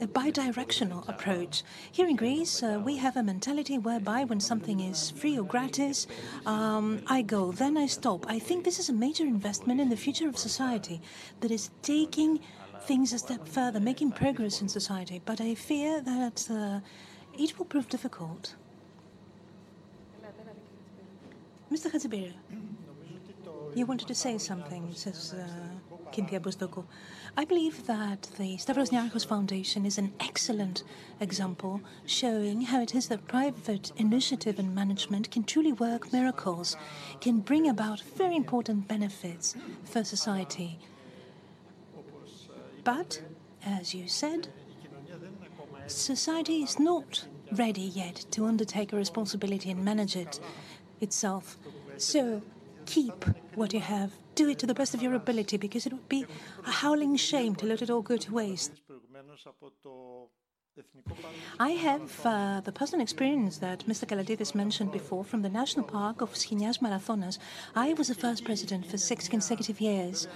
a 0.00 0.06
bidirectional 0.06 1.06
approach. 1.08 1.62
Here 1.92 2.08
in 2.08 2.16
Greece, 2.16 2.62
uh, 2.62 2.80
we 2.84 2.96
have 2.96 3.16
a 3.16 3.22
mentality 3.22 3.76
whereby 3.78 4.24
when 4.24 4.40
something 4.40 4.80
is 4.80 5.10
free 5.10 5.38
or 5.38 5.44
gratis, 5.44 6.06
um, 6.46 7.02
I 7.06 7.22
go, 7.22 7.52
then 7.52 7.76
I 7.76 7.86
stop. 7.86 8.26
I 8.28 8.38
think 8.38 8.64
this 8.64 8.78
is 8.78 8.88
a 8.88 8.92
major 8.92 9.24
investment 9.24 9.80
in 9.80 9.90
the 9.90 9.96
future 9.96 10.28
of 10.28 10.38
society 10.38 11.00
that 11.40 11.50
is 11.50 11.70
taking 11.82 12.40
things 12.82 13.12
a 13.12 13.18
step 13.18 13.46
further, 13.46 13.78
making 13.78 14.12
progress 14.12 14.62
in 14.62 14.68
society. 14.68 15.20
But 15.24 15.40
I 15.40 15.54
fear 15.54 16.00
that 16.00 16.48
uh, 16.50 16.80
it 17.38 17.58
will 17.58 17.66
prove 17.66 17.88
difficult. 17.88 18.54
Mr. 21.70 21.90
Hatzibiru, 21.92 22.32
you 23.74 23.86
wanted 23.86 24.08
to 24.08 24.14
say 24.14 24.38
something, 24.38 24.92
says 24.94 25.34
uh, 25.34 25.89
Kynthia 26.12 26.40
Bousdoukou. 26.40 26.84
I 27.36 27.44
believe 27.44 27.86
that 27.86 28.28
the 28.38 28.56
Stavros 28.56 28.90
Niarchos 28.90 29.26
Foundation 29.26 29.86
is 29.86 29.98
an 29.98 30.12
excellent 30.20 30.82
example 31.20 31.80
showing 32.04 32.62
how 32.62 32.82
it 32.82 32.94
is 32.94 33.08
that 33.08 33.28
private 33.28 33.92
initiative 33.96 34.58
and 34.58 34.74
management 34.74 35.30
can 35.30 35.44
truly 35.44 35.72
work 35.72 36.12
miracles, 36.12 36.76
can 37.20 37.40
bring 37.40 37.68
about 37.68 38.00
very 38.00 38.36
important 38.36 38.88
benefits 38.88 39.54
for 39.84 40.02
society. 40.04 40.78
But, 42.82 43.22
as 43.64 43.94
you 43.94 44.08
said, 44.08 44.48
society 45.86 46.62
is 46.62 46.78
not 46.78 47.26
ready 47.52 47.82
yet 47.82 48.24
to 48.30 48.46
undertake 48.46 48.92
a 48.92 48.96
responsibility 48.96 49.70
and 49.70 49.84
manage 49.84 50.16
it 50.16 50.40
itself. 51.00 51.58
So, 51.96 52.42
keep 52.86 53.24
what 53.54 53.72
you 53.72 53.80
have 53.80 54.12
do 54.40 54.48
it 54.48 54.58
to 54.58 54.66
the 54.66 54.78
best 54.82 54.94
of 54.94 55.02
your 55.04 55.14
ability 55.14 55.56
because 55.66 55.84
it 55.86 55.92
would 55.92 56.08
be 56.08 56.24
a 56.66 56.72
howling 56.82 57.16
shame 57.16 57.54
to 57.56 57.66
let 57.66 57.82
it 57.82 57.90
all 57.90 58.04
go 58.12 58.16
to 58.16 58.30
waste. 58.32 58.72
I 61.58 61.70
have 61.88 62.08
uh, 62.24 62.60
the 62.64 62.72
personal 62.72 63.02
experience 63.02 63.58
that 63.58 63.86
Mr. 63.86 64.04
Kalandides 64.08 64.54
mentioned 64.54 64.92
before 64.92 65.24
from 65.24 65.42
the 65.42 65.52
National 65.60 65.84
Park 65.84 66.22
of 66.22 66.32
Schinias 66.32 66.78
Marathonas. 66.84 67.36
I 67.74 67.92
was 67.98 68.08
the 68.08 68.14
first 68.14 68.44
president 68.44 68.86
for 68.86 68.96
six 68.96 69.28
consecutive 69.28 69.78
years. 69.80 70.26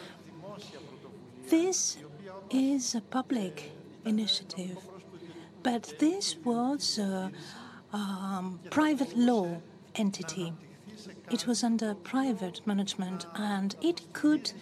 This 1.48 1.96
is 2.50 2.94
a 2.94 3.00
public 3.00 3.72
initiative, 4.04 4.76
but 5.62 5.94
this 5.98 6.36
was 6.44 6.98
a 6.98 7.32
um, 7.92 8.60
private 8.70 9.16
law 9.16 9.46
entity. 9.94 10.52
It 11.30 11.46
was 11.46 11.64
under 11.64 11.94
private 11.94 12.60
management 12.66 13.26
and 13.34 13.74
it 13.80 14.12
could 14.12 14.52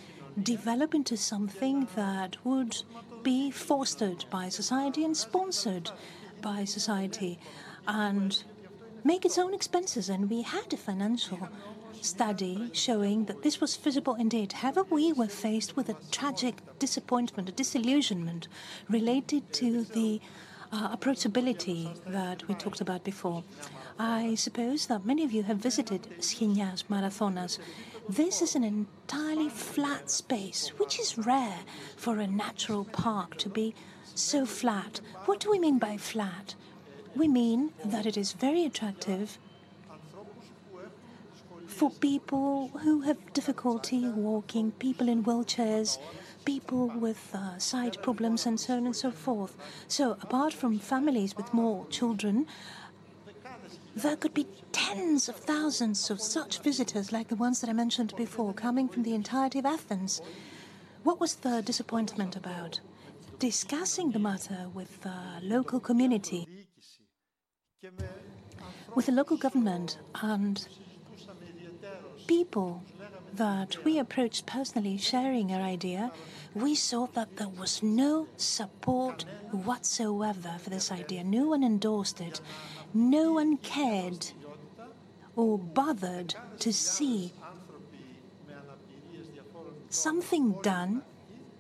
develop 0.43 0.95
into 0.95 1.17
something 1.17 1.89
that 1.95 2.37
would 2.45 2.83
be 3.23 3.51
fostered 3.51 4.25
by 4.31 4.49
society 4.49 5.05
and 5.05 5.17
sponsored 5.17 5.91
by 6.41 6.65
society 6.65 7.39
and 7.87 8.43
make 9.05 9.25
its 9.25 9.39
own 9.39 9.55
expenses. 9.55 10.09
And 10.09 10.31
we 10.31 10.43
had 10.43 10.73
a 10.73 10.77
financial 10.77 11.49
study 12.01 12.71
showing 12.73 13.27
that 13.27 13.43
this 13.43 13.61
was 13.61 13.77
feasible 13.77 14.15
indeed. 14.15 14.53
However, 14.53 14.85
we 14.85 15.13
were 15.13 15.29
faced 15.29 15.77
with 15.77 15.89
a 15.89 15.97
tragic 16.11 16.57
disappointment, 16.79 17.49
a 17.49 17.53
disillusionment 17.53 18.49
related 18.89 19.53
to 19.55 19.85
the 19.85 20.21
uh, 20.73 20.97
approachability 20.97 21.95
that 22.07 22.49
we 22.49 22.55
talked 22.55 22.81
about 22.81 23.05
before. 23.05 23.45
I 24.05 24.35
suppose 24.35 24.87
that 24.87 25.07
many 25.07 25.23
of 25.23 25.31
you 25.31 25.45
have 25.45 25.59
visited 25.59 26.09
Schinias 26.19 26.83
Marathonas. 26.91 27.61
This 28.09 28.43
is 28.43 28.57
an 28.57 28.65
entirely 28.65 29.49
flat 29.49 30.11
space, 30.11 30.71
which 30.77 30.99
is 30.99 31.17
rare 31.17 31.61
for 31.97 32.19
a 32.19 32.27
natural 32.27 32.85
park 32.85 33.39
to 33.39 33.49
be 33.49 33.77
so 34.17 34.45
flat. 34.45 35.01
What 35.27 35.39
do 35.39 35.53
we 35.53 35.61
mean 35.61 35.79
by 35.79 35.99
flat? 35.99 36.57
We 37.15 37.29
mean 37.29 37.75
that 37.85 38.05
it 38.05 38.17
is 38.17 38.33
very 38.33 38.65
attractive 38.65 39.39
for 41.69 41.91
people 41.91 42.73
who 42.83 43.03
have 43.03 43.33
difficulty 43.33 44.09
walking, 44.09 44.73
people 44.73 45.09
in 45.09 45.23
wheelchairs, 45.23 45.99
people 46.45 46.89
with 46.89 47.31
uh, 47.35 47.57
sight 47.59 48.03
problems, 48.03 48.47
and 48.47 48.59
so 48.59 48.79
on 48.79 48.87
and 48.87 48.97
so 48.97 49.13
forth. 49.13 49.57
So, 49.87 50.17
apart 50.21 50.53
from 50.53 50.81
families 50.81 51.37
with 51.37 51.55
more 51.55 51.87
children, 51.87 52.47
there 53.95 54.17
could 54.17 54.35
be 54.35 54.47
tens 54.73 55.29
of 55.29 55.37
thousands 55.37 56.11
of 56.11 56.21
such 56.21 56.63
visitors 56.63 57.13
like 57.13 57.29
the 57.29 57.37
ones 57.37 57.61
that 57.61 57.71
I 57.71 57.75
mentioned 57.75 58.15
before, 58.17 58.53
coming 58.53 58.89
from 58.89 59.03
the 59.03 59.15
entirety 59.15 59.59
of 59.59 59.67
Athens. 59.67 60.21
What 61.03 61.21
was 61.21 61.37
the 61.37 61.63
disappointment 61.63 62.37
about? 62.37 62.81
Discussing 63.39 64.13
the 64.13 64.19
matter 64.19 64.69
with 64.73 65.03
the 65.03 65.15
local 65.43 65.81
community, 65.81 66.47
with 68.95 69.07
the 69.07 69.13
local 69.13 69.37
government, 69.37 69.99
and 70.23 70.67
people 72.27 72.83
that 73.35 73.83
we 73.85 73.99
approached 73.99 74.47
personally 74.47 74.97
sharing 74.97 75.53
our 75.53 75.63
idea, 75.63 76.13
we 76.55 76.75
saw 76.75 77.07
that 77.15 77.37
there 77.37 77.49
was 77.49 77.83
no 77.83 78.29
support 78.37 79.25
whatsoever 79.51 80.57
for 80.59 80.71
this 80.71 80.93
idea. 80.93 81.25
No 81.25 81.49
one 81.49 81.65
endorsed 81.65 82.21
it. 82.21 82.41
No 82.95 83.33
one 83.33 83.57
cared 83.57 84.33
or 85.35 85.59
bothered 85.59 86.35
to 86.59 86.73
see 86.73 87.33
something 89.89 90.53
done, 90.63 91.03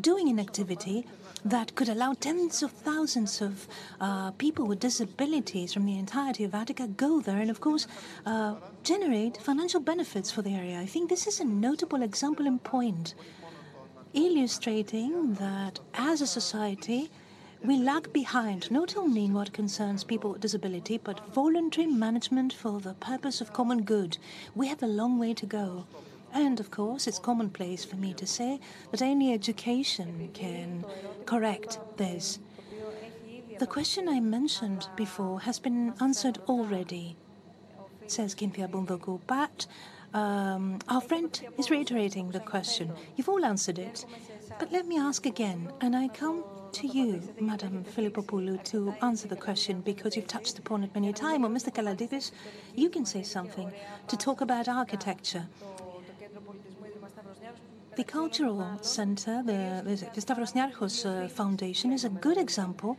doing 0.00 0.28
an 0.28 0.38
activity 0.38 1.06
that 1.44 1.74
could 1.74 1.88
allow 1.88 2.12
tens 2.14 2.62
of 2.62 2.70
thousands 2.70 3.40
of 3.40 3.66
uh, 4.00 4.30
people 4.32 4.66
with 4.66 4.78
disabilities 4.78 5.72
from 5.72 5.86
the 5.86 5.98
entirety 5.98 6.44
of 6.44 6.54
Attica 6.54 6.86
go 6.86 7.20
there 7.20 7.38
and, 7.38 7.50
of 7.50 7.60
course, 7.60 7.86
uh, 8.26 8.54
generate 8.84 9.36
financial 9.38 9.80
benefits 9.80 10.30
for 10.30 10.42
the 10.42 10.54
area. 10.54 10.78
I 10.78 10.86
think 10.86 11.08
this 11.08 11.26
is 11.26 11.40
a 11.40 11.44
notable 11.44 12.02
example 12.02 12.46
and 12.46 12.62
point, 12.62 13.14
illustrating 14.12 15.34
that 15.34 15.80
as 15.94 16.20
a 16.20 16.26
society, 16.26 17.10
we 17.64 17.76
lag 17.76 18.12
behind 18.12 18.70
not 18.70 18.96
only 18.96 19.24
in 19.24 19.34
what 19.34 19.52
concerns 19.52 20.02
people 20.02 20.32
with 20.32 20.40
disability, 20.40 20.98
but 20.98 21.32
voluntary 21.32 21.86
management 21.86 22.52
for 22.52 22.80
the 22.80 22.94
purpose 22.94 23.40
of 23.40 23.52
common 23.52 23.82
good. 23.82 24.18
We 24.54 24.66
have 24.68 24.82
a 24.82 24.86
long 24.86 25.18
way 25.18 25.32
to 25.34 25.46
go. 25.46 25.86
And 26.34 26.58
of 26.58 26.70
course, 26.70 27.06
it's 27.06 27.18
commonplace 27.18 27.84
for 27.84 27.96
me 27.96 28.14
to 28.14 28.26
say 28.26 28.58
that 28.90 29.02
only 29.02 29.32
education 29.32 30.30
can 30.32 30.84
correct 31.24 31.78
this. 31.98 32.40
The 33.58 33.66
question 33.66 34.08
I 34.08 34.18
mentioned 34.18 34.88
before 34.96 35.40
has 35.42 35.60
been 35.60 35.94
answered 36.00 36.38
already, 36.48 37.16
says 38.08 38.34
Kynthia 38.34 38.66
Bousdoukou, 38.66 39.20
but 39.26 39.66
um, 40.14 40.78
our 40.88 41.00
friend 41.00 41.40
is 41.58 41.70
reiterating 41.70 42.30
the 42.30 42.40
question. 42.40 42.92
You've 43.16 43.28
all 43.28 43.44
answered 43.44 43.78
it, 43.78 44.04
but 44.58 44.70
let 44.70 44.86
me 44.86 44.98
ask 44.98 45.26
again, 45.26 45.72
and 45.80 45.96
I 45.96 46.08
come 46.08 46.44
to 46.72 46.86
you, 46.86 47.22
Madam 47.40 47.84
Filippopoulou, 47.84 48.62
to 48.64 48.94
answer 49.02 49.28
the 49.28 49.36
question 49.36 49.80
because 49.80 50.16
you've 50.16 50.26
touched 50.26 50.58
upon 50.58 50.84
it 50.84 50.94
many 50.94 51.12
times. 51.12 51.44
Or 51.44 51.48
Mr. 51.48 51.72
Kalandides, 51.74 52.32
you 52.74 52.88
can 52.88 53.04
say 53.04 53.22
something 53.22 53.72
to 54.08 54.16
talk 54.16 54.40
about 54.40 54.68
architecture. 54.68 55.46
The 57.94 58.04
Cultural 58.04 58.78
Center, 58.80 59.42
the, 59.42 60.08
the 60.14 60.20
Stavros 60.20 60.52
Niarchos 60.52 61.04
uh, 61.04 61.28
Foundation, 61.28 61.92
is 61.92 62.04
a 62.04 62.08
good 62.08 62.38
example 62.38 62.98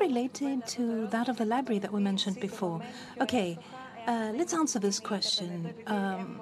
related 0.00 0.66
to 0.66 1.06
that 1.08 1.28
of 1.28 1.36
the 1.36 1.44
library 1.44 1.78
that 1.78 1.92
we 1.92 2.00
mentioned 2.00 2.40
before. 2.40 2.82
Okay, 3.20 3.58
uh, 4.06 4.32
let's 4.34 4.54
answer 4.54 4.78
this 4.78 5.00
question 5.00 5.74
um, 5.86 6.40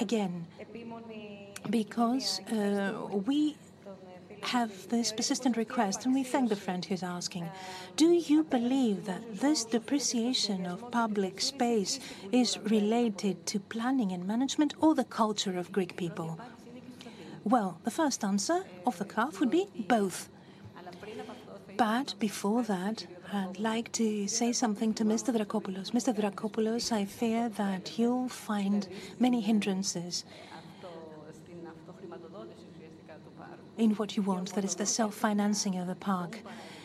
again, 0.00 0.46
because 1.70 2.40
uh, 2.52 2.92
we 3.26 3.56
have 4.42 4.88
this 4.88 5.12
persistent 5.12 5.56
request, 5.56 6.04
and 6.04 6.14
we 6.14 6.22
thank 6.22 6.48
the 6.48 6.56
friend 6.56 6.84
who's 6.84 7.02
asking. 7.02 7.48
Do 7.96 8.12
you 8.12 8.44
believe 8.44 9.06
that 9.06 9.40
this 9.40 9.64
depreciation 9.64 10.66
of 10.66 10.90
public 10.90 11.40
space 11.40 11.98
is 12.30 12.58
related 12.58 13.46
to 13.46 13.60
planning 13.60 14.12
and 14.12 14.26
management 14.26 14.74
or 14.80 14.94
the 14.94 15.04
culture 15.04 15.58
of 15.58 15.72
Greek 15.72 15.96
people? 15.96 16.38
Well, 17.44 17.78
the 17.84 17.90
first 17.90 18.24
answer 18.24 18.64
off 18.86 18.98
the 18.98 19.04
cuff 19.04 19.40
would 19.40 19.50
be 19.50 19.68
both. 19.88 20.28
But 21.76 22.14
before 22.18 22.62
that, 22.64 23.06
I'd 23.32 23.58
like 23.58 23.90
to 23.92 24.28
say 24.28 24.52
something 24.52 24.94
to 24.94 25.04
Mr. 25.04 25.34
Drakopoulos. 25.34 25.90
Mr. 25.90 26.14
Drakopoulos, 26.14 26.92
I 26.92 27.04
fear 27.04 27.48
that 27.50 27.98
you'll 27.98 28.28
find 28.28 28.86
many 29.18 29.40
hindrances 29.40 30.24
in 33.76 33.90
what 33.92 34.16
you 34.16 34.22
want, 34.22 34.54
that 34.54 34.64
is 34.64 34.74
the 34.76 34.86
self 34.86 35.14
financing 35.14 35.78
of 35.78 35.86
the 35.86 35.94
park. 35.94 36.40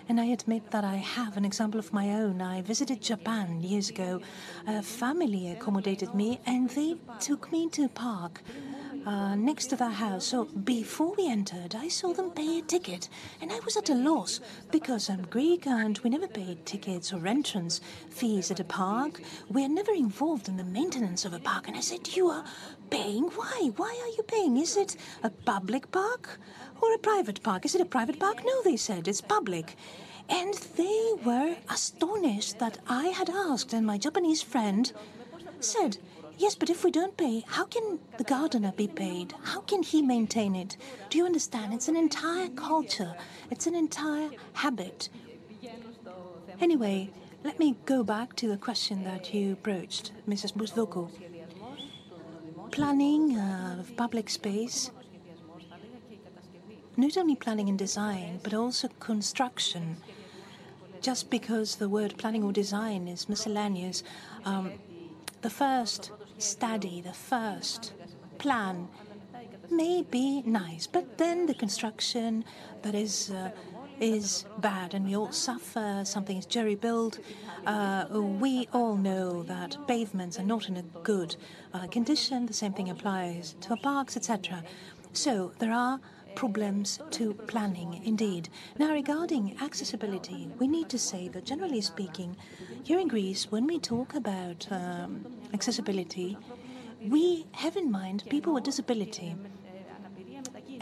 And 0.07 0.19
I 0.19 0.25
admit 0.25 0.71
that 0.71 0.83
I 0.83 0.95
have 0.95 1.37
an 1.37 1.45
example 1.45 1.79
of 1.79 1.93
my 1.93 2.09
own. 2.09 2.41
I 2.41 2.63
visited 2.63 2.99
Japan 2.99 3.61
years 3.61 3.91
ago. 3.91 4.21
A 4.65 4.81
family 4.81 5.51
accommodated 5.51 6.15
me 6.15 6.39
and 6.47 6.67
they 6.71 6.95
took 7.19 7.51
me 7.51 7.69
to 7.69 7.85
a 7.85 7.89
park 7.89 8.41
uh, 9.05 9.35
next 9.35 9.67
to 9.67 9.75
their 9.75 9.89
house. 9.89 10.25
So 10.25 10.45
before 10.45 11.13
we 11.17 11.27
entered, 11.29 11.75
I 11.75 11.87
saw 11.87 12.13
them 12.13 12.31
pay 12.31 12.59
a 12.59 12.61
ticket, 12.61 13.09
and 13.41 13.51
I 13.51 13.59
was 13.59 13.77
at 13.77 13.89
a 13.89 13.95
loss 13.95 14.39
because 14.71 15.09
I'm 15.09 15.23
Greek 15.23 15.67
and 15.67 15.97
we 15.99 16.09
never 16.09 16.27
paid 16.27 16.65
tickets 16.65 17.13
or 17.13 17.25
entrance 17.27 17.81
fees 18.09 18.51
at 18.51 18.59
a 18.59 18.63
park. 18.63 19.21
We're 19.49 19.69
never 19.69 19.91
involved 19.91 20.47
in 20.47 20.57
the 20.57 20.63
maintenance 20.63 21.25
of 21.25 21.33
a 21.33 21.39
park. 21.39 21.67
And 21.67 21.77
I 21.77 21.81
said, 21.81 22.15
You 22.15 22.27
are 22.27 22.43
paying? 22.89 23.25
Why? 23.25 23.71
Why 23.75 23.99
are 24.03 24.15
you 24.17 24.23
paying? 24.23 24.57
Is 24.57 24.77
it 24.77 24.95
a 25.23 25.29
public 25.29 25.91
park 25.91 26.39
or 26.81 26.93
a 26.93 26.97
private 26.97 27.43
park? 27.43 27.65
Is 27.65 27.75
it 27.75 27.81
a 27.81 27.85
private 27.85 28.19
park? 28.19 28.41
No, 28.45 28.61
they 28.63 28.77
said, 28.77 29.07
it's 29.07 29.21
public. 29.21 29.75
And 30.29 30.53
they 30.75 31.13
were 31.25 31.55
astonished 31.69 32.59
that 32.59 32.77
I 32.87 33.07
had 33.07 33.29
asked, 33.29 33.73
and 33.73 33.85
my 33.85 33.97
Japanese 33.97 34.43
friend 34.43 34.91
said, 35.59 35.97
Yes, 36.39 36.55
but 36.55 36.69
if 36.69 36.85
we 36.85 36.89
don't 36.89 37.17
pay, 37.17 37.43
how 37.45 37.65
can 37.65 37.99
the 38.17 38.23
gardener 38.23 38.71
be 38.71 38.87
paid? 38.87 39.33
How 39.43 39.59
can 39.59 39.83
he 39.83 40.01
maintain 40.01 40.55
it? 40.55 40.77
Do 41.09 41.17
you 41.17 41.25
understand? 41.25 41.73
It's 41.73 41.89
an 41.89 41.97
entire 41.97 42.47
culture, 42.47 43.13
it's 43.51 43.67
an 43.67 43.75
entire 43.75 44.29
habit. 44.53 45.09
Anyway, 46.61 47.11
let 47.43 47.59
me 47.59 47.75
go 47.85 48.05
back 48.05 48.37
to 48.37 48.47
the 48.47 48.55
question 48.55 49.03
that 49.03 49.33
you 49.33 49.57
broached, 49.57 50.13
Mrs. 50.29 50.53
Bousdoukou. 50.53 51.09
Planning 52.71 53.37
uh, 53.37 53.75
of 53.81 53.97
public 53.97 54.29
space, 54.29 54.91
not 56.95 57.17
only 57.17 57.35
planning 57.35 57.67
and 57.67 57.77
design, 57.77 58.39
but 58.43 58.53
also 58.53 58.87
construction. 59.01 59.97
Just 61.01 61.29
because 61.29 61.75
the 61.75 61.89
word 61.89 62.17
planning 62.17 62.43
or 62.43 62.53
design 62.53 63.09
is 63.09 63.27
miscellaneous, 63.27 64.03
um, 64.45 64.71
the 65.41 65.49
first 65.49 66.11
study, 66.39 67.01
the 67.01 67.13
first 67.13 67.93
plan 68.37 68.87
may 69.69 70.01
be 70.01 70.41
nice, 70.43 70.87
but 70.87 71.17
then 71.17 71.45
the 71.45 71.53
construction 71.53 72.43
that 72.81 72.95
is 72.95 73.31
uh, 73.31 73.51
is 73.99 74.45
bad, 74.59 74.93
and 74.93 75.05
we 75.05 75.15
all 75.15 75.31
suffer. 75.31 76.01
Something 76.05 76.37
is 76.37 76.45
jerry 76.45 76.75
built. 76.75 77.19
Uh, 77.65 78.05
we 78.11 78.67
all 78.71 78.95
know 78.95 79.43
that 79.43 79.77
pavements 79.87 80.39
are 80.39 80.45
not 80.45 80.69
in 80.69 80.77
a 80.77 80.83
good 81.03 81.35
uh, 81.73 81.87
condition. 81.87 82.45
The 82.45 82.53
same 82.53 82.73
thing 82.73 82.89
applies 82.89 83.55
to 83.61 83.75
parks, 83.75 84.15
etc. 84.15 84.63
So 85.11 85.51
there 85.59 85.73
are 85.73 85.99
problems 86.35 86.99
to 87.11 87.33
planning, 87.33 88.01
indeed. 88.03 88.49
Now, 88.77 88.91
regarding 88.91 89.57
accessibility, 89.61 90.49
we 90.59 90.67
need 90.67 90.89
to 90.89 90.97
say 90.97 91.27
that 91.29 91.45
generally 91.45 91.81
speaking, 91.81 92.35
here 92.83 92.99
in 92.99 93.07
Greece, 93.07 93.51
when 93.51 93.67
we 93.67 93.79
talk 93.79 94.15
about 94.15 94.67
um, 94.71 95.25
accessibility, 95.53 96.37
we 97.07 97.45
have 97.53 97.75
in 97.77 97.91
mind 97.91 98.23
people 98.29 98.53
with 98.53 98.63
disability. 98.63 99.35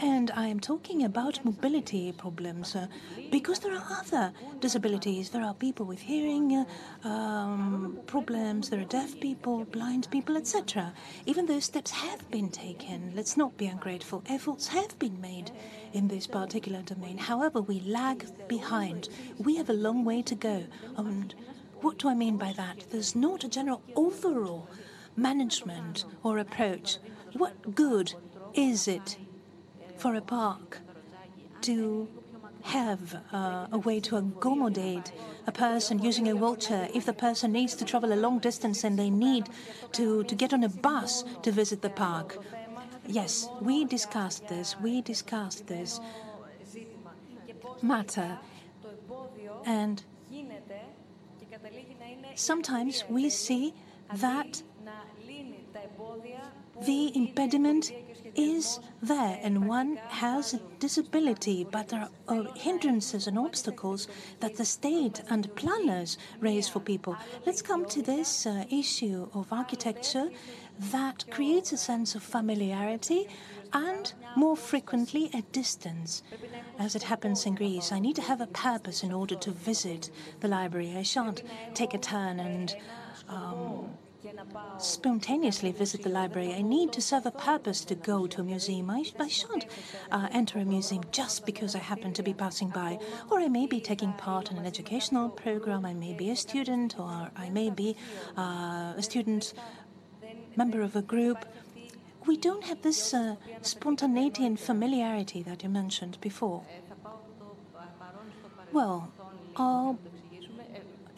And 0.00 0.30
I 0.30 0.46
am 0.46 0.60
talking 0.60 1.02
about 1.04 1.44
mobility 1.44 2.12
problems 2.12 2.76
uh, 2.76 2.86
because 3.32 3.58
there 3.58 3.74
are 3.74 3.84
other 3.90 4.32
disabilities. 4.60 5.30
There 5.30 5.42
are 5.42 5.54
people 5.54 5.86
with 5.86 5.98
hearing 6.00 6.64
uh, 7.04 7.08
um, 7.08 7.98
problems, 8.06 8.70
there 8.70 8.80
are 8.80 8.84
deaf 8.84 9.18
people, 9.18 9.64
blind 9.64 10.08
people, 10.10 10.36
etc. 10.36 10.92
Even 11.26 11.46
though 11.46 11.58
steps 11.58 11.90
have 11.90 12.30
been 12.30 12.48
taken, 12.48 13.12
let's 13.16 13.36
not 13.36 13.56
be 13.56 13.66
ungrateful, 13.66 14.22
efforts 14.26 14.68
have 14.68 14.96
been 15.00 15.20
made 15.20 15.50
in 15.92 16.06
this 16.06 16.28
particular 16.28 16.82
domain. 16.82 17.18
However, 17.18 17.60
we 17.60 17.80
lag 17.80 18.26
behind. 18.46 19.08
We 19.38 19.56
have 19.56 19.68
a 19.68 19.74
long 19.74 20.04
way 20.04 20.22
to 20.22 20.34
go. 20.36 20.64
And 20.96 21.34
what 21.80 21.98
do 21.98 22.08
I 22.08 22.14
mean 22.14 22.36
by 22.36 22.52
that? 22.52 22.84
There's 22.90 23.16
not 23.16 23.42
a 23.42 23.48
general 23.48 23.82
overall 23.96 24.68
management 25.16 26.04
or 26.22 26.38
approach. 26.38 26.98
What 27.32 27.74
good 27.74 28.14
is 28.54 28.86
it 28.86 29.18
for 29.98 30.14
a 30.14 30.20
park 30.20 30.78
to 31.62 32.08
have 32.62 33.16
uh, 33.32 33.66
a 33.72 33.78
way 33.78 34.00
to 34.00 34.16
accommodate 34.16 35.12
a 35.46 35.52
person 35.52 35.98
using 35.98 36.28
a 36.28 36.34
wheelchair 36.34 36.88
if 36.94 37.04
the 37.06 37.12
person 37.12 37.52
needs 37.52 37.74
to 37.74 37.84
travel 37.84 38.12
a 38.12 38.16
long 38.16 38.38
distance 38.38 38.84
and 38.84 38.98
they 38.98 39.10
need 39.10 39.48
to, 39.92 40.24
to 40.24 40.34
get 40.34 40.52
on 40.52 40.62
a 40.62 40.68
bus 40.68 41.24
to 41.42 41.50
visit 41.50 41.82
the 41.82 41.90
park. 41.90 42.38
Yes, 43.06 43.48
we 43.60 43.84
discussed 43.84 44.48
this. 44.48 44.76
We 44.80 45.00
discussed 45.02 45.66
this 45.66 46.00
matter. 47.82 48.38
And 49.64 50.02
sometimes 52.34 53.04
we 53.08 53.30
see 53.30 53.74
that 54.14 54.62
the 56.84 57.16
impediment 57.16 57.92
is 58.34 58.80
there 59.02 59.38
and 59.42 59.68
one 59.68 59.96
has 60.08 60.54
a 60.54 60.60
disability, 60.78 61.66
but 61.70 61.88
there 61.88 62.08
are 62.28 62.46
hindrances 62.54 63.26
and 63.26 63.38
obstacles 63.38 64.08
that 64.40 64.56
the 64.56 64.64
state 64.64 65.22
and 65.28 65.54
planners 65.56 66.18
raise 66.40 66.68
for 66.68 66.80
people. 66.80 67.16
Let's 67.46 67.62
come 67.62 67.86
to 67.86 68.02
this 68.02 68.46
uh, 68.46 68.64
issue 68.70 69.28
of 69.34 69.52
architecture 69.52 70.30
that 70.78 71.24
creates 71.30 71.72
a 71.72 71.76
sense 71.76 72.14
of 72.14 72.22
familiarity 72.22 73.28
and 73.72 74.12
more 74.36 74.56
frequently 74.56 75.30
a 75.34 75.42
distance. 75.52 76.22
As 76.78 76.94
it 76.94 77.02
happens 77.02 77.44
in 77.46 77.54
Greece, 77.54 77.92
I 77.92 77.98
need 77.98 78.16
to 78.16 78.22
have 78.22 78.40
a 78.40 78.46
purpose 78.46 79.02
in 79.02 79.12
order 79.12 79.34
to 79.36 79.50
visit 79.50 80.10
the 80.40 80.48
library. 80.48 80.96
I 80.96 81.02
shan't 81.02 81.42
take 81.74 81.94
a 81.94 81.98
turn 81.98 82.40
and 82.40 82.74
um, 83.28 83.90
spontaneously 84.78 85.72
visit 85.72 86.02
the 86.02 86.08
library. 86.08 86.54
I 86.54 86.62
need 86.62 86.92
to 86.92 87.00
serve 87.00 87.26
a 87.26 87.30
purpose 87.30 87.84
to 87.84 87.94
go 87.94 88.26
to 88.26 88.40
a 88.40 88.44
museum. 88.44 88.90
I, 88.90 89.04
I 89.18 89.28
shan't 89.28 89.66
uh, 90.10 90.28
enter 90.32 90.58
a 90.58 90.64
museum 90.64 91.04
just 91.12 91.46
because 91.46 91.74
I 91.74 91.78
happen 91.78 92.12
to 92.14 92.22
be 92.22 92.34
passing 92.34 92.68
by. 92.68 92.98
Or 93.30 93.38
I 93.38 93.48
may 93.48 93.66
be 93.66 93.80
taking 93.80 94.12
part 94.14 94.50
in 94.50 94.58
an 94.58 94.66
educational 94.66 95.28
program, 95.28 95.84
I 95.84 95.94
may 95.94 96.14
be 96.14 96.30
a 96.30 96.36
student, 96.36 96.98
or 96.98 97.30
I 97.36 97.50
may 97.50 97.70
be 97.70 97.96
uh, 98.36 98.94
a 98.96 99.02
student 99.02 99.54
member 100.56 100.82
of 100.82 100.96
a 100.96 101.02
group. 101.02 101.44
We 102.26 102.36
don't 102.36 102.64
have 102.64 102.82
this 102.82 103.14
uh, 103.14 103.36
spontaneity 103.62 104.44
and 104.44 104.58
familiarity 104.58 105.42
that 105.44 105.62
you 105.62 105.68
mentioned 105.68 106.18
before. 106.20 106.64
Well, 108.72 109.10
I'll 109.56 109.98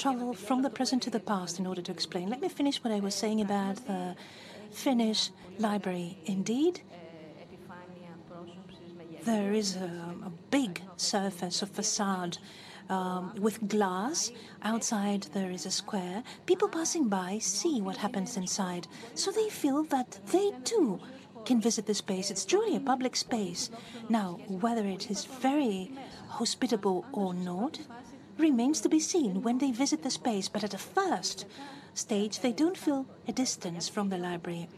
travel 0.01 0.33
from 0.33 0.63
the 0.63 0.71
present 0.71 1.03
to 1.03 1.11
the 1.11 1.21
past 1.21 1.59
in 1.59 1.67
order 1.67 1.83
to 1.83 1.93
explain. 1.93 2.31
Let 2.31 2.41
me 2.41 2.49
finish 2.49 2.83
what 2.83 2.91
I 2.91 3.01
was 3.01 3.15
saying 3.15 3.43
about 3.43 3.77
the 3.87 4.17
Finnish 4.71 5.31
library. 5.59 6.17
Indeed, 6.25 6.81
there 9.25 9.53
is 9.53 9.77
a, 9.77 9.91
a 10.25 10.33
big 10.51 10.81
surface 10.97 11.61
of 11.61 11.69
facade 11.69 12.39
um, 12.89 13.35
with 13.39 13.69
glass. 13.69 14.33
Outside 14.63 15.25
there 15.35 15.51
is 15.51 15.67
a 15.67 15.71
square. 15.71 16.23
People 16.47 16.69
passing 16.69 17.09
by 17.09 17.39
see 17.39 17.83
what 17.83 17.99
happens 17.99 18.39
inside, 18.39 18.89
so 19.15 19.31
they 19.31 19.51
feel 19.51 19.83
that 19.85 20.19
they 20.33 20.51
too 20.65 20.99
can 21.45 21.61
visit 21.61 21.85
the 21.85 21.95
space. 21.95 22.31
It's 22.31 22.47
truly 22.47 22.75
a 22.75 22.81
public 22.81 23.17
space. 23.17 23.69
Now, 24.09 24.41
whether 24.49 24.87
it 24.87 25.11
is 25.11 25.27
very 25.27 25.91
hospitable 26.29 27.05
or 27.13 27.35
not 27.35 27.79
remains 28.41 28.81
to 28.81 28.89
be 28.89 29.01
seen 29.01 29.43
when 29.43 29.59
they 29.59 29.71
visit 29.71 30.03
the 30.03 30.11
space, 30.11 30.49
but 30.49 30.65
at 30.65 30.75
a 30.75 30.79
first 30.79 31.47
stage, 31.95 32.41
they 32.41 32.53
don't 32.53 32.77
feel 32.77 33.07
a 33.29 33.33
distance 33.33 33.89
from 33.89 34.09
the 34.09 34.19
library. 34.19 34.69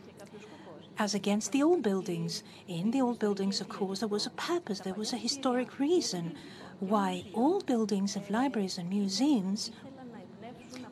As 0.99 1.15
against 1.15 1.53
the 1.53 1.63
old 1.63 1.83
buildings. 1.83 2.43
In 2.69 2.91
the 2.91 3.01
old 3.01 3.19
buildings, 3.19 3.61
of 3.61 3.69
course, 3.69 4.01
there 4.01 4.09
was 4.09 4.27
a 4.27 4.31
purpose, 4.31 4.81
there 4.81 4.95
was 4.95 5.13
a 5.13 5.17
historic 5.17 5.79
reason 5.79 6.35
why 6.81 7.25
old 7.33 7.65
buildings 7.65 8.17
of 8.17 8.31
libraries 8.31 8.77
and 8.77 8.91
museums 8.91 9.71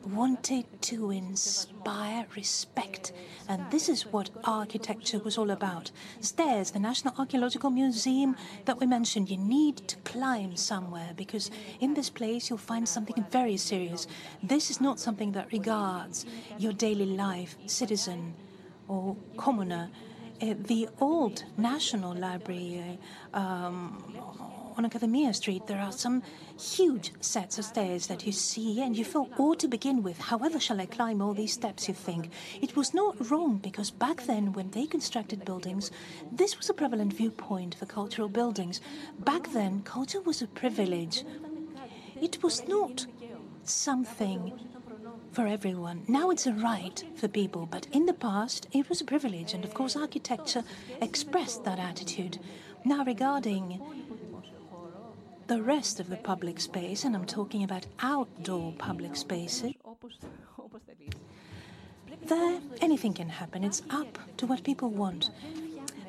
wanted 0.05 0.65
to 0.81 1.11
inspire 1.11 2.25
respect. 2.35 3.11
And 3.47 3.69
this 3.71 3.89
is 3.89 4.03
what 4.03 4.29
architecture 4.43 5.19
was 5.19 5.37
all 5.37 5.51
about. 5.51 5.91
Stairs, 6.21 6.71
the 6.71 6.79
National 6.79 7.13
Archaeological 7.17 7.69
Museum 7.69 8.35
that 8.65 8.79
we 8.79 8.85
mentioned, 8.85 9.29
you 9.29 9.37
need 9.37 9.77
to 9.87 9.95
climb 9.97 10.55
somewhere 10.55 11.11
because 11.15 11.51
in 11.79 11.93
this 11.93 12.09
place 12.09 12.49
you'll 12.49 12.57
find 12.57 12.87
something 12.87 13.23
very 13.31 13.57
serious. 13.57 14.07
This 14.41 14.69
is 14.69 14.81
not 14.81 14.99
something 14.99 15.31
that 15.33 15.51
regards 15.51 16.25
your 16.57 16.73
daily 16.73 17.05
life, 17.05 17.55
citizen 17.65 18.33
or 18.87 19.15
commoner. 19.37 19.89
Uh, 20.41 20.55
the 20.57 20.89
old 20.99 21.43
National 21.57 22.15
Library 22.15 22.97
uh, 23.33 23.37
um, 23.37 24.03
on 24.75 24.85
Academia 24.85 25.33
Street, 25.33 25.67
there 25.67 25.79
are 25.79 25.91
some 25.91 26.23
huge 26.61 27.11
sets 27.21 27.57
of 27.57 27.65
stairs 27.65 28.07
that 28.07 28.25
you 28.25 28.31
see 28.31 28.81
and 28.81 28.95
you 28.95 29.03
feel 29.03 29.29
awe 29.37 29.55
to 29.55 29.67
begin 29.67 30.03
with. 30.03 30.17
However, 30.19 30.59
shall 30.59 30.79
I 30.79 30.85
climb 30.85 31.21
all 31.21 31.33
these 31.33 31.53
steps, 31.53 31.87
you 31.87 31.93
think? 31.93 32.29
It 32.61 32.75
was 32.75 32.93
not 32.93 33.31
wrong 33.31 33.57
because 33.57 33.89
back 33.89 34.23
then, 34.23 34.53
when 34.53 34.69
they 34.71 34.85
constructed 34.85 35.43
buildings, 35.43 35.91
this 36.31 36.57
was 36.57 36.69
a 36.69 36.73
prevalent 36.73 37.13
viewpoint 37.13 37.75
for 37.75 37.85
cultural 37.85 38.29
buildings. 38.29 38.79
Back 39.19 39.51
then, 39.53 39.81
culture 39.81 40.21
was 40.21 40.41
a 40.41 40.47
privilege. 40.47 41.23
It 42.21 42.43
was 42.43 42.67
not 42.67 43.07
something 43.63 44.53
for 45.31 45.47
everyone. 45.47 46.03
Now 46.07 46.29
it's 46.29 46.45
a 46.45 46.53
right 46.53 47.03
for 47.15 47.27
people, 47.27 47.65
but 47.65 47.87
in 47.91 48.05
the 48.05 48.13
past 48.13 48.67
it 48.71 48.89
was 48.89 49.01
a 49.01 49.05
privilege, 49.05 49.53
and 49.53 49.63
of 49.63 49.73
course, 49.73 49.95
architecture 49.95 50.63
expressed 51.01 51.63
that 51.63 51.79
attitude. 51.79 52.37
Now, 52.83 53.03
regarding 53.03 53.79
the 55.51 55.61
rest 55.61 55.99
of 55.99 56.09
the 56.09 56.15
public 56.15 56.61
space, 56.61 57.03
and 57.03 57.13
I'm 57.13 57.25
talking 57.25 57.65
about 57.65 57.85
outdoor 57.99 58.71
public 58.71 59.17
spaces, 59.17 59.73
there 62.23 62.61
anything 62.79 63.13
can 63.13 63.27
happen. 63.27 63.65
It's 63.65 63.81
up 63.89 64.17
to 64.37 64.47
what 64.47 64.63
people 64.63 64.89
want. 64.89 65.29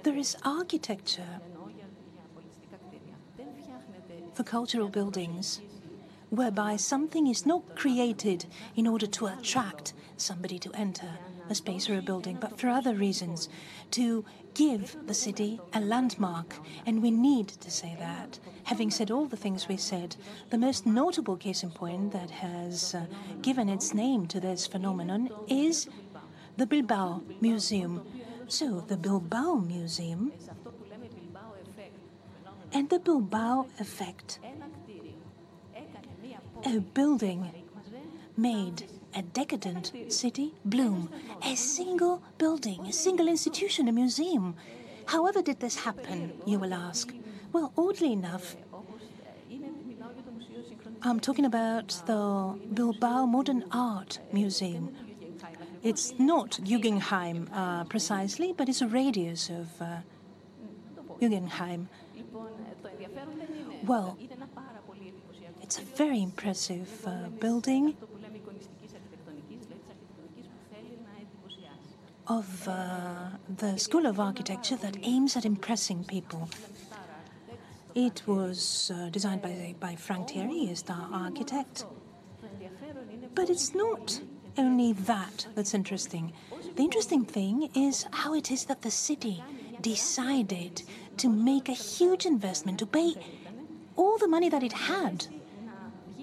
There 0.05 0.16
is 0.16 0.36
architecture 0.44 1.40
for 4.32 4.44
cultural 4.44 4.89
buildings 4.89 5.60
whereby 6.31 6.77
something 6.77 7.27
is 7.27 7.44
not 7.44 7.74
created 7.74 8.47
in 8.77 8.86
order 8.86 9.09
to 9.09 9.27
attract 9.27 9.93
somebody 10.16 10.60
to 10.60 10.70
enter 10.73 11.19
a 11.51 11.55
space 11.56 11.90
or 11.90 11.98
a 11.98 12.02
building, 12.02 12.39
but 12.40 12.60
for 12.60 12.69
other 12.69 12.94
reasons, 12.94 13.48
to 13.90 14.24
give 14.55 14.97
the 15.07 15.15
city 15.15 15.61
a 15.73 15.81
landmark. 15.81 16.57
And 16.87 17.03
we 17.03 17.11
need 17.11 17.49
to 17.49 17.70
say 17.70 17.97
that. 17.99 18.39
Having 18.65 18.91
said 18.93 19.11
all 19.11 19.27
the 19.27 19.37
things 19.37 19.69
we 19.69 19.77
said, 19.77 20.16
the 20.51 20.59
most 20.59 20.87
notable 20.87 21.37
case 21.37 21.62
in 21.62 21.70
point 21.70 22.12
that 22.12 22.31
has 22.31 22.95
uh, 22.95 23.07
given 23.41 23.69
its 23.69 23.95
name 23.95 24.27
to 24.29 24.41
this 24.41 24.66
phenomenon 24.66 25.31
is 25.49 25.89
the 26.57 26.66
Bilbao 26.66 27.23
Museum. 27.41 28.07
So, 28.49 28.81
the 28.87 28.97
Bilbao 28.97 29.55
Museum 29.55 30.33
and 32.73 32.89
the 32.91 32.99
Bilbao 32.99 33.66
effect. 33.79 34.39
A 36.65 36.79
building 36.79 37.51
made 38.37 38.85
a 39.14 39.22
decadent 39.22 39.93
city 40.09 40.55
bloom. 40.64 41.10
A 41.44 41.55
single 41.55 42.22
building, 42.39 42.86
a 42.86 42.93
single 42.93 43.28
institution, 43.28 43.89
a 43.89 43.93
museum. 43.93 44.55
However, 45.06 45.43
did 45.43 45.60
this 45.60 45.76
happen, 45.76 46.32
you 46.47 46.59
will 46.59 46.74
ask? 46.74 47.12
Well, 47.52 47.72
oddly 47.76 48.12
enough, 48.12 48.56
I'm 51.02 51.18
talking 51.20 51.44
about 51.44 51.89
the 52.06 52.59
Bilbao 52.72 53.26
Modern 53.26 53.64
Art 53.72 54.20
Museum. 54.32 54.94
It's 55.82 56.16
not 56.18 56.60
Guggenheim 56.62 57.51
uh, 57.52 57.84
precisely, 57.84 58.55
but 58.56 58.68
it's 58.68 58.80
a 58.82 58.86
radius 58.86 59.51
of 59.51 59.82
uh, 59.82 59.97
Guggenheim. 61.18 61.89
Well, 63.84 64.16
it's 65.60 65.78
a 65.78 65.82
very 65.82 66.22
impressive 66.22 67.05
uh, 67.05 67.30
building. 67.40 67.97
Of 72.28 72.69
uh, 72.69 73.31
the 73.59 73.77
School 73.78 74.07
of 74.07 74.20
Architecture 74.20 74.77
that 74.77 74.97
aims 75.03 75.36
at 75.36 75.44
impressing 75.44 76.05
people. 76.05 76.49
It 77.94 78.23
was 78.27 78.93
uh, 78.94 79.09
designed 79.11 79.43
by, 79.43 79.74
by 79.81 79.97
Frank 79.97 80.28
Gehry, 80.28 80.70
as 80.70 80.82
the 80.82 80.94
architect. 80.94 81.85
But 83.35 83.51
it's 83.51 83.74
not 83.74 84.20
only 84.57 84.93
that 84.93 85.47
that's 85.55 85.74
interesting. 85.74 86.32
The 86.77 86.82
interesting 86.82 87.24
thing 87.24 87.69
is 87.74 88.07
how 88.12 88.35
it 88.35 88.51
is 88.51 88.66
that 88.66 88.82
the 88.82 88.90
city 88.90 89.43
decided 89.81 90.82
to 91.19 91.28
make 91.28 91.69
a 91.69 91.73
huge 91.73 92.24
investment, 92.24 92.78
to 92.78 92.86
pay 92.86 93.15
all 93.97 94.16
the 94.16 94.28
money 94.28 94.49
that 94.49 94.62
it 94.62 94.73
had, 94.73 95.27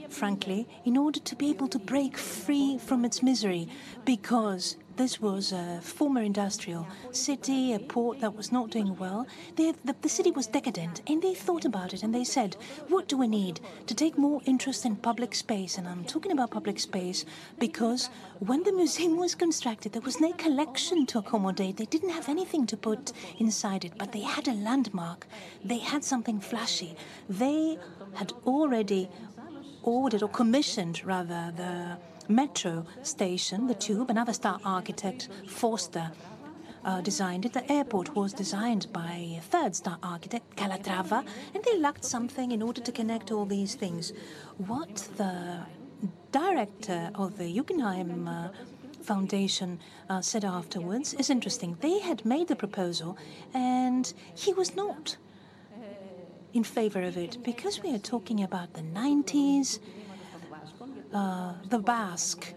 frankly, 0.10 0.68
in 0.86 0.98
order 0.98 1.20
to 1.20 1.36
be 1.36 1.50
able 1.50 1.68
to 1.68 1.78
break 1.78 2.18
free 2.18 2.78
from 2.78 3.06
its 3.06 3.22
misery, 3.22 3.68
because 4.06 4.78
this 5.00 5.22
was 5.22 5.54
a 5.54 5.80
former 5.82 6.22
industrial 6.22 6.86
city, 7.12 7.74
a 7.74 7.80
port 7.80 8.20
that 8.20 8.36
was 8.36 8.52
not 8.52 8.70
doing 8.70 8.98
well. 8.98 9.26
They, 9.56 9.72
the, 9.86 9.96
the 10.02 10.10
city 10.10 10.30
was 10.30 10.46
decadent, 10.46 11.02
and 11.08 11.22
they 11.22 11.34
thought 11.34 11.64
about 11.64 11.94
it 11.94 12.04
and 12.04 12.14
they 12.14 12.26
said, 12.26 12.58
What 12.90 13.08
do 13.08 13.16
we 13.16 13.28
need 13.28 13.62
to 13.88 13.96
take 13.96 14.18
more 14.18 14.42
interest 14.46 14.86
in 14.86 14.98
public 14.98 15.34
space? 15.36 15.78
And 15.78 15.88
I'm 15.88 16.04
talking 16.04 16.34
about 16.34 16.52
public 16.52 16.80
space 16.82 17.24
because 17.60 18.10
when 18.40 18.64
the 18.64 18.74
museum 18.74 19.16
was 19.16 19.36
constructed, 19.36 19.94
there 19.94 20.02
was 20.02 20.20
no 20.20 20.34
collection 20.34 21.06
to 21.06 21.20
accommodate. 21.20 21.78
They 21.78 21.86
didn't 21.86 22.10
have 22.10 22.28
anything 22.28 22.68
to 22.68 22.76
put 22.76 23.14
inside 23.38 23.86
it, 23.86 23.94
but 23.98 24.12
they 24.12 24.24
had 24.36 24.50
a 24.50 24.54
landmark. 24.54 25.28
They 25.64 25.78
had 25.78 26.04
something 26.04 26.42
flashy. 26.42 26.98
They 27.30 27.78
had 28.16 28.34
already 28.46 29.08
ordered 29.82 30.24
or 30.24 30.30
commissioned, 30.30 31.06
rather, 31.06 31.54
the 31.56 31.98
metro 32.30 32.86
station, 33.04 33.68
the 33.68 33.74
tube. 33.74 34.10
Another 34.10 34.34
star 34.34 34.60
architect, 34.64 35.28
Foster, 35.48 36.12
uh, 36.86 37.02
designed 37.02 37.46
it. 37.46 37.54
The 37.54 37.70
airport 37.72 38.16
was 38.16 38.32
designed 38.32 38.88
by 38.94 39.36
a 39.38 39.42
third 39.42 39.76
star 39.76 39.98
architect, 40.02 40.56
Calatrava, 40.56 41.26
and 41.54 41.64
they 41.64 41.78
lacked 41.78 42.06
something 42.06 42.52
in 42.52 42.62
order 42.62 42.82
to 42.82 42.92
connect 42.92 43.32
all 43.32 43.46
these 43.46 43.76
things. 43.76 44.14
What 44.58 44.96
the 45.18 45.60
director 46.32 47.12
of 47.16 47.38
the 47.38 47.52
Guggenheim 47.52 48.28
uh, 48.28 48.50
Foundation 49.02 49.80
uh, 50.10 50.22
said 50.22 50.46
afterwards 50.46 51.14
is 51.16 51.30
interesting. 51.30 51.78
They 51.82 52.00
had 52.00 52.26
made 52.26 52.48
the 52.48 52.56
proposal, 52.56 53.18
and 53.54 54.14
he 54.36 54.54
was 54.54 54.76
not 54.76 55.18
in 56.54 56.64
favor 56.64 57.02
of 57.02 57.18
it 57.18 57.38
because 57.44 57.82
we 57.82 57.94
are 57.94 58.00
talking 58.00 58.44
about 58.44 58.74
the 58.74 58.82
90s. 58.82 59.80
Uh, 61.14 61.54
the 61.70 61.80
Basque 61.80 62.54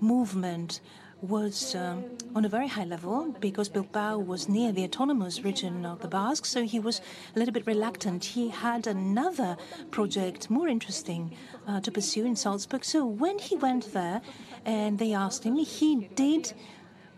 movement 0.00 0.80
was 1.22 1.74
um, 1.74 2.04
on 2.34 2.46
a 2.46 2.48
very 2.48 2.66
high 2.66 2.84
level 2.84 3.34
because 3.40 3.68
Bilbao 3.68 4.18
was 4.18 4.48
near 4.48 4.72
the 4.72 4.84
autonomous 4.84 5.44
region 5.44 5.84
of 5.84 6.00
the 6.00 6.08
Basque, 6.08 6.46
so 6.46 6.64
he 6.64 6.80
was 6.80 7.02
a 7.34 7.38
little 7.38 7.52
bit 7.52 7.66
reluctant. 7.66 8.24
He 8.24 8.48
had 8.48 8.86
another 8.86 9.58
project 9.90 10.48
more 10.48 10.66
interesting 10.66 11.36
uh, 11.66 11.80
to 11.80 11.90
pursue 11.90 12.24
in 12.24 12.36
Salzburg. 12.36 12.84
So 12.84 13.04
when 13.04 13.38
he 13.38 13.56
went 13.56 13.92
there 13.92 14.22
and 14.64 14.98
they 14.98 15.12
asked 15.12 15.44
him, 15.44 15.56
he 15.56 16.08
did 16.14 16.54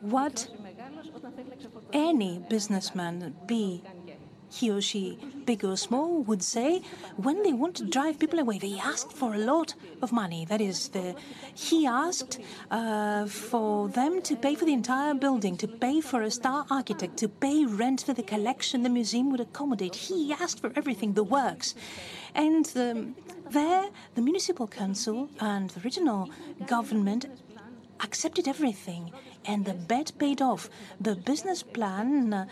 what 0.01 0.49
any 1.93 2.41
businessman, 2.49 3.37
be 3.47 3.83
he 4.53 4.71
or 4.71 4.83
she, 4.83 5.19
big 5.47 5.65
or 5.65 5.77
small, 5.77 6.23
would 6.23 6.43
say 6.43 6.83
when 7.17 7.43
they 7.43 7.55
want 7.55 7.75
to 7.77 7.85
drive 7.85 8.19
people 8.19 8.39
away, 8.39 8.59
they 8.59 8.79
ask 8.79 9.11
for 9.11 9.35
a 9.35 9.39
lot 9.39 9.75
of 10.03 10.13
money. 10.13 10.45
That 10.45 10.61
is, 10.61 10.89
the, 10.89 11.15
he 11.55 11.87
asked 11.87 12.39
uh, 12.71 13.27
for 13.27 13.89
them 13.89 14.21
to 14.23 14.37
pay 14.37 14.55
for 14.55 14.67
the 14.67 14.75
entire 14.75 15.15
building, 15.15 15.57
to 15.57 15.69
pay 15.69 16.03
for 16.03 16.21
a 16.23 16.31
star 16.31 16.67
architect, 16.71 17.17
to 17.19 17.29
pay 17.29 17.65
rent 17.65 18.03
for 18.03 18.13
the 18.13 18.23
collection 18.23 18.83
the 18.83 18.91
museum 18.91 19.31
would 19.31 19.41
accommodate. 19.41 19.95
He 19.95 20.33
asked 20.33 20.61
for 20.61 20.71
everything, 20.77 21.15
the 21.15 21.25
works. 21.25 21.75
And 22.35 22.71
um, 22.77 23.17
there, 23.51 23.89
the 24.15 24.23
municipal 24.23 24.67
council 24.67 25.31
and 25.41 25.71
the 25.71 25.81
regional 25.81 26.31
government 26.67 27.25
accepted 28.01 28.47
everything, 28.47 29.13
and 29.47 29.65
the 29.65 29.75
bet 29.75 30.13
paid 30.19 30.43
off. 30.43 30.69
The 31.01 31.15
business 31.15 31.63
plan. 31.63 32.35
Uh, 32.35 32.47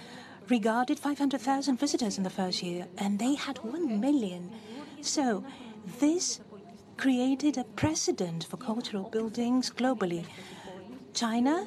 regarded 0.51 0.99
500,000 0.99 1.79
visitors 1.79 2.19
in 2.19 2.25
the 2.25 2.31
first 2.31 2.63
year, 2.63 2.87
and 2.99 3.19
they 3.19 3.35
had 3.35 3.59
1 3.59 4.01
million. 4.01 4.51
So 5.01 5.45
this 6.01 6.41
created 6.97 7.57
a 7.57 7.65
precedent 7.65 8.45
for 8.45 8.57
cultural 8.57 9.09
buildings 9.09 9.71
globally. 9.71 10.25
China, 11.15 11.67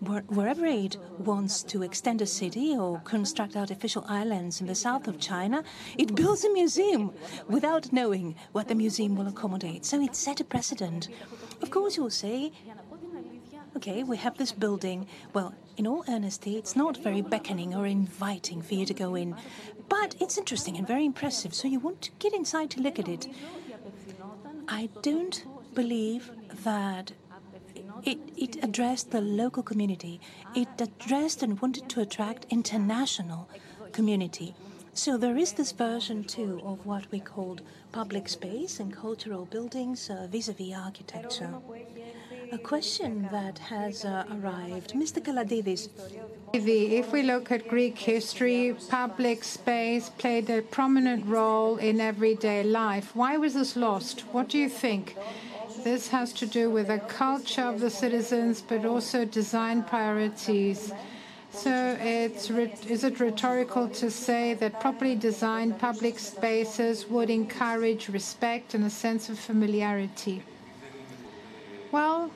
wherever 0.00 0.66
it 0.66 0.96
wants 1.18 1.62
to 1.62 1.82
extend 1.82 2.20
a 2.20 2.26
city 2.26 2.76
or 2.76 3.00
construct 3.00 3.56
artificial 3.56 4.04
islands 4.08 4.60
in 4.60 4.66
the 4.66 4.74
south 4.74 5.06
of 5.06 5.20
China, 5.20 5.62
it 5.96 6.14
builds 6.14 6.44
a 6.44 6.52
museum 6.52 7.12
without 7.48 7.92
knowing 7.92 8.34
what 8.52 8.68
the 8.68 8.74
museum 8.74 9.16
will 9.16 9.28
accommodate. 9.28 9.84
So 9.84 10.02
it 10.02 10.16
set 10.16 10.40
a 10.40 10.44
precedent. 10.44 11.08
Of 11.62 11.70
course, 11.70 11.96
you'll 11.96 12.10
say, 12.10 12.52
okay, 13.76 14.02
we 14.02 14.16
have 14.16 14.38
this 14.38 14.52
building. 14.52 15.06
Well, 15.32 15.54
in 15.76 15.86
all 15.86 16.04
honesty, 16.06 16.56
it's 16.56 16.76
not 16.76 16.96
very 16.96 17.22
beckoning 17.22 17.74
or 17.74 17.86
inviting 17.86 18.62
for 18.62 18.74
you 18.74 18.86
to 18.86 18.94
go 18.94 19.14
in, 19.14 19.36
but 19.88 20.14
it's 20.20 20.38
interesting 20.38 20.76
and 20.76 20.86
very 20.86 21.04
impressive, 21.04 21.54
so 21.54 21.68
you 21.68 21.80
want 21.80 22.02
to 22.02 22.10
get 22.18 22.32
inside 22.32 22.70
to 22.70 22.80
look 22.80 22.98
at 22.98 23.08
it. 23.08 23.26
I 24.68 24.88
don't 25.02 25.44
believe 25.74 26.30
that 26.64 27.12
it, 28.04 28.18
it 28.36 28.62
addressed 28.62 29.10
the 29.10 29.20
local 29.20 29.62
community. 29.62 30.20
It 30.54 30.68
addressed 30.78 31.42
and 31.42 31.60
wanted 31.60 31.88
to 31.90 32.00
attract 32.00 32.46
international 32.50 33.48
community. 33.92 34.54
So 34.92 35.16
there 35.16 35.36
is 35.36 35.52
this 35.52 35.72
version 35.72 36.22
too 36.22 36.60
of 36.64 36.86
what 36.86 37.10
we 37.10 37.18
called 37.18 37.62
public 37.90 38.28
space 38.28 38.78
and 38.78 38.94
cultural 38.94 39.44
buildings 39.44 40.10
vis 40.30 40.48
a 40.48 40.52
vis 40.52 40.72
architecture. 40.74 41.52
A 42.54 42.58
question 42.58 43.28
that 43.32 43.58
has 43.58 44.04
uh, 44.04 44.24
arrived. 44.30 44.92
Mr. 44.94 45.20
Kalandides. 45.20 45.88
If 46.52 47.10
we 47.10 47.22
look 47.22 47.50
at 47.50 47.66
Greek 47.66 47.98
history, 47.98 48.76
public 48.88 49.42
space 49.42 50.08
played 50.08 50.48
a 50.48 50.62
prominent 50.62 51.26
role 51.26 51.78
in 51.78 52.00
everyday 52.00 52.62
life. 52.62 53.10
Why 53.16 53.36
was 53.38 53.54
this 53.54 53.74
lost? 53.74 54.20
What 54.30 54.48
do 54.50 54.58
you 54.58 54.68
think? 54.68 55.16
This 55.82 56.06
has 56.08 56.32
to 56.34 56.46
do 56.46 56.70
with 56.70 56.86
the 56.86 57.00
culture 57.00 57.62
of 57.62 57.80
the 57.80 57.90
citizens, 57.90 58.62
but 58.62 58.84
also 58.84 59.24
design 59.24 59.82
priorities. 59.82 60.92
So 61.50 61.74
is 61.98 63.02
it 63.02 63.18
rhetorical 63.18 63.88
to 63.88 64.12
say 64.12 64.54
that 64.54 64.78
properly 64.78 65.16
designed 65.16 65.80
public 65.80 66.20
spaces 66.20 67.08
would 67.08 67.30
encourage 67.30 68.08
respect 68.08 68.74
and 68.74 68.84
a 68.84 68.90
sense 68.90 69.28
of 69.28 69.40
familiarity? 69.40 70.44
Well, 71.90 72.30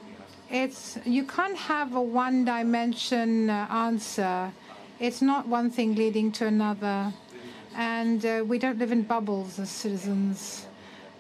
it's 0.50 0.98
you 1.04 1.24
can't 1.24 1.56
have 1.56 1.94
a 1.94 2.00
one-dimension 2.00 3.50
uh, 3.50 3.66
answer. 3.70 4.52
It's 5.00 5.20
not 5.20 5.46
one 5.46 5.70
thing 5.70 5.94
leading 5.94 6.32
to 6.32 6.46
another, 6.46 7.12
and 7.76 8.24
uh, 8.24 8.44
we 8.46 8.58
don't 8.58 8.78
live 8.78 8.92
in 8.92 9.02
bubbles 9.02 9.58
as 9.58 9.70
citizens. 9.70 10.67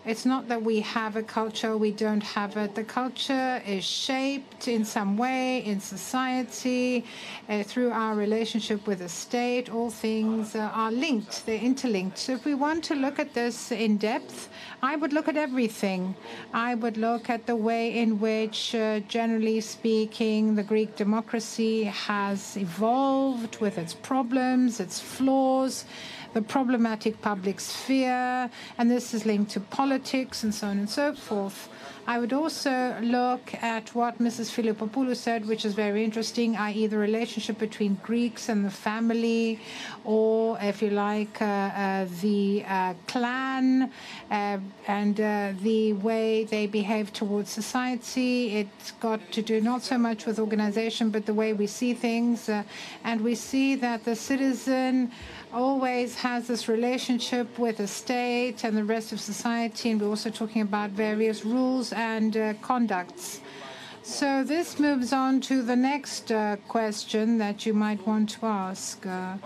It's 0.08 0.24
not 0.24 0.48
that 0.48 0.62
we 0.62 0.80
have 0.80 1.16
a 1.16 1.22
culture, 1.22 1.76
we 1.76 1.92
don't 1.92 2.22
have 2.22 2.56
it. 2.56 2.74
The 2.74 2.82
culture 2.82 3.62
is 3.66 3.84
shaped 3.84 4.66
in 4.66 4.82
some 4.82 5.18
way 5.18 5.62
in 5.62 5.80
society 5.80 7.04
uh, 7.46 7.62
through 7.62 7.90
our 7.90 8.14
relationship 8.14 8.86
with 8.86 9.00
the 9.00 9.10
state. 9.10 9.68
All 9.68 9.90
things 9.90 10.54
uh, 10.54 10.70
are 10.72 10.90
linked, 10.90 11.44
they're 11.44 11.60
interlinked. 11.60 12.16
So 12.16 12.32
if 12.32 12.46
we 12.46 12.54
want 12.54 12.84
to 12.84 12.94
look 12.94 13.18
at 13.18 13.34
this 13.34 13.70
in 13.70 13.98
depth, 13.98 14.48
I 14.82 14.96
would 14.96 15.12
look 15.12 15.28
at 15.28 15.36
everything. 15.36 16.14
I 16.54 16.74
would 16.74 16.96
look 16.96 17.28
at 17.28 17.44
the 17.44 17.56
way 17.56 17.98
in 17.98 18.18
which, 18.18 18.74
uh, 18.74 19.00
generally 19.00 19.60
speaking, 19.60 20.54
the 20.54 20.62
Greek 20.62 20.96
democracy 20.96 21.84
has 21.84 22.56
evolved 22.56 23.60
with 23.60 23.76
its 23.76 23.92
problems, 23.92 24.80
its 24.80 25.00
flaws 25.00 25.84
the 26.34 26.42
problematic 26.42 27.20
public 27.22 27.60
sphere, 27.60 28.50
and 28.76 28.90
this 28.90 29.14
is 29.14 29.24
linked 29.26 29.50
to 29.52 29.60
politics 29.60 30.42
and 30.42 30.54
so 30.54 30.66
on 30.68 30.78
and 30.78 30.90
so 30.90 31.14
forth. 31.14 31.68
I 32.08 32.18
would 32.18 32.32
also 32.32 32.96
look 33.02 33.52
at 33.62 33.94
what 33.94 34.18
Mrs. 34.18 34.50
Filippopoulou 34.50 35.14
said, 35.14 35.46
which 35.46 35.66
is 35.66 35.74
very 35.74 36.02
interesting, 36.02 36.56
i.e., 36.56 36.86
the 36.86 36.96
relationship 36.96 37.58
between 37.58 38.00
Greeks 38.02 38.48
and 38.48 38.64
the 38.64 38.70
family, 38.70 39.60
or 40.04 40.56
if 40.62 40.80
you 40.80 40.88
like, 40.88 41.42
uh, 41.42 41.44
uh, 41.44 42.06
the 42.22 42.64
uh, 42.66 42.94
clan, 43.08 43.92
uh, 44.30 44.56
and 44.86 45.20
uh, 45.20 45.52
the 45.60 45.92
way 45.92 46.44
they 46.44 46.66
behave 46.66 47.12
towards 47.12 47.50
society. 47.50 48.56
It's 48.56 48.92
got 48.92 49.20
to 49.32 49.42
do 49.42 49.60
not 49.60 49.82
so 49.82 49.98
much 49.98 50.24
with 50.24 50.38
organization, 50.38 51.10
but 51.10 51.26
the 51.26 51.34
way 51.34 51.52
we 51.52 51.66
see 51.66 51.92
things. 51.92 52.48
Uh, 52.48 52.62
and 53.04 53.20
we 53.20 53.34
see 53.34 53.74
that 53.74 54.06
the 54.06 54.16
citizen 54.16 55.12
always 55.52 56.14
has 56.16 56.46
this 56.46 56.68
relationship 56.68 57.58
with 57.58 57.78
the 57.78 57.86
state 57.86 58.64
and 58.64 58.76
the 58.76 58.84
rest 58.84 59.12
of 59.12 59.20
society, 59.20 59.90
and 59.90 60.00
we're 60.00 60.08
also 60.08 60.30
talking 60.30 60.62
about 60.62 60.90
various 60.90 61.44
rules 61.44 61.92
and 61.92 62.36
uh, 62.36 62.54
conducts. 62.62 63.40
So 64.02 64.42
this 64.42 64.78
moves 64.78 65.12
on 65.12 65.40
to 65.42 65.62
the 65.62 65.76
next 65.76 66.32
uh, 66.32 66.56
question 66.68 67.38
that 67.38 67.66
you 67.66 67.74
might 67.74 68.06
want 68.06 68.30
to 68.30 68.46
ask. 68.46 69.06
Uh, 69.06 69.36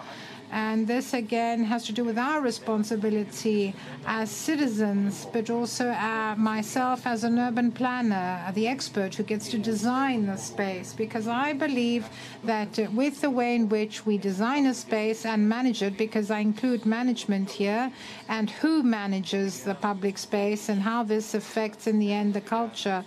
and 0.52 0.86
this 0.86 1.14
again 1.14 1.64
has 1.64 1.86
to 1.86 1.92
do 1.92 2.04
with 2.04 2.18
our 2.18 2.42
responsibility 2.42 3.74
as 4.06 4.30
citizens, 4.30 5.26
but 5.32 5.48
also 5.48 5.88
uh, 5.88 6.34
myself 6.36 7.06
as 7.06 7.24
an 7.24 7.38
urban 7.38 7.72
planner, 7.72 8.52
the 8.52 8.68
expert 8.68 9.14
who 9.14 9.22
gets 9.22 9.48
to 9.48 9.58
design 9.58 10.26
the 10.26 10.36
space. 10.36 10.92
Because 10.92 11.26
I 11.26 11.54
believe 11.54 12.06
that 12.44 12.78
with 12.92 13.22
the 13.22 13.30
way 13.30 13.54
in 13.54 13.70
which 13.70 14.04
we 14.04 14.18
design 14.18 14.66
a 14.66 14.74
space 14.74 15.24
and 15.24 15.48
manage 15.48 15.82
it, 15.82 15.96
because 15.96 16.30
I 16.30 16.40
include 16.40 16.84
management 16.84 17.50
here, 17.50 17.90
and 18.28 18.50
who 18.50 18.82
manages 18.82 19.64
the 19.64 19.74
public 19.74 20.18
space 20.18 20.68
and 20.68 20.82
how 20.82 21.02
this 21.02 21.32
affects 21.32 21.86
in 21.86 21.98
the 21.98 22.12
end 22.12 22.34
the 22.34 22.42
culture 22.42 23.04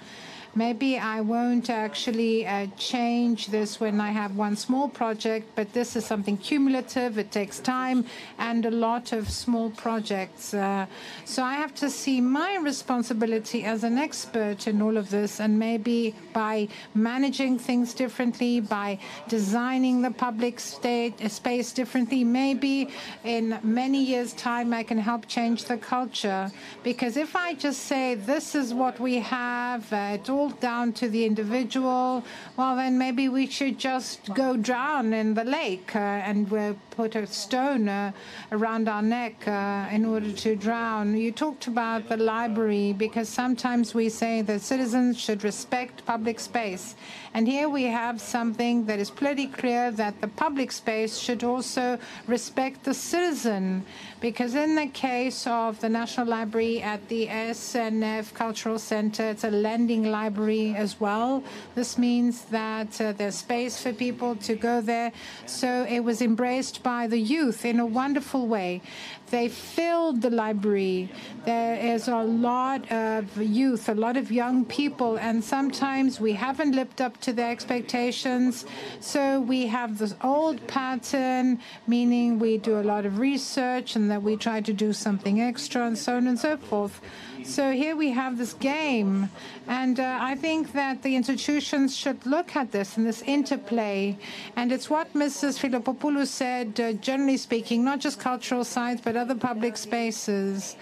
Maybe 0.57 0.97
I 0.97 1.19
won't 1.19 1.69
actually 1.69 2.47
uh, 2.47 2.67
change 2.77 3.47
this 3.47 3.81
when 3.81 3.99
I 3.99 4.11
have 4.11 4.37
one 4.37 4.55
small 4.55 4.87
project, 4.87 5.49
but 5.53 5.73
this 5.73 5.97
is 5.97 6.05
something 6.05 6.37
cumulative. 6.37 7.17
It 7.17 7.29
takes 7.29 7.59
time 7.59 8.05
and 8.37 8.65
a 8.65 8.71
lot 8.71 9.11
of 9.11 9.29
small 9.29 9.69
projects. 9.71 10.53
Uh, 10.53 10.85
so 11.25 11.43
I 11.43 11.55
have 11.55 11.75
to 11.75 11.89
see 11.89 12.21
my 12.21 12.55
responsibility 12.55 13.65
as 13.65 13.83
an 13.83 13.97
expert 13.97 14.65
in 14.65 14.81
all 14.81 14.95
of 14.95 15.09
this, 15.09 15.41
and 15.41 15.59
maybe 15.59 16.15
by 16.31 16.69
managing 16.93 17.59
things 17.59 17.93
differently, 17.93 18.61
by 18.61 18.97
designing 19.27 20.01
the 20.01 20.11
public 20.11 20.61
state 20.61 21.21
uh, 21.21 21.27
space 21.27 21.73
differently, 21.73 22.23
maybe 22.23 22.89
in 23.25 23.59
many 23.61 24.01
years' 24.01 24.31
time 24.31 24.73
I 24.73 24.83
can 24.83 24.99
help 24.99 25.27
change 25.27 25.65
the 25.65 25.75
culture. 25.75 26.49
Because 26.81 27.17
if 27.17 27.35
I 27.35 27.55
just 27.55 27.81
say 27.81 28.15
this 28.15 28.55
is 28.55 28.73
what 28.73 29.01
we 29.01 29.19
have, 29.19 29.91
uh, 29.91 30.15
it 30.15 30.29
all 30.29 30.44
down 30.49 30.93
to 30.93 31.09
the 31.09 31.25
individual, 31.25 32.23
well, 32.57 32.75
then 32.75 32.97
maybe 32.97 33.29
we 33.29 33.47
should 33.47 33.77
just 33.77 34.33
go 34.33 34.57
drown 34.57 35.13
in 35.13 35.33
the 35.33 35.43
lake 35.43 35.95
uh, 35.95 35.99
and 35.99 36.49
we'll 36.49 36.77
put 36.91 37.15
a 37.15 37.27
stone 37.27 37.89
uh, 37.89 38.11
around 38.51 38.87
our 38.87 39.01
neck 39.01 39.47
uh, 39.47 39.87
in 39.91 40.05
order 40.05 40.31
to 40.31 40.55
drown. 40.55 41.15
You 41.15 41.31
talked 41.31 41.67
about 41.67 42.09
the 42.09 42.17
library 42.17 42.93
because 42.93 43.29
sometimes 43.29 43.93
we 43.93 44.09
say 44.09 44.41
that 44.43 44.61
citizens 44.61 45.19
should 45.19 45.43
respect 45.43 46.05
public 46.05 46.39
space. 46.39 46.95
And 47.33 47.47
here 47.47 47.67
we 47.67 47.83
have 47.83 48.21
something 48.21 48.85
that 48.85 48.97
is 48.97 49.09
pretty 49.09 49.47
clear 49.47 49.91
that 49.91 50.21
the 50.21 50.29
public 50.29 50.71
space 50.71 51.17
should 51.17 51.43
also 51.43 51.99
respect 52.27 52.85
the 52.85 52.93
citizen. 52.93 53.85
Because 54.21 54.55
in 54.55 54.75
the 54.75 54.87
case 54.87 55.45
of 55.45 55.79
the 55.81 55.89
National 55.89 56.27
Library 56.27 56.81
at 56.81 57.07
the 57.09 57.27
SNF 57.27 58.33
Cultural 58.33 58.79
Center, 58.79 59.23
it's 59.23 59.43
a 59.43 59.51
lending 59.51 60.09
library 60.09 60.73
as 60.75 60.99
well. 60.99 61.43
This 61.75 61.97
means 61.97 62.45
that 62.45 62.99
uh, 63.01 63.11
there's 63.11 63.35
space 63.35 63.81
for 63.81 63.91
people 63.93 64.35
to 64.37 64.55
go 64.55 64.81
there. 64.81 65.11
So 65.45 65.85
it 65.89 65.99
was 65.99 66.21
embraced 66.21 66.81
by 66.81 67.07
the 67.07 67.19
youth 67.19 67.65
in 67.65 67.79
a 67.79 67.85
wonderful 67.85 68.47
way. 68.47 68.81
They 69.31 69.49
filled 69.49 70.21
the 70.21 70.29
library. 70.29 71.09
There 71.45 71.75
is 71.75 72.07
a 72.07 72.23
lot 72.23 72.91
of 72.91 73.35
youth, 73.37 73.89
a 73.89 73.95
lot 73.95 74.17
of 74.17 74.31
young 74.31 74.65
people, 74.65 75.17
and 75.17 75.43
sometimes 75.43 76.19
we 76.19 76.33
haven't 76.33 76.73
lived 76.73 77.01
up 77.01 77.19
to 77.21 77.33
their 77.33 77.51
expectations. 77.51 78.65
So 78.99 79.41
we 79.41 79.67
have 79.67 79.97
this 79.97 80.15
old 80.23 80.65
pattern, 80.67 81.59
meaning 81.87 82.39
we 82.39 82.57
do 82.57 82.79
a 82.79 82.83
lot 82.83 83.05
of 83.05 83.19
research 83.19 83.95
and 83.95 84.11
that 84.11 84.21
we 84.21 84.35
try 84.35 84.61
to 84.61 84.73
do 84.73 84.93
something 84.93 85.41
extra 85.41 85.85
and 85.87 85.97
so 85.97 86.17
on 86.17 86.27
and 86.27 86.39
so 86.39 86.57
forth. 86.57 87.01
So 87.45 87.71
here 87.71 87.95
we 87.95 88.09
have 88.09 88.39
this 88.39 88.53
game, 88.53 89.29
and 89.67 89.99
uh, 89.99 90.17
I 90.19 90.33
think 90.33 90.73
that 90.73 91.03
the 91.03 91.15
institutions 91.15 91.95
should 91.95 92.25
look 92.25 92.55
at 92.55 92.71
this 92.71 92.97
and 92.97 93.05
this 93.05 93.21
interplay. 93.21 94.17
And 94.55 94.71
it's 94.71 94.89
what 94.89 95.13
Mrs. 95.13 95.59
Filippopoulou 95.59 96.25
said, 96.25 96.79
uh, 96.79 96.93
generally 96.93 97.37
speaking, 97.37 97.85
not 97.85 97.99
just 97.99 98.19
cultural 98.19 98.63
sites, 98.63 98.99
but 98.99 99.15
other 99.15 99.35
public 99.35 99.77
spaces, 99.77 100.75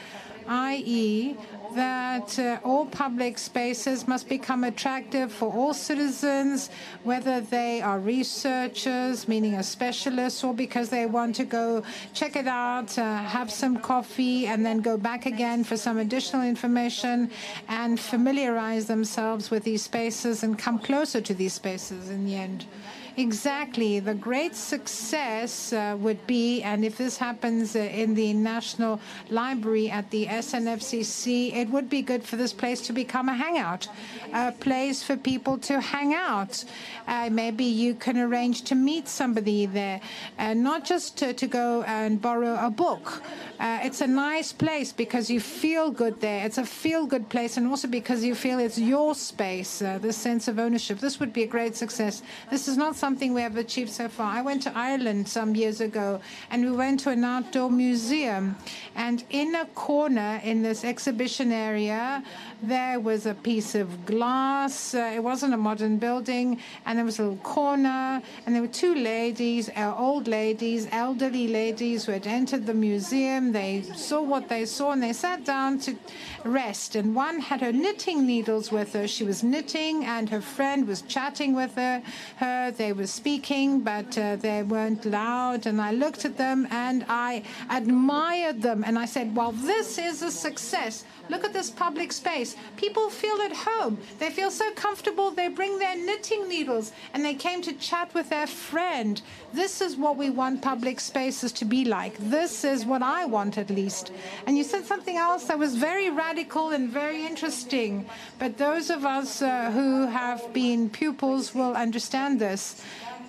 i.e., 0.47 1.35
that 1.75 2.39
uh, 2.39 2.59
all 2.63 2.85
public 2.85 3.37
spaces 3.37 4.07
must 4.07 4.27
become 4.29 4.63
attractive 4.63 5.31
for 5.31 5.51
all 5.51 5.73
citizens, 5.73 6.69
whether 7.03 7.41
they 7.41 7.81
are 7.81 7.99
researchers, 7.99 9.27
meaning 9.27 9.55
a 9.55 9.63
specialist, 9.63 10.43
or 10.43 10.53
because 10.53 10.89
they 10.89 11.05
want 11.05 11.35
to 11.35 11.45
go 11.45 11.83
check 12.13 12.35
it 12.35 12.47
out, 12.47 12.97
uh, 12.97 13.17
have 13.17 13.51
some 13.51 13.77
coffee, 13.77 14.47
and 14.47 14.65
then 14.65 14.79
go 14.79 14.97
back 14.97 15.25
again 15.25 15.63
for 15.63 15.77
some 15.77 15.97
additional 15.97 16.43
information 16.43 17.29
and 17.67 17.99
familiarize 17.99 18.85
themselves 18.87 19.51
with 19.51 19.63
these 19.63 19.83
spaces 19.83 20.43
and 20.43 20.57
come 20.57 20.79
closer 20.79 21.21
to 21.21 21.33
these 21.33 21.53
spaces 21.53 22.09
in 22.09 22.25
the 22.25 22.35
end. 22.35 22.65
Exactly. 23.15 23.99
The 23.99 24.15
great 24.15 24.55
success 24.55 25.71
uh, 25.71 25.95
would 25.99 26.25
be, 26.25 26.63
and 26.63 26.83
if 26.83 26.97
this 26.97 27.15
happens 27.17 27.75
uh, 27.75 27.79
in 27.79 28.15
the 28.15 28.33
National 28.33 28.99
Library 29.29 29.91
at 29.91 30.09
the 30.09 30.25
SNFCC, 30.25 31.55
it 31.55 31.69
would 31.69 31.91
be 31.91 32.01
good 32.01 32.23
for 32.23 32.37
this 32.37 32.53
place 32.53 32.81
to 32.87 32.93
become 32.93 33.29
a 33.29 33.35
hangout, 33.35 33.87
a 34.33 34.51
place 34.51 35.03
for 35.03 35.15
people 35.15 35.59
to 35.59 35.79
hang 35.79 36.15
out. 36.15 36.65
Uh, 37.07 37.29
maybe 37.31 37.65
you 37.65 37.93
can 37.93 38.17
arrange 38.17 38.63
to 38.63 38.73
meet 38.73 39.07
somebody 39.07 39.67
there, 39.67 40.01
uh, 40.39 40.55
not 40.55 40.83
just 40.83 41.15
to, 41.17 41.33
to, 41.33 41.45
go 41.45 41.83
and 41.83 42.19
borrow 42.19 42.55
a 42.65 42.69
book. 42.71 43.21
Uh, 43.59 43.77
it's 43.83 44.01
a 44.01 44.07
nice 44.07 44.51
place 44.51 44.91
because 44.91 45.29
you 45.29 45.39
feel 45.39 45.91
good 45.91 46.19
there. 46.19 46.43
It's 46.45 46.57
a 46.57 46.65
feel 46.65 47.05
good 47.05 47.29
place, 47.29 47.57
and 47.57 47.67
also 47.67 47.87
because 47.87 48.23
you 48.23 48.33
feel 48.33 48.57
it's 48.57 48.79
your 48.79 49.13
space, 49.13 49.83
uh, 49.83 49.99
this 49.99 50.17
sense 50.17 50.47
of 50.47 50.57
ownership. 50.57 50.97
This 50.97 51.19
would 51.19 51.31
be 51.31 51.43
a 51.43 51.47
great 51.47 51.75
success. 51.75 52.23
This 52.49 52.67
is 52.67 52.75
not 52.75 52.95
something 53.03 53.33
we 53.33 53.41
have 53.41 53.57
achieved 53.57 53.91
so 53.91 54.07
far. 54.07 54.27
I 54.31 54.41
went 54.41 54.61
to 54.63 54.71
Ireland 54.73 55.27
some 55.27 55.55
years 55.55 55.81
ago 55.81 56.21
and 56.49 56.63
we 56.63 56.71
went 56.71 57.01
to 57.01 57.09
an 57.09 57.25
outdoor 57.25 57.69
museum. 57.69 58.55
And 58.95 59.25
in 59.29 59.55
a 59.55 59.65
corner 59.87 60.39
in 60.41 60.63
this 60.63 60.85
exhibition 60.85 61.51
area, 61.51 62.23
there 62.61 63.01
was 63.01 63.25
a 63.25 63.33
piece 63.33 63.75
of 63.75 64.05
glass. 64.05 64.93
Uh, 64.93 65.11
it 65.13 65.21
wasn't 65.21 65.53
a 65.53 65.57
modern 65.57 65.97
building. 65.97 66.61
And 66.85 66.97
there 66.97 67.03
was 67.03 67.19
a 67.19 67.23
little 67.23 67.43
corner. 67.43 68.21
And 68.45 68.55
there 68.55 68.61
were 68.61 68.75
two 68.85 68.95
ladies, 68.95 69.69
uh, 69.75 69.93
old 69.97 70.29
ladies, 70.29 70.87
elderly 70.93 71.49
ladies 71.49 72.05
who 72.05 72.13
had 72.13 72.25
entered 72.25 72.65
the 72.65 72.73
museum. 72.73 73.51
They 73.51 73.81
saw 73.81 74.21
what 74.21 74.47
they 74.47 74.63
saw 74.63 74.93
and 74.93 75.03
they 75.03 75.11
sat 75.11 75.43
down 75.43 75.79
to 75.79 75.97
rest. 76.45 76.95
And 76.95 77.13
one 77.13 77.41
had 77.41 77.59
her 77.59 77.73
knitting 77.73 78.25
needles 78.25 78.71
with 78.71 78.93
her. 78.93 79.09
She 79.09 79.25
was 79.25 79.43
knitting 79.43 80.05
and 80.05 80.29
her 80.29 80.39
friend 80.39 80.87
was 80.87 81.01
chatting 81.01 81.53
with 81.53 81.75
her. 81.75 82.01
her. 82.37 82.71
They 82.71 82.92
were 82.93 83.07
speaking, 83.07 83.81
but 83.81 84.17
uh, 84.17 84.35
they 84.37 84.63
weren't 84.63 85.05
loud. 85.05 85.65
And 85.65 85.81
I 85.81 85.91
looked 85.91 86.25
at 86.25 86.37
them 86.37 86.67
and 86.71 87.05
I 87.09 87.43
admired 87.69 88.61
them. 88.61 88.83
And 88.85 88.97
I 88.97 89.05
said, 89.05 89.35
Well, 89.35 89.51
this 89.51 89.97
is 89.97 90.21
a 90.21 90.31
success. 90.31 91.05
Look 91.29 91.45
at 91.45 91.53
this 91.53 91.69
public 91.69 92.11
space. 92.11 92.55
People 92.75 93.09
feel 93.09 93.41
at 93.41 93.53
home. 93.55 93.97
They 94.19 94.29
feel 94.29 94.51
so 94.51 94.71
comfortable. 94.71 95.31
They 95.31 95.47
bring 95.47 95.79
their 95.79 95.95
knitting 95.95 96.49
needles 96.49 96.91
and 97.13 97.23
they 97.23 97.33
came 97.33 97.61
to 97.61 97.73
chat 97.73 98.13
with 98.13 98.29
their 98.29 98.47
friend. 98.47 99.21
This 99.53 99.81
is 99.81 99.95
what 99.95 100.17
we 100.17 100.29
want 100.29 100.61
public 100.61 100.99
spaces 100.99 101.51
to 101.53 101.65
be 101.65 101.85
like. 101.85 102.17
This 102.17 102.63
is 102.65 102.85
what 102.85 103.01
I 103.01 103.25
want, 103.25 103.57
at 103.57 103.69
least. 103.69 104.11
And 104.45 104.57
you 104.57 104.63
said 104.63 104.85
something 104.85 105.15
else 105.15 105.45
that 105.45 105.57
was 105.57 105.75
very 105.75 106.09
radical 106.09 106.71
and 106.71 106.89
very 106.89 107.25
interesting. 107.25 108.05
But 108.37 108.57
those 108.57 108.89
of 108.89 109.05
us 109.05 109.41
uh, 109.41 109.71
who 109.71 110.07
have 110.07 110.51
been 110.53 110.89
pupils 110.89 111.55
will 111.55 111.73
understand 111.73 112.39
this 112.39 112.83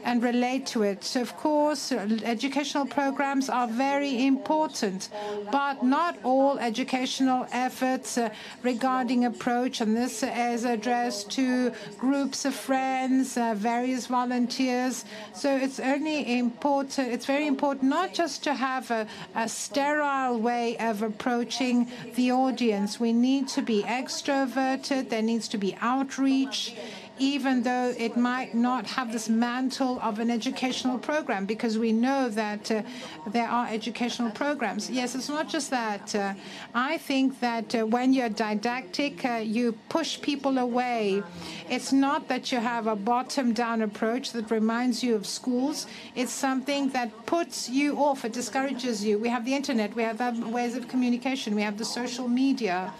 and 0.04 0.22
relate 0.22 0.66
to 0.66 0.82
it. 0.82 1.02
So, 1.02 1.22
of 1.22 1.36
course, 1.36 1.90
educational 1.92 2.86
programs 2.86 3.48
are 3.48 3.66
very 3.66 4.26
important, 4.26 5.08
but 5.50 5.82
not 5.82 6.18
all 6.22 6.58
educational 6.58 7.46
efforts 7.50 8.18
uh, 8.18 8.28
regarding 8.62 9.24
approach, 9.24 9.80
and 9.80 9.96
this 9.96 10.22
is 10.22 10.64
addressed 10.64 11.30
to 11.32 11.72
groups 11.98 12.44
of 12.44 12.54
friends, 12.54 13.36
uh, 13.36 13.54
various 13.56 14.06
volunteers. 14.06 15.04
So, 15.34 15.56
it's 15.56 15.80
only 15.80 16.38
important, 16.38 17.08
it's 17.08 17.26
very 17.26 17.46
important 17.46 17.84
not 17.84 18.14
just 18.14 18.44
to 18.44 18.54
have 18.54 18.90
a, 18.90 19.06
a 19.34 19.48
sterile 19.48 20.38
way 20.38 20.76
of 20.78 21.02
approaching 21.02 21.90
the 22.14 22.30
audience. 22.32 23.00
We 23.00 23.12
need 23.12 23.48
to 23.48 23.62
be 23.62 23.82
extroverted, 23.82 25.08
there 25.08 25.22
needs 25.22 25.48
to 25.48 25.58
be 25.58 25.76
outreach 25.80 26.74
even 27.18 27.62
though 27.62 27.94
it 27.96 28.16
might 28.16 28.54
not 28.54 28.86
have 28.86 29.12
this 29.12 29.28
mantle 29.28 30.00
of 30.00 30.18
an 30.18 30.30
educational 30.30 30.98
program, 30.98 31.46
because 31.46 31.78
we 31.78 31.92
know 31.92 32.28
that 32.28 32.70
uh, 32.70 32.82
there 33.28 33.48
are 33.48 33.66
educational 33.68 34.30
programs. 34.30 34.90
Yes, 34.90 35.14
it's 35.14 35.28
not 35.28 35.48
just 35.48 35.70
that. 35.70 36.14
Uh, 36.14 36.34
I 36.74 36.98
think 36.98 37.40
that 37.40 37.74
uh, 37.74 37.86
when 37.86 38.12
you're 38.12 38.28
didactic, 38.28 39.24
uh, 39.24 39.36
you 39.36 39.72
push 39.88 40.20
people 40.20 40.58
away. 40.58 41.22
It's 41.68 41.92
not 41.92 42.28
that 42.28 42.52
you 42.52 42.58
have 42.58 42.86
a 42.86 42.96
bottom 42.96 43.52
down 43.52 43.82
approach 43.82 44.32
that 44.32 44.50
reminds 44.50 45.02
you 45.02 45.14
of 45.14 45.26
schools, 45.26 45.86
it's 46.14 46.32
something 46.32 46.90
that 46.90 47.26
puts 47.26 47.68
you 47.68 47.96
off, 47.96 48.24
it 48.24 48.32
discourages 48.32 49.04
you. 49.04 49.18
We 49.18 49.28
have 49.28 49.44
the 49.44 49.54
internet, 49.54 49.94
we 49.94 50.02
have 50.02 50.20
ways 50.48 50.76
of 50.76 50.88
communication, 50.88 51.54
we 51.54 51.62
have 51.62 51.78
the 51.78 51.84
social 51.84 52.28
media. 52.28 52.92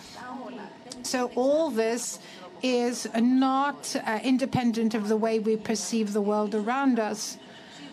So 1.03 1.31
all 1.35 1.71
this 1.71 2.19
is 2.65 3.07
not 3.15 3.95
uh, 3.95 4.19
independent 4.25 4.95
of 4.95 5.09
the 5.09 5.17
way 5.19 5.39
we 5.39 5.55
perceive 5.55 6.15
the 6.15 6.23
world 6.23 6.55
around 6.55 6.99
us. 6.99 7.37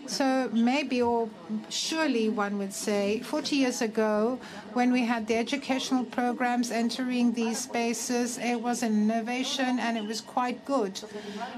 So 0.08 0.50
maybe, 0.54 1.02
or 1.02 1.30
surely 1.70 2.30
one 2.30 2.58
would 2.58 2.74
say, 2.74 3.20
40 3.20 3.56
years 3.56 3.82
ago, 3.82 4.40
when 4.74 4.92
we 4.94 5.06
had 5.06 5.28
the 5.28 5.36
educational 5.36 6.06
programs 6.06 6.72
entering 6.72 7.34
these 7.34 7.60
spaces, 7.60 8.38
it 8.38 8.62
was 8.62 8.82
an 8.82 8.94
innovation 8.94 9.78
and 9.80 9.98
it 9.98 10.06
was 10.06 10.22
quite 10.22 10.66
good. 10.66 11.00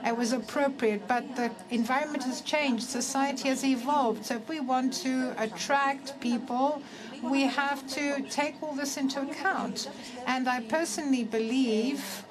It 0.06 0.18
was 0.18 0.34
appropriate, 0.34 1.08
but 1.08 1.36
the 1.36 1.52
environment 1.70 2.24
has 2.24 2.42
changed, 2.42 2.84
society 2.84 3.50
has 3.50 3.64
evolved. 3.64 4.26
So 4.26 4.36
if 4.36 4.50
we 4.50 4.60
want 4.60 4.94
to 5.06 5.34
attract 5.38 6.20
people, 6.20 6.82
we 7.24 7.44
have 7.44 7.88
to 7.90 8.22
take 8.24 8.62
all 8.62 8.74
this 8.74 8.98
into 8.98 9.22
account. 9.22 9.90
And 10.28 10.50
I 10.50 10.62
personally 10.62 11.24
believe 11.24 12.23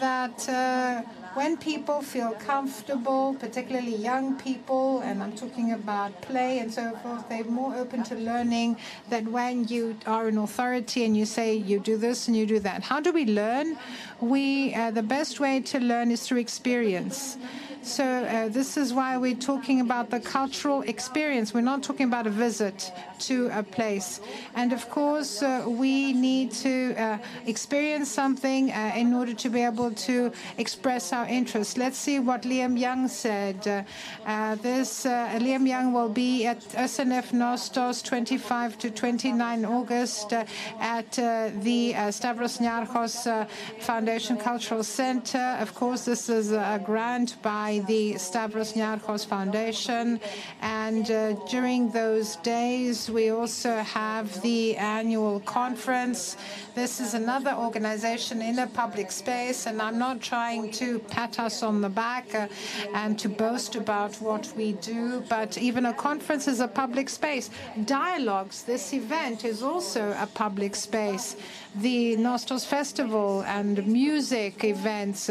that 0.00 0.48
uh, 0.48 1.02
when 1.34 1.56
people 1.56 2.02
feel 2.02 2.32
comfortable, 2.32 3.34
particularly 3.38 3.94
young 3.94 4.36
people, 4.36 5.00
and 5.00 5.22
I'm 5.22 5.32
talking 5.32 5.72
about 5.72 6.20
play 6.22 6.58
and 6.58 6.72
so 6.72 6.96
forth, 6.96 7.28
they're 7.28 7.44
more 7.44 7.74
open 7.76 8.02
to 8.04 8.14
learning 8.14 8.76
than 9.08 9.30
when 9.30 9.68
you 9.68 9.96
are 10.06 10.28
an 10.28 10.38
authority 10.38 11.04
and 11.04 11.16
you 11.16 11.26
say 11.26 11.54
you 11.54 11.78
do 11.78 11.96
this 11.96 12.26
and 12.26 12.36
you 12.36 12.46
do 12.46 12.58
that. 12.60 12.82
How 12.82 12.98
do 13.00 13.12
we 13.12 13.24
learn? 13.26 13.78
We 14.20 14.74
uh, 14.74 14.90
the 14.90 15.02
best 15.02 15.38
way 15.38 15.60
to 15.60 15.78
learn 15.78 16.10
is 16.10 16.26
through 16.26 16.38
experience. 16.38 17.36
So 17.82 18.04
uh, 18.04 18.48
this 18.48 18.76
is 18.76 18.92
why 18.92 19.16
we're 19.16 19.34
talking 19.34 19.80
about 19.80 20.10
the 20.10 20.20
cultural 20.20 20.82
experience. 20.82 21.54
We're 21.54 21.62
not 21.62 21.82
talking 21.82 22.06
about 22.06 22.26
a 22.26 22.30
visit 22.30 22.92
to 23.20 23.48
a 23.52 23.62
place. 23.62 24.20
And 24.54 24.72
of 24.74 24.90
course, 24.90 25.42
uh, 25.42 25.64
we 25.66 26.12
need 26.12 26.52
to 26.52 26.94
uh, 26.94 27.18
experience 27.46 28.10
something 28.10 28.70
uh, 28.70 28.92
in 28.94 29.14
order 29.14 29.32
to 29.32 29.48
be 29.48 29.62
able 29.62 29.92
to 29.92 30.30
express 30.58 31.12
our 31.14 31.26
interest. 31.26 31.78
Let's 31.78 31.96
see 31.96 32.18
what 32.18 32.42
Liam 32.42 32.78
Young 32.78 33.08
said. 33.08 33.66
Uh, 33.66 33.82
uh, 34.26 34.56
this 34.56 35.06
Liam 35.06 35.66
Young 35.66 35.94
will 35.94 36.10
be 36.10 36.46
at 36.46 36.60
SNF 36.60 37.32
Nostos 37.32 38.02
25 38.04 38.78
to 38.78 38.90
29 38.90 39.64
August 39.64 40.32
at 40.32 41.12
the 41.12 41.94
Stavros 42.10 42.58
Niarchos 42.58 43.48
Foundation 43.80 44.36
Cultural 44.36 44.84
Center. 44.84 45.56
Of 45.60 45.74
course, 45.74 46.04
this 46.04 46.28
is 46.28 46.52
a 46.52 46.80
grant 46.84 47.40
by 47.42 47.69
by 47.70 47.78
the 47.86 48.18
Stavros 48.18 48.72
Niarchos 48.72 49.24
Foundation. 49.24 50.20
And 50.60 51.08
uh, 51.08 51.34
during 51.54 51.90
those 51.90 52.36
days, 52.56 53.08
we 53.08 53.30
also 53.30 53.72
have 54.00 54.26
the 54.42 54.76
annual 54.76 55.38
conference. 55.40 56.36
This 56.74 57.00
is 57.00 57.14
another 57.14 57.52
organization 57.66 58.42
in 58.42 58.58
a 58.58 58.66
public 58.66 59.12
space, 59.12 59.66
and 59.66 59.80
I'm 59.80 59.98
not 59.98 60.20
trying 60.20 60.72
to 60.82 60.98
pat 61.14 61.38
us 61.38 61.62
on 61.62 61.80
the 61.80 61.88
back 61.88 62.34
uh, 62.34 62.48
and 62.94 63.16
to 63.22 63.28
boast 63.28 63.76
about 63.76 64.16
what 64.16 64.52
we 64.56 64.72
do, 64.72 65.22
but 65.28 65.56
even 65.58 65.86
a 65.86 65.94
conference 65.94 66.48
is 66.48 66.58
a 66.60 66.68
public 66.82 67.08
space. 67.08 67.50
Dialogues, 67.84 68.64
this 68.64 68.92
event 68.92 69.44
is 69.44 69.62
also 69.62 70.02
a 70.18 70.26
public 70.26 70.74
space 70.74 71.36
the 71.76 72.16
Nostos 72.16 72.66
Festival 72.66 73.42
and 73.42 73.86
music 73.86 74.64
events. 74.64 75.30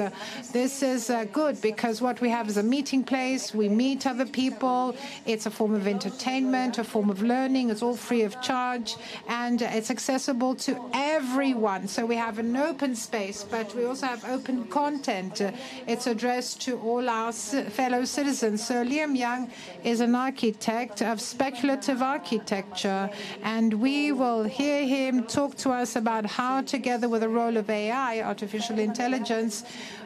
This 0.54 0.82
is 0.82 1.10
uh, 1.10 1.26
good 1.26 1.62
because 1.62 2.02
what 2.02 2.22
we 2.22 2.30
have 2.30 2.48
is 2.48 2.58
a 2.58 2.64
meeting 2.64 3.04
place. 3.04 3.54
We 3.54 3.68
meet 3.68 4.08
other 4.08 4.26
people. 4.26 4.96
It's 5.26 5.46
a 5.46 5.52
form 5.52 5.74
of 5.74 5.88
entertainment, 5.88 6.78
a 6.78 6.84
form 6.84 7.10
of 7.10 7.22
learning. 7.22 7.70
It's 7.70 7.82
all 7.82 7.96
free 7.96 8.22
of 8.22 8.42
charge 8.42 8.96
and 9.28 9.62
it's 9.62 9.92
accessible 9.92 10.56
to 10.56 10.80
everyone. 10.94 11.88
So 11.88 12.06
we 12.06 12.16
have 12.16 12.40
an 12.40 12.56
open 12.56 12.96
space, 12.96 13.44
but 13.44 13.76
we 13.76 13.86
also 13.86 14.08
have 14.08 14.24
open 14.26 14.68
content. 14.68 15.42
It's 15.88 16.08
addressed 16.08 16.62
to 16.62 16.80
all 16.80 17.10
our 17.10 17.34
fellow 17.34 18.06
citizens. 18.06 18.66
So 18.66 18.86
Liam 18.86 19.18
Young 19.18 19.52
is 19.84 20.00
an 20.00 20.16
architect 20.16 21.02
of 21.02 21.20
speculative 21.20 22.02
architecture, 22.02 23.10
and 23.44 23.74
we 23.74 24.12
will 24.12 24.44
hear 24.44 24.86
him 24.86 25.26
talk 25.26 25.56
to 25.58 25.72
us 25.72 25.96
about 25.96 26.29
how, 26.30 26.62
together 26.62 27.10
with 27.10 27.22
the 27.22 27.30
role 27.30 27.58
of 27.58 27.70
AI, 27.70 28.22
artificial 28.22 28.80
intelligence, 28.80 29.64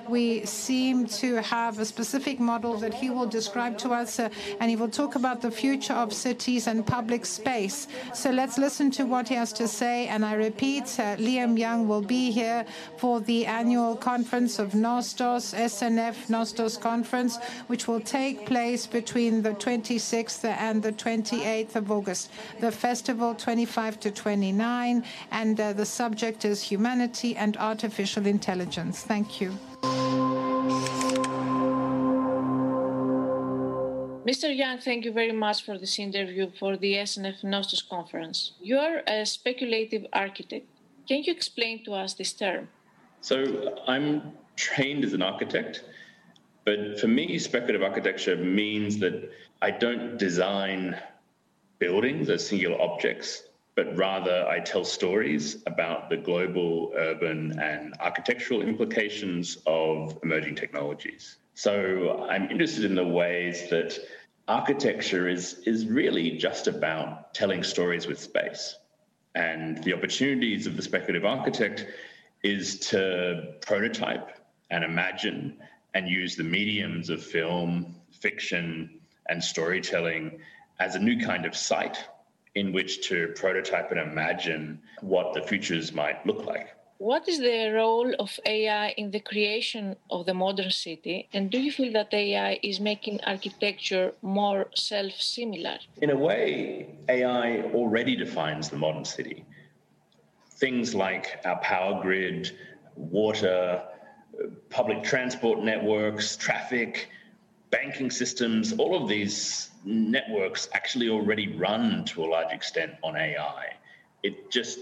we 0.10 0.46
seem 0.46 1.06
to 1.06 1.42
have 1.42 1.80
a 1.80 1.86
specific 1.86 2.40
model 2.40 2.78
that 2.78 2.94
he 2.94 3.10
will 3.10 3.26
describe 3.26 3.78
to 3.80 3.90
us, 3.92 4.20
uh, 4.20 4.30
and 4.60 4.70
he 4.70 4.76
will 4.76 4.90
talk 4.90 5.16
about 5.16 5.42
the 5.42 5.52
future 5.52 5.94
of 5.94 6.14
cities 6.14 6.68
and 6.68 6.86
public 6.86 7.26
space. 7.26 7.88
So 8.14 8.30
let's 8.32 8.58
listen 8.58 8.92
to 8.92 9.06
what 9.06 9.28
he 9.30 9.36
has 9.36 9.54
to 9.54 9.68
say. 9.68 10.08
And 10.08 10.26
I 10.26 10.34
repeat, 10.34 10.84
uh, 11.00 11.16
Liam 11.18 11.58
Young 11.58 11.88
will 11.88 12.02
be 12.02 12.32
here 12.32 12.66
for 12.98 13.20
the 13.22 13.46
annual 13.46 13.96
conference 13.96 14.60
of 14.60 14.72
Nostos, 14.72 15.54
SNF 15.54 16.30
Nostos 16.30 16.80
conference, 16.80 17.38
which 17.68 17.88
will 17.88 18.02
take 18.02 18.46
place 18.46 18.86
between 18.88 19.42
the 19.42 19.52
26th 19.52 20.44
and 20.46 20.82
the 20.82 20.92
28th 20.92 21.76
of 21.76 21.92
August. 21.92 22.30
The 22.60 22.72
festival 22.72 23.36
25 23.36 24.00
to 24.02 24.12
29, 24.12 25.04
and 25.32 25.60
uh, 25.60 25.74
the 25.74 25.86
subject 25.86 26.46
is 26.46 26.62
humanity 26.62 27.36
and 27.36 27.58
artificial 27.58 28.26
intelligence. 28.26 29.02
Thank 29.02 29.42
you. 29.42 29.58
Mr. 34.26 34.56
Young, 34.56 34.78
thank 34.78 35.04
you 35.04 35.12
very 35.12 35.34
much 35.34 35.64
for 35.64 35.78
this 35.78 36.00
interview 36.00 36.50
for 36.58 36.78
the 36.78 36.94
SNF 36.94 37.44
Nostos 37.44 37.82
conference. 37.90 38.54
You 38.62 38.78
are 38.78 39.04
a 39.06 39.26
speculative 39.26 40.06
architect. 40.14 40.66
Can 41.06 41.24
you 41.24 41.34
explain 41.34 41.84
to 41.84 41.94
us 41.94 42.14
this 42.14 42.32
term? 42.32 42.70
So, 43.20 43.78
I'm 43.88 44.32
trained 44.56 45.04
as 45.04 45.12
an 45.12 45.22
architect, 45.22 45.84
but 46.64 46.98
for 46.98 47.10
me, 47.10 47.38
speculative 47.40 47.84
architecture 47.84 48.38
means 48.38 49.00
that 49.00 49.30
I 49.62 49.72
don't 49.72 50.18
design 50.18 50.96
buildings 51.80 52.30
as 52.30 52.48
singular 52.48 52.80
objects 52.82 53.44
but 53.76 53.96
rather 53.98 54.46
I 54.48 54.60
tell 54.60 54.84
stories 54.84 55.64
about 55.66 56.10
the 56.10 56.18
global, 56.18 56.94
urban, 56.96 57.60
and 57.60 57.96
architectural 58.00 58.62
implications 58.62 59.58
of 59.66 60.20
emerging 60.24 60.56
technologies. 60.56 61.38
So 61.56 62.28
I'm 62.30 62.50
interested 62.50 62.86
in 62.86 62.96
the 62.96 63.08
ways 63.08 63.70
that 63.70 63.98
architecture 64.48 65.28
is, 65.28 65.60
is 65.66 65.88
really 65.88 66.32
just 66.32 66.68
about 66.68 67.34
telling 67.34 67.64
stories 67.64 68.08
with 68.08 68.20
space. 68.20 68.76
And 69.36 69.84
the 69.84 69.94
opportunities 69.94 70.68
of 70.68 70.76
the 70.76 70.84
speculative 70.84 71.26
architect 71.26 71.88
is 72.44 72.80
to 72.80 73.54
prototype 73.62 74.38
and 74.70 74.84
imagine 74.84 75.58
and 75.96 76.08
use 76.08 76.36
the 76.36 76.44
mediums 76.44 77.10
of 77.10 77.24
film, 77.24 77.96
fiction, 78.12 79.00
and 79.30 79.44
storytelling 79.44 80.40
as 80.80 80.96
a 80.96 81.00
new 81.00 81.24
kind 81.24 81.46
of 81.46 81.56
site 81.56 82.06
in 82.56 82.72
which 82.72 83.08
to 83.08 83.30
prototype 83.36 83.92
and 83.92 84.00
imagine 84.00 84.82
what 85.02 85.34
the 85.34 85.42
futures 85.42 85.92
might 85.94 86.26
look 86.26 86.46
like. 86.46 86.70
What 87.00 87.28
is 87.28 87.40
the 87.40 87.72
role 87.74 88.14
of 88.20 88.40
AI 88.46 88.90
in 88.92 89.12
the 89.12 89.20
creation 89.20 89.96
of 90.10 90.26
the 90.26 90.34
modern 90.34 90.72
city? 90.72 91.28
And 91.34 91.50
do 91.50 91.60
you 91.60 91.72
feel 91.72 91.92
that 91.94 92.14
AI 92.14 92.60
is 92.64 92.80
making 92.80 93.20
architecture 93.26 94.14
more 94.22 94.68
self 94.76 95.14
similar? 95.20 95.80
In 96.02 96.12
a 96.12 96.16
way, 96.16 96.96
AI 97.10 97.64
already 97.74 98.16
defines 98.16 98.70
the 98.70 98.78
modern 98.78 99.04
city. 99.04 99.44
Things 100.52 100.96
like 100.96 101.42
our 101.44 101.60
power 101.60 102.02
grid, 102.02 102.52
water, 102.96 103.84
public 104.70 105.04
transport 105.04 105.60
networks, 105.60 106.38
traffic, 106.38 107.10
banking 107.74 108.12
systems, 108.12 108.72
all 108.74 108.96
of 109.02 109.10
these 109.10 109.72
networks 109.84 110.70
actually 110.74 111.10
already 111.10 111.58
run 111.58 112.06
to 112.06 112.24
a 112.24 112.28
large 112.28 112.54
extent 112.54 112.94
on 113.02 113.18
AI. 113.18 113.74
It 114.22 114.52
just 114.52 114.78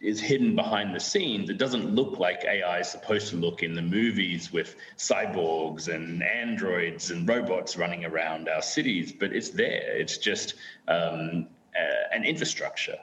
is 0.00 0.20
hidden 0.20 0.56
behind 0.56 0.92
the 0.92 0.98
scenes. 0.98 1.48
It 1.50 1.58
doesn't 1.58 1.94
look 1.94 2.18
like 2.18 2.44
AI 2.44 2.80
is 2.80 2.88
supposed 2.88 3.28
to 3.28 3.36
look 3.36 3.62
in 3.62 3.74
the 3.74 3.82
movies 3.82 4.52
with 4.52 4.74
cyborgs 4.98 5.86
and 5.86 6.20
androids 6.24 7.12
and 7.12 7.28
robots 7.28 7.76
running 7.76 8.04
around 8.04 8.48
our 8.48 8.60
cities, 8.60 9.12
but 9.12 9.32
it's 9.32 9.50
there. 9.50 9.96
It's 9.96 10.18
just 10.18 10.54
um, 10.88 11.46
uh, 11.78 12.16
an 12.16 12.24
infrastructure. 12.24 12.98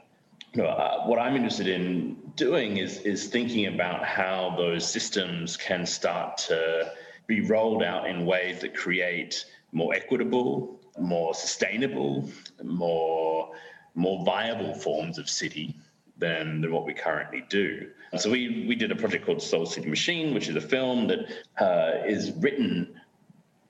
Uh, 0.62 1.06
what 1.06 1.18
I'm 1.18 1.38
interested 1.38 1.68
in 1.68 2.18
doing 2.36 2.78
is 2.78 2.98
is 3.02 3.28
thinking 3.28 3.68
about 3.68 4.04
how 4.04 4.56
those 4.58 4.84
systems 4.92 5.56
can 5.56 5.86
start 5.86 6.40
to 6.50 6.92
be 7.30 7.42
rolled 7.42 7.84
out 7.84 8.10
in 8.10 8.26
ways 8.26 8.60
that 8.60 8.76
create 8.76 9.46
more 9.72 9.94
equitable, 9.94 10.82
more 11.00 11.34
sustainable, 11.34 12.30
more 12.64 13.54
more 13.96 14.24
viable 14.26 14.74
forms 14.74 15.18
of 15.18 15.30
city 15.30 15.76
than, 16.18 16.62
than 16.62 16.72
what 16.72 16.86
we 16.86 16.94
currently 16.94 17.44
do. 17.50 17.90
So 18.18 18.30
we 18.30 18.66
we 18.68 18.76
did 18.76 18.92
a 18.92 18.96
project 18.96 19.26
called 19.26 19.42
Seoul 19.42 19.66
City 19.66 19.88
Machine, 19.88 20.34
which 20.34 20.50
is 20.50 20.56
a 20.56 20.68
film 20.76 21.08
that 21.08 21.20
uh, 21.60 22.06
is 22.06 22.32
written 22.32 23.00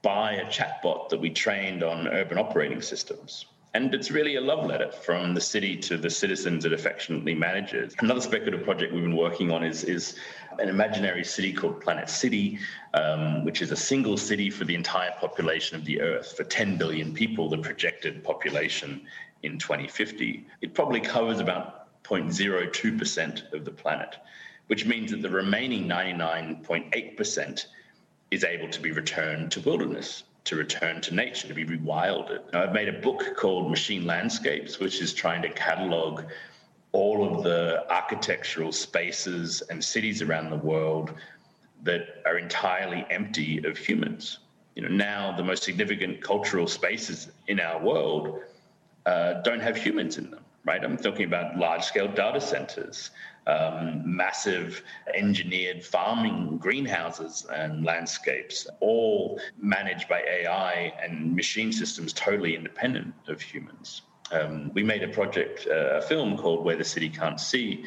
by 0.01 0.33
a 0.33 0.45
chatbot 0.45 1.09
that 1.09 1.19
we 1.19 1.29
trained 1.29 1.83
on 1.83 2.07
urban 2.07 2.37
operating 2.37 2.81
systems. 2.81 3.45
And 3.73 3.93
it's 3.93 4.09
really 4.09 4.35
a 4.35 4.41
love 4.41 4.65
letter 4.65 4.91
from 4.91 5.35
the 5.35 5.41
city 5.41 5.77
to 5.77 5.97
the 5.97 6.09
citizens 6.09 6.65
it 6.65 6.73
affectionately 6.73 7.35
manages. 7.35 7.93
Another 7.99 8.21
speculative 8.21 8.63
project 8.63 8.93
we've 8.93 9.03
been 9.03 9.15
working 9.15 9.51
on 9.51 9.63
is, 9.63 9.83
is 9.83 10.15
an 10.59 10.69
imaginary 10.69 11.23
city 11.23 11.53
called 11.53 11.81
Planet 11.81 12.09
City, 12.09 12.59
um, 12.93 13.43
which 13.43 13.61
is 13.61 13.71
a 13.71 13.75
single 13.75 14.17
city 14.17 14.49
for 14.49 14.65
the 14.65 14.75
entire 14.75 15.11
population 15.19 15.75
of 15.75 15.85
the 15.85 16.01
Earth, 16.01 16.35
for 16.35 16.43
10 16.43 16.77
billion 16.77 17.13
people, 17.13 17.49
the 17.49 17.57
projected 17.57 18.23
population 18.23 19.01
in 19.43 19.57
2050. 19.57 20.45
It 20.61 20.73
probably 20.73 20.99
covers 20.99 21.39
about 21.39 22.03
0.02% 22.03 23.53
of 23.53 23.65
the 23.65 23.71
planet, 23.71 24.15
which 24.67 24.85
means 24.85 25.11
that 25.11 25.21
the 25.21 25.29
remaining 25.29 25.87
99.8% 25.87 27.65
is 28.31 28.43
able 28.43 28.69
to 28.69 28.79
be 28.79 28.91
returned 28.91 29.51
to 29.51 29.61
wilderness 29.61 30.23
to 30.45 30.55
return 30.55 31.01
to 31.01 31.13
nature, 31.13 31.47
to 31.47 31.53
be 31.53 31.65
rewilded. 31.65 32.41
Now, 32.51 32.63
I've 32.63 32.73
made 32.73 32.89
a 32.89 32.99
book 33.01 33.35
called 33.35 33.69
Machine 33.69 34.05
Landscapes, 34.05 34.79
which 34.79 35.01
is 35.01 35.13
trying 35.13 35.41
to 35.43 35.49
catalog 35.49 36.23
all 36.91 37.35
of 37.35 37.43
the 37.43 37.85
architectural 37.91 38.71
spaces 38.71 39.61
and 39.69 39.83
cities 39.83 40.21
around 40.21 40.49
the 40.49 40.57
world 40.57 41.13
that 41.83 42.21
are 42.25 42.37
entirely 42.37 43.05
empty 43.09 43.63
of 43.65 43.77
humans. 43.77 44.39
You 44.75 44.83
know, 44.83 44.89
now 44.89 45.35
the 45.35 45.43
most 45.43 45.63
significant 45.63 46.21
cultural 46.21 46.67
spaces 46.67 47.31
in 47.47 47.59
our 47.59 47.81
world 47.83 48.39
uh, 49.05 49.41
don't 49.41 49.61
have 49.61 49.77
humans 49.77 50.17
in 50.17 50.29
them, 50.31 50.41
right? 50.65 50.83
I'm 50.83 50.97
talking 50.97 51.25
about 51.25 51.57
large-scale 51.57 52.09
data 52.09 52.41
centers, 52.41 53.11
um, 53.47 54.01
massive 54.05 54.83
engineered 55.13 55.83
farming 55.83 56.57
greenhouses 56.57 57.45
and 57.51 57.83
landscapes, 57.83 58.67
all 58.79 59.39
managed 59.59 60.07
by 60.07 60.21
AI 60.21 60.93
and 61.01 61.35
machine 61.35 61.71
systems 61.71 62.13
totally 62.13 62.55
independent 62.55 63.13
of 63.27 63.41
humans. 63.41 64.01
Um, 64.31 64.71
we 64.73 64.83
made 64.83 65.03
a 65.03 65.07
project, 65.07 65.67
uh, 65.69 65.97
a 65.97 66.01
film 66.01 66.37
called 66.37 66.63
Where 66.63 66.75
the 66.75 66.83
City 66.83 67.09
Can't 67.09 67.39
See, 67.39 67.85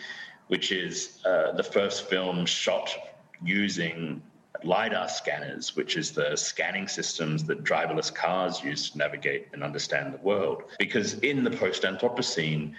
which 0.49 0.73
is 0.73 1.19
uh, 1.25 1.53
the 1.53 1.63
first 1.63 2.09
film 2.09 2.47
shot 2.47 2.95
using 3.43 4.23
LiDAR 4.65 5.09
scanners, 5.09 5.77
which 5.77 5.97
is 5.97 6.13
the 6.13 6.37
scanning 6.37 6.89
systems 6.89 7.45
that 7.45 7.65
driverless 7.65 8.15
cars 8.15 8.63
use 8.63 8.91
to 8.91 8.99
navigate 8.99 9.49
and 9.53 9.63
understand 9.63 10.15
the 10.15 10.19
world. 10.19 10.65
Because 10.79 11.15
in 11.21 11.43
the 11.45 11.51
post 11.51 11.83
Anthropocene, 11.83 12.75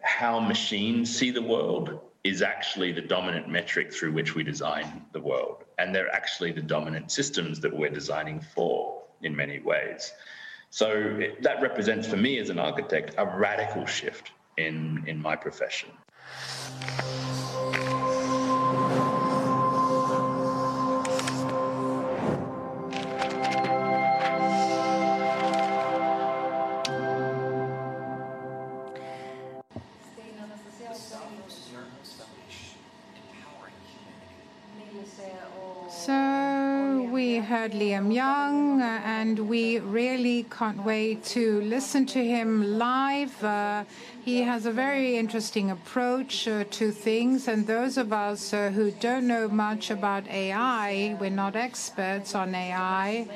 how 0.00 0.40
machines 0.40 1.14
see 1.14 1.30
the 1.30 1.42
world 1.42 2.00
is 2.24 2.40
actually 2.40 2.92
the 2.92 3.00
dominant 3.00 3.48
metric 3.48 3.92
through 3.92 4.12
which 4.12 4.34
we 4.34 4.44
design 4.44 5.04
the 5.12 5.20
world. 5.20 5.64
And 5.78 5.94
they're 5.94 6.12
actually 6.14 6.52
the 6.52 6.62
dominant 6.62 7.10
systems 7.10 7.60
that 7.60 7.76
we're 7.76 7.90
designing 7.90 8.40
for 8.40 9.02
in 9.22 9.34
many 9.34 9.58
ways. 9.58 10.12
So 10.72 10.90
it, 11.20 11.42
that 11.42 11.60
represents 11.60 12.08
for 12.08 12.16
me 12.16 12.38
as 12.38 12.48
an 12.48 12.58
architect 12.58 13.14
a 13.18 13.26
radical 13.26 13.84
shift 13.84 14.30
in, 14.56 15.04
in 15.06 15.20
my 15.20 15.36
profession. 15.36 15.90
Can't 40.44 40.84
wait 40.84 41.24
to 41.24 41.60
listen 41.62 42.06
to 42.06 42.24
him 42.24 42.78
live. 42.78 43.42
Uh, 43.42 43.84
he 44.24 44.42
has 44.42 44.66
a 44.66 44.70
very 44.70 45.16
interesting 45.16 45.70
approach 45.70 46.46
uh, 46.46 46.64
to 46.70 46.90
things, 46.90 47.48
and 47.48 47.66
those 47.66 47.96
of 47.96 48.12
us 48.12 48.52
uh, 48.52 48.70
who 48.70 48.90
don't 48.92 49.26
know 49.26 49.48
much 49.48 49.90
about 49.90 50.28
AI, 50.28 51.16
we're 51.20 51.30
not 51.30 51.56
experts 51.56 52.34
on 52.34 52.54
AI. 52.54 53.26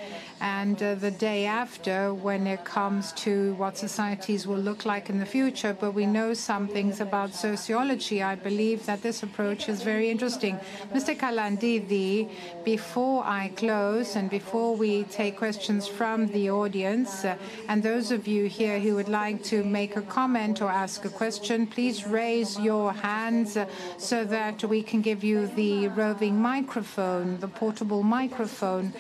And 0.41 0.83
uh, 0.83 0.95
the 0.97 1.11
day 1.11 1.47
after, 1.47 2.13
when 2.13 2.47
it 2.47 2.65
comes 2.65 3.13
to 3.25 3.55
what 3.55 3.79
societies 3.79 4.47
will 4.47 4.59
look 4.59 4.85
like 4.85 5.09
in 5.09 5.19
the 5.19 5.25
future, 5.25 5.75
but 5.79 5.93
we 5.93 6.05
know 6.05 6.35
some 6.35 6.69
things 6.69 7.01
about 7.01 7.35
sociology, 7.35 8.23
I 8.23 8.35
believe 8.35 8.85
that 8.85 9.03
this 9.03 9.23
approach 9.23 9.69
is 9.69 9.83
very 9.83 10.11
interesting. 10.11 10.59
Mr. 10.93 11.17
Kalandidi, 11.17 12.29
before 12.65 13.25
I 13.25 13.49
close 13.57 14.15
and 14.15 14.29
before 14.29 14.77
we 14.77 15.05
take 15.05 15.39
questions 15.39 15.89
from 15.89 16.27
the 16.29 16.51
audience, 16.51 17.25
uh, 17.25 17.37
and 17.69 17.83
those 17.83 18.11
of 18.11 18.29
you 18.29 18.45
here 18.45 18.79
who 18.79 18.95
would 18.97 19.09
like 19.09 19.43
to 19.45 19.65
make 19.65 19.97
a 19.97 20.03
comment 20.03 20.61
or 20.61 20.69
ask 20.69 21.05
a 21.07 21.11
question, 21.11 21.67
please 21.67 22.07
raise 22.07 22.59
your 22.61 22.93
hands 22.93 23.57
uh, 23.57 23.67
so 23.97 24.25
that 24.25 24.63
we 24.65 24.83
can 24.83 25.01
give 25.01 25.25
you 25.25 25.47
the 25.47 25.89
roving 25.89 26.39
microphone, 26.41 27.41
the 27.41 27.49
portable 27.49 28.03
microphone. 28.03 28.93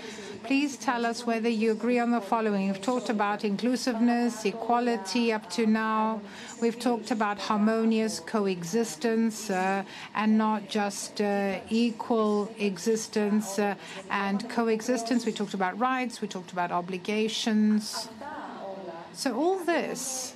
Please 0.42 0.76
tell 0.76 1.06
us 1.06 1.26
whether 1.26 1.48
you 1.48 1.72
agree 1.72 1.98
on 1.98 2.10
the 2.10 2.20
following. 2.20 2.68
We've 2.68 2.80
talked 2.80 3.08
about 3.08 3.44
inclusiveness, 3.44 4.44
equality 4.44 5.32
up 5.32 5.48
to 5.50 5.66
now. 5.66 6.20
We've 6.60 6.78
talked 6.78 7.10
about 7.10 7.38
harmonious 7.38 8.20
coexistence 8.20 9.50
uh, 9.50 9.84
and 10.14 10.38
not 10.38 10.68
just 10.68 11.20
uh, 11.20 11.60
equal 11.70 12.50
existence 12.58 13.58
uh, 13.58 13.74
and 14.10 14.48
coexistence. 14.48 15.26
We 15.26 15.32
talked 15.32 15.54
about 15.54 15.78
rights, 15.78 16.20
we 16.20 16.28
talked 16.28 16.52
about 16.52 16.72
obligations. 16.72 18.08
So, 19.12 19.34
all 19.34 19.58
this 19.64 20.34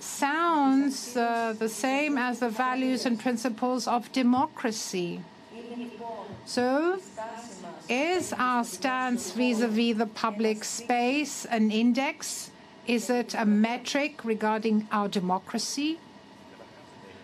sounds 0.00 1.16
uh, 1.16 1.54
the 1.58 1.68
same 1.68 2.16
as 2.18 2.40
the 2.40 2.48
values 2.48 3.06
and 3.06 3.18
principles 3.18 3.86
of 3.86 4.10
democracy. 4.12 5.20
So, 6.44 7.00
is 7.88 8.32
our 8.32 8.64
stance 8.64 9.32
vis-a-vis 9.32 9.96
the 9.96 10.06
public 10.06 10.64
space 10.64 11.44
an 11.46 11.70
index? 11.70 12.50
Is 12.86 13.10
it 13.10 13.34
a 13.34 13.44
metric 13.44 14.24
regarding 14.24 14.88
our 14.92 15.08
democracy? 15.08 15.98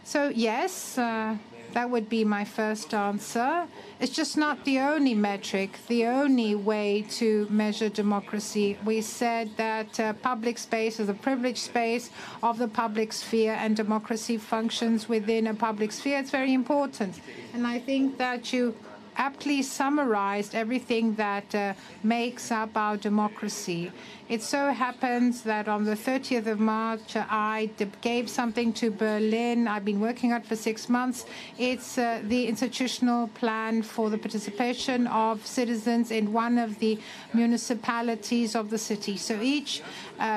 So 0.05 0.29
yes, 0.29 0.99
uh, 0.99 1.37
that 1.73 1.89
would 1.89 2.09
be 2.09 2.25
my 2.25 2.45
first 2.45 2.93
answer. 2.93 3.67
It's 4.01 4.13
just 4.13 4.37
not 4.37 4.65
the 4.65 4.79
only 4.81 5.15
metric, 5.15 5.79
the 5.89 6.07
only 6.07 6.55
way 6.55 7.07
to 7.13 7.47
measure 7.49 7.89
democracy. 7.89 8.77
We 8.85 9.01
said 9.01 9.57
that 9.57 9.99
uh, 9.99 10.13
public 10.15 10.59
space 10.59 11.01
is 11.01 11.09
a 11.09 11.15
privileged 11.15 11.59
space 11.59 12.11
of 12.43 12.59
the 12.59 12.69
public 12.69 13.13
sphere, 13.13 13.55
and 13.55 13.77
democracy 13.77 14.37
functions 14.37 15.09
within 15.09 15.47
a 15.47 15.55
public 15.55 15.93
sphere. 15.93 16.19
It's 16.19 16.31
very 16.31 16.53
important. 16.53 17.21
And 17.55 17.67
I 17.67 17.79
think 17.79 18.19
that 18.19 18.53
you 18.53 18.75
aptly 19.17 19.63
summarized 19.63 20.55
everything 20.55 21.15
that 21.15 21.55
uh, 21.55 21.75
makes 22.03 22.51
up 22.51 22.77
our 22.77 22.97
democracy. 22.97 23.93
It 24.29 24.41
so 24.41 24.73
happens 24.73 25.43
that 25.43 25.69
on 25.69 25.85
the 25.85 25.95
30th 25.95 26.47
of 26.47 26.59
March, 26.59 27.17
I 27.17 27.69
gave 28.01 28.31
something 28.31 28.73
to 28.75 28.91
Berlin. 28.91 29.69
I've 29.69 29.85
been 29.85 30.01
working 30.01 30.33
on 30.33 30.41
it 30.41 30.47
for 30.47 30.57
six 30.57 30.89
months. 30.89 31.27
It's 31.59 31.99
uh, 31.99 32.23
the 32.25 32.47
institutional 32.47 33.29
plan 33.29 33.83
for 33.83 34.09
the 34.09 34.17
participation 34.17 35.07
of 35.09 35.47
citizens 35.47 36.11
in 36.11 36.33
one 36.33 36.57
of 36.59 36.79
the 36.79 36.99
municipalities 37.35 38.55
of 38.55 38.71
the 38.71 38.79
city. 38.79 39.17
So 39.19 39.39
each 39.43 39.83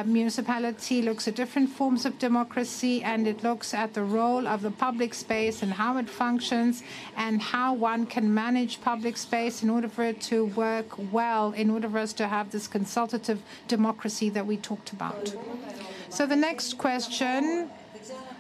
municipality 0.05 1.01
looks 1.01 1.27
at 1.27 1.35
different 1.35 1.69
forms 1.69 2.05
of 2.05 2.17
democracy 2.17 3.03
and 3.03 3.27
it 3.27 3.43
looks 3.43 3.73
at 3.73 3.93
the 3.93 4.03
role 4.03 4.47
of 4.47 4.61
the 4.61 4.71
public 4.71 5.13
space 5.13 5.61
and 5.61 5.73
how 5.73 5.97
it 5.97 6.09
functions 6.09 6.83
and 7.17 7.41
how 7.41 7.73
one 7.73 8.05
can 8.05 8.33
manage 8.33 8.81
public 8.81 9.15
space 9.17 9.61
in 9.63 9.69
order 9.69 9.87
for 9.87 10.03
it 10.03 10.19
to 10.21 10.45
work 10.47 10.87
well, 11.11 11.51
in 11.53 11.69
order 11.69 11.89
for 11.89 11.99
us 11.99 12.13
to 12.13 12.27
have 12.27 12.49
this 12.51 12.67
consultative 12.67 13.41
democracy 13.67 14.29
that 14.29 14.45
we 14.45 14.57
talked 14.57 14.91
about. 14.91 15.35
So 16.09 16.25
the 16.25 16.35
next 16.35 16.77
question. 16.77 17.69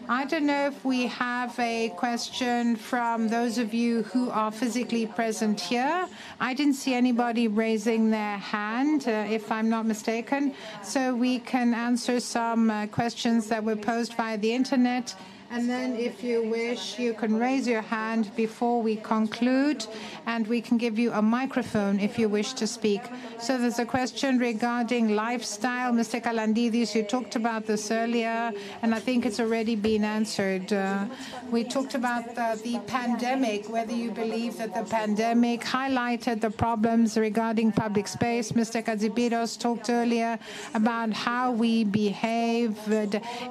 I 0.07 0.25
don't 0.25 0.45
know 0.45 0.67
if 0.67 0.85
we 0.85 1.07
have 1.07 1.57
a 1.59 1.89
question 1.97 2.75
from 2.75 3.27
those 3.27 3.57
of 3.57 3.73
you 3.73 4.03
who 4.03 4.29
are 4.29 4.51
physically 4.51 5.07
present 5.07 5.59
here. 5.59 6.07
I 6.39 6.53
didn't 6.53 6.75
see 6.75 6.93
anybody 6.93 7.47
raising 7.47 8.11
their 8.11 8.37
hand, 8.37 9.07
uh, 9.07 9.25
if 9.27 9.51
I'm 9.51 9.67
not 9.67 9.87
mistaken. 9.87 10.53
So 10.83 11.15
we 11.15 11.39
can 11.39 11.73
answer 11.73 12.19
some 12.19 12.69
uh, 12.69 12.85
questions 12.87 13.47
that 13.47 13.63
were 13.63 13.75
posed 13.75 14.13
via 14.13 14.37
the 14.37 14.53
internet. 14.53 15.15
And 15.51 15.69
then, 15.69 15.95
if 15.95 16.23
you 16.23 16.49
wish, 16.49 16.99
you 16.99 17.13
can 17.13 17.37
raise 17.37 17.67
your 17.67 17.81
hand 17.81 18.35
before 18.35 18.81
we 18.81 18.95
conclude, 18.97 19.85
and 20.25 20.45
we 20.47 20.59
can 20.59 20.77
give 20.77 20.97
you 20.97 21.11
a 21.11 21.21
microphone 21.21 21.99
if 21.99 22.17
you 22.19 22.27
wish 22.27 22.53
to 22.53 22.67
speak. 22.67 23.01
So, 23.39 23.57
there's 23.57 23.79
a 23.79 23.85
question 23.85 24.37
regarding 24.39 25.15
lifestyle. 25.15 25.93
Mr. 25.93 26.21
Kalandides, 26.21 26.95
you 26.95 27.03
talked 27.03 27.35
about 27.35 27.65
this 27.67 27.91
earlier, 27.91 28.51
and 28.81 28.93
I 28.93 28.99
think 28.99 29.25
it's 29.25 29.39
already 29.39 29.75
been 29.75 30.03
answered. 30.03 30.73
Uh, 30.73 31.05
we 31.51 31.63
talked 31.63 31.95
about 31.95 32.35
the, 32.35 32.59
the 32.63 32.79
pandemic, 32.87 33.69
whether 33.69 33.93
you 33.93 34.11
believe 34.11 34.57
that 34.57 34.73
the 34.73 34.83
pandemic 34.83 35.61
highlighted 35.61 36.41
the 36.41 36.49
problems 36.49 37.17
regarding 37.17 37.71
public 37.71 38.07
space. 38.07 38.51
Mr. 38.51 38.83
Hadjibiros 38.83 39.59
talked 39.59 39.89
earlier 39.89 40.39
about 40.73 41.13
how 41.13 41.51
we 41.51 41.83
behave 41.83 42.77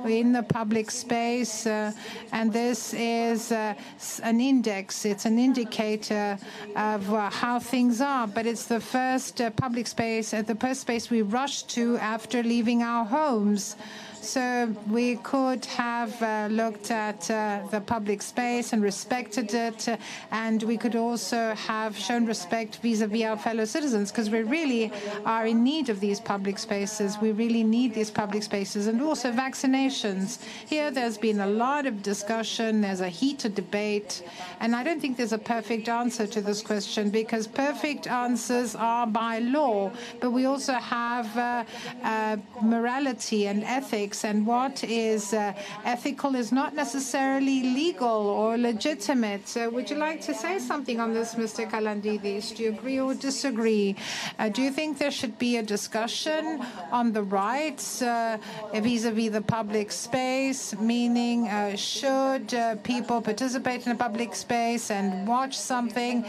in 0.04 0.32
the 0.32 0.42
public 0.42 0.90
space. 0.90 1.66
Uh, 1.66 1.92
and 2.32 2.52
this 2.52 2.94
is 2.94 3.52
uh, 3.52 3.74
an 4.22 4.40
index, 4.40 5.04
it's 5.04 5.24
an 5.24 5.38
indicator 5.38 6.38
of 6.76 7.12
uh, 7.12 7.30
how 7.30 7.58
things 7.58 8.00
are. 8.00 8.26
But 8.26 8.46
it's 8.46 8.66
the 8.66 8.80
first 8.80 9.40
uh, 9.40 9.50
public 9.50 9.86
space, 9.86 10.30
the 10.30 10.56
first 10.58 10.80
space 10.82 11.10
we 11.10 11.22
rush 11.22 11.62
to 11.74 11.96
after 11.98 12.42
leaving 12.42 12.82
our 12.82 13.04
homes. 13.04 13.76
So 14.24 14.74
we 14.90 15.16
could 15.16 15.66
have 15.66 16.20
uh, 16.22 16.48
looked 16.50 16.90
at 16.90 17.30
uh, 17.30 17.60
the 17.70 17.80
public 17.80 18.22
space 18.22 18.72
and 18.72 18.82
respected 18.82 19.52
it, 19.52 19.86
uh, 19.86 19.98
and 20.30 20.62
we 20.62 20.78
could 20.78 20.96
also 20.96 21.54
have 21.54 21.94
shown 21.96 22.24
respect 22.24 22.76
vis-a-vis 22.76 23.22
our 23.22 23.36
fellow 23.36 23.66
citizens, 23.66 24.10
because 24.10 24.30
we 24.30 24.42
really 24.42 24.90
are 25.26 25.46
in 25.46 25.62
need 25.62 25.90
of 25.90 26.00
these 26.00 26.20
public 26.20 26.58
spaces. 26.58 27.18
We 27.20 27.32
really 27.32 27.62
need 27.64 27.92
these 27.92 28.10
public 28.10 28.42
spaces, 28.42 28.86
and 28.86 29.02
also 29.02 29.30
vaccinations. 29.30 30.42
Here, 30.66 30.90
there's 30.90 31.18
been 31.18 31.40
a 31.40 31.46
lot 31.46 31.84
of 31.84 32.02
discussion. 32.02 32.80
There's 32.80 33.02
a 33.02 33.10
heated 33.10 33.54
debate, 33.54 34.22
and 34.60 34.74
I 34.74 34.82
don't 34.84 35.00
think 35.00 35.18
there's 35.18 35.34
a 35.34 35.38
perfect 35.56 35.90
answer 35.90 36.26
to 36.28 36.40
this 36.40 36.62
question 36.62 37.10
because 37.10 37.46
perfect 37.46 38.06
answers 38.06 38.74
are 38.74 39.06
by 39.06 39.40
law, 39.40 39.92
but 40.20 40.30
we 40.30 40.46
also 40.46 40.72
have 40.72 41.28
uh, 41.36 41.64
uh, 42.02 42.36
morality 42.62 43.48
and 43.48 43.62
ethics 43.64 44.13
and 44.22 44.46
what 44.46 44.84
is 44.84 45.32
uh, 45.32 45.52
ethical 45.84 46.34
is 46.36 46.52
not 46.52 46.74
necessarily 46.74 47.62
legal 47.62 48.28
or 48.28 48.56
legitimate. 48.56 49.46
Would 49.56 49.90
you 49.90 49.96
like 49.96 50.20
to 50.22 50.34
say 50.34 50.58
something 50.58 51.00
on 51.00 51.14
this, 51.14 51.34
Mr. 51.34 51.68
Kalandides? 51.68 52.54
Do 52.54 52.62
you 52.64 52.68
agree 52.70 53.00
or 53.00 53.14
disagree? 53.14 53.96
Uh, 54.38 54.48
do 54.50 54.62
you 54.62 54.70
think 54.70 54.98
there 54.98 55.10
should 55.10 55.38
be 55.38 55.56
a 55.56 55.62
discussion 55.62 56.60
on 56.92 57.12
the 57.12 57.22
rights 57.22 58.02
uh, 58.02 58.36
vis-a-vis 58.74 59.30
the 59.30 59.40
public 59.40 59.90
space, 59.90 60.76
meaning 60.78 61.48
uh, 61.48 61.74
should 61.74 62.52
uh, 62.54 62.76
people 62.84 63.20
participate 63.20 63.86
in 63.86 63.92
a 63.92 63.96
public 63.96 64.34
space 64.34 64.90
and 64.90 65.26
watch 65.26 65.56
something, 65.56 66.24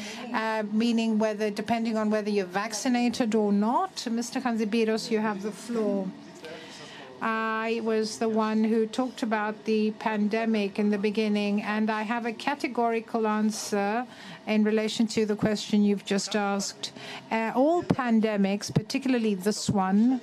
meaning 0.71 1.19
whether 1.19 1.49
depending 1.49 1.97
on 1.97 2.09
whether 2.09 2.29
you're 2.29 2.45
vaccinated 2.45 3.35
or 3.35 3.51
not? 3.51 3.95
Mr. 4.07 4.41
Hadjibiros, 4.41 5.11
you 5.11 5.19
have 5.19 5.41
the 5.43 5.51
floor. 5.51 6.07
I 7.27 7.81
was 7.83 8.19
the 8.19 8.29
one 8.29 8.63
who 8.63 8.85
talked 8.85 9.23
about 9.23 9.65
the 9.65 9.89
pandemic 9.97 10.77
in 10.77 10.91
the 10.91 10.99
beginning, 10.99 11.63
and 11.63 11.89
I 11.89 12.03
have 12.03 12.27
a 12.27 12.31
categorical 12.31 13.25
answer 13.25 14.05
in 14.45 14.63
relation 14.63 15.07
to 15.07 15.25
the 15.25 15.35
question 15.35 15.83
you've 15.83 16.05
just 16.05 16.35
asked. 16.35 16.91
Uh, 17.31 17.51
all 17.55 17.81
pandemics, 17.81 18.71
particularly 18.71 19.33
this 19.33 19.71
one, 19.71 20.21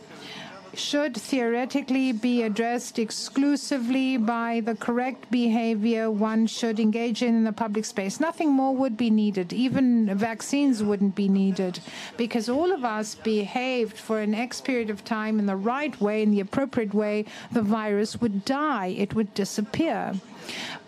should 0.74 1.16
theoretically 1.16 2.12
be 2.12 2.42
addressed 2.42 2.98
exclusively 2.98 4.16
by 4.16 4.60
the 4.60 4.74
correct 4.74 5.30
behavior 5.30 6.10
one 6.10 6.46
should 6.46 6.80
engage 6.80 7.22
in 7.22 7.34
in 7.34 7.44
the 7.44 7.52
public 7.52 7.84
space. 7.84 8.20
Nothing 8.20 8.50
more 8.50 8.74
would 8.74 8.96
be 8.96 9.10
needed. 9.10 9.52
Even 9.52 10.14
vaccines 10.16 10.82
wouldn't 10.82 11.14
be 11.14 11.28
needed 11.28 11.80
because 12.16 12.48
all 12.48 12.72
of 12.72 12.84
us 12.84 13.14
behaved 13.14 13.96
for 13.96 14.20
an 14.20 14.34
X 14.34 14.60
period 14.60 14.90
of 14.90 15.04
time 15.04 15.38
in 15.38 15.46
the 15.46 15.56
right 15.56 16.00
way, 16.00 16.22
in 16.22 16.30
the 16.30 16.40
appropriate 16.40 16.94
way, 16.94 17.24
the 17.52 17.62
virus 17.62 18.20
would 18.20 18.44
die, 18.44 18.88
it 18.88 19.14
would 19.14 19.34
disappear. 19.34 20.14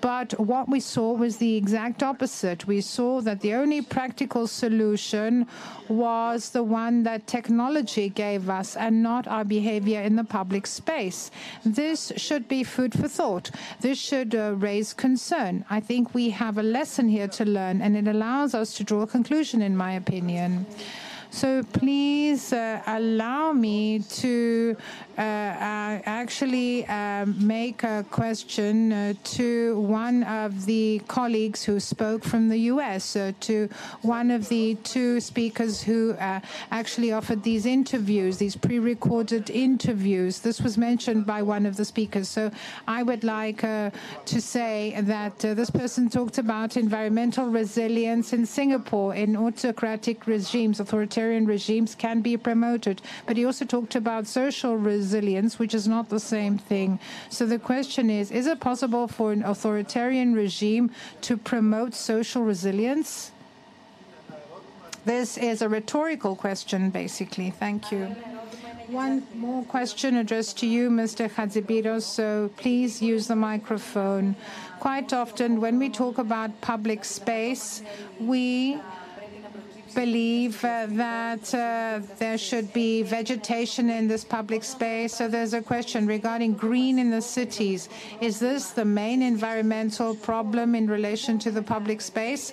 But 0.01 0.39
what 0.39 0.69
we 0.69 0.81
saw 0.81 1.13
was 1.13 1.39
the 1.39 1.57
exact 1.57 2.03
opposite. 2.03 2.67
We 2.67 2.83
saw 2.83 3.23
that 3.23 3.41
the 3.41 3.55
only 3.55 3.81
practical 3.81 4.47
solution 4.47 5.47
was 5.89 6.51
the 6.51 6.63
one 6.63 7.05
that 7.05 7.27
technology 7.27 8.11
gave 8.11 8.51
us 8.51 8.77
and 8.77 9.03
not 9.03 9.27
our 9.27 9.45
behavior 9.45 10.03
in 10.03 10.17
the 10.17 10.25
public 10.25 10.67
space. 10.67 11.31
This 11.65 12.13
should 12.17 12.49
be 12.49 12.65
food 12.65 12.93
for 12.93 13.09
thought. 13.09 13.51
This 13.81 13.99
should 13.99 14.35
uh, 14.35 14.55
raise 14.57 14.93
concern. 14.93 15.65
I 15.71 15.81
think 15.81 16.15
we 16.15 16.31
have 16.31 16.59
a 16.59 16.63
lesson 16.63 17.09
here 17.09 17.29
to 17.29 17.45
learn, 17.45 17.81
and 17.81 17.97
it 17.97 18.07
allows 18.07 18.55
us 18.55 18.75
to 18.75 18.85
draw 18.85 19.03
a 19.03 19.07
conclusion, 19.07 19.63
in 19.63 19.77
my 19.77 19.93
opinion. 19.93 20.67
So 21.35 21.65
please 21.65 22.53
uh, 22.53 22.81
allow 22.87 23.53
me 23.53 23.99
to 24.23 24.77
uh, 25.17 25.21
uh, 25.21 26.01
actually 26.07 26.85
um, 26.87 27.35
make 27.47 27.85
a 27.85 28.05
question 28.11 28.93
uh, 28.93 29.15
to 29.23 29.79
one 29.81 30.25
of 30.25 30.67
the 30.67 31.01
colleagues 31.07 31.63
who 31.63 31.79
spoke 31.79 32.25
from 32.25 32.49
the 32.49 32.59
US, 32.73 33.15
uh, 33.15 33.33
to 33.41 33.69
one 34.03 34.33
of 34.33 34.49
the 34.49 34.75
two 34.83 35.21
speakers 35.21 35.81
who 35.83 36.17
actually 36.19 37.13
offered 37.13 37.43
these 37.45 37.65
interviews, 37.65 38.39
these 38.39 38.57
pre 38.57 38.79
recorded 38.81 39.51
interviews. 39.51 40.41
This 40.41 40.61
was 40.61 40.77
mentioned 40.77 41.27
by 41.27 41.43
one 41.43 41.65
of 41.65 41.77
the 41.77 41.85
speakers. 41.85 42.29
So 42.29 42.51
I 42.89 43.03
would 43.03 43.23
like 43.23 43.61
to 43.61 44.41
say 44.41 44.97
that 45.01 45.39
this 45.39 45.71
person 45.71 46.09
talked 46.09 46.39
about 46.39 46.77
environmental 46.77 47.47
resilience 47.47 48.33
in 48.33 48.47
Singapore, 48.47 49.15
in 49.15 49.37
autocratic 49.37 50.27
regimes, 50.27 50.81
authoritarian 50.81 51.47
regimes 51.47 51.95
can 51.95 52.21
be 52.21 52.37
promoted. 52.37 53.01
But 53.27 53.37
he 53.37 53.45
also 53.45 53.65
talked 53.65 53.95
about 53.95 54.27
social 54.27 54.77
resilience, 54.77 55.04
which 55.59 55.75
is 55.75 55.87
not 55.87 56.09
the 56.09 56.21
same 56.21 56.59
thing. 56.59 56.99
So 57.31 57.47
the 57.47 57.59
question 57.59 58.11
is 58.11 58.31
is 58.31 58.47
it 58.47 58.61
possible 58.61 59.09
for 59.09 59.33
an 59.33 59.43
authoritarian 59.43 60.35
regime 60.35 60.91
to 61.23 61.37
promote 61.37 61.95
social 61.95 62.43
resilience? 62.43 63.33
This 65.05 65.37
is 65.37 65.61
a 65.61 65.69
rhetorical 65.69 66.35
question, 66.35 66.89
basically. 66.89 67.51
Thank 67.51 67.93
you. 67.93 68.17
One 68.89 69.27
more 69.35 69.65
question 69.65 70.17
addressed 70.17 70.59
to 70.59 70.67
you, 70.67 70.91
Mr. 70.91 71.29
Hadjibiros, 71.29 72.03
so 72.03 72.51
please 72.57 73.01
use 73.01 73.27
the 73.27 73.37
microphone. 73.37 74.37
Quite 74.79 75.13
often, 75.13 75.61
when 75.61 75.79
we 75.79 75.89
talk 75.89 76.19
about 76.19 76.61
public 76.61 77.05
space, 77.05 77.83
we 78.21 78.79
believe 79.95 80.65
uh, 80.65 80.87
that 80.91 81.55
uh, 81.55 82.01
there 82.19 82.39
should 82.39 82.73
be 82.73 83.03
vegetation 83.03 83.91
in 83.91 84.09
this 84.09 84.25
public 84.25 84.65
space. 84.65 85.15
So 85.15 85.29
there's 85.29 85.55
a 85.55 85.63
question 85.63 86.07
regarding 86.07 86.55
green 86.55 86.99
in 86.99 87.11
the 87.11 87.23
cities. 87.23 87.89
Is 88.21 88.39
this 88.39 88.71
the 88.71 88.85
main 88.85 89.23
environmental 89.23 90.15
problem 90.15 90.75
in 90.75 90.87
relation 90.87 91.39
to 91.41 91.51
the 91.51 91.63
public 91.63 92.01
space? 92.01 92.53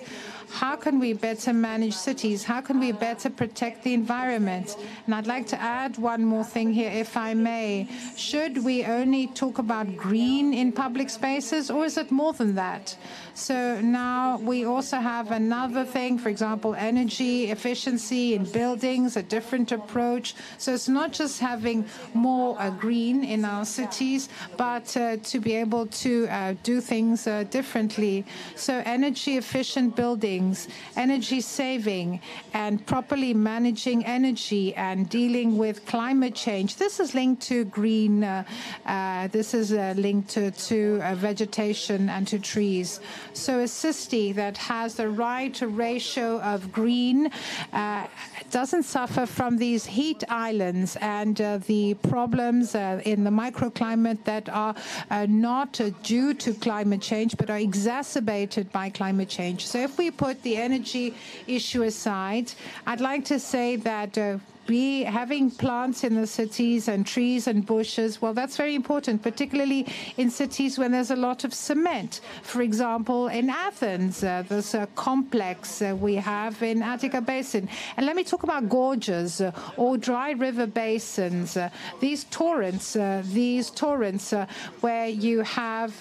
How 0.52 0.76
can 0.76 1.00
we 1.00 1.14
better 1.14 1.54
manage 1.54 1.94
cities? 1.94 2.44
How 2.44 2.60
can 2.60 2.78
we 2.78 2.92
better 2.92 3.30
protect 3.30 3.84
the 3.84 3.94
environment? 3.94 4.76
And 5.06 5.14
I'd 5.14 5.26
like 5.26 5.46
to 5.48 5.60
add 5.60 5.96
one 5.96 6.24
more 6.24 6.44
thing 6.44 6.74
here, 6.74 6.90
if 6.90 7.16
I 7.16 7.32
may. 7.32 7.88
Should 8.16 8.62
we 8.62 8.84
only 8.84 9.28
talk 9.28 9.58
about 9.58 9.96
green 9.96 10.52
in 10.52 10.70
public 10.70 11.08
spaces, 11.08 11.70
or 11.70 11.86
is 11.86 11.96
it 11.96 12.10
more 12.10 12.34
than 12.34 12.54
that? 12.56 12.96
So 13.34 13.80
now 13.80 14.38
we 14.38 14.64
also 14.64 14.98
have 14.98 15.30
another 15.30 15.84
thing, 15.84 16.18
for 16.18 16.28
example, 16.28 16.74
energy 16.74 17.50
efficiency 17.50 18.34
in 18.34 18.44
buildings, 18.44 19.16
a 19.16 19.22
different 19.22 19.72
approach. 19.72 20.34
So 20.58 20.74
it's 20.74 20.88
not 20.88 21.12
just 21.12 21.40
having 21.40 21.86
more 22.12 22.60
uh, 22.60 22.70
green 22.70 23.24
in 23.24 23.44
our 23.44 23.64
cities, 23.64 24.28
but 24.56 24.94
uh, 24.96 25.16
to 25.16 25.40
be 25.40 25.54
able 25.54 25.86
to 25.86 26.26
uh, 26.28 26.54
do 26.62 26.80
things 26.80 27.26
uh, 27.26 27.44
differently. 27.44 28.26
So 28.54 28.82
energy 28.84 29.38
efficient 29.38 29.96
buildings, 29.96 30.68
energy 30.96 31.40
saving, 31.40 32.20
and 32.52 32.84
properly 32.86 33.32
managing 33.32 34.04
energy 34.04 34.74
and 34.74 35.08
dealing 35.08 35.56
with 35.56 35.86
climate 35.86 36.34
change. 36.34 36.76
This 36.76 37.00
is 37.00 37.14
linked 37.14 37.42
to 37.42 37.64
green. 37.64 38.24
Uh, 38.24 38.44
uh, 38.84 39.28
this 39.28 39.54
is 39.54 39.72
linked 39.72 40.28
to, 40.30 40.50
to 40.50 40.98
vegetation 41.14 42.10
and 42.10 42.28
to 42.28 42.38
trees. 42.38 43.00
So 43.34 43.60
a 43.60 43.68
city 43.68 44.32
that 44.32 44.56
has 44.58 44.94
the 44.94 45.08
right 45.08 45.58
ratio 45.62 46.40
of 46.40 46.70
green 46.70 47.30
uh, 47.72 48.06
doesn't 48.50 48.82
suffer 48.82 49.26
from 49.26 49.56
these 49.56 49.86
heat 49.86 50.22
islands 50.28 50.96
and 51.00 51.40
uh, 51.40 51.58
the 51.66 51.94
problems 51.94 52.74
uh, 52.74 53.00
in 53.04 53.24
the 53.24 53.30
microclimate 53.30 54.24
that 54.24 54.48
are 54.48 54.74
uh, 55.10 55.26
not 55.28 55.80
uh, 55.80 55.90
due 56.02 56.34
to 56.34 56.52
climate 56.54 57.00
change 57.00 57.36
but 57.36 57.48
are 57.48 57.58
exacerbated 57.58 58.70
by 58.72 58.90
climate 58.90 59.28
change. 59.28 59.66
So 59.66 59.78
if 59.78 59.96
we 59.96 60.10
put 60.10 60.42
the 60.42 60.56
energy 60.56 61.14
issue 61.46 61.82
aside, 61.84 62.52
I'd 62.86 63.00
like 63.00 63.24
to 63.26 63.38
say 63.40 63.76
that 63.76 64.18
be 64.66 65.02
having 65.02 65.50
plants 65.50 66.04
in 66.04 66.14
the 66.14 66.26
cities 66.26 66.88
and 66.88 67.06
trees 67.06 67.46
and 67.46 67.66
bushes, 67.66 68.22
well, 68.22 68.34
that's 68.34 68.56
very 68.56 68.74
important, 68.74 69.22
particularly 69.22 69.86
in 70.16 70.30
cities 70.30 70.78
when 70.78 70.92
there's 70.92 71.10
a 71.10 71.16
lot 71.16 71.44
of 71.44 71.52
cement. 71.52 72.20
For 72.42 72.62
example, 72.62 73.28
in 73.28 73.50
Athens, 73.50 74.22
uh, 74.22 74.44
there's 74.48 74.74
a 74.74 74.86
complex 74.94 75.82
uh, 75.82 75.96
we 75.98 76.14
have 76.16 76.62
in 76.62 76.82
Attica 76.82 77.20
Basin. 77.20 77.68
And 77.96 78.06
let 78.06 78.16
me 78.16 78.24
talk 78.24 78.42
about 78.42 78.68
gorges 78.68 79.40
uh, 79.40 79.52
or 79.76 79.96
dry 79.96 80.32
river 80.32 80.66
basins. 80.66 81.56
Uh, 81.56 81.70
these 82.00 82.24
torrents, 82.24 82.96
uh, 82.96 83.22
these 83.26 83.70
torrents 83.70 84.32
uh, 84.32 84.46
where 84.80 85.08
you 85.08 85.40
have, 85.40 85.92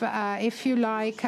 if 0.41 0.65
you 0.65 0.75
like, 0.75 1.23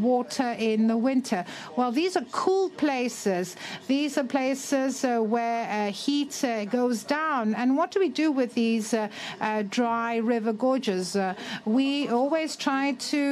water 0.00 0.56
in 0.58 0.86
the 0.86 0.96
winter. 0.96 1.44
Well, 1.76 1.92
these 1.92 2.16
are 2.16 2.24
cool 2.32 2.70
places. 2.70 3.56
These 3.86 4.18
are 4.18 4.24
places 4.24 5.02
where 5.02 5.90
heat 5.90 6.32
goes 6.72 7.04
down. 7.04 7.54
And 7.54 7.76
what 7.76 7.90
do 7.92 8.00
we 8.00 8.08
do 8.08 8.32
with 8.32 8.54
these 8.54 8.94
uh, 8.94 9.08
uh, 9.40 9.62
dry 9.68 10.16
river 10.16 10.54
gorges? 10.54 11.14
Uh, 11.14 11.34
we 11.66 12.08
always 12.08 12.56
try 12.56 12.92
to 13.12 13.22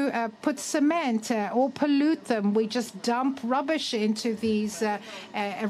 put 0.42 0.58
cement 0.60 1.30
or 1.30 1.70
pollute 1.70 2.26
them. 2.26 2.54
We 2.54 2.66
just 2.66 3.02
dump 3.02 3.40
rubbish 3.42 3.94
into 3.94 4.34
these 4.34 4.82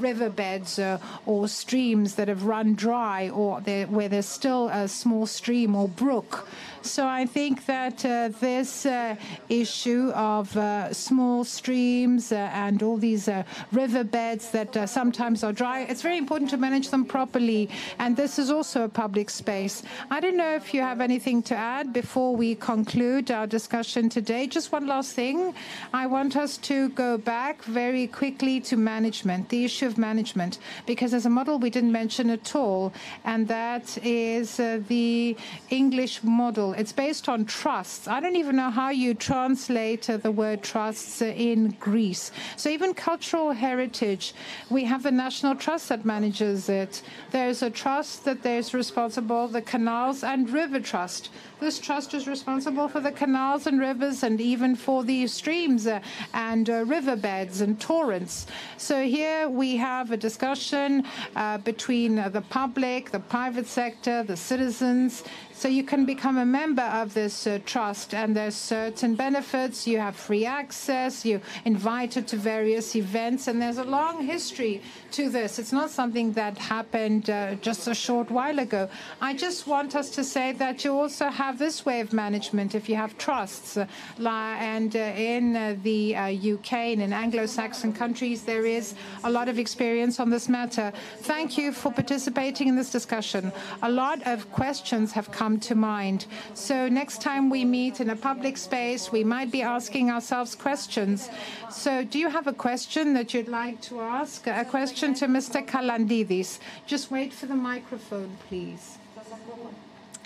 riverbeds 0.06 0.80
or 1.26 1.48
streams 1.48 2.16
that 2.16 2.28
have 2.28 2.44
run 2.44 2.74
dry 2.74 3.30
or 3.30 3.60
where 3.60 4.08
there's 4.08 4.26
still 4.26 4.68
a 4.68 4.88
small 4.88 5.26
stream 5.26 5.76
or 5.76 5.88
brook. 5.88 6.48
So 6.82 7.06
I 7.06 7.26
think 7.26 7.66
that 7.66 8.04
uh, 8.04 8.30
this 8.40 8.86
uh, 8.86 9.14
issue 9.50 10.10
of 10.14 10.56
uh, 10.56 10.92
small 10.94 11.44
streams 11.44 12.32
and 12.32 12.82
all 12.82 12.96
these 12.96 13.28
riverbeds 13.70 14.50
that 14.50 14.88
sometimes 14.88 15.44
are 15.44 15.52
dry, 15.52 15.80
it's 15.82 16.00
very 16.00 16.16
important 16.16 16.48
to 16.50 16.56
manage 16.56 16.88
them 16.88 17.04
properly. 17.04 17.68
And 17.98 18.16
this 18.16 18.38
is 18.38 18.50
also 18.50 18.84
a 18.84 18.88
public 18.88 19.28
space. 19.28 19.82
I 20.10 20.20
don't 20.20 20.38
know 20.38 20.54
if 20.54 20.72
you 20.72 20.80
have 20.80 21.02
anything 21.02 21.42
to 21.44 21.54
add 21.54 21.92
before 21.92 22.34
we 22.34 22.54
conclude 22.54 23.30
our 23.30 23.46
discussion 23.46 24.08
today. 24.08 24.46
Just 24.46 24.72
one 24.72 24.86
last 24.86 25.12
thing. 25.12 25.54
I 25.92 26.06
want 26.06 26.36
us 26.36 26.56
to 26.58 26.88
go 26.90 27.18
back 27.18 27.62
very 27.64 28.06
quickly 28.06 28.58
to 28.60 28.76
management, 28.76 29.50
the 29.50 29.64
issue 29.64 29.86
of 29.86 29.98
management, 29.98 30.58
because 30.86 31.10
there's 31.10 31.26
a 31.26 31.30
model 31.30 31.58
we 31.58 31.70
didn't 31.70 31.92
mention 31.92 32.30
at 32.30 32.54
all, 32.56 32.92
and 33.24 33.46
that 33.48 33.98
is 34.02 34.56
the 34.56 35.36
English 35.68 36.24
model. 36.24 36.69
It's 36.72 36.92
based 36.92 37.28
on 37.28 37.44
trusts. 37.44 38.08
I 38.08 38.20
don't 38.20 38.36
even 38.36 38.56
know 38.56 38.70
how 38.70 38.90
you 38.90 39.14
translate 39.14 40.08
uh, 40.08 40.16
the 40.16 40.30
word 40.30 40.62
trusts 40.62 41.22
uh, 41.22 41.26
in 41.26 41.70
Greece. 41.80 42.30
So 42.56 42.68
even 42.70 42.94
cultural 42.94 43.52
heritage, 43.52 44.34
we 44.70 44.84
have 44.84 45.02
the 45.02 45.10
National 45.10 45.54
Trust 45.54 45.88
that 45.88 46.04
manages 46.04 46.68
it. 46.68 47.02
There's 47.30 47.62
a 47.62 47.70
trust 47.70 48.24
that 48.24 48.42
there's 48.42 48.74
responsible, 48.74 49.48
the 49.48 49.62
Canals 49.62 50.24
and 50.24 50.48
River 50.50 50.80
Trust. 50.80 51.30
This 51.60 51.78
trust 51.78 52.14
is 52.14 52.26
responsible 52.26 52.88
for 52.88 53.00
the 53.00 53.12
canals 53.12 53.66
and 53.66 53.78
rivers 53.78 54.22
and 54.22 54.40
even 54.40 54.74
for 54.74 55.04
the 55.04 55.26
streams 55.26 55.86
uh, 55.86 56.00
and 56.32 56.70
uh, 56.70 56.86
riverbeds 56.86 57.60
and 57.60 57.78
torrents. 57.78 58.46
So 58.78 59.04
here 59.04 59.46
we 59.46 59.76
have 59.76 60.10
a 60.10 60.16
discussion 60.16 61.04
uh, 61.36 61.58
between 61.58 62.16
the 62.16 62.42
public, 62.48 63.10
the 63.10 63.20
private 63.20 63.66
sector, 63.66 64.22
the 64.22 64.38
citizens. 64.38 65.22
So 65.52 65.68
you 65.68 65.84
can 65.84 66.06
become 66.06 66.38
a 66.38 66.46
member 66.46 66.80
of 66.82 67.12
this 67.12 67.46
trust, 67.66 68.14
and 68.14 68.34
there's 68.34 68.54
certain 68.54 69.14
benefits. 69.14 69.86
You 69.86 69.98
have 69.98 70.16
free 70.16 70.46
access. 70.46 71.26
You're 71.26 71.42
invited 71.66 72.26
to 72.28 72.36
various 72.36 72.96
events, 72.96 73.46
and 73.46 73.60
there's 73.60 73.76
a 73.76 73.84
long 73.84 74.24
history 74.24 74.80
to 75.12 75.28
this. 75.28 75.58
It's 75.58 75.72
not 75.72 75.90
something 75.90 76.32
that 76.32 76.56
happened 76.58 77.30
uh, 77.30 77.54
just 77.56 77.88
a 77.88 77.94
short 77.94 78.30
while 78.30 78.58
ago. 78.58 78.88
I 79.20 79.34
just 79.34 79.66
want 79.66 79.96
us 79.96 80.10
to 80.10 80.24
say 80.24 80.52
that 80.52 80.84
you 80.84 80.92
also 80.96 81.28
have 81.28 81.58
this 81.58 81.84
way 81.84 82.00
of 82.00 82.12
management 82.12 82.74
if 82.74 82.88
you 82.88 82.96
have 82.96 83.16
trusts. 83.18 83.78
And 84.18 84.94
uh, 84.94 84.98
in 84.98 85.80
the 85.82 86.16
UK 86.16 86.72
and 86.94 87.02
in 87.02 87.12
Anglo-Saxon 87.12 87.92
countries, 87.92 88.42
there 88.42 88.66
is 88.66 88.94
a 89.24 89.30
lot 89.30 89.48
of 89.48 89.58
experience 89.58 90.20
on 90.20 90.30
this 90.30 90.48
matter. 90.48 90.92
Thank 91.18 91.58
you 91.58 91.72
for 91.72 91.90
participating 91.90 92.68
in 92.68 92.76
this 92.76 92.90
discussion. 92.90 93.52
A 93.82 93.90
lot 93.90 94.26
of 94.26 94.50
questions 94.52 95.12
have 95.12 95.30
come 95.30 95.58
to 95.60 95.74
mind. 95.74 96.26
So 96.54 96.88
next 96.88 97.20
time 97.22 97.50
we 97.50 97.64
meet 97.64 98.00
in 98.00 98.10
a 98.10 98.16
public 98.16 98.56
space, 98.56 99.10
we 99.10 99.24
might 99.24 99.50
be 99.50 99.62
asking 99.62 100.10
ourselves 100.10 100.54
questions. 100.54 101.28
So 101.70 102.04
do 102.04 102.18
you 102.18 102.28
have 102.28 102.46
a 102.46 102.52
question 102.52 103.14
that 103.14 103.32
you'd 103.32 103.48
like 103.48 103.80
to 103.82 104.00
ask? 104.00 104.46
A 104.46 104.64
question 104.64 104.99
to 105.00 105.26
Mr. 105.26 105.66
Kalandides. 105.66 106.58
Just 106.86 107.10
wait 107.10 107.32
for 107.32 107.46
the 107.46 107.54
microphone, 107.54 108.36
please. 108.48 108.98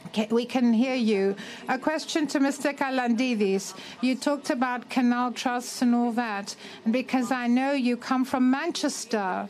Okay, 0.06 0.28
we 0.30 0.44
can 0.44 0.72
hear 0.72 0.96
you. 0.96 1.36
A 1.68 1.78
question 1.78 2.26
to 2.28 2.38
Mr. 2.40 2.76
Kalandides. 2.76 3.74
You 4.00 4.16
talked 4.16 4.50
about 4.50 4.90
canal 4.90 5.32
trusts 5.32 5.80
and 5.80 5.94
all 5.94 6.12
that, 6.12 6.56
because 6.90 7.30
I 7.30 7.46
know 7.46 7.72
you 7.72 7.96
come 7.96 8.24
from 8.24 8.50
Manchester. 8.50 9.48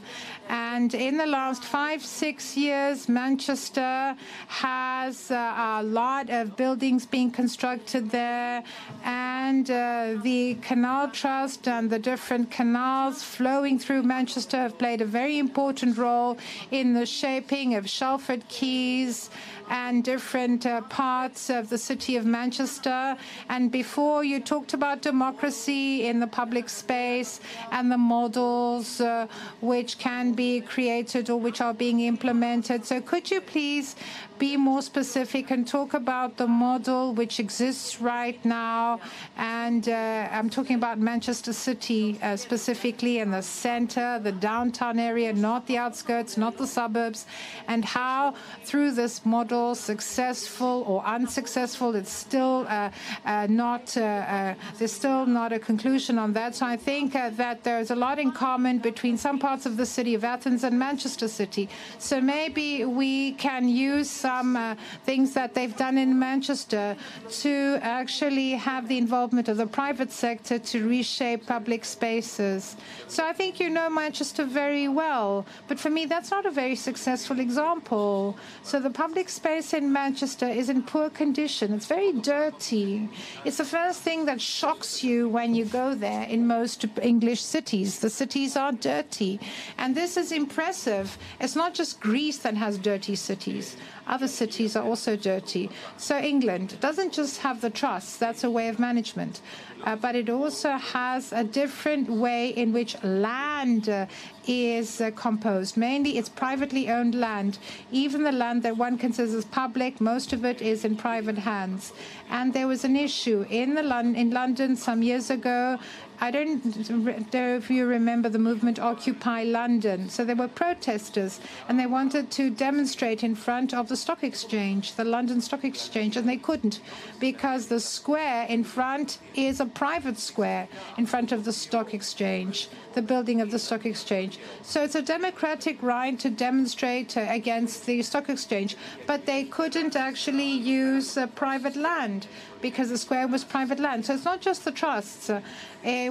And 0.48 0.94
in 0.94 1.16
the 1.16 1.26
last 1.26 1.64
five, 1.64 2.04
six 2.04 2.56
years, 2.56 3.08
Manchester 3.08 4.14
has 4.48 5.30
uh, 5.30 5.78
a 5.80 5.82
lot 5.82 6.28
of 6.28 6.56
buildings 6.56 7.06
being 7.06 7.30
constructed 7.30 8.10
there. 8.10 8.62
And 9.04 9.33
uh, 9.44 10.18
the 10.22 10.54
Canal 10.62 11.10
Trust 11.10 11.68
and 11.68 11.90
the 11.90 11.98
different 11.98 12.50
canals 12.50 13.22
flowing 13.22 13.78
through 13.78 14.02
Manchester 14.02 14.56
have 14.56 14.78
played 14.78 15.02
a 15.02 15.04
very 15.04 15.38
important 15.38 15.98
role 15.98 16.38
in 16.70 16.94
the 16.94 17.04
shaping 17.04 17.74
of 17.74 17.90
Salford 17.90 18.48
Quays 18.48 19.28
and 19.68 20.02
different 20.02 20.64
uh, 20.66 20.80
parts 20.82 21.50
of 21.50 21.68
the 21.68 21.76
city 21.76 22.16
of 22.16 22.24
Manchester. 22.24 23.16
And 23.48 23.70
before 23.70 24.24
you 24.24 24.40
talked 24.40 24.72
about 24.72 25.02
democracy 25.02 26.06
in 26.06 26.20
the 26.20 26.26
public 26.26 26.68
space 26.68 27.40
and 27.70 27.92
the 27.92 27.98
models 27.98 29.00
uh, 29.00 29.26
which 29.60 29.98
can 29.98 30.32
be 30.32 30.62
created 30.62 31.28
or 31.28 31.38
which 31.38 31.60
are 31.60 31.74
being 31.74 32.00
implemented. 32.00 32.84
So 32.84 33.00
could 33.00 33.30
you 33.30 33.40
please 33.40 33.96
be 34.38 34.56
more 34.56 34.82
specific 34.82 35.50
and 35.50 35.66
talk 35.66 35.94
about 35.94 36.36
the 36.36 36.46
model 36.46 37.14
which 37.14 37.40
exists 37.40 38.00
right 38.00 38.42
now? 38.44 39.00
And 39.36 39.88
uh, 39.88 40.28
I'm 40.30 40.50
talking 40.50 40.76
about 40.76 40.98
Manchester 40.98 41.52
City 41.52 42.18
uh, 42.22 42.36
specifically 42.36 43.18
and 43.20 43.32
the 43.32 43.42
center, 43.42 44.18
the 44.18 44.32
downtown 44.32 44.98
area, 44.98 45.32
not 45.32 45.66
the 45.66 45.78
outskirts, 45.78 46.36
not 46.36 46.56
the 46.56 46.66
suburbs, 46.66 47.26
and 47.68 47.84
how 47.84 48.34
through 48.64 48.92
this 48.92 49.24
model, 49.24 49.74
successful 49.74 50.84
or 50.86 51.04
unsuccessful, 51.04 51.94
it's 51.94 52.12
still 52.12 52.66
uh, 52.68 52.90
uh, 53.24 53.46
not, 53.50 53.96
uh, 53.96 54.54
there's 54.78 54.92
still 54.92 55.26
not 55.26 55.52
a 55.52 55.58
conclusion 55.58 56.18
on 56.18 56.32
that. 56.32 56.54
So 56.54 56.66
I 56.66 56.76
think 56.76 57.12
that 57.12 57.64
there's 57.64 57.90
a 57.90 57.96
lot 57.96 58.18
in 58.18 58.32
common 58.32 58.78
between 58.78 59.16
some 59.16 59.38
parts 59.38 59.66
of 59.66 59.76
the 59.76 59.86
city 59.86 60.14
of 60.14 60.24
Athens 60.24 60.64
and 60.64 60.78
Manchester 60.78 61.28
City. 61.28 61.68
So 61.98 62.20
maybe 62.20 62.84
we 62.84 63.32
can 63.32 63.68
use 63.68 64.23
some 64.24 64.56
uh, 64.56 64.74
things 65.04 65.34
that 65.34 65.52
they've 65.54 65.76
done 65.76 65.98
in 65.98 66.18
Manchester 66.18 66.96
to 67.42 67.54
actually 67.82 68.52
have 68.52 68.88
the 68.88 68.96
involvement 68.96 69.46
of 69.52 69.56
the 69.58 69.66
private 69.66 70.10
sector 70.10 70.56
to 70.70 70.76
reshape 70.88 71.40
public 71.46 71.84
spaces. 71.84 72.74
So 73.06 73.20
I 73.30 73.34
think 73.34 73.60
you 73.60 73.68
know 73.68 73.90
Manchester 73.90 74.44
very 74.46 74.88
well, 74.88 75.44
but 75.68 75.78
for 75.78 75.90
me, 75.90 76.06
that's 76.06 76.30
not 76.30 76.46
a 76.46 76.50
very 76.62 76.76
successful 76.88 77.38
example. 77.38 78.38
So 78.62 78.80
the 78.80 78.94
public 79.04 79.28
space 79.28 79.74
in 79.74 79.92
Manchester 79.92 80.48
is 80.60 80.70
in 80.70 80.80
poor 80.94 81.10
condition. 81.10 81.74
It's 81.74 81.90
very 81.98 82.12
dirty. 82.12 83.10
It's 83.44 83.58
the 83.58 83.70
first 83.78 84.00
thing 84.00 84.24
that 84.24 84.40
shocks 84.40 85.04
you 85.04 85.28
when 85.28 85.54
you 85.54 85.66
go 85.66 85.94
there 85.94 86.24
in 86.34 86.46
most 86.46 86.86
English 87.02 87.42
cities. 87.42 87.98
The 87.98 88.08
cities 88.22 88.56
are 88.56 88.72
dirty. 88.72 89.38
And 89.76 89.94
this 89.94 90.16
is 90.16 90.32
impressive. 90.32 91.06
It's 91.40 91.56
not 91.62 91.74
just 91.74 92.00
Greece 92.00 92.38
that 92.38 92.56
has 92.56 92.78
dirty 92.78 93.16
cities. 93.16 93.76
Other 94.06 94.28
cities 94.28 94.76
are 94.76 94.84
also 94.84 95.16
dirty. 95.16 95.70
So 95.96 96.18
England 96.18 96.78
doesn't 96.80 97.12
just 97.12 97.40
have 97.40 97.60
the 97.60 97.70
trust, 97.70 98.20
that's 98.20 98.44
a 98.44 98.50
way 98.50 98.68
of 98.68 98.78
management. 98.78 99.40
Uh, 99.84 99.94
but 99.94 100.16
it 100.16 100.30
also 100.30 100.70
has 100.72 101.32
a 101.32 101.44
different 101.44 102.08
way 102.08 102.48
in 102.48 102.72
which 102.72 102.96
land 103.02 103.88
uh, 103.88 104.06
is 104.46 105.00
uh, 105.00 105.10
composed. 105.12 105.76
Mainly, 105.76 106.18
it's 106.18 106.28
privately 106.28 106.90
owned 106.90 107.14
land. 107.14 107.58
Even 107.92 108.22
the 108.22 108.32
land 108.32 108.62
that 108.62 108.76
one 108.76 108.96
considers 108.98 109.44
public, 109.44 110.00
most 110.00 110.32
of 110.32 110.44
it 110.44 110.62
is 110.62 110.84
in 110.84 110.96
private 110.96 111.38
hands. 111.38 111.92
And 112.30 112.52
there 112.52 112.66
was 112.66 112.84
an 112.84 112.96
issue 112.96 113.46
in 113.50 113.74
the 113.74 113.82
Lon- 113.82 114.16
in 114.16 114.30
London 114.30 114.76
some 114.76 115.02
years 115.02 115.30
ago. 115.30 115.78
I 116.20 116.30
don't 116.30 117.34
know 117.34 117.56
if 117.56 117.70
you 117.70 117.86
remember 117.86 118.28
the 118.28 118.38
movement 118.38 118.78
Occupy 118.78 119.44
London. 119.44 120.08
So 120.08 120.24
there 120.24 120.36
were 120.36 120.48
protesters, 120.48 121.40
and 121.68 121.78
they 121.78 121.86
wanted 121.86 122.30
to 122.32 122.50
demonstrate 122.50 123.24
in 123.24 123.34
front 123.34 123.74
of 123.74 123.88
the 123.88 123.96
stock 123.96 124.22
exchange, 124.22 124.94
the 124.94 125.04
London 125.04 125.40
Stock 125.40 125.64
Exchange, 125.64 126.16
and 126.16 126.28
they 126.28 126.36
couldn't 126.36 126.80
because 127.18 127.66
the 127.66 127.80
square 127.80 128.46
in 128.46 128.62
front 128.62 129.18
is 129.34 129.60
a 129.60 129.66
private 129.74 130.18
square 130.18 130.68
in 130.96 131.06
front 131.06 131.32
of 131.32 131.44
the 131.44 131.52
stock 131.52 131.94
exchange, 131.94 132.68
the 132.94 133.02
building 133.02 133.40
of 133.40 133.50
the 133.50 133.58
stock 133.58 133.84
exchange. 133.84 134.38
So 134.62 134.82
it's 134.82 134.94
a 134.94 135.02
democratic 135.02 135.82
right 135.82 136.18
to 136.20 136.30
demonstrate 136.30 137.16
against 137.16 137.86
the 137.86 138.02
stock 138.02 138.28
exchange, 138.28 138.76
but 139.06 139.26
they 139.26 139.44
couldn't 139.44 139.96
actually 139.96 140.50
use 140.50 141.16
uh, 141.16 141.26
private 141.28 141.76
land 141.76 142.26
because 142.64 142.88
the 142.88 142.96
square 142.96 143.28
was 143.28 143.44
private 143.44 143.78
land. 143.78 144.06
So 144.06 144.14
it's 144.14 144.24
not 144.24 144.40
just 144.40 144.64
the 144.64 144.72
trusts. 144.72 145.28
Uh, 145.28 145.42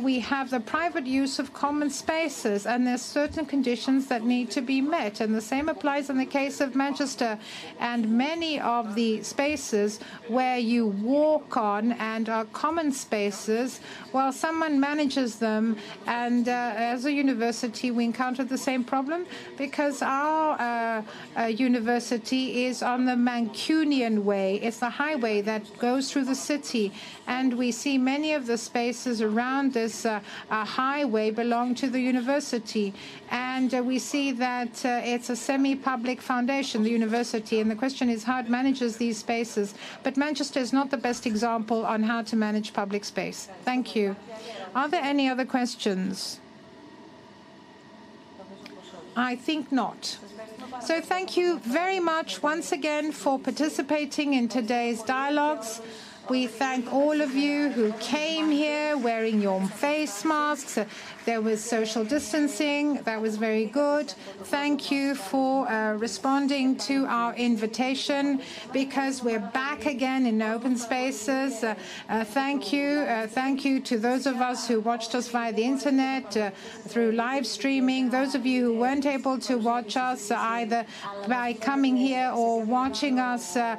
we 0.04 0.20
have 0.20 0.52
the 0.52 0.60
private 0.60 1.08
use 1.08 1.40
of 1.40 1.52
common 1.52 1.90
spaces, 1.90 2.68
and 2.68 2.86
there's 2.86 3.02
certain 3.02 3.44
conditions 3.44 4.06
that 4.06 4.24
need 4.24 4.52
to 4.52 4.62
be 4.62 4.80
met. 4.80 5.20
And 5.20 5.34
the 5.34 5.42
same 5.42 5.68
applies 5.68 6.12
in 6.12 6.18
the 6.20 6.28
case 6.28 6.62
of 6.62 6.76
Manchester 6.76 7.40
and 7.80 8.08
many 8.08 8.60
of 8.60 8.94
the 8.94 9.24
spaces 9.24 10.00
where 10.28 10.60
you 10.60 10.86
walk 11.02 11.58
on 11.58 11.94
and 11.94 12.30
are 12.30 12.46
common 12.46 12.92
spaces. 12.92 13.80
Well, 14.12 14.32
someone 14.32 14.80
manages 14.80 15.38
them, 15.38 15.76
and 16.06 16.48
uh, 16.48 16.74
as 16.94 17.06
a 17.06 17.12
university, 17.12 17.90
we 17.90 18.04
encountered 18.06 18.48
the 18.48 18.60
same 18.60 18.84
problem? 18.84 19.26
Because 19.58 20.04
our 20.04 20.60
uh, 20.60 21.02
uh, 21.36 21.46
university 21.46 22.66
is 22.66 22.84
on 22.84 23.06
the 23.06 23.18
Mancunian 23.30 24.24
Way. 24.24 24.60
It's 24.62 24.78
the 24.78 24.92
highway 24.92 25.42
that 25.42 25.64
goes 25.80 26.12
through 26.12 26.26
the 26.26 26.43
city. 26.44 26.92
And 27.28 27.58
we 27.58 27.72
see 27.72 27.98
many 27.98 28.34
of 28.34 28.46
the 28.46 28.58
spaces 28.58 29.22
around 29.22 29.74
this 29.74 30.06
uh, 30.06 30.20
highway 30.50 31.32
belong 31.32 31.76
to 31.76 31.90
the 31.90 32.00
university. 32.00 32.94
And 33.30 33.74
uh, 33.74 33.82
we 33.82 34.00
see 34.00 34.32
that 34.34 34.86
uh, 34.86 35.02
it's 35.04 35.30
a 35.30 35.36
semi 35.36 35.76
public 35.76 36.22
foundation, 36.22 36.84
the 36.84 36.90
university. 36.90 37.60
And 37.62 37.70
the 37.72 37.76
question 37.76 38.10
is 38.10 38.24
how 38.24 38.40
it 38.40 38.50
manages 38.50 38.98
these 38.98 39.18
spaces. 39.18 39.74
But 40.04 40.18
Manchester 40.18 40.60
is 40.60 40.74
not 40.74 40.92
the 40.92 40.98
best 40.98 41.26
example 41.26 41.86
on 41.86 42.04
how 42.04 42.22
to 42.24 42.36
manage 42.36 42.74
public 42.74 43.06
space. 43.06 43.50
Thank 43.64 43.96
you. 43.96 44.16
Are 44.76 44.90
there 44.90 45.04
any 45.04 45.30
other 45.30 45.46
questions? 45.46 46.40
I 49.16 49.36
think 49.36 49.72
not. 49.72 50.18
So 50.82 51.00
thank 51.00 51.38
you 51.38 51.60
very 51.60 52.00
much 52.00 52.42
once 52.42 52.72
again 52.72 53.12
for 53.12 53.40
participating 53.40 54.34
in 54.34 54.48
today's 54.48 55.04
dialogues. 55.04 55.82
We 56.30 56.48
thank 56.48 56.92
all 56.94 57.20
of 57.20 57.36
you 57.36 57.70
who 57.70 57.92
came 57.94 58.50
here 58.50 58.96
wearing 58.98 59.42
your 59.42 59.60
face 59.68 60.24
masks. 60.24 60.80
There 61.26 61.40
was 61.40 61.64
social 61.64 62.04
distancing. 62.04 62.96
That 63.04 63.22
was 63.22 63.38
very 63.38 63.68
good. 63.68 64.10
Thank 64.44 64.92
you 64.92 65.16
for 65.16 65.66
uh, 65.70 65.94
responding 65.94 66.76
to 66.90 67.06
our 67.06 67.34
invitation 67.36 68.42
because 68.74 69.24
we're 69.24 69.40
back 69.40 69.86
again 69.86 70.26
in 70.26 70.42
open 70.42 70.76
spaces. 70.76 71.64
Uh, 71.64 71.76
uh, 72.10 72.26
thank 72.26 72.74
you. 72.74 73.06
Uh, 73.08 73.28
thank 73.28 73.64
you 73.64 73.80
to 73.80 73.98
those 73.98 74.26
of 74.26 74.42
us 74.42 74.68
who 74.68 74.82
watched 74.82 75.16
us 75.16 75.30
via 75.30 75.54
the 75.54 75.64
internet, 75.64 76.36
uh, 76.36 76.52
through 76.90 77.14
live 77.14 77.48
streaming. 77.48 78.10
Those 78.10 78.36
of 78.36 78.46
you 78.46 78.66
who 78.66 78.80
weren't 78.80 79.06
able 79.06 79.40
to 79.40 79.58
watch 79.58 79.96
us 79.96 80.30
either 80.30 80.86
by 81.30 81.54
coming 81.54 81.96
here 81.96 82.34
or 82.36 82.66
watching 82.66 83.18
us 83.20 83.56
uh, 83.56 83.78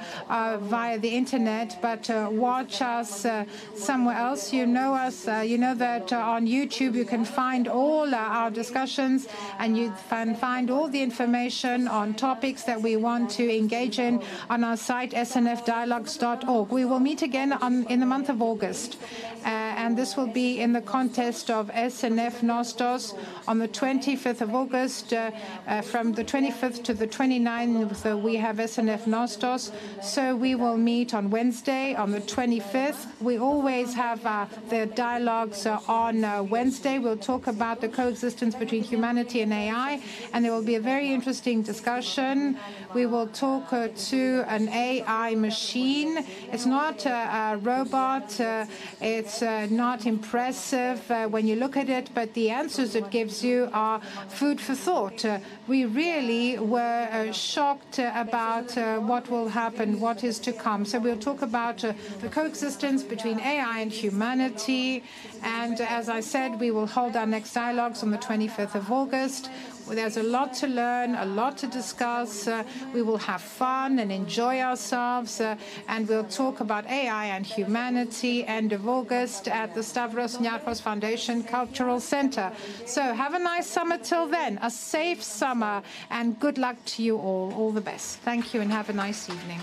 via 0.62 0.98
the 0.98 1.14
internet, 1.14 1.76
but 1.82 2.08
watch 2.32 2.80
us 2.80 3.26
somewhere 3.74 4.16
else. 4.16 4.50
You 4.50 4.64
know 4.64 4.94
us. 4.94 5.26
you 5.26 5.58
know 5.58 5.74
that 5.74 6.10
on 6.10 6.46
YouTube 6.46 6.94
you 6.94 7.04
can 7.04 7.26
find 7.34 7.68
all 7.68 8.14
our 8.14 8.50
discussions 8.50 9.26
and 9.58 9.76
you 9.76 9.92
can 10.08 10.34
find 10.36 10.70
all 10.70 10.88
the 10.88 11.02
information 11.02 11.88
on 11.88 12.14
topics 12.14 12.62
that 12.64 12.80
we 12.80 12.96
want 12.96 13.30
to 13.38 13.44
engage 13.56 13.98
in 13.98 14.22
on 14.48 14.62
our 14.64 14.76
site 14.76 15.12
snfdialogues.org. 15.12 16.68
We 16.70 16.84
will 16.84 17.00
meet 17.00 17.22
again 17.22 17.52
on, 17.52 17.84
in 17.86 18.00
the 18.00 18.06
month 18.06 18.28
of 18.28 18.40
August. 18.40 18.98
Uh, 19.44 19.63
and 19.84 19.98
this 19.98 20.16
will 20.16 20.26
be 20.26 20.60
in 20.60 20.72
the 20.72 20.80
context 20.80 21.50
of 21.50 21.68
SNF 21.68 22.40
Nostos 22.40 23.14
on 23.46 23.58
the 23.58 23.68
25th 23.68 24.40
of 24.40 24.54
August. 24.54 25.12
Uh, 25.12 25.30
uh, 25.66 25.82
from 25.82 26.14
the 26.14 26.24
25th 26.24 26.82
to 26.84 26.94
the 26.94 27.06
29th, 27.06 28.22
we 28.22 28.36
have 28.36 28.56
SNF 28.56 29.02
Nostos. 29.04 29.72
So 30.02 30.34
we 30.34 30.54
will 30.54 30.78
meet 30.78 31.12
on 31.12 31.28
Wednesday, 31.28 31.94
on 31.94 32.12
the 32.12 32.22
25th. 32.22 33.08
We 33.20 33.36
always 33.36 33.92
have 33.92 34.22
the 34.70 34.86
dialogues 34.86 35.66
on 35.66 36.48
Wednesday. 36.48 36.98
We'll 36.98 37.18
talk 37.18 37.46
about 37.46 37.82
the 37.82 37.90
coexistence 37.90 38.54
between 38.54 38.84
humanity 38.84 39.42
and 39.42 39.52
AI, 39.52 40.00
and 40.32 40.42
there 40.42 40.52
will 40.52 40.64
be 40.64 40.76
a 40.76 40.80
very 40.80 41.12
interesting 41.12 41.60
discussion. 41.60 42.56
We 42.94 43.04
will 43.06 43.26
talk 43.26 43.72
uh, 43.72 43.88
to 44.10 44.44
an 44.46 44.68
AI 44.68 45.34
machine. 45.34 46.24
It's 46.52 46.64
not 46.64 47.04
a, 47.06 47.10
a 47.10 47.56
robot. 47.58 48.40
Uh, 48.40 48.66
it's 49.00 49.42
uh, 49.42 49.66
not 49.76 50.06
impressive 50.06 51.10
uh, 51.10 51.26
when 51.28 51.46
you 51.46 51.56
look 51.56 51.76
at 51.76 51.88
it, 51.88 52.10
but 52.14 52.32
the 52.34 52.50
answers 52.50 52.94
it 52.94 53.10
gives 53.10 53.44
you 53.44 53.68
are 53.72 54.00
food 54.28 54.60
for 54.60 54.74
thought. 54.74 55.24
Uh, 55.24 55.38
we 55.68 55.84
really 55.84 56.58
were 56.58 57.08
uh, 57.10 57.32
shocked 57.32 57.98
about 57.98 58.74
what 59.02 59.28
will 59.30 59.48
happen, 59.48 60.00
what 60.00 60.24
is 60.24 60.38
to 60.38 60.52
come. 60.52 60.84
So 60.84 60.98
we'll 60.98 61.18
talk 61.18 61.42
about 61.42 61.78
the 61.78 62.28
coexistence 62.30 63.02
between 63.02 63.40
AI 63.40 63.80
and 63.80 63.92
humanity. 63.92 65.04
And 65.42 65.80
as 65.80 66.08
I 66.08 66.20
said, 66.20 66.60
we 66.60 66.70
will 66.70 66.86
hold 66.86 67.16
our 67.16 67.26
next 67.26 67.52
dialogues 67.52 68.02
on 68.02 68.10
the 68.10 68.18
25th 68.18 68.74
of 68.74 68.90
August. 68.90 69.50
There's 69.88 70.16
a 70.16 70.22
lot 70.22 70.54
to 70.54 70.66
learn, 70.66 71.14
a 71.14 71.26
lot 71.26 71.58
to 71.58 71.66
discuss. 71.66 72.48
Uh, 72.48 72.64
we 72.92 73.02
will 73.02 73.18
have 73.18 73.40
fun 73.40 73.98
and 73.98 74.10
enjoy 74.10 74.60
ourselves, 74.60 75.40
uh, 75.40 75.56
and 75.88 76.08
we'll 76.08 76.24
talk 76.24 76.60
about 76.60 76.86
AI 76.86 77.26
and 77.26 77.44
humanity 77.44 78.46
end 78.46 78.72
of 78.72 78.88
August 78.88 79.46
at 79.48 79.74
the 79.74 79.82
Stavros 79.82 80.38
Niarchos 80.38 80.80
Foundation 80.80 81.44
Cultural 81.44 82.00
Center. 82.00 82.50
So 82.86 83.02
have 83.02 83.34
a 83.34 83.38
nice 83.38 83.66
summer 83.66 83.98
till 83.98 84.26
then, 84.26 84.58
a 84.62 84.70
safe 84.70 85.22
summer, 85.22 85.82
and 86.10 86.38
good 86.40 86.58
luck 86.58 86.76
to 86.86 87.02
you 87.02 87.18
all. 87.18 87.52
All 87.54 87.72
the 87.72 87.80
best. 87.80 88.18
Thank 88.20 88.54
you, 88.54 88.60
and 88.60 88.72
have 88.72 88.88
a 88.88 88.94
nice 88.94 89.28
evening. 89.28 89.60